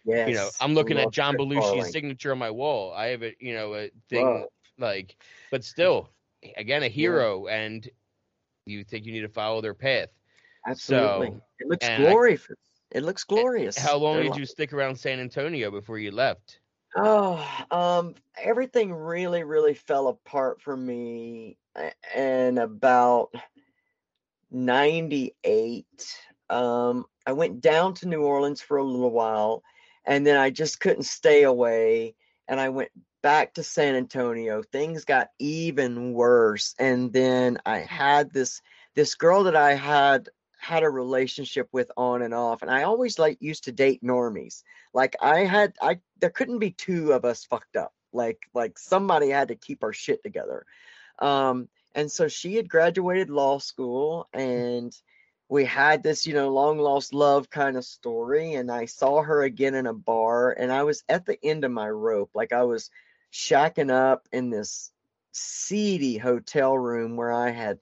Yes. 0.07 0.29
You 0.29 0.35
know, 0.35 0.49
I'm 0.61 0.73
looking 0.73 0.97
at 0.97 1.11
John 1.11 1.35
Belushi's 1.35 1.91
signature 1.91 2.31
on 2.31 2.37
my 2.37 2.49
wall. 2.49 2.93
I 2.93 3.07
have 3.07 3.23
a 3.23 3.35
you 3.41 3.53
know 3.53 3.75
a 3.75 3.91
thing 4.09 4.25
Whoa. 4.25 4.47
like, 4.79 5.17
but 5.51 5.65
still, 5.65 6.09
again, 6.55 6.83
a 6.83 6.87
hero, 6.87 7.45
yeah. 7.45 7.55
and 7.55 7.89
you 8.65 8.85
think 8.85 9.05
you 9.05 9.11
need 9.11 9.21
to 9.21 9.29
follow 9.29 9.59
their 9.59 9.73
path. 9.73 10.07
Absolutely, 10.67 11.27
so, 11.27 11.41
it 11.59 11.67
looks 11.67 11.87
glorious. 11.87 12.47
I, 12.49 12.53
it 12.97 13.03
looks 13.03 13.23
glorious. 13.23 13.77
How 13.77 13.97
long 13.97 14.15
They're 14.15 14.23
did 14.23 14.31
like... 14.31 14.39
you 14.39 14.45
stick 14.45 14.73
around 14.73 14.95
San 14.95 15.19
Antonio 15.19 15.71
before 15.71 15.97
you 15.97 16.11
left? 16.11 16.59
Oh, 16.95 17.45
um, 17.71 18.15
everything 18.41 18.93
really, 18.93 19.43
really 19.43 19.73
fell 19.73 20.07
apart 20.07 20.61
for 20.61 20.75
me 20.75 21.57
in 22.15 22.57
about 22.57 23.33
'98. 24.51 25.85
Um, 26.49 27.05
I 27.25 27.33
went 27.33 27.61
down 27.61 27.93
to 27.95 28.07
New 28.07 28.23
Orleans 28.23 28.61
for 28.61 28.77
a 28.77 28.83
little 28.83 29.11
while 29.11 29.63
and 30.07 30.25
then 30.25 30.37
I 30.37 30.49
just 30.49 30.79
couldn't 30.79 31.03
stay 31.03 31.43
away. 31.43 32.15
And 32.47 32.59
I 32.59 32.69
went 32.69 32.91
back 33.21 33.55
to 33.55 33.63
San 33.63 33.95
Antonio. 33.95 34.63
Things 34.63 35.03
got 35.03 35.29
even 35.37 36.13
worse. 36.13 36.73
And 36.79 37.11
then 37.11 37.59
I 37.65 37.79
had 37.79 38.31
this 38.31 38.61
this 38.95 39.13
girl 39.13 39.43
that 39.43 39.55
I 39.55 39.75
had 39.75 40.29
had 40.67 40.83
a 40.83 40.89
relationship 40.89 41.69
with 41.71 41.89
on 41.95 42.21
and 42.21 42.33
off 42.33 42.61
and 42.61 42.69
i 42.69 42.83
always 42.83 43.17
like 43.17 43.37
used 43.39 43.63
to 43.63 43.71
date 43.71 44.03
normies 44.03 44.63
like 44.93 45.15
i 45.21 45.39
had 45.39 45.73
i 45.81 45.97
there 46.19 46.29
couldn't 46.29 46.59
be 46.59 46.71
two 46.71 47.13
of 47.13 47.23
us 47.23 47.45
fucked 47.45 47.77
up 47.77 47.93
like 48.11 48.39
like 48.53 48.77
somebody 48.77 49.29
had 49.29 49.47
to 49.47 49.55
keep 49.55 49.81
our 49.81 49.93
shit 49.93 50.21
together 50.23 50.65
um 51.19 51.69
and 51.95 52.11
so 52.11 52.27
she 52.27 52.55
had 52.55 52.67
graduated 52.67 53.29
law 53.29 53.59
school 53.59 54.27
and 54.33 54.93
we 55.49 55.63
had 55.63 56.03
this, 56.03 56.27
you 56.27 56.33
know, 56.33 56.49
long 56.49 56.77
lost 56.77 57.13
love 57.13 57.49
kind 57.49 57.77
of 57.77 57.85
story. 57.85 58.55
And 58.55 58.69
I 58.69 58.85
saw 58.85 59.21
her 59.21 59.43
again 59.43 59.75
in 59.75 59.87
a 59.87 59.93
bar, 59.93 60.51
and 60.51 60.71
I 60.71 60.83
was 60.83 61.03
at 61.07 61.25
the 61.25 61.39
end 61.43 61.63
of 61.63 61.71
my 61.71 61.89
rope. 61.89 62.31
Like 62.33 62.51
I 62.51 62.63
was 62.63 62.89
shacking 63.31 63.91
up 63.91 64.27
in 64.31 64.49
this 64.49 64.91
seedy 65.31 66.17
hotel 66.17 66.77
room 66.77 67.15
where 67.15 67.31
I 67.31 67.51
had 67.51 67.79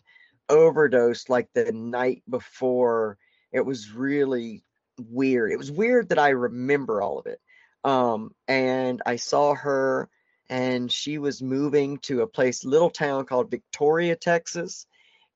overdosed 0.49 1.29
like 1.29 1.49
the 1.53 1.71
night 1.71 2.23
before. 2.29 3.17
It 3.51 3.65
was 3.65 3.91
really 3.91 4.63
weird. 4.97 5.51
It 5.51 5.57
was 5.57 5.71
weird 5.71 6.09
that 6.09 6.19
I 6.19 6.29
remember 6.29 7.01
all 7.01 7.19
of 7.19 7.25
it. 7.25 7.39
Um, 7.83 8.33
and 8.47 9.01
I 9.05 9.17
saw 9.17 9.53
her, 9.53 10.09
and 10.49 10.91
she 10.91 11.17
was 11.17 11.41
moving 11.41 11.99
to 11.99 12.21
a 12.21 12.27
place, 12.27 12.65
little 12.65 12.89
town 12.89 13.25
called 13.25 13.51
Victoria, 13.51 14.15
Texas. 14.15 14.87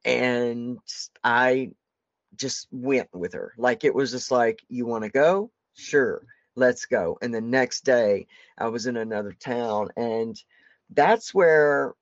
And 0.05 0.79
I 1.23 1.71
just 2.35 2.67
went 2.71 3.09
with 3.13 3.33
her. 3.33 3.53
Like 3.57 3.83
it 3.83 3.93
was 3.93 4.11
just 4.11 4.31
like, 4.31 4.63
you 4.69 4.85
want 4.85 5.03
to 5.03 5.09
go? 5.09 5.51
Sure, 5.75 6.21
let's 6.55 6.85
go. 6.85 7.17
And 7.21 7.33
the 7.33 7.41
next 7.41 7.85
day, 7.85 8.27
I 8.57 8.67
was 8.67 8.85
in 8.87 8.97
another 8.97 9.33
town. 9.33 9.89
And 9.95 10.41
that's 10.89 11.33
where 11.33 11.93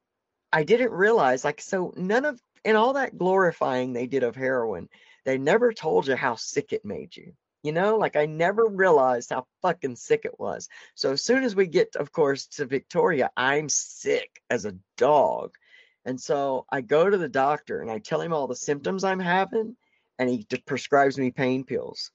I 0.51 0.64
didn't 0.64 0.91
realize, 0.91 1.43
like, 1.43 1.62
so 1.62 1.93
none 1.97 2.26
of, 2.26 2.41
and 2.66 2.78
all 2.78 2.93
that 2.93 3.18
glorifying 3.18 3.93
they 3.93 4.08
did 4.08 4.24
of 4.24 4.36
heroin, 4.36 4.89
they 5.26 5.38
never 5.38 5.74
told 5.74 6.08
you 6.08 6.16
how 6.16 6.36
sick 6.36 6.74
it 6.74 6.86
made 6.86 7.16
you. 7.16 7.34
You 7.64 7.74
know, 7.74 7.97
like 7.97 8.16
I 8.16 8.28
never 8.28 8.66
realized 8.68 9.32
how 9.32 9.45
fucking 9.62 9.95
sick 9.97 10.22
it 10.26 10.39
was. 10.39 10.70
So 10.95 11.12
as 11.14 11.24
soon 11.24 11.43
as 11.43 11.55
we 11.55 11.68
get, 11.68 11.95
of 11.95 12.12
course, 12.12 12.47
to 12.58 12.66
Victoria, 12.66 13.32
I'm 13.36 13.70
sick 13.70 14.41
as 14.49 14.66
a 14.66 14.76
dog 14.97 15.51
And 16.05 16.20
so 16.22 16.66
I 16.72 16.82
go 16.82 17.10
to 17.10 17.18
the 17.18 17.28
doctor 17.28 17.82
and 17.82 17.91
I 17.91 17.99
tell 17.99 18.22
him 18.22 18.32
all 18.34 18.47
the 18.47 18.55
symptoms 18.55 19.03
I'm 19.03 19.20
having, 19.20 19.76
and 20.18 20.30
he 20.30 20.47
prescribes 20.66 21.18
me 21.18 21.32
pain 21.32 21.66
pills. 21.66 22.12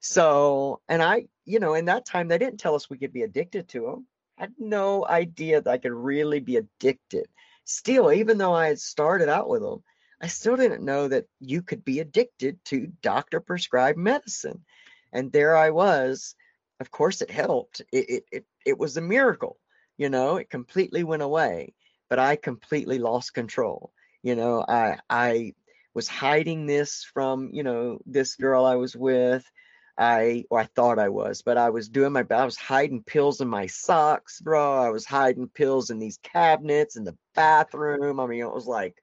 So, 0.00 0.80
and 0.88 1.02
I, 1.02 1.26
you 1.44 1.60
know, 1.60 1.74
in 1.74 1.86
that 1.86 2.06
time, 2.06 2.28
they 2.28 2.38
didn't 2.38 2.60
tell 2.60 2.74
us 2.74 2.90
we 2.90 2.98
could 2.98 3.12
be 3.12 3.22
addicted 3.22 3.68
to 3.68 3.82
them. 3.82 4.06
I 4.38 4.42
had 4.42 4.54
no 4.58 5.06
idea 5.06 5.60
that 5.62 5.70
I 5.70 5.78
could 5.78 5.92
really 5.92 6.40
be 6.40 6.56
addicted. 6.56 7.26
Still, 7.64 8.12
even 8.12 8.38
though 8.38 8.54
I 8.54 8.68
had 8.68 8.80
started 8.80 9.28
out 9.28 9.48
with 9.48 9.62
them, 9.62 9.82
I 10.20 10.28
still 10.28 10.56
didn't 10.56 10.84
know 10.84 11.08
that 11.08 11.26
you 11.40 11.62
could 11.62 11.84
be 11.84 12.00
addicted 12.00 12.64
to 12.66 12.92
doctor 13.02 13.40
prescribed 13.40 13.98
medicine. 13.98 14.64
And 15.12 15.32
there 15.32 15.56
I 15.56 15.70
was. 15.70 16.34
Of 16.80 16.90
course, 16.90 17.22
it 17.22 17.30
helped. 17.30 17.82
It, 17.92 18.10
it, 18.10 18.24
it, 18.32 18.44
it 18.66 18.78
was 18.78 18.96
a 18.96 19.02
miracle. 19.02 19.58
You 19.96 20.08
know, 20.08 20.36
it 20.36 20.50
completely 20.50 21.04
went 21.04 21.22
away, 21.22 21.74
but 22.10 22.18
I 22.18 22.36
completely 22.36 22.98
lost 22.98 23.34
control. 23.34 23.92
You 24.22 24.34
know, 24.34 24.64
I, 24.66 24.98
I 25.08 25.54
was 25.94 26.08
hiding 26.08 26.66
this 26.66 27.04
from, 27.14 27.50
you 27.52 27.62
know, 27.62 28.00
this 28.06 28.34
girl 28.36 28.64
I 28.64 28.74
was 28.76 28.96
with. 28.96 29.48
I 29.96 30.44
or 30.50 30.60
I 30.60 30.64
thought 30.64 30.98
I 30.98 31.08
was, 31.08 31.42
but 31.42 31.56
I 31.56 31.70
was 31.70 31.88
doing 31.88 32.12
my 32.12 32.24
I 32.30 32.44
was 32.44 32.56
hiding 32.56 33.02
pills 33.02 33.40
in 33.40 33.48
my 33.48 33.66
socks, 33.66 34.40
bro. 34.40 34.82
I 34.82 34.90
was 34.90 35.04
hiding 35.04 35.48
pills 35.48 35.90
in 35.90 35.98
these 35.98 36.18
cabinets 36.22 36.96
in 36.96 37.04
the 37.04 37.16
bathroom. 37.34 38.18
I 38.18 38.26
mean, 38.26 38.40
it 38.40 38.52
was 38.52 38.66
like 38.66 39.00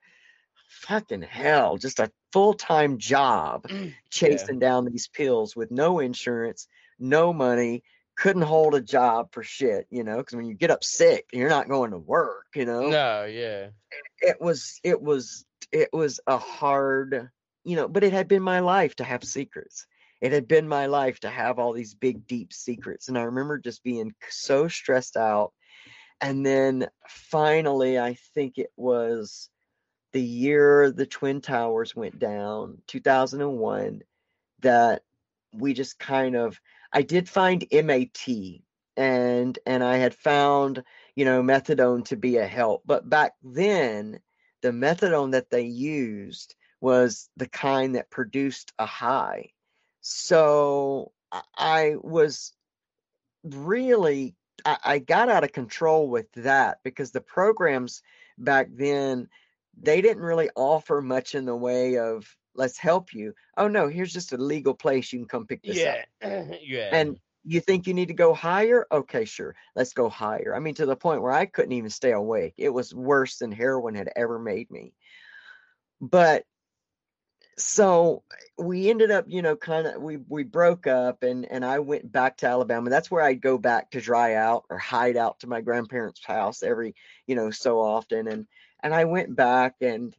fucking 0.71 1.21
hell, 1.21 1.77
just 1.77 1.99
a 1.99 2.11
full-time 2.33 2.97
job 2.97 3.67
mm, 3.67 3.93
chasing 4.09 4.55
yeah. 4.61 4.67
down 4.67 4.85
these 4.85 5.07
pills 5.07 5.55
with 5.55 5.71
no 5.71 5.99
insurance, 5.99 6.67
no 6.99 7.33
money, 7.33 7.83
couldn't 8.17 8.41
hold 8.41 8.75
a 8.75 8.81
job 8.81 9.29
for 9.31 9.43
shit, 9.43 9.87
you 9.89 10.03
know, 10.03 10.17
because 10.17 10.35
when 10.35 10.45
you 10.45 10.53
get 10.53 10.71
up 10.71 10.83
sick, 10.83 11.25
you're 11.33 11.49
not 11.49 11.69
going 11.69 11.91
to 11.91 11.97
work, 11.97 12.45
you 12.55 12.65
know. 12.65 12.89
No, 12.89 13.25
yeah. 13.25 13.69
It 14.19 14.39
was 14.39 14.79
it 14.83 15.01
was 15.01 15.45
it 15.71 15.89
was 15.91 16.19
a 16.27 16.37
hard, 16.37 17.29
you 17.63 17.75
know, 17.75 17.87
but 17.87 18.03
it 18.03 18.13
had 18.13 18.27
been 18.27 18.43
my 18.43 18.59
life 18.59 18.95
to 18.97 19.03
have 19.03 19.23
secrets. 19.23 19.85
It 20.21 20.31
had 20.31 20.47
been 20.47 20.67
my 20.67 20.85
life 20.85 21.19
to 21.21 21.29
have 21.29 21.57
all 21.59 21.73
these 21.73 21.95
big 21.95 22.27
deep 22.27 22.53
secrets. 22.53 23.07
And 23.07 23.17
I 23.17 23.23
remember 23.23 23.57
just 23.57 23.83
being 23.83 24.13
so 24.29 24.67
stressed 24.67 25.17
out. 25.17 25.51
And 26.21 26.45
then 26.45 26.87
finally, 27.09 27.99
I 27.99 28.15
think 28.35 28.57
it 28.57 28.71
was 28.77 29.49
the 30.13 30.21
year 30.21 30.91
the 30.91 31.07
Twin 31.07 31.41
Towers 31.41 31.95
went 31.95 32.19
down, 32.19 32.77
2001, 32.87 34.01
that 34.59 35.01
we 35.53 35.73
just 35.73 35.97
kind 35.97 36.35
of 36.35 36.59
I 36.93 37.01
did 37.01 37.27
find 37.27 37.65
MAT 37.71 38.27
and 38.97 39.57
and 39.65 39.83
I 39.83 39.97
had 39.97 40.13
found, 40.13 40.83
you 41.15 41.25
know, 41.25 41.41
methadone 41.41 42.05
to 42.05 42.15
be 42.15 42.37
a 42.37 42.45
help. 42.45 42.83
But 42.85 43.09
back 43.09 43.33
then, 43.43 44.19
the 44.61 44.71
methadone 44.71 45.31
that 45.31 45.49
they 45.49 45.63
used 45.63 46.55
was 46.81 47.29
the 47.37 47.47
kind 47.47 47.95
that 47.95 48.09
produced 48.09 48.73
a 48.77 48.85
high. 48.85 49.51
So 50.01 51.11
I 51.57 51.95
was 52.01 52.53
really 53.43 54.35
I, 54.65 54.77
I 54.83 54.99
got 54.99 55.29
out 55.29 55.43
of 55.43 55.51
control 55.51 56.09
with 56.09 56.31
that 56.33 56.79
because 56.83 57.11
the 57.11 57.21
programs 57.21 58.01
back 58.37 58.67
then 58.73 59.27
they 59.79 60.01
didn't 60.01 60.23
really 60.23 60.49
offer 60.55 61.01
much 61.01 61.35
in 61.35 61.45
the 61.45 61.55
way 61.55 61.97
of 61.97 62.35
let's 62.55 62.77
help 62.77 63.13
you. 63.13 63.33
Oh 63.57 63.67
no, 63.67 63.87
here's 63.87 64.13
just 64.13 64.33
a 64.33 64.37
legal 64.37 64.73
place 64.73 65.13
you 65.13 65.19
can 65.19 65.27
come 65.27 65.47
pick 65.47 65.63
this 65.63 65.77
yeah. 65.77 66.03
up. 66.21 66.59
yeah. 66.61 66.89
And 66.91 67.17
you 67.43 67.59
think 67.59 67.87
you 67.87 67.93
need 67.93 68.09
to 68.09 68.13
go 68.13 68.33
higher? 68.33 68.85
Okay, 68.91 69.25
sure. 69.25 69.55
Let's 69.75 69.93
go 69.93 70.09
higher. 70.09 70.53
I 70.55 70.59
mean, 70.59 70.75
to 70.75 70.85
the 70.85 70.95
point 70.95 71.21
where 71.21 71.31
I 71.31 71.45
couldn't 71.45 71.71
even 71.71 71.89
stay 71.89 72.11
awake. 72.11 72.53
It 72.57 72.69
was 72.69 72.93
worse 72.93 73.37
than 73.37 73.51
heroin 73.51 73.95
had 73.95 74.11
ever 74.15 74.37
made 74.37 74.69
me. 74.69 74.93
But 75.99 76.43
so 77.57 78.23
we 78.57 78.89
ended 78.89 79.11
up, 79.11 79.25
you 79.27 79.41
know, 79.41 79.55
kind 79.55 79.87
of 79.87 80.01
we 80.01 80.17
we 80.17 80.43
broke 80.43 80.87
up 80.87 81.23
and 81.23 81.45
and 81.45 81.65
I 81.65 81.79
went 81.79 82.11
back 82.11 82.37
to 82.37 82.47
Alabama. 82.47 82.89
That's 82.89 83.11
where 83.11 83.23
I'd 83.23 83.41
go 83.41 83.57
back 83.57 83.91
to 83.91 84.01
dry 84.01 84.35
out 84.35 84.65
or 84.69 84.77
hide 84.77 85.17
out 85.17 85.39
to 85.41 85.47
my 85.47 85.61
grandparents' 85.61 86.23
house 86.25 86.63
every, 86.63 86.95
you 87.27 87.35
know, 87.35 87.51
so 87.51 87.79
often. 87.79 88.27
And 88.27 88.47
and 88.81 88.93
I 88.93 89.05
went 89.05 89.35
back 89.35 89.75
and 89.81 90.15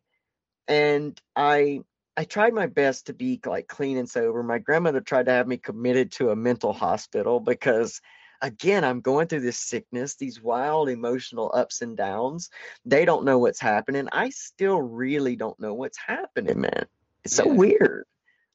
and 0.68 1.20
I 1.35 1.80
I 2.16 2.24
tried 2.24 2.55
my 2.55 2.66
best 2.66 3.07
to 3.07 3.14
be 3.14 3.41
like 3.45 3.68
clean 3.68 3.97
and 3.97 4.09
sober. 4.09 4.43
My 4.43 4.59
grandmother 4.59 5.01
tried 5.01 5.26
to 5.26 5.33
have 5.33 5.49
me 5.49 5.57
committed 5.57 6.12
to 6.12 6.30
a 6.30 6.37
mental 6.37 6.72
hospital 6.72 7.41
because 7.41 8.01
again, 8.43 8.85
I'm 8.85 9.01
going 9.01 9.28
through 9.28 9.41
this 9.41 9.57
sickness, 9.57 10.16
these 10.16 10.43
wild 10.43 10.89
emotional 10.89 11.51
ups 11.55 11.80
and 11.80 11.97
downs. 11.97 12.51
They 12.85 13.05
don't 13.05 13.24
know 13.24 13.39
what's 13.39 13.61
happening. 13.61 14.09
I 14.12 14.30
still 14.30 14.83
really 14.83 15.37
don't 15.37 15.59
know 15.61 15.74
what's 15.74 15.99
happening, 15.99 16.61
man. 16.61 16.87
It's 17.25 17.35
so 17.35 17.47
yeah. 17.47 17.53
weird. 17.53 18.05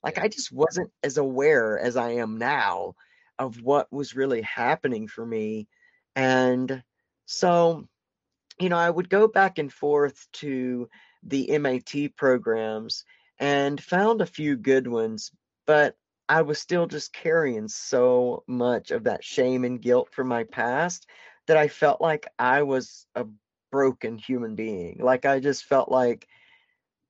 Like 0.04 0.18
I 0.18 0.28
just 0.28 0.52
wasn't 0.52 0.92
as 1.04 1.18
aware 1.18 1.80
as 1.80 1.98
I 1.98 2.12
am 2.12 2.38
now 2.38 2.96
of 3.40 3.62
what 3.62 3.92
was 3.92 4.16
really 4.16 4.42
happening 4.42 5.08
for 5.08 5.26
me. 5.26 5.68
And 6.16 6.84
so 7.26 7.88
you 8.60 8.70
know, 8.70 8.78
I 8.78 8.90
would 8.90 9.10
go 9.10 9.28
back 9.28 9.60
and 9.60 9.72
forth 9.72 10.28
to 10.34 10.90
the 11.24 11.58
MAT 11.60 12.16
programs 12.16 13.06
and 13.40 13.82
found 13.82 14.22
a 14.22 14.26
few 14.26 14.56
good 14.56 14.88
ones, 14.88 15.32
but 15.66 15.96
I 16.28 16.42
was 16.42 16.60
still 16.60 16.88
just 16.88 17.14
carrying 17.14 17.68
so 17.68 18.44
much 18.48 18.92
of 18.92 19.04
that 19.04 19.24
shame 19.24 19.64
and 19.64 19.82
guilt 19.82 20.10
from 20.12 20.28
my 20.28 20.44
past 20.44 21.08
that 21.46 21.58
I 21.58 21.68
felt 21.68 22.02
like 22.02 22.28
I 22.38 22.64
was 22.64 23.06
a 23.16 23.26
broken 23.72 24.18
human 24.18 24.56
being. 24.56 24.98
Like 25.00 25.26
I 25.26 25.40
just 25.40 25.66
felt 25.66 25.90
like, 25.90 26.28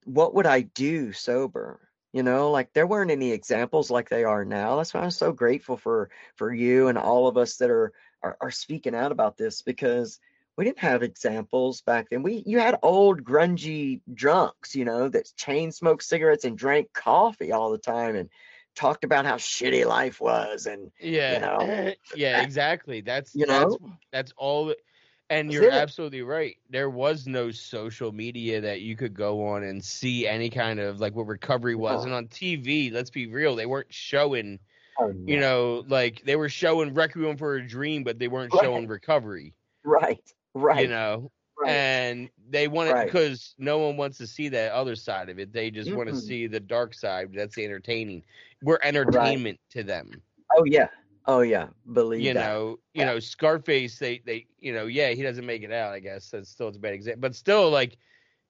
what 0.08 0.34
would 0.36 0.46
I 0.46 0.62
do 0.62 1.12
sober? 1.12 1.82
You 2.14 2.24
know, 2.24 2.52
like 2.52 2.74
there 2.74 2.88
weren't 2.88 3.12
any 3.12 3.32
examples 3.32 3.92
like 3.92 4.10
they 4.10 4.24
are 4.24 4.46
now. 4.46 4.78
That's 4.78 4.94
why 4.94 5.02
I'm 5.02 5.12
so 5.12 5.34
grateful 5.34 5.78
for 5.78 6.10
for 6.36 6.52
you 6.52 6.88
and 6.88 6.98
all 6.98 7.28
of 7.28 7.38
us 7.38 7.58
that 7.58 7.70
are 7.70 7.92
are, 8.24 8.38
are 8.40 8.52
speaking 8.52 8.96
out 8.96 9.12
about 9.12 9.38
this 9.38 9.62
because 9.62 10.20
we 10.56 10.66
didn't 10.66 10.80
have 10.80 11.04
examples 11.04 11.82
back 11.82 12.10
then. 12.10 12.24
We 12.24 12.44
you 12.46 12.60
had 12.60 12.80
old 12.82 13.24
grungy 13.24 14.02
drunks, 14.12 14.76
you 14.76 14.86
know, 14.86 15.10
that 15.10 15.30
chain 15.36 15.72
smoked 15.72 16.04
cigarettes 16.04 16.46
and 16.46 16.58
drank 16.58 16.94
coffee 16.94 17.52
all 17.52 17.72
the 17.72 17.78
time 17.78 18.16
and 18.16 18.30
talked 18.76 19.04
about 19.04 19.26
how 19.26 19.36
shitty 19.36 19.86
life 19.86 20.22
was 20.22 20.66
and 20.66 20.92
yeah, 21.02 21.34
you 21.34 21.40
know, 21.40 21.94
yeah, 22.16 22.42
exactly. 22.42 23.02
That's 23.02 23.36
you 23.36 23.46
that's, 23.46 23.78
know 23.78 23.78
that's 24.12 24.32
all. 24.38 24.74
And 25.30 25.52
you're 25.52 25.72
absolutely 25.72 26.22
right. 26.22 26.58
There 26.70 26.90
was 26.90 27.28
no 27.28 27.52
social 27.52 28.14
media 28.14 28.62
that 28.62 28.82
you 28.82 28.96
could 28.96 29.14
go 29.14 29.46
on 29.48 29.64
and 29.64 29.84
see 29.84 30.26
any 30.26 30.50
kind 30.50 30.80
of 30.80 31.02
like 31.02 31.16
what 31.16 31.28
recovery 31.28 31.76
was. 31.76 32.06
And 32.06 32.14
on 32.14 32.28
TV, 32.28 32.92
let's 32.92 33.10
be 33.10 33.28
real, 33.28 33.56
they 33.56 33.66
weren't 33.66 33.94
showing. 33.94 34.60
Oh, 35.00 35.08
no. 35.08 35.14
You 35.26 35.40
know, 35.40 35.84
like 35.88 36.24
they 36.24 36.36
were 36.38 36.50
showing 36.50 36.94
Requiem 36.94 37.38
for 37.38 37.56
a 37.56 37.68
Dream, 37.68 38.04
but 38.04 38.20
they 38.20 38.28
weren't 38.28 38.54
right. 38.54 38.64
showing 38.64 38.88
recovery. 38.88 39.54
Right. 39.84 40.24
Right. 40.54 40.84
You 40.84 40.88
know, 40.88 41.32
right. 41.60 41.70
and 41.70 42.30
they 42.50 42.68
want 42.68 42.90
it 42.90 42.94
right. 42.94 43.06
because 43.06 43.54
no 43.60 43.80
one 43.80 43.98
wants 43.98 44.18
to 44.20 44.28
see 44.28 44.50
that 44.50 44.72
other 44.72 44.96
side 44.96 45.30
of 45.30 45.40
it. 45.40 45.54
They 45.54 45.70
just 45.70 45.90
mm-hmm. 45.90 45.98
want 45.98 46.10
to 46.10 46.16
see 46.16 46.48
the 46.48 46.60
dark 46.60 46.94
side. 46.94 47.30
That's 47.34 47.58
entertaining. 47.58 48.24
We're 48.64 48.80
entertainment 48.82 49.60
to 49.72 49.84
them. 49.84 50.22
Oh 50.56 50.64
yeah. 50.66 50.88
Oh 51.28 51.42
yeah. 51.42 51.68
Believe 51.92 52.22
you 52.22 52.34
that. 52.34 52.48
know. 52.48 52.80
You 52.94 53.06
know, 53.06 53.20
Scarface. 53.20 54.00
They 54.00 54.22
they 54.26 54.48
you 54.60 54.74
know 54.74 54.86
yeah 54.86 55.10
he 55.10 55.22
doesn't 55.22 55.46
make 55.46 55.64
it 55.64 55.72
out. 55.72 55.94
I 55.94 56.00
guess 56.00 56.30
that's 56.32 56.50
still 56.50 56.70
it's 56.70 56.78
a 56.78 56.80
bad 56.80 56.94
example, 56.94 57.22
but 57.22 57.36
still 57.36 57.70
like 57.70 57.98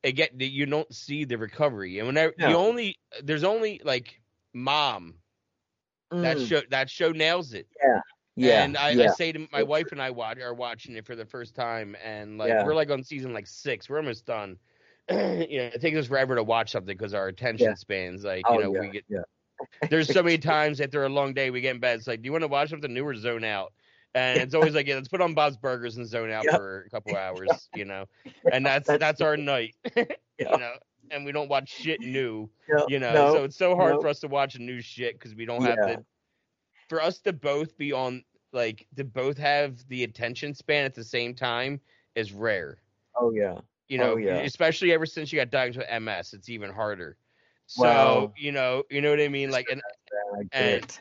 again 0.03 0.29
you 0.37 0.65
don't 0.65 0.93
see 0.93 1.25
the 1.25 1.37
recovery 1.37 1.97
and 1.97 2.07
whenever 2.07 2.31
no. 2.37 2.49
you 2.49 2.55
only 2.55 2.99
there's 3.23 3.43
only 3.43 3.81
like 3.83 4.21
mom 4.53 5.15
mm. 6.13 6.21
that 6.21 6.39
show 6.39 6.61
that 6.69 6.87
show 6.87 7.11
nails 7.11 7.53
it 7.53 7.67
yeah 7.83 7.99
yeah, 8.37 8.63
and 8.63 8.77
I, 8.77 8.91
yeah. 8.91 9.05
I, 9.05 9.07
say 9.15 9.31
to 9.31 9.47
my 9.51 9.63
wife 9.63 9.87
and 9.91 9.99
I 9.99 10.11
watch 10.11 10.37
are 10.37 10.53
watching 10.53 10.95
it 10.95 11.07
for 11.07 11.15
the 11.15 11.25
first 11.25 11.55
time, 11.55 11.97
and 12.05 12.37
like 12.37 12.49
yeah. 12.49 12.63
we're 12.63 12.75
like 12.75 12.91
on 12.91 13.03
season 13.03 13.33
like 13.33 13.47
six, 13.47 13.89
we're 13.89 13.97
almost 13.97 14.27
done. 14.27 14.57
you 15.09 15.17
know, 15.17 15.71
it 15.73 15.81
takes 15.81 15.97
us 15.97 16.05
forever 16.05 16.35
to 16.35 16.43
watch 16.43 16.71
something 16.71 16.95
because 16.95 17.15
our 17.15 17.29
attention 17.29 17.69
yeah. 17.69 17.73
spans, 17.73 18.23
like 18.23 18.43
oh, 18.47 18.53
you 18.53 18.63
know, 18.63 18.71
we 18.71 18.89
get. 18.89 19.05
there's 19.89 20.11
so 20.11 20.23
many 20.23 20.37
times 20.37 20.81
after 20.81 21.05
a 21.05 21.09
long 21.09 21.33
day 21.33 21.49
we 21.49 21.61
get 21.61 21.75
in 21.75 21.79
bed. 21.79 21.97
It's 21.97 22.07
like, 22.07 22.21
do 22.21 22.25
you 22.25 22.31
want 22.31 22.43
to 22.43 22.47
watch 22.47 22.69
something 22.69 22.93
new 22.93 23.05
or 23.05 23.15
zone 23.15 23.43
out? 23.43 23.73
And 24.15 24.39
it's 24.39 24.55
always 24.55 24.73
like, 24.73 24.87
yeah, 24.87 24.95
let's 24.95 25.07
put 25.07 25.21
on 25.21 25.33
Bob's 25.33 25.57
Burgers 25.57 25.97
and 25.97 26.07
zone 26.07 26.31
out 26.31 26.43
yep. 26.45 26.55
for 26.55 26.83
a 26.87 26.89
couple 26.89 27.15
hours, 27.15 27.69
you 27.75 27.85
know. 27.85 28.05
And 28.51 28.65
that's 28.65 28.87
that's, 28.87 28.99
that's 28.99 29.21
our 29.21 29.37
night, 29.37 29.75
you 29.95 30.05
know. 30.39 30.73
And 31.11 31.23
we 31.23 31.31
don't 31.31 31.49
watch 31.49 31.69
shit 31.69 32.01
new, 32.01 32.49
you 32.87 32.99
know. 32.99 33.13
No, 33.13 33.33
so 33.33 33.43
it's 33.43 33.55
so 33.55 33.75
hard 33.75 33.95
no. 33.95 34.01
for 34.01 34.07
us 34.07 34.19
to 34.21 34.27
watch 34.27 34.55
a 34.55 34.59
new 34.59 34.81
shit 34.81 35.19
because 35.19 35.35
we 35.35 35.45
don't 35.45 35.63
have 35.63 35.77
the 35.77 36.03
for 36.89 37.01
us 37.01 37.19
to 37.19 37.33
both 37.33 37.77
be 37.77 37.93
on 37.93 38.23
like 38.53 38.87
to 38.95 39.03
both 39.03 39.37
have 39.37 39.87
the 39.89 40.03
attention 40.03 40.53
span 40.53 40.85
at 40.85 40.95
the 40.95 41.03
same 41.03 41.33
time 41.33 41.79
is 42.15 42.33
rare. 42.33 42.79
Oh 43.15 43.31
yeah. 43.31 43.55
You 43.87 44.01
oh, 44.01 44.05
know, 44.05 44.13
oh, 44.13 44.17
yeah. 44.17 44.37
especially 44.37 44.91
ever 44.91 45.05
since 45.05 45.31
you 45.31 45.39
got 45.39 45.49
diagnosed 45.49 45.87
with 45.89 46.01
MS, 46.01 46.33
it's 46.33 46.49
even 46.49 46.71
harder. 46.71 47.17
So 47.67 47.83
wow. 47.83 48.33
you 48.37 48.51
know, 48.51 48.83
you 48.89 49.01
know 49.01 49.11
what 49.11 49.19
I 49.19 49.27
mean, 49.27 49.51
like 49.51 49.67
and, 49.69 49.81
and 50.51 50.99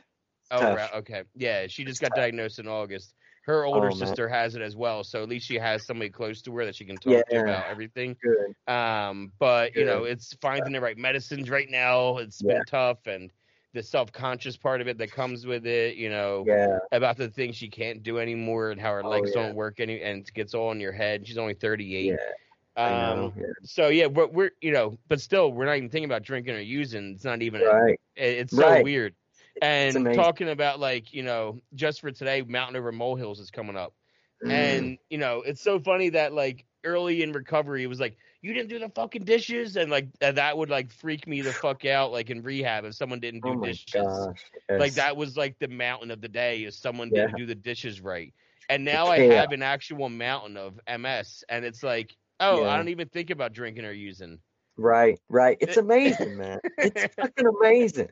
oh 0.51 0.74
right, 0.74 0.90
okay, 0.97 1.22
yeah, 1.34 1.66
she 1.68 1.84
just 1.84 2.01
got 2.01 2.10
diagnosed 2.14 2.59
in 2.59 2.68
August 2.68 3.14
her 3.47 3.64
older 3.64 3.90
oh, 3.93 3.94
sister 3.94 4.28
has 4.28 4.56
it 4.56 4.62
as 4.62 4.74
well, 4.74 5.05
so 5.05 5.22
at 5.22 5.28
least 5.28 5.47
she 5.47 5.55
has 5.55 5.86
somebody 5.86 6.10
close 6.10 6.43
to 6.43 6.56
her 6.56 6.64
that 6.64 6.74
she 6.74 6.84
can 6.84 6.97
talk 6.97 7.12
yeah. 7.12 7.22
to 7.30 7.40
about 7.43 7.66
everything. 7.68 8.16
Good. 8.20 8.72
Um, 8.72 9.32
but 9.38 9.72
Good. 9.72 9.80
you 9.80 9.86
know, 9.86 10.02
it's 10.02 10.36
finding 10.40 10.72
the 10.72 10.80
right 10.80 10.98
medicines 10.98 11.48
right 11.48 11.70
now. 11.70 12.18
It's 12.18 12.43
yeah. 12.43 12.55
been 12.55 12.64
tough, 12.64 13.06
and 13.06 13.30
the 13.72 13.84
self 13.84 14.10
conscious 14.10 14.56
part 14.56 14.80
of 14.80 14.88
it 14.88 14.98
that 14.98 15.12
comes 15.12 15.47
with 15.47 15.64
it. 15.64 15.94
You 15.94 16.10
know, 16.10 16.44
yeah. 16.44 16.78
about 16.90 17.16
the 17.16 17.28
things 17.28 17.55
she 17.55 17.68
can't 17.68 18.02
do 18.02 18.18
anymore 18.18 18.72
and 18.72 18.80
how 18.80 18.90
her 18.90 19.05
oh, 19.05 19.10
legs 19.10 19.30
yeah. 19.34 19.43
don't 19.43 19.55
work 19.55 19.78
any, 19.78 20.02
and 20.02 20.26
it 20.26 20.34
gets 20.34 20.52
all 20.52 20.72
in 20.72 20.80
your 20.80 20.93
head. 20.93 21.26
She's 21.26 21.38
only 21.38 21.55
thirty 21.55 21.94
eight. 21.94 22.18
Um, 22.77 23.32
yeah. 23.36 23.44
so 23.62 23.89
yeah, 23.89 24.07
we're, 24.07 24.27
we're, 24.27 24.51
you 24.61 24.73
know, 24.73 24.98
but 25.09 25.20
still, 25.20 25.51
we're 25.51 25.65
not 25.65 25.77
even 25.77 25.89
thinking 25.89 26.09
about 26.09 26.23
drinking 26.23 26.55
or 26.55 26.61
using. 26.61 27.15
It's 27.15 27.24
not 27.24 27.40
even, 27.40 27.62
right. 27.62 27.98
A, 28.16 28.40
it's 28.40 28.55
so 28.55 28.69
right. 28.69 28.85
weird. 28.85 29.15
And 29.62 30.15
talking 30.15 30.51
about 30.51 30.78
like, 30.78 31.15
you 31.15 31.23
know, 31.23 31.61
just 31.74 32.03
for 32.03 32.11
today, 32.11 32.43
Mountain 32.43 32.77
Over 32.77 32.93
Molehills 32.93 33.40
is 33.40 33.51
coming 33.51 33.77
up. 33.77 33.94
Mm. 34.44 34.51
And, 34.51 34.98
you 35.09 35.16
know, 35.16 35.43
it's 35.47 35.62
so 35.62 35.81
funny 35.81 36.11
that 36.11 36.35
like 36.35 36.66
early 36.85 37.23
in 37.23 37.32
recovery, 37.32 37.82
it 37.82 37.86
was 37.86 37.98
like, 37.98 38.19
you 38.43 38.53
didn't 38.53 38.69
do 38.69 38.78
the 38.78 38.90
fucking 38.90 39.24
dishes. 39.24 39.77
And 39.77 39.90
like, 39.90 40.09
that 40.20 40.59
would 40.59 40.69
like 40.69 40.93
freak 40.93 41.27
me 41.27 41.40
the 41.40 41.55
fuck 41.55 41.86
out, 41.86 42.12
like 42.12 42.28
in 42.28 42.43
rehab, 42.43 42.85
if 42.85 42.94
someone 42.94 43.19
didn't 43.19 43.43
do 43.43 43.55
oh 43.59 43.65
dishes. 43.65 43.86
Gosh, 43.94 44.44
yes. 44.69 44.78
Like, 44.78 44.93
that 44.94 45.16
was 45.16 45.39
like 45.39 45.59
the 45.59 45.69
mountain 45.69 46.11
of 46.11 46.20
the 46.20 46.28
day 46.28 46.65
is 46.65 46.77
someone 46.77 47.11
yeah. 47.11 47.23
didn't 47.23 47.39
do 47.39 47.47
the 47.47 47.55
dishes 47.55 48.03
right. 48.03 48.35
And 48.69 48.85
now 48.85 49.07
I 49.07 49.20
have 49.20 49.53
an 49.53 49.62
actual 49.62 50.11
mountain 50.11 50.59
of 50.59 50.78
MS. 50.86 51.44
And 51.48 51.65
it's 51.65 51.82
like, 51.82 52.15
oh, 52.40 52.62
yeah. 52.62 52.70
I 52.70 52.76
don't 52.76 52.88
even 52.88 53.08
think 53.08 53.30
about 53.30 53.52
drinking 53.52 53.84
or 53.84 53.92
using. 53.92 54.38
Right, 54.76 55.18
right. 55.28 55.56
It's 55.60 55.76
amazing, 55.76 56.36
man. 56.36 56.60
It's 56.78 57.14
fucking 57.14 57.46
amazing. 57.46 58.08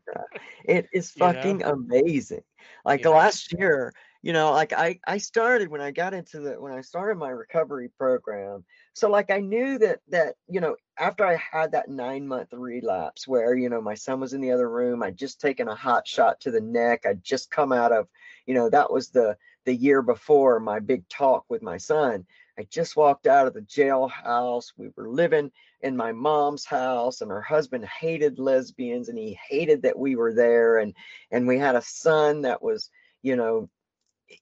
It 0.65 0.87
is 0.93 1.11
fucking 1.11 1.61
you 1.61 1.67
know? 1.67 1.73
amazing. 1.73 2.43
Like 2.85 3.03
yeah. 3.03 3.11
last 3.11 3.53
year, 3.53 3.93
you 4.23 4.33
know, 4.33 4.53
like 4.53 4.73
I 4.73 4.99
I 5.07 5.19
started 5.19 5.69
when 5.69 5.83
I 5.83 5.91
got 5.91 6.15
into 6.15 6.41
the 6.41 6.53
when 6.59 6.73
I 6.73 6.81
started 6.81 7.19
my 7.19 7.29
recovery 7.29 7.91
program. 7.99 8.65
So 8.95 9.11
like 9.11 9.31
I 9.31 9.41
knew 9.41 9.77
that 9.79 10.01
that 10.09 10.37
you 10.49 10.61
know 10.63 10.77
after 10.99 11.27
I 11.27 11.37
had 11.37 11.73
that 11.73 11.91
nine 11.91 12.27
month 12.27 12.49
relapse 12.53 13.29
where 13.29 13.55
you 13.55 13.69
know 13.69 13.83
my 13.83 13.95
son 13.95 14.21
was 14.21 14.33
in 14.33 14.41
the 14.41 14.53
other 14.53 14.71
room, 14.71 15.03
I'd 15.03 15.19
just 15.19 15.43
taken 15.43 15.69
a 15.69 15.75
hot 15.75 16.09
shot 16.09 16.41
to 16.41 16.51
the 16.51 16.63
neck. 16.63 17.05
I'd 17.05 17.23
just 17.23 17.51
come 17.51 17.73
out 17.73 17.93
of, 17.93 18.09
you 18.47 18.55
know, 18.55 18.71
that 18.71 18.91
was 18.91 19.11
the 19.11 19.37
the 19.67 19.75
year 19.75 20.01
before 20.01 20.59
my 20.59 20.79
big 20.79 21.07
talk 21.11 21.45
with 21.51 21.61
my 21.61 21.77
son. 21.77 22.25
I 22.59 22.65
just 22.65 22.97
walked 22.97 23.27
out 23.27 23.47
of 23.47 23.55
the 23.55 23.63
jailhouse. 23.63 24.73
We 24.77 24.89
were 24.97 25.09
living 25.09 25.51
in 25.81 25.97
my 25.97 26.13
mom's 26.13 26.65
house, 26.65 27.21
and 27.21 27.31
her 27.31 27.43
husband 27.43 27.85
hated 27.85 28.39
lesbians, 28.39 29.09
and 29.09 29.19
he 29.19 29.39
hated 29.49 29.83
that 29.83 29.99
we 29.99 30.17
were 30.17 30.33
there. 30.33 30.79
And 30.79 30.95
and 31.31 31.47
we 31.49 31.59
had 31.59 31.75
a 31.77 31.83
son 31.83 32.43
that 32.43 32.63
was, 32.63 32.91
you 33.23 33.37
know, 33.37 33.69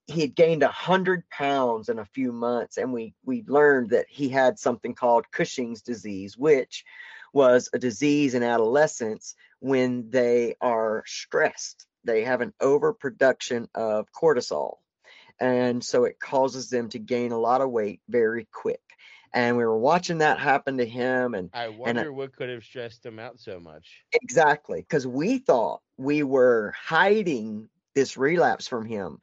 he 0.06 0.22
had 0.22 0.34
gained 0.34 0.62
a 0.62 0.68
hundred 0.68 1.28
pounds 1.30 1.88
in 1.88 1.98
a 1.98 2.04
few 2.04 2.32
months, 2.32 2.76
and 2.76 2.92
we 2.92 3.14
we 3.24 3.44
learned 3.46 3.90
that 3.90 4.06
he 4.08 4.28
had 4.28 4.58
something 4.58 4.94
called 4.94 5.30
Cushing's 5.30 5.82
disease, 5.82 6.36
which 6.36 6.84
was 7.32 7.70
a 7.72 7.78
disease 7.78 8.34
in 8.34 8.42
adolescence 8.42 9.34
when 9.60 10.10
they 10.10 10.54
are 10.60 11.02
stressed. 11.06 11.86
They 12.04 12.24
have 12.24 12.42
an 12.42 12.52
overproduction 12.60 13.68
of 13.74 14.12
cortisol 14.12 14.81
and 15.40 15.82
so 15.82 16.04
it 16.04 16.20
causes 16.20 16.70
them 16.70 16.88
to 16.90 16.98
gain 16.98 17.32
a 17.32 17.38
lot 17.38 17.60
of 17.60 17.70
weight 17.70 18.00
very 18.08 18.46
quick. 18.52 18.80
And 19.34 19.56
we 19.56 19.64
were 19.64 19.78
watching 19.78 20.18
that 20.18 20.38
happen 20.38 20.76
to 20.76 20.84
him 20.84 21.34
and 21.34 21.48
i 21.54 21.68
wonder 21.68 22.08
and, 22.08 22.16
what 22.16 22.36
could 22.36 22.50
have 22.50 22.62
stressed 22.62 23.04
him 23.04 23.18
out 23.18 23.40
so 23.40 23.58
much. 23.58 24.02
Exactly 24.12 24.80
because 24.80 25.06
we 25.06 25.38
thought 25.38 25.80
we 25.96 26.22
were 26.22 26.74
hiding 26.78 27.68
this 27.94 28.16
relapse 28.16 28.68
from 28.68 28.84
him 28.84 29.18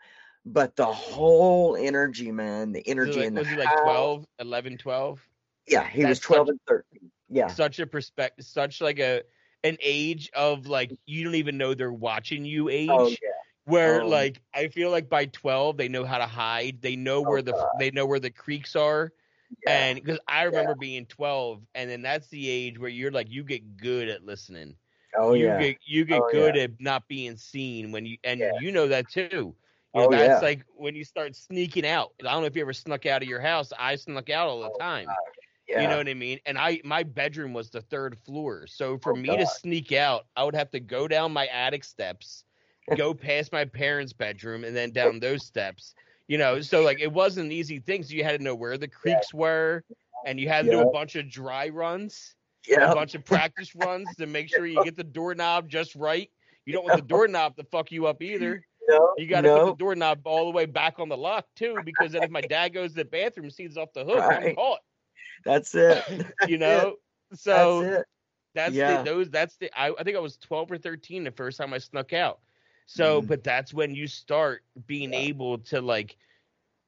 but 0.46 0.76
the 0.76 0.86
whole 0.86 1.76
energy 1.76 2.32
man 2.32 2.72
the 2.72 2.88
energy 2.88 3.20
like, 3.20 3.28
in 3.28 3.34
the 3.34 3.42
was 3.42 3.50
he 3.50 3.56
like 3.56 3.82
12 3.84 4.26
11 4.40 4.78
12 4.78 5.28
yeah 5.68 5.88
he 5.88 6.02
That's 6.02 6.10
was 6.10 6.20
12 6.20 6.48
such, 6.48 6.50
and 6.50 6.60
13 6.68 7.12
yeah. 7.30 7.48
such 7.48 7.80
a 7.80 7.88
perspective 7.88 8.46
such 8.46 8.82
like 8.82 9.00
a 9.00 9.24
an 9.64 9.78
age 9.82 10.30
of 10.34 10.68
like 10.68 10.98
you 11.06 11.24
don't 11.24 11.36
even 11.36 11.58
know 11.58 11.74
they're 11.74 11.92
watching 11.92 12.46
you 12.46 12.70
oh, 12.70 12.72
age. 12.72 12.90
oh, 12.92 13.08
yeah 13.10 13.39
where 13.70 14.02
um, 14.02 14.10
like 14.10 14.42
I 14.54 14.68
feel 14.68 14.92
like 14.92 15.10
by 15.10 15.26
12 15.26 15.78
they 15.78 15.88
know 15.88 16.04
how 16.04 16.18
to 16.18 16.26
hide. 16.26 16.82
They 16.82 16.96
know 16.96 17.22
where 17.22 17.40
oh 17.40 17.44
the 17.44 17.52
God. 17.54 17.70
they 17.80 17.92
know 17.92 18.06
where 18.06 18.20
the 18.20 18.30
creaks 18.30 18.76
are. 18.76 19.14
Yeah. 19.66 19.72
And 19.72 20.04
because 20.04 20.20
I 20.28 20.44
remember 20.44 20.72
yeah. 20.72 20.80
being 20.80 21.06
12 21.06 21.62
and 21.76 21.90
then 21.90 22.02
that's 22.02 22.28
the 22.28 22.50
age 22.50 22.80
where 22.80 22.90
you're 22.90 23.12
like 23.12 23.30
you 23.30 23.44
get 23.44 23.78
good 23.78 24.10
at 24.10 24.26
listening. 24.26 24.76
Oh 25.18 25.34
you 25.34 25.48
yeah. 25.48 25.60
Get, 25.60 25.78
you 25.86 26.06
get 26.06 26.22
oh, 26.22 26.30
good 26.32 26.56
yeah. 26.56 26.64
at 26.64 26.72
not 26.80 27.08
being 27.08 27.38
seen 27.38 27.92
when 27.92 28.06
you 28.06 28.18
and 28.24 28.42
you 28.60 28.72
know 28.72 28.88
that 28.88 29.10
too. 29.10 29.56
You 29.96 30.02
know, 30.02 30.08
oh, 30.08 30.12
that's 30.12 30.44
like 30.44 30.66
when 30.76 30.96
you 30.96 31.04
start 31.04 31.36
sneaking 31.36 31.86
out. 31.86 32.14
I 32.22 32.32
don't 32.32 32.42
know 32.42 32.48
if 32.48 32.56
you 32.56 32.62
ever 32.62 32.74
snuck 32.74 33.08
out 33.08 33.24
of 33.24 33.28
your 33.28 33.42
house. 33.42 33.72
I 33.78 33.96
snuck 33.96 34.30
out 34.30 34.48
all 34.48 34.62
the 34.62 34.70
oh, 34.70 34.78
time. 34.80 35.08
You 35.68 35.88
know 35.88 35.98
what 35.98 36.08
I 36.08 36.16
mean? 36.16 36.40
And 36.48 36.58
I 36.58 36.82
my 36.84 37.04
bedroom 37.04 37.54
was 37.54 37.70
the 37.70 37.82
third 37.82 38.18
floor. 38.26 38.66
So 38.68 38.98
for 39.00 39.14
oh, 39.14 39.16
me 39.16 39.30
God. 39.30 39.38
to 39.38 39.48
sneak 39.48 39.92
out, 39.92 40.26
I 40.36 40.44
would 40.44 40.56
have 40.56 40.72
to 40.72 40.80
go 40.80 41.08
down 41.08 41.32
my 41.32 41.48
attic 41.48 41.84
steps 41.84 42.44
go 42.96 43.14
past 43.14 43.52
my 43.52 43.66
parents' 43.66 44.14
bedroom 44.14 44.64
and 44.64 44.76
then 44.76 44.92
down 44.92 45.20
those 45.20 45.46
steps. 45.46 45.94
You 46.28 46.38
know, 46.38 46.62
so 46.62 46.82
like 46.82 47.00
it 47.00 47.12
wasn't 47.12 47.48
an 47.48 47.52
easy 47.52 47.80
thing. 47.80 48.04
So 48.04 48.14
you 48.14 48.24
had 48.24 48.40
to 48.40 48.44
know 48.44 48.54
where 48.54 48.78
the 48.78 48.88
creaks 48.88 49.34
were, 49.34 49.84
and 50.26 50.40
you 50.40 50.48
had 50.48 50.66
to 50.66 50.72
do 50.72 50.80
a 50.82 50.92
bunch 50.92 51.16
of 51.16 51.30
dry 51.30 51.70
runs, 51.70 52.36
yeah, 52.68 52.92
a 52.92 52.96
bunch 52.96 53.16
of 53.16 53.26
practice 53.26 53.74
runs 53.76 54.08
to 54.18 54.28
make 54.28 54.48
sure 54.48 54.68
you 54.68 54.84
get 54.84 54.96
the 54.96 55.04
doorknob 55.04 55.68
just 55.70 55.96
right. 55.96 56.30
You 56.66 56.74
don't 56.74 56.86
want 56.86 56.98
the 56.98 57.08
doorknob 57.08 57.56
to 57.58 57.64
fuck 57.64 57.92
you 57.92 58.08
up 58.08 58.22
either. 58.22 58.64
No, 58.90 59.14
you 59.20 59.28
got 59.28 59.42
to 59.42 59.50
no. 59.50 59.66
put 59.66 59.78
the 59.78 59.84
doorknob 59.84 60.22
all 60.26 60.46
the 60.46 60.52
way 60.52 60.66
back 60.66 60.96
on 60.98 61.10
the 61.10 61.16
lock 61.16 61.46
too, 61.56 61.78
because 61.86 62.14
then 62.14 62.24
if 62.24 62.32
my 62.32 62.42
dad 62.42 62.70
goes 62.74 62.90
to 62.90 62.96
the 62.96 63.06
bathroom, 63.06 63.52
sees 63.52 63.78
off 63.78 63.94
the 63.94 64.04
hook, 64.04 64.18
right. 64.18 64.48
I'm 64.48 64.56
caught. 64.56 64.80
That's 65.46 65.76
it. 65.76 66.04
you 66.48 66.58
know, 66.58 66.96
it. 67.32 67.40
so 67.40 67.82
that's, 67.82 68.04
that's 68.56 68.74
yeah. 68.74 68.98
the, 68.98 69.04
those. 69.04 69.30
That's 69.30 69.58
the. 69.58 69.70
I, 69.80 69.94
I 70.00 70.04
think 70.04 70.18
I 70.18 70.20
was 70.20 70.38
12 70.38 70.72
or 70.72 70.78
13 70.80 71.24
the 71.24 71.32
first 71.32 71.60
time 71.60 71.74
I 71.74 71.78
snuck 71.78 72.14
out. 72.14 72.40
So, 72.92 73.22
mm 73.22 73.28
but 73.28 73.44
that's 73.44 73.72
when 73.72 73.94
you 73.94 74.08
start 74.08 74.64
being 74.88 75.14
yeah. 75.14 75.20
able 75.20 75.60
to 75.60 75.80
like 75.80 76.18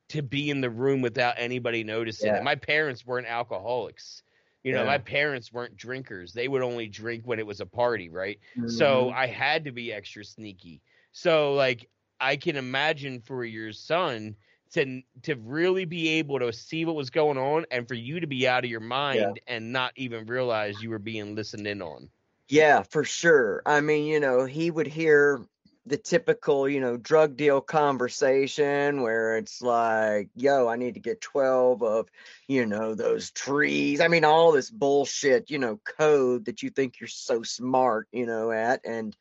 to 0.10 0.23
be 0.23 0.49
in 0.49 0.60
the 0.60 0.69
room 0.69 1.02
without 1.02 1.36
anybody 1.38 1.84
noticing. 1.84 2.34
Yeah. 2.34 2.41
My 2.41 2.56
parents 2.56 3.06
weren't 3.06 3.28
alcoholics. 3.28 4.23
You 4.64 4.73
know, 4.73 4.80
yeah. 4.80 4.88
my 4.88 4.98
parents 4.98 5.53
weren't 5.53 5.78
drinkers. 5.78 6.34
They 6.34 6.48
would 6.48 6.64
only 6.64 6.88
drink 6.88 7.22
when 7.26 7.38
it 7.38 7.45
was 7.45 7.60
a 7.60 7.68
party, 7.68 8.10
right? 8.10 8.40
Mm-hmm. 8.57 8.69
So 8.69 9.11
I 9.11 9.28
had 9.28 9.65
to 9.65 9.72
be 9.72 9.94
extra 9.94 10.26
sneaky. 10.26 10.82
So 11.11 11.53
like 11.53 11.88
I 12.19 12.36
can 12.36 12.56
imagine 12.56 13.22
for 13.22 13.45
your 13.45 13.72
son 13.72 14.36
to 14.72 15.03
to 15.22 15.36
really 15.36 15.86
be 15.86 16.10
able 16.10 16.40
to 16.40 16.52
see 16.52 16.84
what 16.84 16.95
was 16.95 17.11
going 17.11 17.38
on 17.38 17.65
and 17.69 17.88
for 17.88 17.94
you 17.94 18.19
to 18.22 18.28
be 18.28 18.48
out 18.48 18.64
of 18.64 18.72
your 18.72 18.80
mind 18.80 19.19
yeah. 19.19 19.56
and 19.56 19.72
not 19.72 19.91
even 19.95 20.26
realize 20.26 20.82
you 20.82 20.90
were 20.90 20.99
being 20.99 21.36
listened 21.36 21.68
in 21.68 21.84
on. 21.84 22.10
Yeah, 22.49 22.82
for 22.82 23.03
sure. 23.03 23.61
I 23.65 23.80
mean, 23.80 24.06
you 24.07 24.19
know, 24.19 24.45
he 24.45 24.72
would 24.72 24.88
hear 24.88 25.45
the 25.86 25.98
typical, 25.98 26.70
you 26.70 26.80
know, 26.80 26.95
drug 26.95 27.36
deal 27.36 27.60
conversation 27.60 29.02
where 29.02 29.38
it's 29.38 29.62
like, 29.62 30.30
yo, 30.36 30.68
I 30.68 30.76
need 30.76 30.94
to 30.94 30.99
get 30.99 31.22
12 31.22 31.82
of, 31.82 32.10
you 32.48 32.66
know, 32.68 32.94
those 32.94 33.32
trees. 33.32 33.99
I 33.99 34.08
mean, 34.08 34.24
all 34.24 34.52
this 34.52 34.70
bullshit, 34.70 35.49
you 35.49 35.58
know, 35.58 35.80
code 35.98 36.45
that 36.45 36.62
you 36.62 36.70
think 36.70 36.99
you're 36.99 37.08
so 37.08 37.41
smart, 37.41 38.08
you 38.12 38.28
know, 38.28 38.52
at. 38.52 38.82
And, 38.86 39.16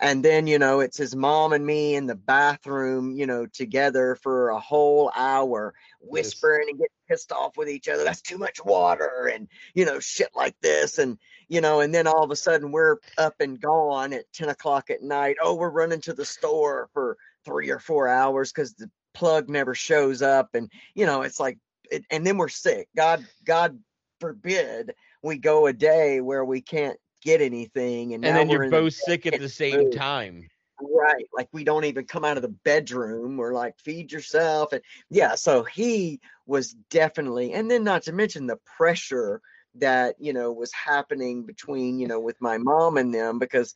and 0.00 0.24
then, 0.24 0.46
you 0.46 0.58
know, 0.58 0.80
it's 0.80 0.96
his 0.96 1.14
mom 1.14 1.52
and 1.52 1.64
me 1.64 1.94
in 1.94 2.06
the 2.06 2.14
bathroom, 2.14 3.16
you 3.16 3.26
know, 3.26 3.46
together 3.46 4.16
for 4.22 4.48
a 4.48 4.60
whole 4.60 5.12
hour, 5.14 5.74
whispering 6.00 6.68
and 6.70 6.78
getting 6.78 6.88
pissed 7.08 7.30
off 7.30 7.58
with 7.58 7.68
each 7.68 7.88
other. 7.88 8.04
That's 8.04 8.22
too 8.22 8.38
much 8.38 8.64
water 8.64 9.30
and, 9.32 9.48
you 9.74 9.84
know, 9.84 10.00
shit 10.00 10.30
like 10.34 10.58
this. 10.62 10.98
And, 10.98 11.18
you 11.48 11.60
know, 11.60 11.80
and 11.80 11.94
then 11.94 12.06
all 12.06 12.24
of 12.24 12.30
a 12.30 12.36
sudden 12.36 12.72
we're 12.72 12.96
up 13.18 13.34
and 13.40 13.60
gone 13.60 14.12
at 14.12 14.32
10 14.32 14.48
o'clock 14.48 14.90
at 14.90 15.02
night. 15.02 15.36
Oh, 15.40 15.54
we're 15.54 15.70
running 15.70 16.00
to 16.02 16.12
the 16.12 16.24
store 16.24 16.88
for 16.92 17.16
three 17.44 17.70
or 17.70 17.78
four 17.78 18.08
hours 18.08 18.52
because 18.52 18.74
the 18.74 18.90
plug 19.14 19.48
never 19.48 19.74
shows 19.74 20.22
up. 20.22 20.50
And, 20.54 20.70
you 20.94 21.06
know, 21.06 21.22
it's 21.22 21.38
like, 21.40 21.58
it, 21.90 22.04
and 22.10 22.26
then 22.26 22.36
we're 22.36 22.48
sick. 22.48 22.88
God, 22.96 23.24
God 23.44 23.78
forbid 24.20 24.92
we 25.22 25.38
go 25.38 25.66
a 25.66 25.72
day 25.72 26.20
where 26.20 26.44
we 26.44 26.60
can't 26.60 26.98
get 27.22 27.40
anything. 27.40 28.14
And, 28.14 28.24
and 28.24 28.36
then 28.36 28.50
you're 28.50 28.70
both 28.70 28.96
the 28.96 29.02
sick 29.12 29.26
at 29.26 29.40
the 29.40 29.48
same 29.48 29.84
food. 29.84 29.92
time. 29.92 30.48
Right. 30.80 31.26
Like 31.34 31.48
we 31.52 31.64
don't 31.64 31.84
even 31.84 32.04
come 32.06 32.24
out 32.24 32.36
of 32.36 32.42
the 32.42 32.54
bedroom. 32.64 33.36
We're 33.36 33.54
like, 33.54 33.78
feed 33.78 34.12
yourself. 34.12 34.72
And 34.72 34.82
yeah, 35.10 35.36
so 35.36 35.62
he 35.62 36.20
was 36.46 36.72
definitely, 36.90 37.52
and 37.52 37.70
then 37.70 37.84
not 37.84 38.02
to 38.02 38.12
mention 38.12 38.46
the 38.46 38.58
pressure 38.76 39.40
that 39.80 40.16
you 40.18 40.32
know 40.32 40.52
was 40.52 40.72
happening 40.72 41.44
between 41.44 41.98
you 41.98 42.06
know 42.06 42.20
with 42.20 42.36
my 42.40 42.58
mom 42.58 42.96
and 42.96 43.14
them 43.14 43.38
because 43.38 43.74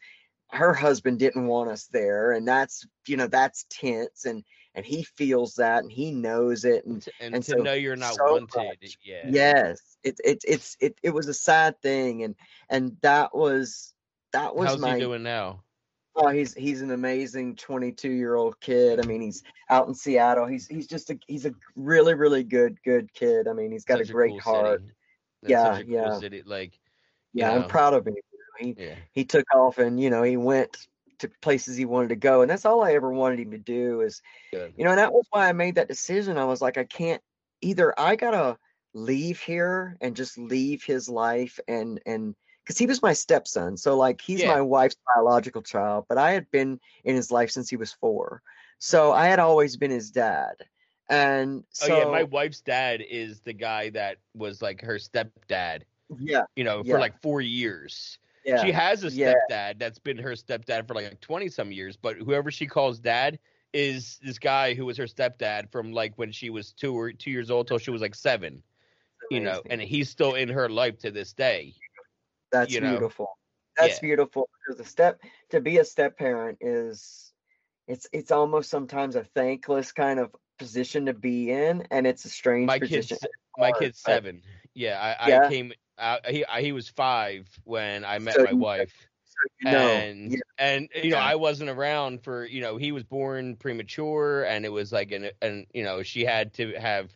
her 0.51 0.73
husband 0.73 1.19
didn't 1.19 1.47
want 1.47 1.71
us 1.71 1.87
there 1.87 2.33
and 2.33 2.47
that's 2.47 2.87
you 3.07 3.17
know 3.17 3.27
that's 3.27 3.67
tense 3.71 4.25
and 4.25 4.45
and 4.75 4.87
he 4.87 5.03
feels 5.17 5.55
that 5.55 5.83
and 5.83 5.93
he 5.93 6.11
knows 6.11 6.65
it 6.65 6.85
and 6.87 7.07
and, 7.21 7.35
and 7.35 7.45
to 7.45 7.53
so, 7.53 7.57
know 7.59 7.73
you're 7.73 7.97
not 7.97 8.15
so 8.15 8.33
wanted 8.33 8.49
much, 8.57 8.99
yeah 9.05 9.27
yes 9.29 9.97
it, 10.03 10.17
it 10.25 10.43
it's 10.47 10.77
it 10.81 10.99
it 11.03 11.11
was 11.11 11.29
a 11.29 11.35
sad 11.35 11.81
thing 11.83 12.23
and 12.23 12.35
and 12.69 12.97
that 13.03 13.35
was 13.35 13.95
that 14.33 14.55
was 14.55 14.69
how's 14.69 14.81
my, 14.81 14.95
he 14.95 15.01
doing 15.01 15.23
now 15.23 15.63
Oh, 16.17 16.29
he's 16.29 16.55
he's 16.55 16.83
an 16.83 16.91
amazing 16.91 17.57
22 17.57 18.11
year 18.11 18.35
old 18.35 18.61
kid. 18.61 19.01
I 19.01 19.07
mean, 19.07 19.21
he's 19.21 19.43
out 19.69 19.87
in 19.87 19.95
Seattle. 19.95 20.47
He's 20.47 20.67
he's 20.67 20.89
just 20.89 21.11
a 21.11 21.19
he's 21.29 21.47
a 21.47 21.55
really 21.77 22.15
really 22.15 22.43
good 22.43 22.79
good 22.85 23.13
kid. 23.15 23.47
I 23.47 23.53
mean, 23.53 23.71
he's 23.71 23.85
got 23.85 23.99
such 23.99 24.11
a 24.11 24.13
great 24.13 24.39
a 24.39 24.43
cool 24.43 24.55
heart. 24.55 24.83
Yeah, 25.47 25.81
yeah. 25.87 26.05
Cool 26.11 26.21
city. 26.21 26.43
Like, 26.45 26.79
yeah, 27.33 27.51
know. 27.51 27.63
I'm 27.63 27.69
proud 27.69 27.95
of 27.95 28.07
him. 28.07 28.17
He 28.59 28.75
yeah. 28.79 28.95
he 29.13 29.25
took 29.25 29.47
off 29.55 29.79
and 29.79 30.01
you 30.01 30.11
know 30.11 30.23
he 30.23 30.37
went 30.37 30.87
to 31.21 31.29
places 31.41 31.77
he 31.77 31.85
wanted 31.85 32.09
to 32.09 32.17
go, 32.17 32.43
and 32.43 32.51
that's 32.51 32.65
all 32.65 32.83
I 32.83 32.93
ever 32.93 33.13
wanted 33.13 33.41
him 33.41 33.51
to 33.53 33.59
do. 33.59 34.01
Is 34.01 34.23
good. 34.53 34.73
you 34.77 34.85
know, 34.85 34.91
and 34.91 34.99
that 34.99 35.13
was 35.13 35.27
why 35.31 35.49
I 35.49 35.53
made 35.53 35.77
that 35.77 35.89
decision. 35.89 36.39
I 36.39 36.45
was 36.45 36.61
like, 36.61 36.79
I 36.79 36.85
can't 36.85 37.23
either. 37.61 37.99
I 37.99 38.17
gotta 38.17 38.59
leave 38.93 39.41
here 39.41 39.97
and 40.01 40.17
just 40.17 40.37
leave 40.37 40.83
his 40.83 41.09
life 41.09 41.61
and 41.69 42.01
and 42.07 42.35
because 42.65 42.79
he 42.79 42.87
was 42.87 43.03
my 43.03 43.13
stepson. 43.13 43.77
So 43.77 43.97
like 43.97 44.21
he's 44.21 44.43
yeah. 44.43 44.55
my 44.55 44.61
wife's 44.61 44.97
biological 45.15 45.63
child, 45.63 46.05
but 46.09 46.19
I 46.19 46.33
had 46.33 46.51
been 46.51 46.79
in 47.05 47.17
his 47.17 47.31
life 47.31 47.51
since 47.51 47.69
he 47.69 47.77
was 47.77 47.93
four. 47.93 48.43
So 48.79 49.13
I 49.13 49.27
had 49.27 49.39
always 49.39 49.77
been 49.77 49.91
his 49.91 50.11
dad. 50.11 50.55
And 51.11 51.65
so, 51.71 51.93
oh 51.93 51.99
yeah, 51.99 52.05
my 52.05 52.23
wife's 52.23 52.61
dad 52.61 53.03
is 53.03 53.41
the 53.41 53.53
guy 53.53 53.91
that 53.91 54.19
was 54.35 54.63
like 54.63 54.81
her 54.83 54.95
stepdad. 54.95 55.83
Yeah. 56.19 56.45
You 56.55 56.63
know, 56.65 56.83
yeah. 56.85 56.95
for 56.95 57.01
like 57.01 57.21
four 57.21 57.41
years. 57.41 58.19
Yeah. 58.45 58.65
She 58.65 58.73
has 58.73 59.03
a 59.05 59.09
stepdad 59.09 59.35
yeah. 59.51 59.73
that's 59.77 59.99
been 59.99 60.17
her 60.19 60.33
stepdad 60.33 60.87
for 60.87 60.95
like 60.95 61.21
20 61.21 61.49
some 61.49 61.73
years, 61.73 61.97
but 61.97 62.17
whoever 62.17 62.51
she 62.51 62.67
calls 62.67 63.01
dad 63.01 63.39
is 63.73 64.19
this 64.23 64.39
guy 64.39 64.75
who 64.75 64.87
was 64.87 64.97
her 64.97 65.05
stepdad 65.05 65.71
from 65.71 65.93
like 65.93 66.15
when 66.17 66.33
she 66.33 66.49
was 66.49 66.73
two 66.73 66.99
or 66.99 67.13
two 67.13 67.31
years 67.31 67.51
old 67.51 67.67
till 67.67 67.79
she 67.79 67.91
was 67.91 68.01
like 68.01 68.15
seven. 68.15 68.63
You 69.31 69.41
know, 69.41 69.63
and 69.71 69.81
he's 69.81 70.11
still 70.11 70.35
in 70.35 70.49
her 70.49 70.69
life 70.69 70.99
to 71.01 71.11
this 71.13 71.33
day. 71.33 71.75
That's 72.51 72.73
you 72.73 72.81
know? 72.81 72.91
beautiful. 72.91 73.29
That's 73.77 73.95
yeah. 73.95 74.09
beautiful 74.09 74.49
because 74.67 74.81
a 74.81 74.89
step 74.89 75.21
to 75.51 75.61
be 75.61 75.79
a 75.79 75.85
step 75.85 76.19
parent 76.19 76.59
is 76.61 77.33
it's 77.87 78.09
it's 78.13 78.33
almost 78.33 78.71
sometimes 78.71 79.17
a 79.17 79.23
thankless 79.23 79.93
kind 79.93 80.19
of 80.19 80.35
position 80.61 81.07
to 81.07 81.15
be 81.15 81.51
in, 81.51 81.87
and 81.91 82.07
it's 82.07 82.25
a 82.25 82.29
strange 82.29 82.67
my 82.67 82.79
position. 82.79 83.17
Kid's, 83.21 83.33
my 83.59 83.73
kid's 83.73 83.99
seven. 83.99 84.43
Yeah, 84.75 85.17
I, 85.19 85.29
yeah. 85.29 85.47
I 85.47 85.49
came. 85.49 85.73
out. 85.99 86.27
he 86.27 86.45
I, 86.45 86.61
he 86.61 86.71
was 86.71 86.89
five 86.89 87.49
when 87.65 88.05
I 88.05 88.19
met 88.19 88.35
so 88.35 88.45
my 88.45 88.51
you, 88.51 88.57
wife. 88.59 88.93
So 89.25 89.37
you 89.61 89.73
know, 89.73 89.79
and 89.79 90.33
yeah. 90.33 90.39
and 90.59 90.89
you 91.03 91.11
know 91.11 91.17
I 91.17 91.35
wasn't 91.35 91.71
around 91.71 92.23
for 92.23 92.45
you 92.45 92.61
know 92.61 92.77
he 92.77 92.93
was 92.93 93.03
born 93.03 93.57
premature 93.57 94.45
and 94.45 94.65
it 94.65 94.69
was 94.69 94.93
like 94.93 95.11
an 95.11 95.31
and 95.41 95.67
you 95.73 95.83
know 95.83 96.03
she 96.03 96.25
had 96.25 96.53
to 96.55 96.75
have 96.75 97.11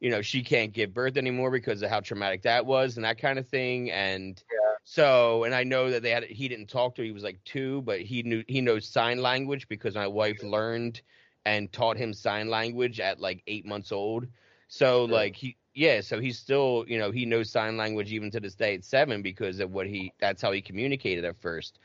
you 0.00 0.10
know 0.10 0.22
she 0.22 0.42
can't 0.42 0.72
give 0.72 0.94
birth 0.94 1.18
anymore 1.18 1.50
because 1.50 1.82
of 1.82 1.90
how 1.90 2.00
traumatic 2.00 2.42
that 2.42 2.64
was 2.64 2.96
and 2.96 3.04
that 3.04 3.18
kind 3.18 3.38
of 3.38 3.48
thing 3.48 3.90
and 3.90 4.42
yeah. 4.52 4.74
so 4.84 5.44
and 5.44 5.54
i 5.54 5.64
know 5.64 5.90
that 5.90 6.02
they 6.02 6.10
had 6.10 6.24
he 6.24 6.48
didn't 6.48 6.66
talk 6.66 6.94
to 6.94 7.02
her, 7.02 7.06
he 7.06 7.12
was 7.12 7.22
like 7.22 7.42
two 7.44 7.80
but 7.82 8.00
he 8.00 8.22
knew 8.22 8.44
he 8.46 8.60
knows 8.60 8.86
sign 8.86 9.22
language 9.22 9.66
because 9.68 9.94
my 9.94 10.06
wife 10.06 10.42
learned 10.42 11.00
and 11.46 11.72
taught 11.72 11.96
him 11.96 12.12
sign 12.12 12.50
language 12.50 13.00
at 13.00 13.18
like 13.18 13.42
eight 13.46 13.64
months 13.64 13.92
old 13.92 14.26
so 14.68 15.04
like 15.04 15.34
he 15.34 15.56
yeah 15.74 16.00
so 16.02 16.20
he's 16.20 16.38
still 16.38 16.84
you 16.86 16.98
know 16.98 17.10
he 17.10 17.24
knows 17.24 17.50
sign 17.50 17.78
language 17.78 18.12
even 18.12 18.30
to 18.30 18.40
this 18.40 18.54
day 18.54 18.74
at 18.74 18.84
seven 18.84 19.22
because 19.22 19.60
of 19.60 19.70
what 19.70 19.86
he 19.86 20.12
that's 20.20 20.42
how 20.42 20.52
he 20.52 20.60
communicated 20.60 21.24
at 21.24 21.36
first 21.36 21.78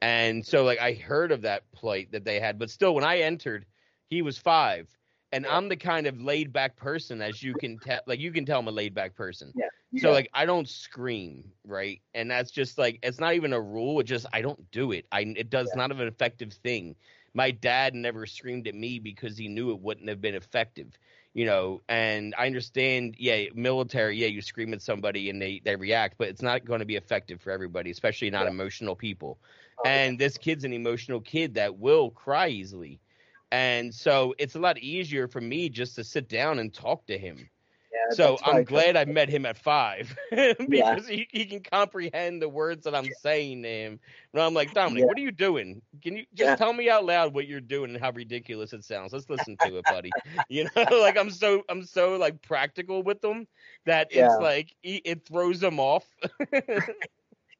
and 0.00 0.46
so 0.46 0.64
like 0.64 0.78
i 0.78 0.92
heard 0.92 1.32
of 1.32 1.42
that 1.42 1.70
plight 1.72 2.10
that 2.12 2.24
they 2.24 2.40
had 2.40 2.58
but 2.58 2.70
still 2.70 2.94
when 2.94 3.04
i 3.04 3.18
entered 3.18 3.66
he 4.06 4.22
was 4.22 4.38
five 4.38 4.88
and 5.32 5.46
I'm 5.46 5.68
the 5.68 5.76
kind 5.76 6.06
of 6.06 6.20
laid 6.20 6.52
back 6.52 6.76
person 6.76 7.20
as 7.20 7.42
you 7.42 7.54
can 7.54 7.78
tell 7.78 8.00
like 8.06 8.18
you 8.18 8.32
can 8.32 8.44
tell 8.44 8.60
I'm 8.60 8.68
a 8.68 8.70
laid 8.70 8.94
back 8.94 9.14
person. 9.14 9.52
Yeah. 9.54 10.00
So 10.00 10.10
like 10.10 10.28
I 10.34 10.46
don't 10.46 10.68
scream, 10.68 11.44
right? 11.64 12.00
And 12.14 12.30
that's 12.30 12.50
just 12.50 12.78
like 12.78 12.98
it's 13.02 13.20
not 13.20 13.34
even 13.34 13.52
a 13.52 13.60
rule, 13.60 14.00
it 14.00 14.04
just 14.04 14.26
I 14.32 14.42
don't 14.42 14.70
do 14.70 14.92
it. 14.92 15.06
I 15.12 15.20
it 15.36 15.50
does 15.50 15.70
yeah. 15.72 15.80
not 15.80 15.90
have 15.90 16.00
an 16.00 16.08
effective 16.08 16.52
thing. 16.52 16.96
My 17.34 17.50
dad 17.50 17.94
never 17.94 18.26
screamed 18.26 18.66
at 18.66 18.74
me 18.74 18.98
because 18.98 19.36
he 19.36 19.48
knew 19.48 19.70
it 19.70 19.80
wouldn't 19.80 20.08
have 20.08 20.20
been 20.20 20.34
effective. 20.34 20.98
You 21.34 21.46
know, 21.46 21.82
and 21.88 22.34
I 22.36 22.46
understand, 22.46 23.14
yeah, 23.18 23.44
military, 23.54 24.16
yeah, 24.16 24.26
you 24.26 24.42
scream 24.42 24.72
at 24.72 24.82
somebody 24.82 25.30
and 25.30 25.40
they 25.40 25.60
they 25.64 25.76
react, 25.76 26.16
but 26.18 26.28
it's 26.28 26.42
not 26.42 26.64
going 26.64 26.80
to 26.80 26.86
be 26.86 26.96
effective 26.96 27.40
for 27.40 27.50
everybody, 27.50 27.90
especially 27.90 28.30
not 28.30 28.44
yeah. 28.44 28.50
emotional 28.50 28.96
people. 28.96 29.38
Oh, 29.78 29.88
and 29.88 30.18
yeah. 30.18 30.26
this 30.26 30.38
kid's 30.38 30.64
an 30.64 30.72
emotional 30.72 31.20
kid 31.20 31.54
that 31.54 31.78
will 31.78 32.10
cry 32.10 32.48
easily 32.48 33.00
and 33.50 33.94
so 33.94 34.34
it's 34.38 34.54
a 34.54 34.58
lot 34.58 34.78
easier 34.78 35.26
for 35.26 35.40
me 35.40 35.68
just 35.68 35.94
to 35.96 36.04
sit 36.04 36.28
down 36.28 36.58
and 36.58 36.72
talk 36.72 37.06
to 37.06 37.18
him. 37.18 37.48
Yeah, 37.92 38.14
so 38.14 38.38
I'm 38.44 38.64
glad 38.64 38.96
I 38.96 39.06
met 39.06 39.28
him 39.28 39.46
at 39.46 39.56
five 39.56 40.14
because 40.30 40.66
yeah. 40.68 40.98
he, 41.08 41.28
he 41.30 41.46
can 41.46 41.60
comprehend 41.60 42.42
the 42.42 42.48
words 42.48 42.84
that 42.84 42.94
I'm 42.94 43.08
saying 43.22 43.62
to 43.62 43.68
him. 43.68 44.00
And 44.32 44.42
I'm 44.42 44.52
like, 44.52 44.74
Dominic, 44.74 45.00
yeah. 45.00 45.06
what 45.06 45.16
are 45.16 45.22
you 45.22 45.32
doing? 45.32 45.80
Can 46.02 46.16
you 46.16 46.24
just 46.34 46.58
tell 46.58 46.72
me 46.72 46.90
out 46.90 47.06
loud 47.06 47.32
what 47.32 47.46
you're 47.46 47.60
doing 47.60 47.90
and 47.94 48.00
how 48.00 48.10
ridiculous 48.10 48.72
it 48.74 48.84
sounds? 48.84 49.12
Let's 49.12 49.30
listen 49.30 49.56
to 49.62 49.78
it, 49.78 49.84
buddy. 49.84 50.10
you 50.48 50.68
know, 50.76 50.98
like 50.98 51.16
I'm 51.16 51.30
so 51.30 51.62
I'm 51.68 51.82
so 51.82 52.16
like 52.16 52.42
practical 52.42 53.02
with 53.02 53.20
them 53.20 53.46
that 53.86 54.08
it's 54.10 54.34
like 54.40 54.74
it 54.82 55.26
throws 55.26 55.60
them 55.60 55.80
off. 55.80 56.04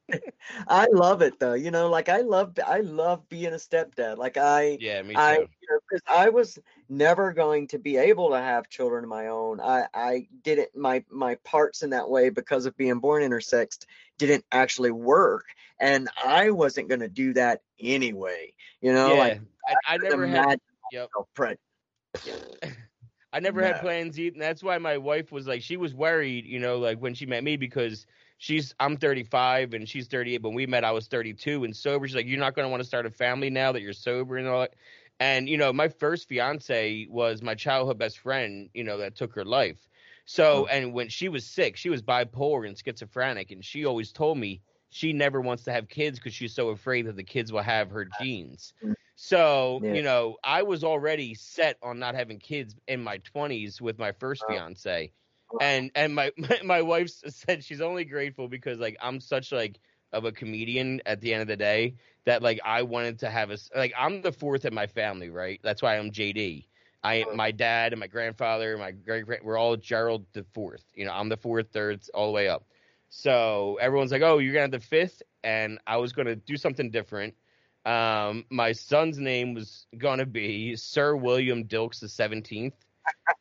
I 0.67 0.87
love 0.91 1.21
it 1.21 1.39
though. 1.39 1.53
You 1.53 1.71
know, 1.71 1.89
like 1.89 2.09
I 2.09 2.21
love 2.21 2.57
I 2.65 2.79
love 2.79 3.27
being 3.29 3.53
a 3.53 3.57
stepdad. 3.57 4.17
Like 4.17 4.37
I 4.37 4.77
Yeah, 4.79 5.01
me 5.01 5.15
too. 5.15 5.19
I 5.19 5.37
you 5.37 5.47
know, 5.69 5.99
I 6.07 6.29
was 6.29 6.59
never 6.89 7.33
going 7.33 7.67
to 7.67 7.79
be 7.79 7.97
able 7.97 8.29
to 8.31 8.37
have 8.37 8.69
children 8.69 9.03
of 9.03 9.09
my 9.09 9.27
own. 9.27 9.59
I 9.59 9.87
I 9.93 10.27
didn't 10.43 10.75
my 10.75 11.03
my 11.09 11.35
parts 11.43 11.83
in 11.83 11.91
that 11.91 12.09
way 12.09 12.29
because 12.29 12.65
of 12.65 12.77
being 12.77 12.99
born 12.99 13.23
intersexed 13.23 13.85
didn't 14.17 14.45
actually 14.51 14.91
work 14.91 15.45
and 15.79 16.09
I 16.23 16.49
wasn't 16.51 16.89
going 16.89 16.99
to 16.99 17.07
do 17.07 17.33
that 17.33 17.61
anyway. 17.79 18.53
You 18.81 18.93
know, 18.93 19.13
yeah. 19.13 19.19
like 19.19 19.41
I, 19.67 19.73
I, 19.73 19.93
I 19.95 19.97
never 19.97 20.27
had 20.27 20.59
yep. 20.91 21.09
Yeah. 22.25 22.33
I 23.31 23.39
never 23.39 23.61
no. 23.61 23.67
had 23.67 23.81
plans 23.81 24.19
either. 24.19 24.33
And 24.33 24.41
that's 24.41 24.63
why 24.63 24.77
my 24.79 24.97
wife 24.97 25.31
was 25.31 25.47
like, 25.47 25.61
she 25.61 25.77
was 25.77 25.93
worried, 25.93 26.45
you 26.45 26.59
know, 26.59 26.79
like 26.79 26.99
when 26.99 27.13
she 27.13 27.25
met 27.27 27.43
me 27.43 27.57
because 27.57 28.07
she's 28.39 28.73
I'm 28.79 28.97
35 28.97 29.75
and 29.75 29.87
she's 29.87 30.07
38. 30.07 30.41
When 30.41 30.55
we 30.55 30.65
met, 30.65 30.83
I 30.83 30.91
was 30.91 31.07
32 31.07 31.63
and 31.63 31.75
sober. 31.75 32.07
She's 32.07 32.15
like, 32.15 32.25
you're 32.25 32.39
not 32.39 32.55
going 32.55 32.65
to 32.65 32.69
want 32.69 32.81
to 32.81 32.87
start 32.87 33.05
a 33.05 33.11
family 33.11 33.51
now 33.51 33.71
that 33.71 33.81
you're 33.81 33.93
sober 33.93 34.37
and 34.37 34.47
all 34.47 34.61
that. 34.61 34.73
And 35.19 35.47
you 35.47 35.57
know, 35.57 35.71
my 35.71 35.89
first 35.89 36.27
fiance 36.27 37.05
was 37.09 37.43
my 37.43 37.53
childhood 37.53 37.99
best 37.99 38.17
friend. 38.17 38.69
You 38.73 38.83
know, 38.83 38.97
that 38.97 39.15
took 39.15 39.35
her 39.35 39.45
life. 39.45 39.87
So, 40.25 40.63
oh. 40.63 40.67
and 40.67 40.93
when 40.93 41.09
she 41.09 41.29
was 41.29 41.45
sick, 41.45 41.75
she 41.75 41.89
was 41.89 42.01
bipolar 42.01 42.67
and 42.67 42.77
schizophrenic, 42.77 43.51
and 43.51 43.63
she 43.63 43.85
always 43.85 44.11
told 44.11 44.37
me 44.37 44.61
she 44.89 45.13
never 45.13 45.41
wants 45.41 45.63
to 45.65 45.71
have 45.71 45.87
kids 45.87 46.17
because 46.17 46.33
she's 46.33 46.53
so 46.53 46.69
afraid 46.69 47.05
that 47.07 47.15
the 47.15 47.23
kids 47.23 47.51
will 47.51 47.61
have 47.61 47.91
her 47.91 48.07
genes. 48.19 48.73
Mm. 48.83 48.93
So, 49.15 49.81
yeah. 49.83 49.93
you 49.93 50.01
know, 50.01 50.37
I 50.43 50.63
was 50.63 50.83
already 50.83 51.33
set 51.33 51.77
on 51.83 51.99
not 51.99 52.15
having 52.15 52.39
kids 52.39 52.75
in 52.87 53.03
my 53.03 53.17
20s 53.35 53.81
with 53.81 53.99
my 53.99 54.13
first 54.13 54.43
fiance 54.47 55.11
and 55.59 55.91
and 55.95 56.13
my 56.15 56.31
my 56.63 56.81
wife 56.81 57.09
said 57.09 57.63
she's 57.63 57.81
only 57.81 58.05
grateful 58.05 58.47
because 58.47 58.79
like 58.79 58.97
I'm 59.01 59.19
such 59.19 59.51
like 59.51 59.79
of 60.11 60.25
a 60.25 60.31
comedian 60.31 61.01
at 61.05 61.21
the 61.21 61.33
end 61.33 61.41
of 61.41 61.47
the 61.47 61.57
day 61.57 61.95
that 62.25 62.41
like 62.41 62.59
I 62.65 62.83
wanted 62.83 63.19
to 63.19 63.29
have 63.29 63.51
a 63.51 63.57
like 63.75 63.93
I'm 63.97 64.21
the 64.21 64.31
fourth 64.31 64.65
in 64.65 64.73
my 64.73 64.87
family, 64.87 65.29
right? 65.29 65.59
That's 65.63 65.81
why 65.81 65.97
I'm 65.97 66.11
JD. 66.11 66.67
I 67.03 67.25
my 67.33 67.51
dad 67.51 67.93
and 67.93 67.99
my 67.99 68.07
grandfather, 68.07 68.71
and 68.71 68.81
my 68.81 68.91
great 68.91 69.25
great, 69.25 69.43
we're 69.43 69.57
all 69.57 69.75
Gerald 69.77 70.25
the 70.33 70.43
fourth. 70.53 70.83
You 70.93 71.05
know, 71.05 71.13
I'm 71.13 71.29
the 71.29 71.37
fourth, 71.37 71.71
third, 71.71 72.01
all 72.13 72.27
the 72.27 72.33
way 72.33 72.49
up. 72.49 72.65
So 73.09 73.77
everyone's 73.81 74.11
like, 74.11 74.21
"Oh, 74.21 74.39
you're 74.39 74.53
gonna 74.53 74.63
have 74.63 74.71
the 74.71 74.79
fifth, 74.79 75.21
and 75.43 75.79
I 75.87 75.97
was 75.97 76.11
gonna 76.11 76.35
do 76.35 76.57
something 76.57 76.91
different. 76.91 77.35
Um, 77.85 78.45
my 78.49 78.73
son's 78.73 79.17
name 79.17 79.53
was 79.53 79.87
gonna 79.97 80.25
be 80.25 80.75
Sir 80.75 81.15
William 81.15 81.63
Dilks 81.65 81.99
the 82.01 82.09
seventeenth 82.09 82.75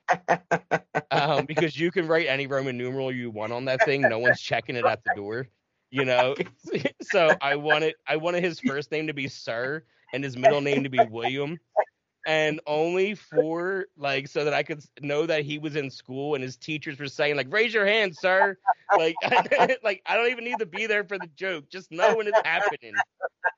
um, 1.10 1.47
because 1.47 1.78
you 1.78 1.90
can 1.90 2.06
write 2.06 2.26
any 2.26 2.47
Roman 2.47 2.76
numeral 2.76 3.12
you 3.12 3.30
want 3.30 3.52
on 3.52 3.66
that 3.66 3.85
thing. 3.85 4.02
No 4.02 4.18
one's 4.18 4.40
checking 4.40 4.76
it 4.76 4.86
at 4.86 5.05
the 5.05 5.10
door. 5.14 5.48
You 5.90 6.05
know, 6.05 6.35
so 7.02 7.36
I 7.40 7.56
wanted 7.56 7.94
I 8.06 8.16
wanted 8.16 8.44
his 8.44 8.60
first 8.60 8.90
name 8.90 9.06
to 9.06 9.14
be 9.14 9.28
Sir 9.28 9.85
and 10.12 10.22
his 10.24 10.36
middle 10.36 10.60
name 10.60 10.85
to 10.85 10.90
be 10.90 11.05
William, 11.10 11.59
and 12.26 12.60
only 12.66 13.14
for 13.14 13.86
like 13.97 14.28
so 14.28 14.44
that 14.44 14.55
I 14.55 14.62
could 14.62 14.82
know 15.01 15.26
that 15.26 15.44
he 15.44 15.59
was 15.59 15.76
in 15.76 15.90
school 15.90 16.35
and 16.35 16.43
his 16.43 16.56
teachers 16.56 16.98
were 16.98 17.09
saying 17.09 17.36
like 17.36 17.52
raise 17.52 17.72
your 17.72 17.86
hand, 17.86 18.16
sir. 18.16 18.56
Like 18.97 19.16
like 19.82 20.02
I 20.06 20.16
don't 20.16 20.30
even 20.30 20.44
need 20.44 20.59
to 20.59 20.66
be 20.66 20.86
there 20.86 21.05
for 21.05 21.18
the 21.18 21.28
joke. 21.36 21.70
Just 21.70 21.90
know 21.90 22.16
when 22.16 22.26
it's 22.26 22.40
happening. 22.44 22.94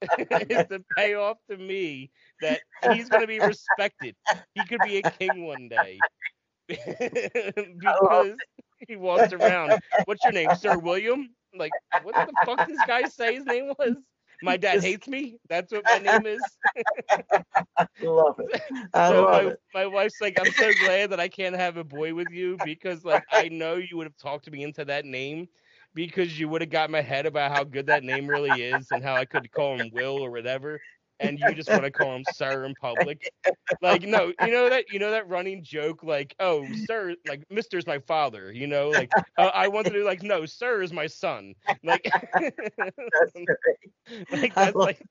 it's 0.02 0.68
the 0.68 0.82
payoff 0.96 1.38
to 1.50 1.56
me 1.56 2.10
that 2.40 2.60
he's 2.90 3.08
going 3.08 3.20
to 3.20 3.26
be 3.26 3.38
respected. 3.38 4.14
He 4.54 4.64
could 4.64 4.80
be 4.82 4.96
a 4.96 5.02
king 5.02 5.46
one 5.46 5.68
day 5.68 6.00
because 7.78 8.36
he 8.86 8.96
walks 8.96 9.32
around. 9.32 9.78
What's 10.04 10.24
your 10.24 10.32
name, 10.32 10.54
Sir 10.54 10.78
William? 10.78 11.30
Like, 11.54 11.74
what 12.00 12.16
the 12.24 12.34
fuck 12.44 12.64
this 12.66 12.82
guy 12.82 13.04
say 13.04 13.34
his 13.34 13.46
name 13.46 13.72
was? 13.78 13.96
My 14.42 14.56
dad 14.56 14.80
hates 14.80 15.08
me. 15.08 15.38
That's 15.48 15.72
what 15.72 15.86
my 15.86 15.98
name 15.98 16.26
is. 16.26 16.58
love 18.02 18.38
it. 18.38 18.62
I 18.94 19.08
so 19.08 19.12
love 19.12 19.44
my, 19.44 19.52
it. 19.52 19.60
my 19.74 19.86
wife's 19.86 20.20
like, 20.20 20.38
I'm 20.38 20.50
so 20.50 20.74
glad 20.74 21.10
that 21.10 21.20
I 21.20 21.28
can't 21.28 21.56
have 21.56 21.76
a 21.76 21.84
boy 21.84 22.14
with 22.14 22.30
you 22.30 22.58
because, 22.58 23.04
like, 23.04 23.24
I 23.30 23.48
know 23.48 23.74
you 23.76 23.96
would 23.96 24.06
have 24.06 24.16
talked 24.16 24.50
me 24.50 24.62
into 24.62 24.84
that 24.84 25.04
name 25.04 25.48
because 25.94 26.38
you 26.38 26.48
would 26.48 26.62
have 26.62 26.70
got 26.70 26.90
my 26.90 27.00
head 27.00 27.26
about 27.26 27.50
how 27.50 27.64
good 27.64 27.86
that 27.86 28.04
name 28.04 28.28
really 28.28 28.62
is 28.62 28.92
and 28.92 29.02
how 29.02 29.16
I 29.16 29.24
could 29.24 29.50
call 29.50 29.74
him 29.76 29.90
Will 29.92 30.22
or 30.24 30.30
whatever 30.30 30.80
and 31.20 31.38
you 31.38 31.54
just 31.54 31.68
want 31.68 31.84
to 31.84 31.90
call 31.90 32.16
him 32.16 32.24
sir 32.32 32.64
in 32.64 32.74
public. 32.74 33.30
Like, 33.82 34.02
no, 34.02 34.32
you 34.40 34.50
know 34.50 34.68
that 34.68 34.86
you 34.92 34.98
know 34.98 35.10
that 35.10 35.28
running 35.28 35.62
joke, 35.62 36.02
like, 36.02 36.34
oh, 36.40 36.66
sir, 36.86 37.14
like 37.26 37.44
Mister's 37.50 37.86
my 37.86 37.98
father. 37.98 38.52
You 38.52 38.66
know, 38.66 38.90
like 38.90 39.10
uh, 39.38 39.50
I 39.54 39.68
want 39.68 39.86
to 39.86 39.92
do 39.92 40.04
like, 40.04 40.22
no, 40.22 40.46
sir 40.46 40.82
is 40.82 40.92
my 40.92 41.06
son. 41.06 41.54
Like, 41.84 42.10
that's 42.34 43.34
like 44.32 44.54
that's 44.54 44.76
like. 44.76 45.02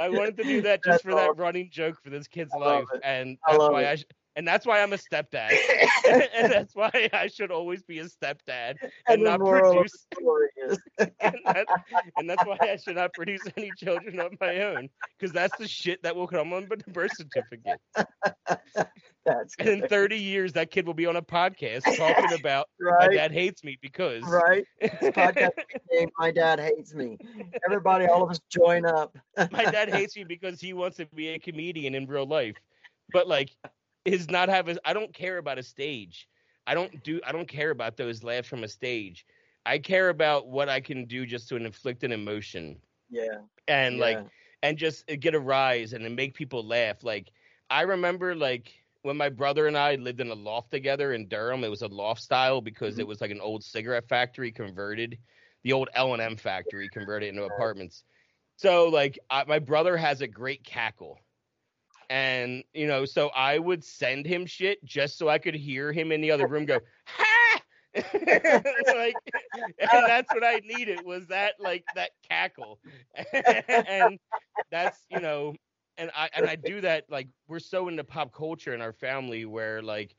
I 0.00 0.08
wanted 0.08 0.36
to 0.36 0.44
do 0.44 0.62
that 0.62 0.84
just 0.84 0.86
that's 0.86 1.02
for 1.02 1.12
awesome. 1.12 1.36
that 1.36 1.42
running 1.42 1.68
joke 1.70 1.96
for 2.02 2.10
this 2.10 2.26
kid's 2.28 2.52
life, 2.54 2.84
it. 2.94 3.00
and 3.04 3.36
that's 3.46 3.58
why 3.58 3.82
it. 3.82 3.88
I. 3.88 3.96
Sh- 3.96 4.04
and 4.40 4.48
that's 4.48 4.64
why 4.64 4.80
I'm 4.80 4.94
a 4.94 4.96
stepdad, 4.96 5.50
and 6.34 6.50
that's 6.50 6.74
why 6.74 7.10
I 7.12 7.26
should 7.26 7.50
always 7.50 7.82
be 7.82 7.98
a 7.98 8.06
stepdad 8.06 8.76
and, 8.80 8.90
and 9.06 9.22
not 9.22 9.38
produce. 9.38 10.06
and, 10.98 11.36
that, 11.44 11.66
and, 12.16 12.30
that's 12.30 12.46
why 12.46 12.56
I 12.58 12.76
should 12.76 12.96
not 12.96 13.12
produce 13.12 13.42
any 13.54 13.70
children 13.76 14.18
of 14.18 14.32
my 14.40 14.62
own, 14.62 14.88
because 15.18 15.30
that's 15.34 15.54
the 15.58 15.68
shit 15.68 16.02
that 16.04 16.16
will 16.16 16.26
come 16.26 16.54
on 16.54 16.66
the 16.70 16.90
birth 16.90 17.10
certificate. 17.14 17.80
That's 19.26 19.54
and 19.58 19.68
in 19.68 19.88
30 19.88 20.16
years, 20.16 20.54
that 20.54 20.70
kid 20.70 20.86
will 20.86 20.94
be 20.94 21.04
on 21.04 21.16
a 21.16 21.22
podcast 21.22 21.82
talking 21.98 22.32
about 22.32 22.70
right. 22.80 23.10
my 23.10 23.14
dad 23.14 23.32
hates 23.32 23.62
me 23.62 23.78
because 23.82 24.22
right. 24.22 24.64
podcast 24.82 25.50
name, 25.92 26.08
my 26.18 26.30
dad 26.30 26.60
hates 26.60 26.94
me. 26.94 27.18
Everybody, 27.66 28.06
all 28.06 28.22
of 28.22 28.30
us 28.30 28.40
join 28.48 28.86
up. 28.86 29.18
my 29.52 29.64
dad 29.64 29.90
hates 29.90 30.16
me 30.16 30.24
because 30.24 30.62
he 30.62 30.72
wants 30.72 30.96
to 30.96 31.04
be 31.14 31.28
a 31.28 31.38
comedian 31.38 31.94
in 31.94 32.06
real 32.06 32.26
life, 32.26 32.56
but 33.12 33.28
like 33.28 33.50
is 34.12 34.30
not 34.30 34.48
have 34.48 34.68
a 34.68 34.76
I 34.84 34.92
don't 34.92 35.12
care 35.12 35.38
about 35.38 35.58
a 35.58 35.62
stage. 35.62 36.28
I 36.66 36.74
don't 36.74 37.02
do 37.02 37.20
I 37.26 37.32
don't 37.32 37.48
care 37.48 37.70
about 37.70 37.96
those 37.96 38.22
laughs 38.22 38.48
from 38.48 38.64
a 38.64 38.68
stage. 38.68 39.26
I 39.66 39.78
care 39.78 40.08
about 40.08 40.48
what 40.48 40.68
I 40.68 40.80
can 40.80 41.04
do 41.04 41.26
just 41.26 41.48
to 41.48 41.56
inflict 41.56 42.04
an 42.04 42.12
emotion. 42.12 42.76
Yeah. 43.10 43.40
And 43.68 43.96
yeah. 43.96 44.04
like 44.04 44.26
and 44.62 44.76
just 44.78 45.06
get 45.06 45.34
a 45.34 45.40
rise 45.40 45.92
and 45.92 46.04
then 46.04 46.14
make 46.14 46.34
people 46.34 46.66
laugh. 46.66 47.02
Like 47.02 47.30
I 47.70 47.82
remember 47.82 48.34
like 48.34 48.72
when 49.02 49.16
my 49.16 49.28
brother 49.28 49.66
and 49.66 49.76
I 49.76 49.94
lived 49.94 50.20
in 50.20 50.30
a 50.30 50.34
loft 50.34 50.70
together 50.70 51.14
in 51.14 51.28
Durham, 51.28 51.64
it 51.64 51.70
was 51.70 51.82
a 51.82 51.88
loft 51.88 52.22
style 52.22 52.60
because 52.60 52.94
mm-hmm. 52.94 53.02
it 53.02 53.08
was 53.08 53.20
like 53.20 53.30
an 53.30 53.40
old 53.40 53.64
cigarette 53.64 54.08
factory 54.08 54.52
converted, 54.52 55.18
the 55.62 55.72
old 55.72 55.88
L 55.94 56.12
and 56.12 56.22
M 56.22 56.36
factory 56.36 56.88
converted 56.88 57.30
into 57.30 57.44
apartments. 57.44 58.04
So 58.56 58.88
like 58.88 59.18
I, 59.30 59.44
my 59.44 59.58
brother 59.58 59.96
has 59.96 60.20
a 60.20 60.28
great 60.28 60.64
cackle, 60.64 61.18
and 62.10 62.64
you 62.74 62.88
know, 62.88 63.04
so 63.04 63.28
I 63.28 63.58
would 63.58 63.84
send 63.84 64.26
him 64.26 64.44
shit 64.44 64.84
just 64.84 65.16
so 65.16 65.28
I 65.28 65.38
could 65.38 65.54
hear 65.54 65.92
him 65.92 66.10
in 66.10 66.20
the 66.20 66.32
other 66.32 66.48
room 66.48 66.66
go, 66.66 66.80
"Ha!" 67.06 67.60
like, 67.94 69.14
and 69.54 70.06
that's 70.06 70.32
what 70.34 70.44
I 70.44 70.60
needed 70.64 71.04
was 71.04 71.28
that 71.28 71.54
like 71.60 71.84
that 71.94 72.10
cackle, 72.28 72.80
and 73.32 74.18
that's 74.72 74.98
you 75.08 75.20
know, 75.20 75.54
and 75.98 76.10
I 76.14 76.28
and 76.34 76.46
I 76.46 76.56
do 76.56 76.80
that 76.80 77.04
like 77.08 77.28
we're 77.46 77.60
so 77.60 77.86
into 77.86 78.02
pop 78.02 78.34
culture 78.34 78.74
in 78.74 78.82
our 78.82 78.92
family 78.92 79.44
where 79.44 79.80
like 79.80 80.16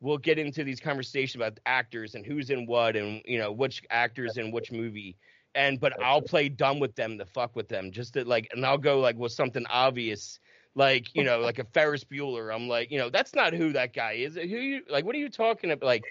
we'll 0.00 0.18
get 0.18 0.38
into 0.38 0.64
these 0.64 0.80
conversations 0.80 1.36
about 1.36 1.60
actors 1.66 2.14
and 2.14 2.24
who's 2.24 2.48
in 2.48 2.66
what 2.66 2.96
and 2.96 3.20
you 3.26 3.38
know 3.38 3.52
which 3.52 3.82
actors 3.90 4.38
in 4.38 4.50
which 4.50 4.72
movie. 4.72 5.16
And 5.54 5.78
but 5.78 5.92
I'll 6.02 6.22
play 6.22 6.48
dumb 6.48 6.80
with 6.80 6.96
them 6.96 7.16
to 7.18 7.26
fuck 7.26 7.54
with 7.54 7.68
them 7.68 7.92
just 7.92 8.14
to 8.14 8.24
like 8.24 8.48
and 8.52 8.64
I'll 8.64 8.78
go 8.78 8.98
like 8.98 9.16
with 9.16 9.30
something 9.30 9.64
obvious 9.66 10.40
like 10.74 11.14
you 11.14 11.24
know 11.24 11.38
like 11.40 11.58
a 11.58 11.64
Ferris 11.64 12.04
Bueller. 12.04 12.54
I'm 12.54 12.68
like 12.68 12.90
you 12.90 12.98
know 12.98 13.10
that's 13.10 13.34
not 13.34 13.54
who 13.54 13.72
that 13.72 13.92
guy 13.92 14.12
is. 14.12 14.34
Who 14.34 14.42
you 14.42 14.82
like? 14.88 15.04
What 15.04 15.14
are 15.14 15.18
you 15.18 15.28
talking 15.28 15.70
about? 15.70 15.86
Like 15.86 16.04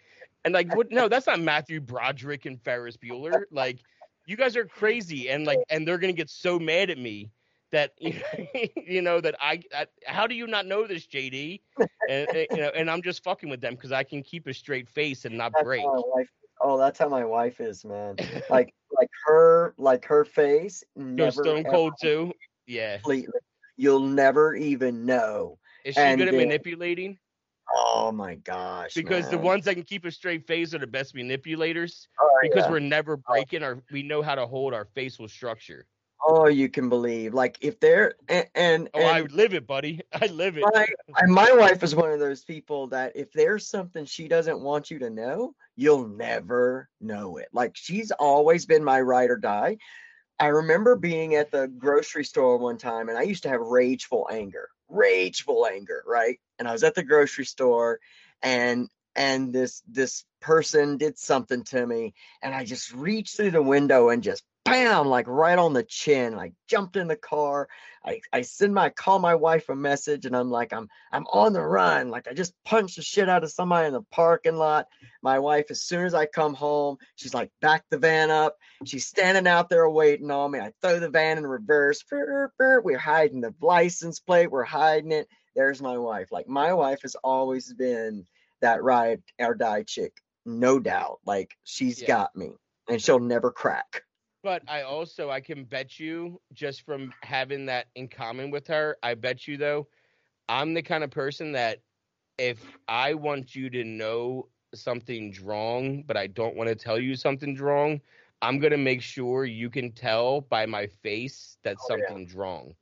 and 0.46 0.54
like 0.54 0.76
what? 0.76 0.92
No, 0.92 1.08
that's 1.08 1.28
not 1.28 1.40
Matthew 1.40 1.80
Broderick 1.80 2.46
and 2.46 2.62
Ferris 2.62 2.98
Bueller. 2.98 3.44
Like 3.52 3.80
you 4.26 4.38
guys 4.38 4.56
are 4.56 4.66
crazy 4.66 5.30
and 5.30 5.46
like 5.46 5.60
and 5.70 5.88
they're 5.88 5.98
gonna 5.98 6.14
get 6.14 6.30
so 6.30 6.60
mad 6.60 6.90
at 6.90 6.98
me 6.98 7.30
that 7.72 7.94
you 8.88 9.02
know 9.02 9.20
that 9.20 9.36
I, 9.42 9.62
I, 9.76 9.88
how 10.06 10.28
do 10.28 10.36
you 10.36 10.48
not 10.48 10.66
know 10.66 10.88
this 10.88 11.08
JD 11.08 11.60
and, 12.08 12.28
you 12.52 12.58
know 12.58 12.72
and 12.76 12.90
I'm 12.90 13.02
just 13.02 13.24
fucking 13.24 13.50
with 13.50 13.62
them 13.62 13.76
because 13.76 13.92
I 13.92 14.04
can 14.04 14.24
keep 14.24 14.48
a 14.48 14.54
straight 14.54 14.88
face 14.88 15.26
and 15.26 15.38
not 15.38 15.52
that's 15.54 15.64
break. 15.64 15.84
Oh, 16.66 16.78
that's 16.78 16.98
how 16.98 17.10
my 17.10 17.26
wife 17.26 17.60
is, 17.60 17.84
man. 17.84 18.16
Like 18.50 18.74
like 18.98 19.10
her 19.26 19.74
like 19.78 20.06
her 20.06 20.24
face 20.24 20.84
never 20.96 21.44
stone 21.44 21.64
cold 21.64 21.94
too. 22.00 22.32
Yeah. 22.68 22.98
Completely 22.98 23.34
you'll 23.78 24.02
never 24.02 24.56
even 24.56 25.06
know. 25.06 25.60
Is 25.86 25.96
she 25.96 26.02
and 26.02 26.18
good 26.20 26.30
at 26.30 26.32
then, 26.34 26.48
manipulating? 26.48 27.18
Oh 27.76 28.12
my 28.12 28.36
gosh! 28.36 28.94
Because 28.94 29.24
man. 29.24 29.32
the 29.32 29.38
ones 29.38 29.66
that 29.66 29.76
can 29.76 29.84
keep 29.84 30.06
a 30.06 30.12
straight 30.12 30.46
face 30.46 30.74
are 30.74 30.80
the 30.80 30.88
best 30.88 31.16
manipulators. 31.16 32.08
Oh, 32.20 32.40
because 32.42 32.66
yeah. 32.66 32.72
we're 32.72 32.80
never 32.80 33.14
oh. 33.14 33.24
breaking 33.28 33.64
our, 33.64 33.82
we 33.92 34.04
know 34.04 34.22
how 34.22 34.36
to 34.36 34.46
hold 34.46 34.74
our 34.74 34.86
facial 34.94 35.28
structure. 35.28 35.88
Oh, 36.26 36.48
you 36.48 36.70
can 36.70 36.88
believe. 36.88 37.34
Like 37.34 37.58
if 37.62 37.80
they're 37.80 38.14
and, 38.30 38.48
and 38.56 38.90
oh, 38.94 39.00
and 39.00 39.10
I 39.10 39.22
live 39.22 39.54
it, 39.54 39.68
buddy. 39.68 40.02
I 40.14 40.28
live 40.28 40.58
it. 40.58 40.64
My, 40.74 40.86
my 41.28 41.52
wife 41.54 41.84
is 41.84 41.96
one 41.96 42.12
of 42.12 42.20
those 42.20 42.44
people 42.44 42.88
that 42.88 43.14
if 43.16 43.32
there's 43.34 43.68
something 43.68 44.06
she 44.06 44.28
doesn't 44.28 44.62
want 44.62 44.90
you 44.90 45.00
to 45.00 45.10
know, 45.10 45.54
you'll 45.76 46.08
never 46.08 46.90
know 47.02 47.38
it. 47.38 47.50
Like 47.52 47.76
she's 47.76 48.12
always 48.12 48.66
been 48.66 48.84
my 48.84 49.02
ride 49.02 49.32
or 49.32 49.38
die. 49.38 49.78
I 50.40 50.48
remember 50.48 50.96
being 50.96 51.36
at 51.36 51.52
the 51.52 51.68
grocery 51.68 52.26
store 52.26 52.58
one 52.58 52.78
time 52.78 53.10
and 53.10 53.18
I 53.18 53.24
used 53.24 53.44
to 53.44 53.50
have 53.50 53.62
rageful 53.62 54.28
anger, 54.32 54.70
rageful 54.90 55.66
anger, 55.66 56.04
right? 56.06 56.40
And 56.60 56.68
I 56.68 56.72
was 56.72 56.84
at 56.84 56.96
the 56.96 57.04
grocery 57.04 57.46
store 57.46 58.00
and 58.42 58.90
and 59.16 59.54
this 59.54 59.82
this 59.88 60.26
person 60.42 60.98
did 60.98 61.18
something 61.18 61.64
to 61.66 61.86
me 61.86 62.14
and 62.42 62.54
I 62.54 62.66
just 62.66 62.92
reached 62.94 63.38
through 63.38 63.52
the 63.52 63.62
window 63.62 64.10
and 64.10 64.24
just 64.24 64.44
bam, 64.66 65.08
like 65.08 65.28
right 65.28 65.58
on 65.58 65.74
the 65.74 65.84
chin. 65.84 66.36
I 66.36 66.54
jumped 66.68 66.96
in 66.96 67.08
the 67.08 67.16
car. 67.16 67.68
I, 68.06 68.22
I 68.32 68.42
send 68.42 68.74
my 68.74 68.90
call 68.90 69.20
my 69.20 69.36
wife 69.36 69.70
a 69.70 69.76
message 69.76 70.26
and 70.26 70.36
I'm 70.36 70.50
like, 70.50 70.74
I'm 70.74 70.90
I'm 71.12 71.26
on 71.28 71.54
the 71.54 71.62
run. 71.62 72.10
Like 72.10 72.28
I 72.28 72.34
just 72.34 72.54
punched 72.66 72.98
the 72.98 73.02
shit 73.02 73.30
out 73.30 73.44
of 73.44 73.52
somebody 73.52 73.88
in 73.88 73.94
the 73.94 74.02
parking 74.12 74.56
lot. 74.56 74.88
My 75.22 75.40
wife, 75.40 75.66
as 75.70 75.82
soon 75.82 76.06
as 76.06 76.14
I 76.14 76.26
come 76.26 76.54
home, 76.54 76.98
she's 77.16 77.34
like, 77.34 77.52
back 77.62 77.86
the 77.90 77.98
van 77.98 78.32
up. 78.32 78.58
She's 78.86 79.08
standing 79.08 79.48
out 79.48 79.70
there 79.70 79.90
waiting 79.90 80.32
on 80.32 80.52
me. 80.52 80.60
I 80.60 80.74
throw 80.82 81.00
the 81.00 81.10
van 81.10 81.38
in 81.38 81.48
reverse. 81.48 82.04
We're 82.12 82.98
hiding 82.98 83.42
the 83.42 83.54
license 83.62 84.20
plate, 84.20 84.52
we're 84.52 84.64
hiding 84.64 85.12
it. 85.12 85.28
There's 85.56 85.82
my 85.82 85.98
wife. 85.98 86.32
Like 86.32 86.48
my 86.48 86.74
wife 86.74 87.00
has 87.04 87.16
always 87.16 87.74
been 87.74 88.26
that 88.62 88.82
ride 88.82 89.22
or 89.40 89.56
die 89.56 89.84
chick, 89.84 90.14
no 90.46 90.80
doubt. 90.80 91.20
Like 91.26 91.56
she's 91.64 92.02
yeah. 92.02 92.08
got 92.08 92.36
me 92.36 92.52
and 92.90 93.02
she'll 93.02 93.20
never 93.20 93.52
crack. 93.52 94.04
But 94.44 94.62
I 94.68 94.82
also 94.82 95.30
I 95.30 95.40
can 95.40 95.64
bet 95.64 96.00
you 96.00 96.40
just 96.52 96.86
from 96.86 97.14
having 97.24 97.66
that 97.68 97.88
in 97.96 98.10
common 98.10 98.52
with 98.52 98.68
her, 98.68 98.98
I 99.02 99.16
bet 99.16 99.48
you 99.48 99.56
though, 99.56 99.88
I'm 100.50 100.74
the 100.74 100.82
kind 100.82 101.04
of 101.04 101.10
person 101.10 101.54
that 101.54 101.80
if 102.38 102.78
I 102.90 103.14
want 103.14 103.56
you 103.56 103.70
to 103.70 103.86
know 103.86 104.50
something's 104.76 105.40
wrong, 105.40 106.04
but 106.06 106.18
I 106.18 106.28
don't 106.28 106.58
want 106.58 106.68
to 106.68 106.76
tell 106.76 107.00
you 107.00 107.16
something's 107.16 107.62
wrong, 107.62 108.02
I'm 108.42 108.60
gonna 108.60 108.78
make 108.78 109.02
sure 109.02 109.46
you 109.46 109.70
can 109.70 109.94
tell 109.94 110.42
by 110.42 110.66
my 110.66 110.88
face 110.88 111.58
that 111.64 111.78
oh, 111.80 111.88
something's 111.88 112.34
yeah. 112.34 112.42
wrong. 112.42 112.74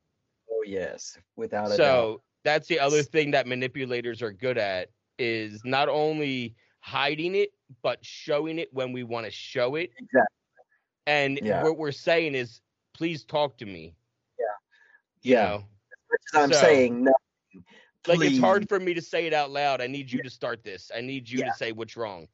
Oh 0.52 0.64
yes, 0.66 1.20
without 1.36 1.68
a 1.68 1.76
so, 1.76 1.78
doubt. 1.78 1.78
So 1.78 2.22
that's 2.44 2.68
the 2.68 2.80
other 2.80 3.04
thing 3.04 3.30
that 3.32 3.46
manipulators 3.46 4.24
are 4.24 4.32
good 4.32 4.58
at 4.58 4.90
is 5.20 5.62
not 5.64 5.90
only 5.90 6.56
hiding 6.80 7.36
it, 7.36 7.50
but 7.84 8.04
showing 8.04 8.58
it 8.58 8.70
when 8.74 8.92
we 8.92 9.04
want 9.04 9.28
to 9.28 9.32
show 9.32 9.76
it. 9.76 9.92
Exactly. 10.00 10.41
And 11.08 11.40
yeah. 11.42 11.64
what 11.64 11.78
we're 11.78 11.92
saying 11.92 12.36
is, 12.36 12.62
please 12.94 13.24
talk 13.24 13.58
to 13.58 13.66
me. 13.66 13.96
Yeah. 14.40 14.46
Yeah. 15.24 15.50
know? 15.50 15.64
I'm 16.34 16.54
so, 16.54 16.60
saying 16.60 17.04
no. 17.06 17.14
Like 18.08 18.22
it's 18.22 18.40
hard 18.40 18.68
for 18.68 18.80
me 18.80 18.94
to 18.96 19.02
say 19.02 19.28
it 19.28 19.34
out 19.34 19.52
loud. 19.52 19.80
I 19.80 19.88
need 19.88 20.12
you 20.12 20.18
yeah. 20.18 20.24
to 20.24 20.30
start 20.30 20.64
this. 20.64 20.92
I 20.96 21.02
need 21.02 21.30
you 21.30 21.40
yeah. 21.40 21.50
to 21.50 21.54
say 21.54 21.72
what's 21.72 21.96
wrong. 21.96 22.28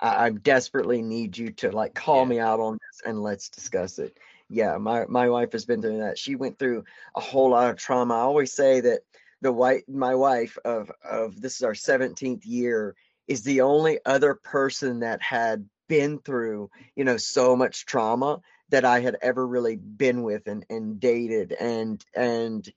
I, 0.00 0.26
I, 0.26 0.30
desperately 0.30 1.00
need 1.00 1.38
you 1.38 1.50
to 1.52 1.70
like 1.70 1.94
call 1.94 2.26
me 2.26 2.38
out 2.38 2.60
on 2.60 2.74
this 2.74 3.02
and 3.06 3.22
let's 3.22 3.48
discuss 3.48 3.98
it. 3.98 4.18
Yeah, 4.50 4.76
my 4.76 5.06
my 5.08 5.30
wife 5.30 5.52
has 5.52 5.64
been 5.64 5.80
doing 5.80 6.00
that. 6.00 6.18
She 6.18 6.34
went 6.34 6.58
through 6.58 6.84
a 7.16 7.20
whole 7.20 7.50
lot 7.50 7.70
of 7.70 7.76
trauma. 7.76 8.14
I 8.14 8.20
always 8.20 8.52
say 8.52 8.80
that 8.80 9.00
the 9.40 9.52
white 9.52 9.88
my 9.88 10.14
wife 10.14 10.58
of 10.64 10.90
of 11.02 11.40
this 11.40 11.56
is 11.56 11.62
our 11.62 11.72
17th 11.72 12.42
year 12.44 12.94
is 13.28 13.42
the 13.42 13.62
only 13.62 13.98
other 14.04 14.34
person 14.34 15.00
that 15.00 15.22
had 15.22 15.66
been 15.88 16.18
through, 16.18 16.70
you 16.96 17.04
know, 17.04 17.16
so 17.16 17.56
much 17.56 17.86
trauma 17.86 18.40
that 18.70 18.84
I 18.84 19.00
had 19.00 19.16
ever 19.20 19.46
really 19.46 19.76
been 19.76 20.22
with 20.22 20.46
and, 20.46 20.64
and 20.70 20.98
dated 20.98 21.52
and 21.52 22.04
and 22.14 22.68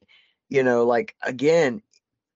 you 0.50 0.64
know, 0.64 0.86
like 0.86 1.16
again, 1.22 1.82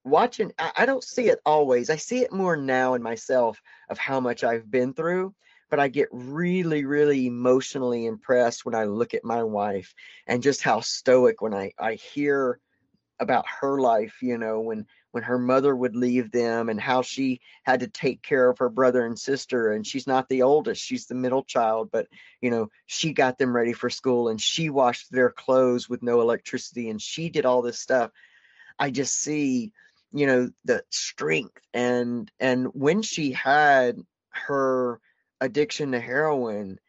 watching 0.04 0.52
I, 0.58 0.72
I 0.78 0.86
don't 0.86 1.04
see 1.04 1.30
it 1.30 1.40
always. 1.46 1.90
I 1.90 1.98
see 1.98 2.20
it 2.20 2.34
more 2.34 2.56
now 2.56 2.94
in 2.94 3.04
myself 3.04 3.62
of 3.90 3.98
how 3.98 4.20
much 4.20 4.44
I've 4.44 4.70
been 4.70 4.94
through 4.94 5.34
but 5.70 5.80
I 5.80 5.88
get 5.88 6.10
really, 6.12 6.84
really 6.86 7.28
emotionally 7.28 8.06
impressed 8.06 8.66
when 8.66 8.76
I 8.76 8.86
look 8.86 9.14
at 9.14 9.24
my 9.24 9.44
wife 9.44 9.94
and 10.28 10.44
just 10.44 10.64
how 10.64 10.80
stoic 10.80 11.42
when 11.42 11.54
I, 11.54 11.74
I 11.78 11.94
hear 11.94 12.60
about 13.20 13.46
her 13.62 13.80
life, 13.80 14.18
you 14.22 14.38
know, 14.38 14.62
when 14.62 14.88
when 15.12 15.24
her 15.24 15.40
mother 15.40 15.76
would 15.76 15.96
leave 15.96 16.32
them 16.32 16.70
and 16.70 16.80
how 16.80 17.02
she 17.02 17.42
had 17.64 17.80
to 17.80 17.88
take 17.88 18.22
care 18.22 18.50
of 18.50 18.60
her 18.60 18.70
brother 18.70 19.06
and 19.06 19.18
sister 19.18 19.72
and 19.72 19.86
she's 19.86 20.08
not 20.08 20.30
the 20.30 20.44
oldest 20.44 20.82
she's 20.82 21.08
the 21.08 21.16
middle 21.16 21.44
child 21.44 21.90
but 21.92 22.08
you 22.42 22.50
know 22.50 22.70
she 22.86 23.14
got 23.14 23.38
them 23.38 23.56
ready 23.56 23.74
for 23.74 23.90
school 23.90 24.30
and 24.30 24.42
she 24.42 24.70
washed 24.70 25.12
their 25.12 25.30
clothes 25.30 25.90
with 25.90 26.04
no 26.04 26.22
electricity 26.22 26.90
and 26.90 27.02
she 27.02 27.30
did 27.30 27.46
all 27.46 27.62
this 27.62 27.80
stuff. 27.80 28.12
I 28.78 28.92
just 28.92 29.16
see 29.20 29.72
you 30.12 30.26
know 30.26 30.50
the 30.66 30.84
strength 30.90 31.62
and 31.74 32.32
and 32.40 32.68
when 32.68 33.02
she 33.02 33.32
had 33.32 33.98
her 34.32 35.00
addiction 35.42 35.92
to 35.92 36.00
heroin 36.00 36.80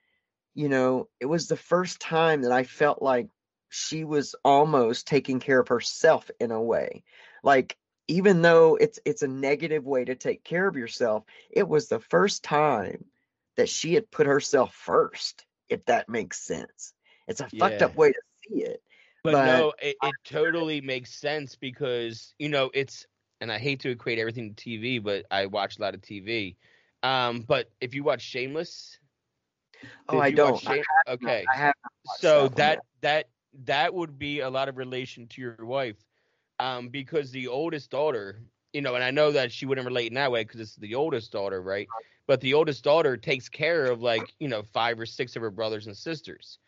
you 0.55 0.69
know 0.69 1.09
it 1.21 1.27
was 1.27 1.47
the 1.47 1.57
first 1.57 2.01
time 2.01 2.43
that 2.43 2.53
i 2.53 2.65
felt 2.65 3.03
like 3.03 3.29
she 3.71 4.05
was 4.05 4.35
almost 4.45 5.07
taking 5.07 5.41
care 5.41 5.61
of 5.61 5.69
herself 5.69 6.31
in 6.39 6.51
a 6.51 6.61
way. 6.61 7.05
Like 7.43 7.77
even 8.11 8.43
though 8.43 8.75
it's 8.75 8.99
it's 9.05 9.23
a 9.23 9.29
negative 9.29 9.87
way 9.87 10.05
to 10.05 10.17
take 10.17 10.43
care 10.43 10.67
of 10.67 10.77
yourself 10.77 11.23
it 11.49 11.67
was 11.67 11.89
the 11.89 12.01
first 12.01 12.43
time 12.43 13.05
that 13.57 13.69
she 13.69 13.95
had 13.95 14.11
put 14.11 14.27
herself 14.27 14.75
first 14.75 15.47
if 15.69 15.85
that 15.85 16.09
makes 16.09 16.41
sense. 16.41 16.93
It's 17.29 17.41
a 17.41 17.49
yeah. 17.53 17.61
fucked 17.61 17.83
up 17.83 17.95
way 17.95 18.11
to 18.11 18.21
see 18.49 18.63
it 18.65 18.83
but, 19.23 19.33
but 19.33 19.47
no 19.47 19.73
it, 19.81 19.97
it 20.03 20.15
totally 20.25 20.81
makes 20.81 21.15
sense 21.15 21.55
because 21.55 22.35
you 22.39 22.49
know 22.49 22.71
it's 22.75 23.07
and 23.41 23.53
i 23.53 23.59
hate 23.59 23.81
to 23.81 23.91
equate 23.91 24.19
everything 24.19 24.55
to 24.55 24.65
tv 24.69 25.03
but 25.03 25.25
i 25.31 25.47
watch 25.47 25.79
a 25.79 25.83
lot 25.83 25.95
of 25.95 26.01
tv 26.01 26.57
um 27.03 27.43
but 27.47 27.71
if 27.81 27.95
you 27.95 28.03
watch 28.03 28.23
shameless? 28.23 28.99
Oh 30.09 30.19
i 30.19 30.31
don't. 30.33 30.59
Shame- 30.59 30.83
I 31.07 31.13
okay 31.13 31.47
so 32.19 32.49
that 32.49 32.81
that 33.03 33.29
that 33.67 33.95
would 33.95 34.19
be 34.19 34.41
a 34.41 34.51
lot 34.51 34.69
of 34.69 34.77
relation 34.77 35.29
to 35.29 35.41
your 35.41 35.65
wife 35.65 35.97
um, 36.61 36.89
because 36.89 37.31
the 37.31 37.49
oldest 37.49 37.91
daughter, 37.91 38.39
you 38.73 38.83
know, 38.83 38.95
and 38.95 39.03
I 39.03 39.11
know 39.11 39.33
that 39.33 39.51
she 39.51 39.67
wouldn't 39.67 39.87
relate 39.87 40.09
in 40.09 40.15
that 40.15 40.31
way 40.31 40.45
because 40.45 40.61
it's 40.61 40.77
the 40.77 40.95
oldest 40.95 41.33
daughter, 41.33 41.61
right? 41.61 41.89
But 42.27 42.41
the 42.41 42.55
oldest 42.55 42.85
daughter 42.85 43.17
takes 43.17 43.49
care 43.49 43.87
of 43.87 44.03
like, 44.03 44.35
you 44.39 44.47
know, 44.47 44.63
five 44.63 45.01
or 45.01 45.07
six 45.07 45.35
of 45.35 45.43
her 45.43 45.51
brothers 45.51 45.87
and 45.87 45.97
sisters. 45.97 46.59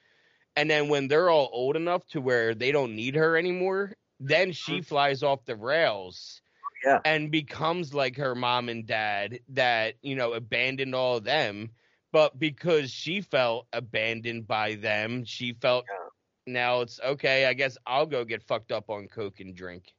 And 0.56 0.68
then 0.68 0.88
when 0.88 1.08
they're 1.08 1.30
all 1.30 1.50
old 1.52 1.76
enough 1.76 2.06
to 2.08 2.20
where 2.20 2.54
they 2.54 2.72
don't 2.72 2.96
need 2.96 3.14
her 3.14 3.36
anymore, 3.36 3.94
then 4.18 4.52
she 4.52 4.78
mm-hmm. 4.78 4.82
flies 4.82 5.22
off 5.22 5.44
the 5.44 5.56
rails. 5.56 6.40
Yeah. 6.84 6.98
And 7.04 7.30
becomes 7.30 7.94
like 7.94 8.16
her 8.16 8.34
mom 8.34 8.68
and 8.68 8.84
dad 8.84 9.38
that, 9.50 9.94
you 10.02 10.16
know, 10.16 10.32
abandoned 10.32 10.96
all 10.96 11.18
of 11.18 11.24
them. 11.24 11.70
But 12.10 12.38
because 12.38 12.90
she 12.90 13.20
felt 13.20 13.68
abandoned 13.72 14.48
by 14.48 14.74
them, 14.74 15.24
she 15.24 15.52
felt 15.52 15.84
yeah 15.88 16.08
now 16.46 16.80
it's 16.80 17.00
okay. 17.00 17.46
I 17.46 17.54
guess 17.54 17.76
I'll 17.86 18.06
go 18.06 18.24
get 18.24 18.42
fucked 18.42 18.72
up 18.72 18.90
on 18.90 19.08
coke 19.08 19.40
and 19.40 19.54
drink. 19.54 19.92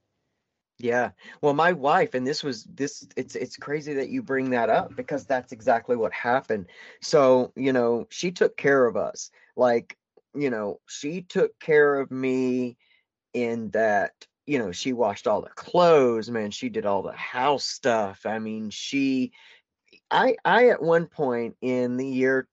Yeah. 0.80 1.12
Well, 1.42 1.54
my 1.54 1.74
wife, 1.74 2.14
and 2.14 2.26
this 2.26 2.44
was 2.44 2.64
this. 2.64 3.08
It's 3.16 3.36
it's 3.36 3.58
crazy 3.58 3.94
that 3.96 4.10
you 4.10 4.24
bring 4.24 4.50
that 4.52 4.70
up 4.70 4.96
because 4.96 5.26
that's 5.26 5.52
exactly 5.52 5.96
what 5.96 6.12
happened. 6.12 6.68
So 7.02 7.54
you 7.56 7.74
know, 7.74 8.08
she 8.10 8.32
took 8.32 8.58
care 8.58 8.86
of 8.86 8.98
us. 8.98 9.30
Like 9.56 9.98
you 10.36 10.50
know, 10.50 10.80
she 10.88 11.22
took 11.22 11.60
care 11.60 12.00
of 12.00 12.12
me 12.12 12.78
in 13.34 13.70
that 13.72 14.14
you 14.46 14.60
know 14.60 14.72
she 14.72 14.94
washed 14.94 15.28
all 15.28 15.42
the 15.42 15.50
clothes 15.50 16.30
man 16.30 16.52
she 16.52 16.70
did 16.70 16.86
all 16.86 17.02
the 17.02 17.14
house 17.14 17.64
stuff 17.66 18.26
i 18.26 18.38
mean 18.38 18.70
she 18.70 19.32
I 20.12 20.36
I 20.46 20.70
at 20.70 20.82
one 20.82 21.08
point 21.08 21.56
in 21.62 21.98
the 21.98 22.08
year 22.08 22.48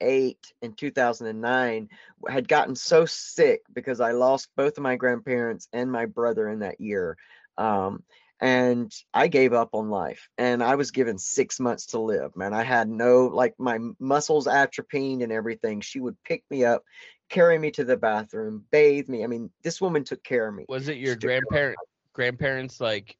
2008 0.00 0.52
and 0.62 0.76
2009 0.76 1.88
had 2.28 2.48
gotten 2.48 2.74
so 2.74 3.06
sick 3.06 3.62
because 3.72 4.00
I 4.00 4.12
lost 4.12 4.48
both 4.56 4.76
of 4.76 4.82
my 4.82 4.96
grandparents 4.96 5.68
and 5.72 5.90
my 5.90 6.06
brother 6.06 6.48
in 6.48 6.60
that 6.60 6.80
year. 6.80 7.16
Um, 7.58 8.02
and 8.40 8.90
I 9.12 9.28
gave 9.28 9.52
up 9.52 9.70
on 9.74 9.90
life 9.90 10.30
and 10.38 10.62
I 10.62 10.76
was 10.76 10.92
given 10.92 11.18
6 11.18 11.60
months 11.60 11.86
to 11.86 12.00
live. 12.00 12.34
Man, 12.36 12.54
I 12.54 12.62
had 12.62 12.88
no 12.88 13.26
like 13.26 13.54
my 13.58 13.78
muscles 13.98 14.46
atrophied 14.46 15.20
and 15.20 15.30
everything. 15.30 15.82
She 15.82 16.00
would 16.00 16.16
pick 16.24 16.42
me 16.50 16.64
up, 16.64 16.82
carry 17.28 17.58
me 17.58 17.70
to 17.72 17.84
the 17.84 17.98
bathroom, 17.98 18.64
bathe 18.70 19.08
me. 19.08 19.24
I 19.24 19.26
mean, 19.26 19.50
this 19.62 19.80
woman 19.80 20.04
took 20.04 20.24
care 20.24 20.48
of 20.48 20.54
me. 20.54 20.64
Was 20.68 20.88
it 20.88 20.96
your 20.96 21.16
grandparent 21.16 21.76
grandparents 22.14 22.80
like 22.80 23.16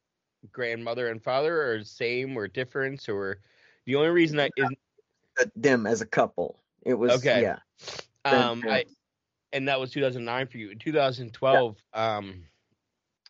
grandmother 0.51 1.09
and 1.09 1.23
father 1.23 1.71
or 1.71 1.83
same 1.83 2.35
or 2.35 2.47
difference 2.47 3.07
or 3.07 3.37
the 3.85 3.95
only 3.95 4.09
reason 4.09 4.39
I 4.39 4.49
is 4.57 4.69
them 5.55 5.85
as 5.87 6.01
a 6.01 6.05
couple. 6.05 6.59
It 6.85 6.93
was 6.95 7.11
okay. 7.13 7.41
Yeah. 7.41 7.57
Um, 8.25 8.63
I 8.67 8.85
and 9.53 9.67
that 9.67 9.79
was 9.79 9.91
2009 9.91 10.47
for 10.47 10.57
you. 10.57 10.71
In 10.71 10.79
2012, 10.79 11.77
yeah. 11.93 12.17
um, 12.17 12.43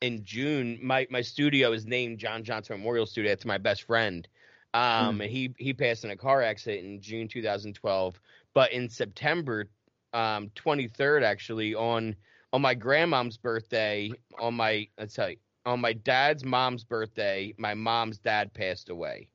in 0.02 0.24
June, 0.24 0.80
my 0.82 1.08
my 1.10 1.22
studio 1.22 1.72
is 1.72 1.86
named 1.86 2.20
John 2.20 2.44
Johnson 2.44 2.78
Memorial 2.78 3.06
Studio. 3.06 3.32
It's 3.32 3.46
my 3.46 3.58
best 3.58 3.84
friend. 3.84 4.28
Um, 4.74 5.20
mm. 5.20 5.24
and 5.24 5.32
he 5.32 5.54
he 5.58 5.74
passed 5.74 6.04
in 6.06 6.12
a 6.12 6.18
car 6.18 6.42
accident 6.42 6.86
in 6.86 7.02
June 7.02 7.28
2012. 7.28 8.20
But 8.54 8.72
in 8.72 8.90
September, 8.90 9.70
um, 10.14 10.50
23rd 10.56 11.24
actually 11.24 11.76
on 11.76 12.16
on 12.54 12.62
my 12.62 12.76
grandmom's 12.76 13.38
birthday, 13.38 14.12
on 14.40 14.56
my 14.56 14.88
let's 14.98 15.18
you, 15.18 15.38
on 15.66 15.80
my 15.80 15.94
dad's 15.94 16.44
mom's 16.44 16.84
birthday, 16.84 17.54
my 17.58 17.74
mom's 17.74 18.18
dad 18.18 18.54
passed 18.54 18.90
away. 18.90 19.28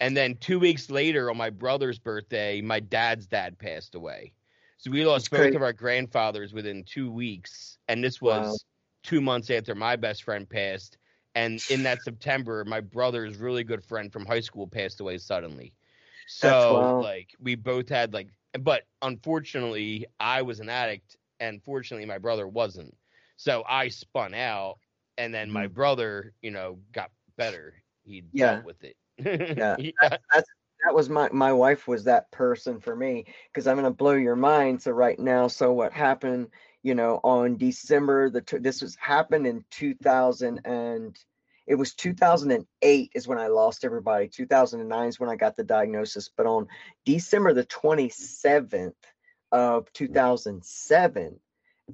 And 0.00 0.16
then 0.16 0.36
two 0.36 0.58
weeks 0.58 0.90
later, 0.90 1.30
on 1.30 1.36
my 1.36 1.50
brother's 1.50 1.98
birthday, 1.98 2.60
my 2.60 2.80
dad's 2.80 3.26
dad 3.26 3.58
passed 3.58 3.94
away. 3.94 4.32
So 4.78 4.90
we 4.90 5.04
lost 5.06 5.30
both 5.30 5.54
of 5.54 5.62
our 5.62 5.72
grandfathers 5.72 6.52
within 6.52 6.84
two 6.84 7.10
weeks. 7.10 7.78
And 7.88 8.04
this 8.04 8.20
was 8.20 8.46
wow. 8.46 8.56
two 9.02 9.20
months 9.20 9.48
after 9.50 9.74
my 9.74 9.96
best 9.96 10.22
friend 10.22 10.48
passed. 10.48 10.98
And 11.34 11.62
in 11.70 11.82
that 11.84 12.02
September, 12.02 12.64
my 12.64 12.80
brother's 12.80 13.38
really 13.38 13.64
good 13.64 13.84
friend 13.84 14.12
from 14.12 14.26
high 14.26 14.40
school 14.40 14.66
passed 14.66 15.00
away 15.00 15.18
suddenly. 15.18 15.72
So, 16.28 17.00
like, 17.02 17.34
we 17.40 17.54
both 17.54 17.88
had, 17.88 18.12
like, 18.12 18.28
but 18.60 18.82
unfortunately, 19.02 20.06
I 20.18 20.42
was 20.42 20.60
an 20.60 20.68
addict, 20.68 21.16
and 21.40 21.62
fortunately, 21.62 22.06
my 22.06 22.18
brother 22.18 22.48
wasn't. 22.48 22.94
So 23.36 23.64
I 23.68 23.88
spun 23.88 24.34
out 24.34 24.78
and 25.18 25.32
then 25.32 25.50
my 25.50 25.64
mm-hmm. 25.64 25.74
brother, 25.74 26.32
you 26.42 26.50
know, 26.50 26.78
got 26.92 27.10
better. 27.36 27.74
He 28.02 28.24
yeah. 28.32 28.54
dealt 28.54 28.64
with 28.64 28.84
it. 28.84 28.96
yeah, 29.24 29.76
yeah. 29.78 29.90
That's, 30.00 30.22
that's, 30.32 30.50
that 30.84 30.94
was 30.94 31.08
my 31.08 31.28
my 31.32 31.52
wife 31.52 31.88
was 31.88 32.04
that 32.04 32.30
person 32.30 32.80
for 32.80 32.94
me 32.94 33.24
because 33.52 33.66
I'm 33.66 33.76
gonna 33.76 33.90
blow 33.90 34.12
your 34.12 34.36
mind. 34.36 34.82
So 34.82 34.92
right 34.92 35.18
now, 35.18 35.48
so 35.48 35.72
what 35.72 35.92
happened? 35.92 36.48
You 36.82 36.94
know, 36.94 37.20
on 37.24 37.56
December 37.56 38.30
the 38.30 38.44
this 38.60 38.82
was 38.82 38.94
happened 38.96 39.46
in 39.46 39.64
2000 39.70 40.60
and 40.64 41.18
it 41.66 41.74
was 41.74 41.94
2008 41.94 43.10
is 43.14 43.26
when 43.26 43.38
I 43.38 43.48
lost 43.48 43.84
everybody. 43.84 44.28
2009 44.28 45.08
is 45.08 45.18
when 45.18 45.30
I 45.30 45.36
got 45.36 45.56
the 45.56 45.64
diagnosis. 45.64 46.30
But 46.34 46.46
on 46.46 46.68
December 47.04 47.52
the 47.54 47.64
27th 47.64 48.94
of 49.50 49.92
2007, 49.92 51.40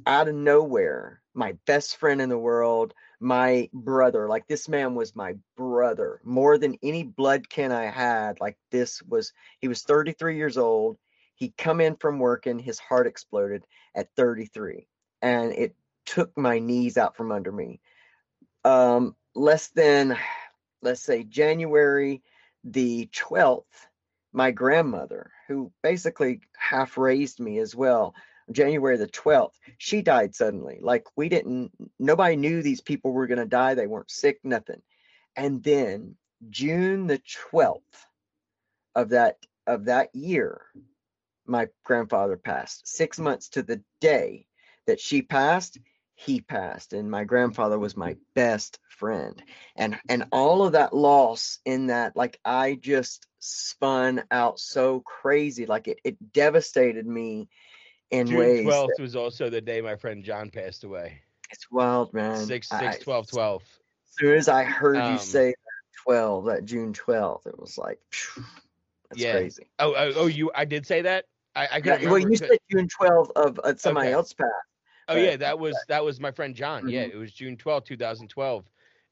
out 0.06 0.28
of 0.28 0.34
nowhere, 0.34 1.20
my 1.34 1.56
best 1.66 1.96
friend 1.96 2.20
in 2.20 2.28
the 2.28 2.38
world, 2.38 2.94
my 3.20 3.68
brother. 3.72 4.28
Like 4.28 4.46
this 4.46 4.68
man 4.68 4.94
was 4.94 5.16
my 5.16 5.34
brother 5.56 6.20
more 6.24 6.58
than 6.58 6.78
any 6.82 7.02
blood 7.02 7.48
kin 7.48 7.72
I 7.72 7.84
had. 7.84 8.40
Like 8.40 8.56
this 8.70 9.02
was, 9.02 9.32
he 9.60 9.68
was 9.68 9.82
33 9.82 10.36
years 10.36 10.58
old. 10.58 10.98
He 11.34 11.52
come 11.56 11.80
in 11.80 11.96
from 11.96 12.18
working, 12.18 12.58
his 12.58 12.78
heart 12.78 13.06
exploded 13.06 13.64
at 13.94 14.14
33, 14.16 14.86
and 15.20 15.52
it 15.52 15.74
took 16.04 16.36
my 16.36 16.58
knees 16.58 16.96
out 16.96 17.16
from 17.16 17.32
under 17.32 17.50
me. 17.50 17.80
Um, 18.64 19.16
less 19.34 19.68
than, 19.68 20.16
let's 20.82 21.00
say, 21.00 21.24
January 21.24 22.22
the 22.64 23.08
12th, 23.12 23.64
my 24.32 24.50
grandmother, 24.50 25.32
who 25.48 25.72
basically 25.82 26.40
half 26.56 26.96
raised 26.96 27.40
me 27.40 27.58
as 27.58 27.74
well, 27.74 28.14
January 28.50 28.96
the 28.96 29.06
12th, 29.06 29.54
she 29.78 30.02
died 30.02 30.34
suddenly. 30.34 30.78
Like 30.80 31.06
we 31.16 31.28
didn't, 31.28 31.70
nobody 31.98 32.36
knew 32.36 32.62
these 32.62 32.80
people 32.80 33.12
were 33.12 33.26
going 33.26 33.38
to 33.38 33.46
die. 33.46 33.74
They 33.74 33.86
weren't 33.86 34.10
sick, 34.10 34.40
nothing. 34.42 34.82
And 35.36 35.62
then 35.62 36.16
June 36.50 37.06
the 37.06 37.20
12th 37.52 37.80
of 38.94 39.10
that 39.10 39.36
of 39.66 39.84
that 39.84 40.14
year, 40.14 40.62
my 41.46 41.68
grandfather 41.84 42.36
passed. 42.36 42.88
Six 42.88 43.18
months 43.18 43.48
to 43.50 43.62
the 43.62 43.82
day 44.00 44.46
that 44.86 45.00
she 45.00 45.22
passed, 45.22 45.78
he 46.14 46.40
passed, 46.40 46.92
and 46.92 47.10
my 47.10 47.24
grandfather 47.24 47.78
was 47.78 47.96
my 47.96 48.16
best 48.34 48.78
friend. 48.88 49.42
And 49.76 49.98
and 50.08 50.26
all 50.32 50.64
of 50.64 50.72
that 50.72 50.94
loss 50.94 51.58
in 51.64 51.86
that, 51.86 52.16
like 52.16 52.38
I 52.44 52.74
just 52.74 53.26
spun 53.38 54.22
out 54.30 54.58
so 54.58 55.00
crazy, 55.00 55.66
like 55.66 55.88
it 55.88 55.98
it 56.04 56.32
devastated 56.32 57.06
me 57.06 57.48
in 58.12 58.26
June 58.26 58.38
ways. 58.38 58.64
Twelfth 58.64 58.92
that, 58.96 59.02
was 59.02 59.16
also 59.16 59.50
the 59.50 59.60
day 59.60 59.80
my 59.80 59.96
friend 59.96 60.22
John 60.22 60.50
passed 60.50 60.84
away. 60.84 61.20
It's 61.50 61.70
wild, 61.70 62.14
man. 62.14 62.36
Six, 62.36 62.68
six, 62.68 62.82
I, 62.82 62.98
12, 62.98 63.30
12. 63.30 63.62
As 63.62 63.68
soon 64.18 64.36
as 64.36 64.48
I 64.48 64.62
heard 64.64 64.96
um, 64.96 65.12
you 65.12 65.18
say 65.18 65.48
that 65.50 66.02
12, 66.04 66.44
that 66.46 66.64
June 66.64 66.92
12th, 66.92 67.46
it 67.46 67.58
was 67.58 67.76
like, 67.76 67.98
that's 69.10 69.20
yeah. 69.20 69.32
crazy. 69.32 69.66
Oh, 69.78 69.94
oh, 69.94 70.12
oh, 70.16 70.26
you, 70.26 70.50
I 70.54 70.64
did 70.64 70.86
say 70.86 71.02
that? 71.02 71.26
I, 71.54 71.66
I 71.66 71.82
yeah, 71.84 72.08
Well, 72.08 72.18
you 72.18 72.36
said 72.36 72.50
June 72.70 72.88
12th 72.88 73.30
of 73.36 73.58
uh, 73.58 73.74
somebody 73.76 74.08
okay. 74.08 74.14
else 74.14 74.32
passed. 74.32 74.50
Oh 75.08 75.16
yeah, 75.16 75.36
that 75.36 75.58
was 75.58 75.76
that 75.88 76.04
was 76.04 76.20
my 76.20 76.30
friend 76.30 76.54
John. 76.54 76.82
Mm-hmm. 76.82 76.90
Yeah, 76.90 77.00
it 77.00 77.16
was 77.16 77.32
June 77.32 77.56
12, 77.56 77.84
2012. 77.84 78.64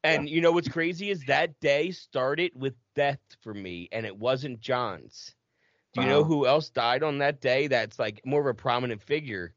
And 0.02 0.28
you 0.28 0.40
know 0.40 0.52
what's 0.52 0.68
crazy 0.68 1.10
is 1.10 1.22
that 1.24 1.59
day 1.60 1.90
started 1.90 2.52
with 2.55 2.74
death 2.94 3.20
for 3.43 3.52
me, 3.52 3.89
and 3.93 4.06
it 4.06 4.16
wasn't 4.16 4.60
John's. 4.60 5.35
Do 5.92 6.02
you 6.02 6.06
know 6.06 6.22
who 6.22 6.46
else 6.46 6.68
died 6.68 7.02
on 7.02 7.18
that 7.18 7.40
day? 7.40 7.66
That's 7.66 7.98
like 7.98 8.20
more 8.24 8.40
of 8.40 8.46
a 8.46 8.54
prominent 8.54 9.02
figure. 9.02 9.54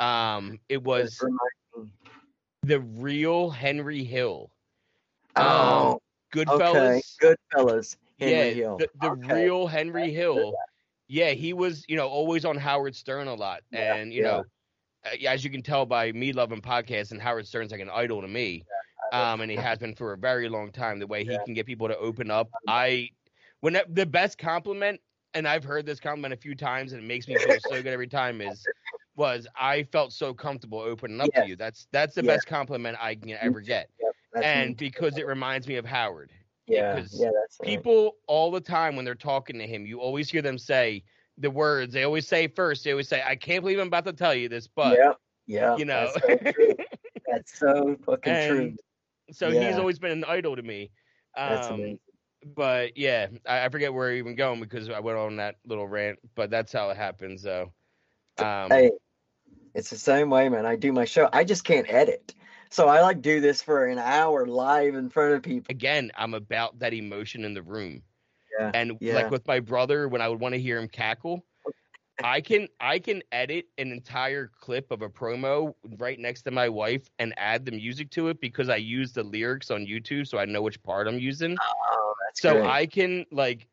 Um, 0.00 0.58
it 0.68 0.82
was 0.82 1.24
the 2.62 2.80
real 2.80 3.50
Henry 3.50 4.02
Hill. 4.02 4.50
Um, 5.36 5.46
oh, 5.46 6.02
Goodfellas. 6.32 7.02
Okay. 7.22 7.36
Goodfellas. 7.54 7.96
Henry 8.18 8.34
yeah, 8.34 8.44
Hill. 8.50 8.76
the, 8.78 8.90
the 9.00 9.10
okay. 9.10 9.44
real 9.44 9.66
Henry 9.66 10.12
Hill. 10.12 10.54
Yeah, 11.08 11.30
he 11.30 11.52
was, 11.52 11.84
you 11.86 11.96
know, 11.96 12.08
always 12.08 12.44
on 12.44 12.56
Howard 12.56 12.96
Stern 12.96 13.28
a 13.28 13.34
lot, 13.34 13.60
yeah, 13.70 13.94
and 13.94 14.12
you 14.12 14.22
yeah. 14.22 14.28
know, 14.28 14.44
as 15.28 15.44
you 15.44 15.50
can 15.50 15.62
tell 15.62 15.86
by 15.86 16.10
me 16.10 16.32
loving 16.32 16.60
podcasts, 16.60 17.12
and 17.12 17.22
Howard 17.22 17.46
Stern's 17.46 17.70
like 17.70 17.80
an 17.80 17.90
idol 17.90 18.22
to 18.22 18.28
me. 18.28 18.64
Um, 19.12 19.40
and 19.40 19.48
he 19.48 19.56
has 19.56 19.78
been 19.78 19.94
for 19.94 20.14
a 20.14 20.18
very 20.18 20.48
long 20.48 20.72
time. 20.72 20.98
The 20.98 21.06
way 21.06 21.22
he 21.22 21.38
can 21.44 21.54
get 21.54 21.64
people 21.64 21.86
to 21.86 21.96
open 21.96 22.28
up, 22.28 22.50
I 22.66 23.10
when 23.60 23.78
the 23.88 24.04
best 24.04 24.36
compliment, 24.36 25.00
and 25.36 25.46
I've 25.46 25.64
heard 25.64 25.84
this 25.84 26.00
compliment 26.00 26.32
a 26.32 26.36
few 26.36 26.54
times, 26.54 26.92
and 26.92 27.02
it 27.02 27.06
makes 27.06 27.28
me 27.28 27.36
feel 27.36 27.58
so 27.60 27.82
good 27.82 27.86
every 27.86 28.08
time. 28.08 28.40
Is 28.40 28.66
was 29.16 29.46
I 29.54 29.84
felt 29.84 30.12
so 30.12 30.32
comfortable 30.32 30.78
opening 30.78 31.20
up 31.20 31.32
to 31.34 31.46
you. 31.46 31.56
That's 31.56 31.86
that's 31.92 32.14
the 32.14 32.24
yes. 32.24 32.36
best 32.36 32.46
compliment 32.46 32.96
I 33.00 33.14
can 33.14 33.30
ever 33.40 33.60
get, 33.60 33.90
yep, 34.00 34.12
and 34.42 34.76
because 34.76 35.18
it 35.18 35.26
reminds 35.26 35.68
me 35.68 35.76
of 35.76 35.84
Howard. 35.84 36.32
Yeah, 36.66 36.96
because 36.96 37.20
yeah, 37.20 37.30
people 37.62 38.04
right. 38.04 38.12
all 38.26 38.50
the 38.50 38.60
time 38.60 38.96
when 38.96 39.04
they're 39.04 39.14
talking 39.14 39.58
to 39.58 39.66
him, 39.66 39.86
you 39.86 40.00
always 40.00 40.30
hear 40.30 40.42
them 40.42 40.58
say 40.58 41.04
the 41.38 41.50
words. 41.50 41.92
They 41.92 42.04
always 42.04 42.26
say 42.26 42.48
first. 42.48 42.82
They 42.82 42.90
always 42.92 43.08
say, 43.08 43.22
"I 43.24 43.36
can't 43.36 43.62
believe 43.62 43.78
I'm 43.78 43.88
about 43.88 44.06
to 44.06 44.14
tell 44.14 44.34
you 44.34 44.48
this," 44.48 44.66
but 44.66 44.96
yeah, 44.98 45.12
yeah, 45.46 45.76
you 45.76 45.84
know, 45.84 46.10
that's 46.14 46.26
so, 46.26 46.74
that's 47.30 47.58
so 47.58 47.96
fucking 48.06 48.32
and 48.32 48.56
true. 48.56 48.76
So 49.32 49.48
yeah. 49.48 49.68
he's 49.68 49.78
always 49.78 49.98
been 49.98 50.12
an 50.12 50.24
idol 50.24 50.56
to 50.56 50.62
me. 50.62 50.90
Um, 51.36 51.98
but 52.54 52.96
yeah, 52.96 53.28
I, 53.46 53.64
I, 53.64 53.68
forget 53.68 53.92
where 53.92 54.10
I 54.10 54.16
even 54.16 54.36
going 54.36 54.60
because 54.60 54.88
I 54.88 55.00
went 55.00 55.18
on 55.18 55.36
that 55.36 55.56
little 55.66 55.88
rant. 55.88 56.18
But 56.34 56.50
that's 56.50 56.72
how 56.72 56.90
it 56.90 56.96
happens, 56.96 57.42
though. 57.42 57.72
Um, 58.38 58.70
hey, 58.70 58.90
it's 59.74 59.90
the 59.90 59.98
same 59.98 60.30
way, 60.30 60.48
man. 60.48 60.66
I 60.66 60.76
do 60.76 60.92
my 60.92 61.04
show. 61.04 61.28
I 61.32 61.44
just 61.44 61.64
can't 61.64 61.86
edit. 61.88 62.34
So 62.70 62.88
I 62.88 63.00
like 63.00 63.22
do 63.22 63.40
this 63.40 63.62
for 63.62 63.86
an 63.86 63.98
hour 63.98 64.46
live 64.46 64.94
in 64.94 65.08
front 65.08 65.34
of 65.34 65.42
people. 65.42 65.70
Again, 65.70 66.10
I'm 66.16 66.34
about 66.34 66.78
that 66.80 66.92
emotion 66.92 67.44
in 67.44 67.54
the 67.54 67.62
room. 67.62 68.02
Yeah. 68.58 68.70
And 68.74 68.92
yeah. 69.00 69.14
like 69.14 69.30
with 69.30 69.46
my 69.46 69.60
brother, 69.60 70.08
when 70.08 70.20
I 70.20 70.28
would 70.28 70.40
want 70.40 70.54
to 70.54 70.60
hear 70.60 70.78
him 70.78 70.88
cackle, 70.88 71.44
I 72.22 72.40
can 72.40 72.68
I 72.80 72.98
can 72.98 73.22
edit 73.30 73.66
an 73.78 73.92
entire 73.92 74.50
clip 74.60 74.90
of 74.90 75.02
a 75.02 75.08
promo 75.08 75.74
right 75.98 76.18
next 76.18 76.42
to 76.42 76.50
my 76.50 76.68
wife 76.68 77.08
and 77.18 77.34
add 77.36 77.64
the 77.64 77.72
music 77.72 78.10
to 78.12 78.28
it 78.28 78.40
because 78.40 78.68
I 78.68 78.76
use 78.76 79.12
the 79.12 79.22
lyrics 79.22 79.70
on 79.70 79.86
YouTube 79.86 80.26
so 80.26 80.38
I 80.38 80.46
know 80.46 80.62
which 80.62 80.82
part 80.82 81.08
I'm 81.08 81.18
using. 81.18 81.56
So 82.36 82.58
great. 82.58 82.66
I 82.66 82.86
can 82.86 83.26
like 83.30 83.68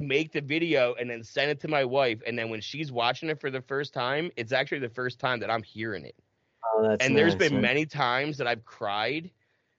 make 0.00 0.32
the 0.32 0.40
video 0.40 0.94
and 0.94 1.08
then 1.08 1.22
send 1.22 1.50
it 1.50 1.60
to 1.60 1.68
my 1.68 1.84
wife 1.84 2.20
and 2.26 2.38
then 2.38 2.48
when 2.50 2.60
she's 2.60 2.90
watching 2.92 3.28
it 3.28 3.40
for 3.40 3.50
the 3.50 3.60
first 3.60 3.94
time, 3.94 4.30
it's 4.36 4.52
actually 4.52 4.80
the 4.80 4.88
first 4.88 5.18
time 5.18 5.40
that 5.40 5.50
I'm 5.50 5.62
hearing 5.62 6.04
it. 6.04 6.16
Oh, 6.64 6.82
that's 6.82 7.04
and 7.04 7.14
nice, 7.14 7.18
there's 7.18 7.36
been 7.36 7.52
man. 7.52 7.62
many 7.62 7.86
times 7.86 8.38
that 8.38 8.46
I've 8.46 8.64
cried 8.64 9.30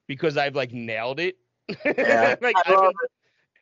because 0.07 0.37
I've 0.37 0.55
like 0.55 0.71
nailed 0.71 1.19
it. 1.19 1.37
Yeah, 1.97 2.35
like 2.41 2.55
I 2.65 2.71
love 2.71 2.93
it 3.01 3.11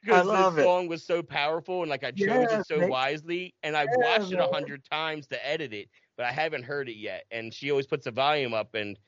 because 0.04 0.30
this 0.32 0.54
song 0.64 0.88
was 0.88 1.04
so 1.04 1.24
powerful 1.24 1.82
and 1.82 1.90
like 1.90 2.04
I 2.04 2.12
chose 2.12 2.52
yeah, 2.52 2.60
it 2.60 2.66
so 2.66 2.80
man. 2.80 2.90
wisely, 2.90 3.54
and 3.64 3.78
I've 3.78 3.90
yeah, 4.00 4.20
watched 4.20 4.32
it 4.32 4.40
a 4.40 4.48
hundred 4.48 4.84
times 4.84 5.28
to 5.28 5.48
edit 5.48 5.74
it, 5.74 5.90
but 6.18 6.26
I 6.26 6.32
haven't 6.32 6.64
heard 6.64 6.90
it 6.90 6.98
yet. 6.98 7.26
And 7.32 7.54
she 7.54 7.72
always 7.72 7.88
puts 7.88 8.06
the 8.06 8.12
volume 8.12 8.54
up, 8.54 8.76
and 8.76 9.00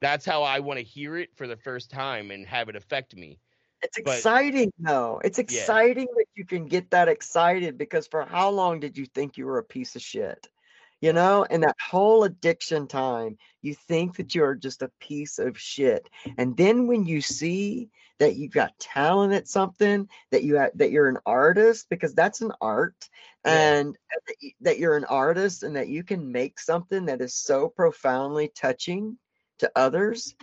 that's 0.00 0.24
how 0.24 0.42
I 0.42 0.60
want 0.60 0.78
to 0.78 0.84
hear 0.84 1.16
it 1.16 1.30
for 1.36 1.46
the 1.46 1.56
first 1.56 1.90
time 1.90 2.30
and 2.30 2.46
have 2.46 2.68
it 2.68 2.76
affect 2.76 3.16
me. 3.16 3.40
It's 3.84 4.00
but, 4.02 4.14
exciting 4.16 4.72
though. 4.78 5.20
It's 5.22 5.38
exciting 5.38 6.08
yeah. 6.08 6.14
that 6.16 6.26
you 6.34 6.46
can 6.46 6.66
get 6.66 6.90
that 6.90 7.08
excited 7.08 7.76
because 7.76 8.06
for 8.06 8.24
how 8.24 8.48
long 8.50 8.80
did 8.80 8.96
you 8.96 9.06
think 9.06 9.36
you 9.36 9.44
were 9.46 9.58
a 9.58 9.64
piece 9.64 9.94
of 9.94 10.02
shit? 10.02 10.48
You 11.00 11.12
know, 11.12 11.44
and 11.48 11.62
that 11.62 11.76
whole 11.78 12.24
addiction 12.24 12.86
time, 12.86 13.36
you 13.60 13.74
think 13.74 14.16
that 14.16 14.34
you're 14.34 14.54
just 14.54 14.80
a 14.80 14.90
piece 15.00 15.38
of 15.38 15.58
shit. 15.58 16.08
And 16.38 16.56
then 16.56 16.86
when 16.86 17.04
you 17.04 17.20
see 17.20 17.90
that 18.18 18.36
you've 18.36 18.52
got 18.52 18.78
talent 18.78 19.34
at 19.34 19.46
something 19.46 20.08
that 20.30 20.44
you 20.44 20.56
have, 20.56 20.70
that 20.76 20.90
you're 20.90 21.08
an 21.08 21.18
artist 21.26 21.88
because 21.90 22.14
that's 22.14 22.40
an 22.40 22.52
art 22.60 23.10
yeah. 23.44 23.74
and 23.74 23.98
that 24.62 24.78
you're 24.78 24.96
an 24.96 25.04
artist 25.04 25.62
and 25.62 25.76
that 25.76 25.88
you 25.88 26.04
can 26.04 26.32
make 26.32 26.58
something 26.58 27.06
that 27.06 27.20
is 27.20 27.34
so 27.34 27.68
profoundly 27.68 28.50
touching 28.54 29.18
to 29.58 29.70
others 29.76 30.34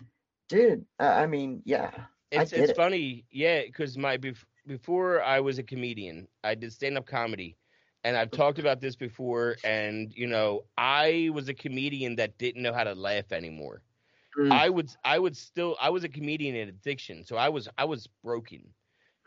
dude 0.47 0.85
i 0.99 1.25
mean 1.25 1.61
yeah 1.65 1.91
it's 2.31 2.53
it's 2.53 2.71
it. 2.71 2.75
funny 2.75 3.25
yeah 3.31 3.63
because 3.63 3.97
my 3.97 4.17
before 4.67 5.21
i 5.23 5.39
was 5.39 5.57
a 5.57 5.63
comedian 5.63 6.27
i 6.43 6.55
did 6.55 6.71
stand-up 6.71 7.05
comedy 7.05 7.57
and 8.03 8.17
I've 8.17 8.31
talked 8.31 8.59
about 8.59 8.81
this 8.81 8.95
before, 8.95 9.57
and 9.63 10.11
you 10.15 10.27
know, 10.27 10.63
I 10.77 11.29
was 11.33 11.49
a 11.49 11.53
comedian 11.53 12.15
that 12.15 12.37
didn't 12.37 12.63
know 12.63 12.73
how 12.73 12.83
to 12.83 12.95
laugh 12.95 13.31
anymore. 13.31 13.83
Mm. 14.37 14.51
I 14.51 14.69
would 14.69 14.89
I 15.03 15.19
would 15.19 15.35
still 15.35 15.75
I 15.79 15.89
was 15.89 16.03
a 16.03 16.09
comedian 16.09 16.55
in 16.55 16.69
addiction, 16.69 17.23
so 17.23 17.35
I 17.35 17.49
was 17.49 17.67
I 17.77 17.85
was 17.85 18.07
broken. 18.23 18.63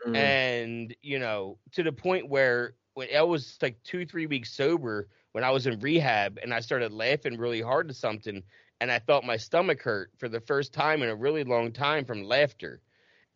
Mm. 0.05 0.15
And 0.15 0.95
you 1.01 1.19
know, 1.19 1.57
to 1.71 1.83
the 1.83 1.91
point 1.91 2.27
where 2.27 2.73
when 2.95 3.07
I 3.15 3.21
was 3.21 3.57
like 3.61 3.81
two, 3.83 4.05
three 4.05 4.25
weeks 4.25 4.51
sober 4.51 5.07
when 5.31 5.43
I 5.43 5.51
was 5.51 5.67
in 5.67 5.79
rehab 5.79 6.39
and 6.41 6.53
I 6.53 6.59
started 6.59 6.91
laughing 6.91 7.37
really 7.37 7.61
hard 7.61 7.87
to 7.89 7.93
something 7.93 8.41
and 8.81 8.91
I 8.91 8.99
felt 8.99 9.23
my 9.23 9.37
stomach 9.37 9.81
hurt 9.81 10.11
for 10.17 10.27
the 10.29 10.39
first 10.39 10.73
time 10.73 11.01
in 11.01 11.09
a 11.09 11.15
really 11.15 11.43
long 11.43 11.71
time 11.71 12.03
from 12.05 12.23
laughter. 12.23 12.81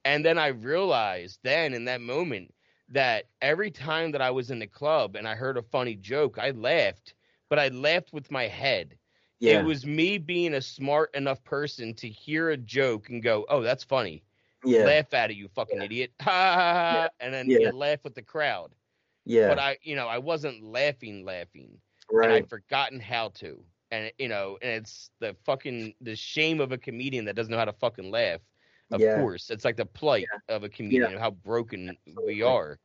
And 0.10 0.26
then 0.26 0.40
I 0.40 0.48
realized 0.48 1.38
then 1.44 1.76
in 1.76 1.86
that 1.86 2.02
moment 2.02 2.52
that 2.90 3.26
every 3.44 3.69
time 3.69 4.11
that 4.14 4.23
I 4.23 4.31
was 4.31 4.49
in 4.49 4.57
the 4.57 4.65
club 4.65 5.15
and 5.15 5.27
I 5.27 5.36
heard 5.36 5.56
a 5.56 5.61
funny 5.61 5.94
joke, 5.94 6.40
I 6.40 6.49
laughed, 6.49 7.14
but 7.48 7.60
I 7.60 7.68
laughed 7.68 8.11
with 8.11 8.31
my 8.31 8.48
head. 8.48 8.95
Yeah. 9.40 9.60
It 9.60 9.65
was 9.65 9.86
me 9.86 10.18
being 10.18 10.56
a 10.56 10.61
smart 10.61 11.14
enough 11.14 11.44
person 11.44 11.94
to 11.94 12.10
hear 12.10 12.49
a 12.49 12.57
joke 12.57 13.10
and 13.10 13.22
go, 13.22 13.45
"Oh, 13.49 13.61
that's 13.61 13.84
funny." 13.84 14.23
Yeah. 14.65 14.86
Laugh 14.86 15.14
at 15.14 15.30
it, 15.30 15.38
you 15.38 15.48
fucking 15.48 15.77
yeah. 15.77 15.86
idiot. 15.86 16.11
Ha 16.22 16.53
ha 16.56 16.73
ha. 16.73 17.10
And 17.19 17.31
then 17.31 17.48
yeah. 17.48 17.60
you 17.60 17.72
laugh 17.72 18.03
with 18.03 18.15
the 18.15 18.23
crowd. 18.23 18.72
Yeah. 19.26 19.48
But 19.48 19.60
I, 19.60 19.77
you 19.84 19.95
know, 19.95 20.07
I 20.07 20.18
wasn't 20.18 20.64
laughing, 20.64 21.23
laughing. 21.23 21.77
Right. 22.11 22.26
And 22.26 22.34
I'd 22.34 22.49
forgotten 22.49 22.99
how 22.99 23.30
to. 23.36 23.64
And 23.91 24.11
you 24.18 24.27
know, 24.27 24.57
and 24.64 24.72
it's 24.72 25.11
the 25.19 25.36
fucking 25.45 25.94
the 26.02 26.15
shame 26.15 26.60
of 26.61 26.72
a 26.72 26.80
comedian 26.80 27.26
that 27.26 27.36
doesn't 27.36 27.52
know 27.52 27.60
how 27.60 27.65
to 27.65 27.73
fucking 27.73 28.10
laugh. 28.10 28.41
Of 28.91 29.01
yeah. 29.01 29.19
course, 29.19 29.49
it's 29.49 29.65
like 29.65 29.77
the 29.77 29.85
plight 29.85 30.25
of 30.47 30.63
a 30.63 30.69
comedian, 30.69 31.17
how 31.17 31.31
broken 31.31 31.95
Absolutely. 32.07 32.35
we 32.35 32.41
are. 32.41 32.79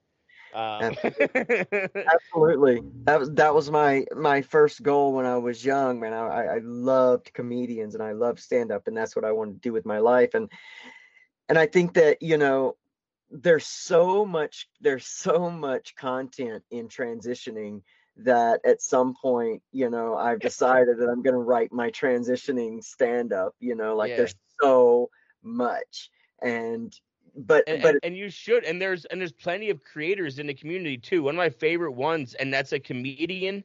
Um. 0.55 0.95
Absolutely. 1.05 2.81
That 3.05 3.19
was 3.19 3.31
that 3.33 3.55
was 3.55 3.71
my 3.71 4.05
my 4.15 4.43
first 4.43 4.83
goal 4.83 5.13
when 5.13 5.27
I 5.27 5.37
was 5.39 5.65
young, 5.65 5.99
man. 5.99 6.13
I, 6.13 6.45
I 6.45 6.59
loved 6.63 7.33
comedians 7.33 7.95
and 7.95 8.03
I 8.03 8.13
loved 8.13 8.39
stand 8.39 8.71
up, 8.71 8.87
and 8.87 8.97
that's 8.97 9.17
what 9.17 9.25
I 9.25 9.33
wanted 9.33 9.55
to 9.55 9.69
do 9.69 9.73
with 9.73 9.85
my 9.85 9.99
life. 9.99 10.35
And 10.35 10.51
and 11.49 11.59
I 11.59 11.67
think 11.67 11.95
that 11.95 12.23
you 12.23 12.39
know 12.39 12.77
there's 13.31 13.67
so 13.67 14.25
much 14.25 14.69
there's 14.81 15.07
so 15.07 15.51
much 15.51 15.97
content 15.97 16.63
in 16.71 16.89
transitioning 16.89 17.83
that 18.19 18.61
at 18.65 18.81
some 18.81 19.15
point 19.21 19.61
you 19.73 19.91
know 19.91 20.15
I've 20.15 20.39
decided 20.39 20.99
that 20.99 21.09
I'm 21.09 21.23
going 21.23 21.35
to 21.35 21.41
write 21.41 21.73
my 21.73 21.91
transitioning 21.91 22.85
stand 22.85 23.33
up. 23.33 23.55
You 23.59 23.75
know, 23.75 23.97
like 23.97 24.11
yeah. 24.11 24.19
there's 24.19 24.35
so 24.63 25.11
much. 25.45 26.11
And 26.43 26.99
but 27.37 27.65
and, 27.67 27.83
but 27.83 27.97
and, 28.03 28.17
you 28.17 28.31
should 28.31 28.65
and 28.65 28.81
there's 28.81 29.05
and 29.07 29.21
there's 29.21 29.33
plenty 29.33 29.71
of 29.71 29.83
creators 29.83 30.39
in 30.39 30.47
the 30.47 30.55
community 30.55 30.97
too. 30.97 31.23
One 31.23 31.35
of 31.35 31.39
my 31.39 31.51
favorite 31.51 31.93
ones 31.93 32.35
and 32.35 32.53
that's 32.53 32.73
a 32.73 32.79
comedian 32.79 33.65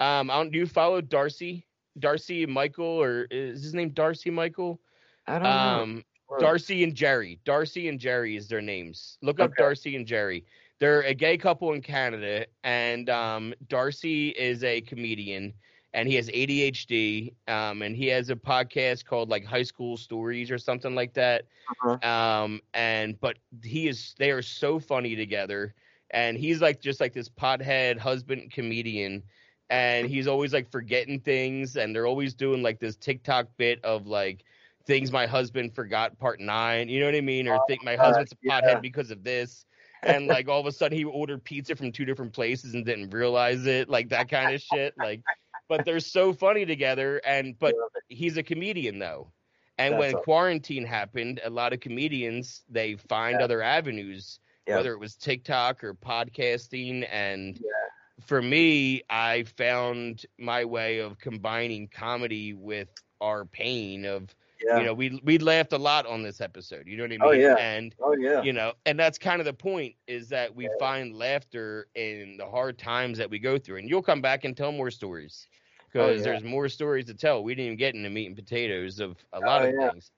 um 0.00 0.30
i 0.30 0.36
don't 0.36 0.52
do 0.52 0.58
you 0.58 0.66
follow 0.66 1.00
darcy? 1.00 1.66
Darcy 1.98 2.46
michael 2.46 2.86
or 2.86 3.26
is 3.30 3.62
his 3.62 3.74
name 3.74 3.90
darcy 3.90 4.30
michael? 4.30 4.80
I 5.26 5.38
don't 5.38 5.46
um 5.46 6.04
know. 6.30 6.38
darcy 6.38 6.84
and 6.84 6.94
jerry. 6.94 7.40
Darcy 7.44 7.88
and 7.88 7.98
jerry 7.98 8.36
is 8.36 8.48
their 8.48 8.62
names. 8.62 9.18
Look 9.22 9.40
up 9.40 9.50
okay. 9.50 9.62
darcy 9.62 9.96
and 9.96 10.06
jerry. 10.06 10.44
They're 10.78 11.02
a 11.02 11.14
gay 11.14 11.36
couple 11.38 11.72
in 11.72 11.82
canada 11.82 12.46
and 12.62 13.10
um 13.10 13.54
darcy 13.68 14.28
is 14.28 14.62
a 14.62 14.80
comedian 14.80 15.54
and 15.94 16.08
he 16.08 16.14
has 16.16 16.28
ADHD. 16.28 17.34
Um, 17.46 17.82
and 17.82 17.96
he 17.96 18.06
has 18.08 18.30
a 18.30 18.36
podcast 18.36 19.04
called 19.04 19.28
like 19.28 19.44
High 19.44 19.62
School 19.62 19.96
Stories 19.96 20.50
or 20.50 20.58
something 20.58 20.94
like 20.94 21.14
that. 21.14 21.46
Uh-huh. 21.84 22.08
Um, 22.08 22.60
and 22.74 23.18
but 23.20 23.38
he 23.62 23.88
is 23.88 24.14
they 24.18 24.30
are 24.30 24.42
so 24.42 24.78
funny 24.78 25.16
together, 25.16 25.74
and 26.10 26.36
he's 26.36 26.60
like 26.60 26.80
just 26.80 27.00
like 27.00 27.12
this 27.12 27.28
pothead 27.28 27.98
husband 27.98 28.52
comedian. 28.52 29.22
And 29.70 30.08
he's 30.08 30.26
always 30.26 30.54
like 30.54 30.70
forgetting 30.70 31.20
things, 31.20 31.76
and 31.76 31.94
they're 31.94 32.06
always 32.06 32.32
doing 32.32 32.62
like 32.62 32.80
this 32.80 32.96
TikTok 32.96 33.48
bit 33.58 33.84
of 33.84 34.06
like 34.06 34.44
things 34.86 35.12
my 35.12 35.26
husband 35.26 35.74
forgot, 35.74 36.18
part 36.18 36.40
nine. 36.40 36.88
You 36.88 37.00
know 37.00 37.06
what 37.06 37.14
I 37.14 37.20
mean? 37.20 37.46
Or 37.46 37.56
oh, 37.56 37.64
think 37.68 37.84
my 37.84 37.94
husband's 37.94 38.32
a 38.32 38.48
pothead 38.48 38.62
yeah. 38.62 38.80
because 38.80 39.10
of 39.10 39.22
this 39.22 39.66
and 40.02 40.26
like 40.26 40.48
all 40.48 40.60
of 40.60 40.66
a 40.66 40.72
sudden 40.72 40.96
he 40.96 41.04
ordered 41.04 41.42
pizza 41.42 41.74
from 41.74 41.90
two 41.90 42.04
different 42.04 42.32
places 42.32 42.74
and 42.74 42.84
didn't 42.84 43.10
realize 43.10 43.66
it, 43.66 43.88
like 43.88 44.08
that 44.10 44.28
kind 44.28 44.54
of 44.54 44.60
shit. 44.60 44.94
Like 44.96 45.22
but 45.68 45.84
they're 45.84 46.00
so 46.00 46.32
funny 46.32 46.66
together. 46.66 47.20
And 47.24 47.58
but 47.58 47.74
he's 48.08 48.36
a 48.36 48.42
comedian 48.42 48.98
though, 48.98 49.30
And 49.76 49.94
That's 49.94 50.00
when 50.00 50.14
awesome. 50.14 50.24
quarantine 50.24 50.84
happened, 50.84 51.40
a 51.44 51.50
lot 51.50 51.72
of 51.72 51.80
comedians 51.80 52.62
they 52.68 52.96
find 52.96 53.36
yeah. 53.38 53.44
other 53.44 53.62
avenues, 53.62 54.40
yep. 54.66 54.76
whether 54.76 54.92
it 54.92 54.98
was 54.98 55.14
TikTok 55.14 55.84
or 55.84 55.94
podcasting. 55.94 57.06
And 57.10 57.56
yeah. 57.56 58.24
for 58.24 58.42
me, 58.42 59.02
I 59.10 59.44
found 59.56 60.26
my 60.38 60.64
way 60.64 60.98
of 60.98 61.18
combining 61.18 61.88
comedy 61.88 62.54
with 62.54 62.88
our 63.20 63.44
pain 63.44 64.04
of 64.04 64.34
yeah. 64.64 64.78
you 64.78 64.84
know 64.84 64.94
we 64.94 65.20
we 65.24 65.38
laughed 65.38 65.72
a 65.72 65.78
lot 65.78 66.06
on 66.06 66.22
this 66.22 66.40
episode 66.40 66.86
you 66.86 66.96
know 66.96 67.04
what 67.04 67.12
i 67.12 67.16
oh, 67.20 67.30
mean 67.30 67.44
oh, 67.44 67.48
yeah. 67.48 67.56
and 67.56 67.94
oh 68.00 68.16
yeah 68.16 68.42
you 68.42 68.52
know 68.52 68.72
and 68.86 68.98
that's 68.98 69.18
kind 69.18 69.40
of 69.40 69.44
the 69.44 69.52
point 69.52 69.94
is 70.06 70.28
that 70.28 70.54
we 70.54 70.64
yeah. 70.64 70.70
find 70.78 71.14
laughter 71.14 71.88
in 71.94 72.36
the 72.38 72.46
hard 72.46 72.78
times 72.78 73.18
that 73.18 73.30
we 73.30 73.38
go 73.38 73.58
through 73.58 73.76
and 73.76 73.88
you'll 73.88 74.02
come 74.02 74.20
back 74.20 74.44
and 74.44 74.56
tell 74.56 74.72
more 74.72 74.90
stories 74.90 75.46
because 75.90 76.10
oh, 76.10 76.14
yeah. 76.16 76.22
there's 76.22 76.44
more 76.44 76.68
stories 76.68 77.06
to 77.06 77.14
tell 77.14 77.42
we 77.42 77.54
didn't 77.54 77.66
even 77.66 77.78
get 77.78 77.94
into 77.94 78.10
meat 78.10 78.26
and 78.26 78.36
potatoes 78.36 79.00
of 79.00 79.16
a 79.32 79.40
lot 79.40 79.62
oh, 79.62 79.68
of 79.68 79.92
things 79.92 80.10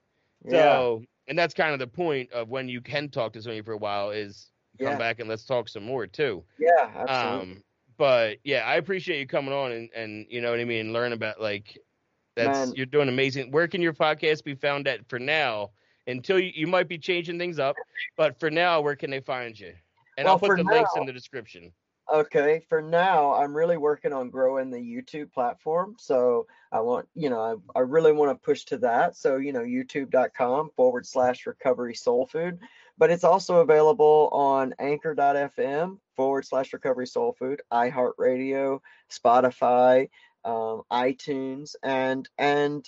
so 0.49 1.03
and 1.27 1.37
that's 1.37 1.53
kind 1.53 1.73
of 1.73 1.79
the 1.79 1.87
point 1.87 2.31
of 2.31 2.49
when 2.49 2.67
you 2.67 2.81
can 2.81 3.09
talk 3.09 3.33
to 3.33 3.41
somebody 3.41 3.61
for 3.61 3.73
a 3.73 3.77
while 3.77 4.11
is 4.11 4.49
come 4.79 4.97
back 4.97 5.19
and 5.19 5.29
let's 5.29 5.45
talk 5.45 5.69
some 5.69 5.83
more 5.83 6.07
too 6.07 6.43
yeah 6.57 6.89
absolutely. 6.95 7.51
um 7.53 7.63
but 7.97 8.37
yeah 8.43 8.61
i 8.65 8.77
appreciate 8.77 9.19
you 9.19 9.27
coming 9.27 9.53
on 9.53 9.71
and 9.71 9.89
and 9.95 10.25
you 10.29 10.41
know 10.41 10.49
what 10.49 10.59
i 10.59 10.65
mean 10.65 10.91
learn 10.91 11.13
about 11.13 11.39
like 11.39 11.77
that's 12.35 12.67
Man. 12.67 12.75
you're 12.75 12.85
doing 12.85 13.09
amazing. 13.09 13.51
Where 13.51 13.67
can 13.67 13.81
your 13.81 13.93
podcast 13.93 14.43
be 14.43 14.55
found 14.55 14.87
at 14.87 15.07
for 15.09 15.19
now? 15.19 15.71
Until 16.07 16.39
you, 16.39 16.51
you 16.55 16.67
might 16.67 16.87
be 16.87 16.97
changing 16.97 17.37
things 17.37 17.59
up, 17.59 17.75
but 18.17 18.39
for 18.39 18.49
now, 18.49 18.81
where 18.81 18.95
can 18.95 19.11
they 19.11 19.19
find 19.19 19.57
you? 19.57 19.73
And 20.17 20.25
well, 20.25 20.33
I'll 20.33 20.39
put 20.39 20.57
the 20.57 20.63
now, 20.63 20.71
links 20.71 20.91
in 20.95 21.05
the 21.05 21.13
description. 21.13 21.71
Okay, 22.11 22.61
for 22.67 22.81
now, 22.81 23.33
I'm 23.35 23.55
really 23.55 23.77
working 23.77 24.11
on 24.11 24.29
growing 24.29 24.69
the 24.69 24.77
YouTube 24.77 25.31
platform. 25.31 25.95
So 25.97 26.45
I 26.69 26.81
want, 26.81 27.07
you 27.15 27.29
know, 27.29 27.61
I, 27.75 27.79
I 27.79 27.81
really 27.83 28.11
want 28.11 28.31
to 28.31 28.45
push 28.45 28.65
to 28.65 28.77
that. 28.79 29.15
So, 29.15 29.37
you 29.37 29.53
know, 29.53 29.61
youtube.com 29.61 30.71
forward 30.75 31.05
slash 31.05 31.45
recovery 31.45 31.95
soul 31.95 32.25
food. 32.25 32.59
But 32.97 33.11
it's 33.11 33.23
also 33.23 33.57
available 33.61 34.27
on 34.33 34.75
anchor.fm 34.77 35.99
forward 36.17 36.45
slash 36.45 36.73
recovery 36.73 37.07
soul 37.07 37.33
food, 37.39 37.61
iHeartRadio, 37.71 38.81
Spotify, 39.09 40.09
um, 40.43 40.81
iTunes, 40.91 41.75
and 41.81 42.27
and 42.37 42.85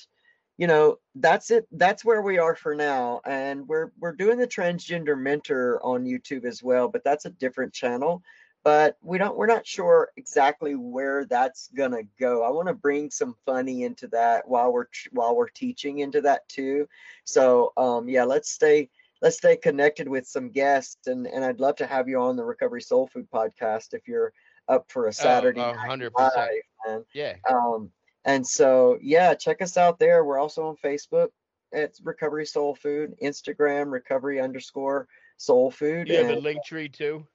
you 0.58 0.68
know 0.68 0.98
that's 1.16 1.50
it. 1.50 1.68
That's 1.72 2.06
where 2.06 2.22
we 2.22 2.38
are 2.38 2.56
for 2.56 2.76
now, 2.76 3.22
and 3.26 3.68
we're 3.68 3.92
we're 4.00 4.16
doing 4.16 4.38
the 4.38 4.48
transgender 4.48 5.18
mentor 5.18 5.80
on 5.84 6.06
YouTube 6.06 6.46
as 6.46 6.62
well, 6.62 6.90
but 6.90 7.04
that's 7.04 7.26
a 7.26 7.32
different 7.32 7.74
channel. 7.74 8.22
But 8.64 8.98
we 9.02 9.18
don't 9.18 9.36
we're 9.36 9.48
not 9.48 9.68
sure 9.68 10.12
exactly 10.16 10.76
where 10.76 11.26
that's 11.26 11.70
gonna 11.76 12.04
go. 12.20 12.44
I 12.44 12.50
want 12.50 12.70
to 12.70 12.74
bring 12.74 13.12
some 13.12 13.36
funny 13.46 13.84
into 13.84 14.08
that 14.10 14.48
while 14.48 14.72
we're 14.72 14.86
while 15.12 15.36
we're 15.36 15.50
teaching 15.50 16.00
into 16.00 16.22
that 16.22 16.48
too. 16.48 16.88
So 17.26 17.74
um, 17.76 18.08
yeah, 18.08 18.24
let's 18.24 18.52
stay 18.52 18.90
let's 19.22 19.38
stay 19.38 19.58
connected 19.58 20.08
with 20.08 20.28
some 20.28 20.50
guests 20.50 21.08
and 21.08 21.28
and 21.28 21.44
I'd 21.44 21.60
love 21.60 21.76
to 21.78 21.86
have 21.86 22.08
you 22.08 22.22
on 22.22 22.38
the 22.38 22.46
Recovery 22.46 22.82
Soul 22.82 23.08
Food 23.08 23.28
podcast 23.30 23.94
if 23.94 24.08
you're 24.08 24.32
up 24.68 24.90
for 24.90 25.06
a 25.06 25.10
oh, 25.10 25.12
Saturday 25.12 25.60
oh, 25.60 25.74
100%. 25.74 26.12
Live, 26.18 26.50
man. 26.88 27.06
Yeah. 27.14 27.36
Um, 27.50 27.92
and 28.26 28.46
so 28.46 28.98
yeah, 29.02 29.34
check 29.34 29.62
us 29.62 29.78
out 29.78 30.00
there. 30.00 30.24
We're 30.24 30.40
also 30.40 30.68
on 30.68 30.78
Facebook. 30.84 31.30
at 31.74 31.96
Recovery 32.04 32.46
Soul 32.46 32.76
Food, 32.76 33.16
Instagram 33.22 33.92
Recovery 33.92 34.40
underscore 34.40 35.08
Soul 35.38 35.72
Food. 35.72 36.08
You 36.08 36.18
have 36.18 36.28
and, 36.28 36.38
a 36.38 36.40
link 36.40 36.64
tree 36.64 36.88
too. 36.88 37.26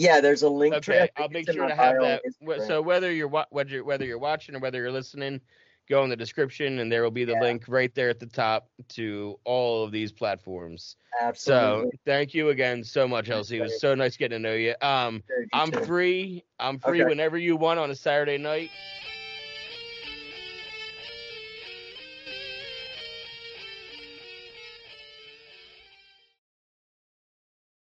Yeah, 0.00 0.22
there's 0.22 0.42
a 0.42 0.48
link 0.48 0.74
okay, 0.76 0.98
tree. 0.98 1.08
I'll 1.18 1.28
make 1.28 1.52
sure 1.52 1.68
to 1.68 1.74
have 1.74 1.96
that. 2.00 2.22
So 2.66 2.80
whether 2.80 3.12
you're 3.12 3.28
whether 3.28 3.70
you're, 3.70 3.84
whether 3.84 4.06
you're 4.06 4.18
watching 4.18 4.54
or 4.54 4.58
whether 4.58 4.80
you're 4.80 4.90
listening, 4.90 5.42
go 5.90 6.02
in 6.04 6.08
the 6.08 6.16
description 6.16 6.78
and 6.78 6.90
there 6.90 7.02
will 7.02 7.10
be 7.10 7.26
the 7.26 7.32
yeah. 7.32 7.40
link 7.40 7.64
right 7.68 7.94
there 7.94 8.08
at 8.08 8.18
the 8.18 8.24
top 8.24 8.70
to 8.88 9.38
all 9.44 9.84
of 9.84 9.92
these 9.92 10.10
platforms. 10.10 10.96
Absolutely. 11.20 11.90
So 11.90 11.98
thank 12.06 12.32
you 12.32 12.48
again 12.48 12.82
so 12.82 13.06
much, 13.06 13.28
Elsie. 13.28 13.58
It 13.58 13.62
was 13.62 13.78
so 13.78 13.94
nice 13.94 14.16
getting 14.16 14.42
to 14.42 14.48
know 14.48 14.54
you. 14.54 14.74
Um, 14.80 15.22
I'm 15.52 15.70
free. 15.70 16.44
I'm 16.58 16.78
free 16.78 17.02
okay. 17.02 17.08
whenever 17.10 17.36
you 17.36 17.56
want 17.56 17.78
on 17.78 17.90
a 17.90 17.94
Saturday 17.94 18.38
night. 18.38 18.70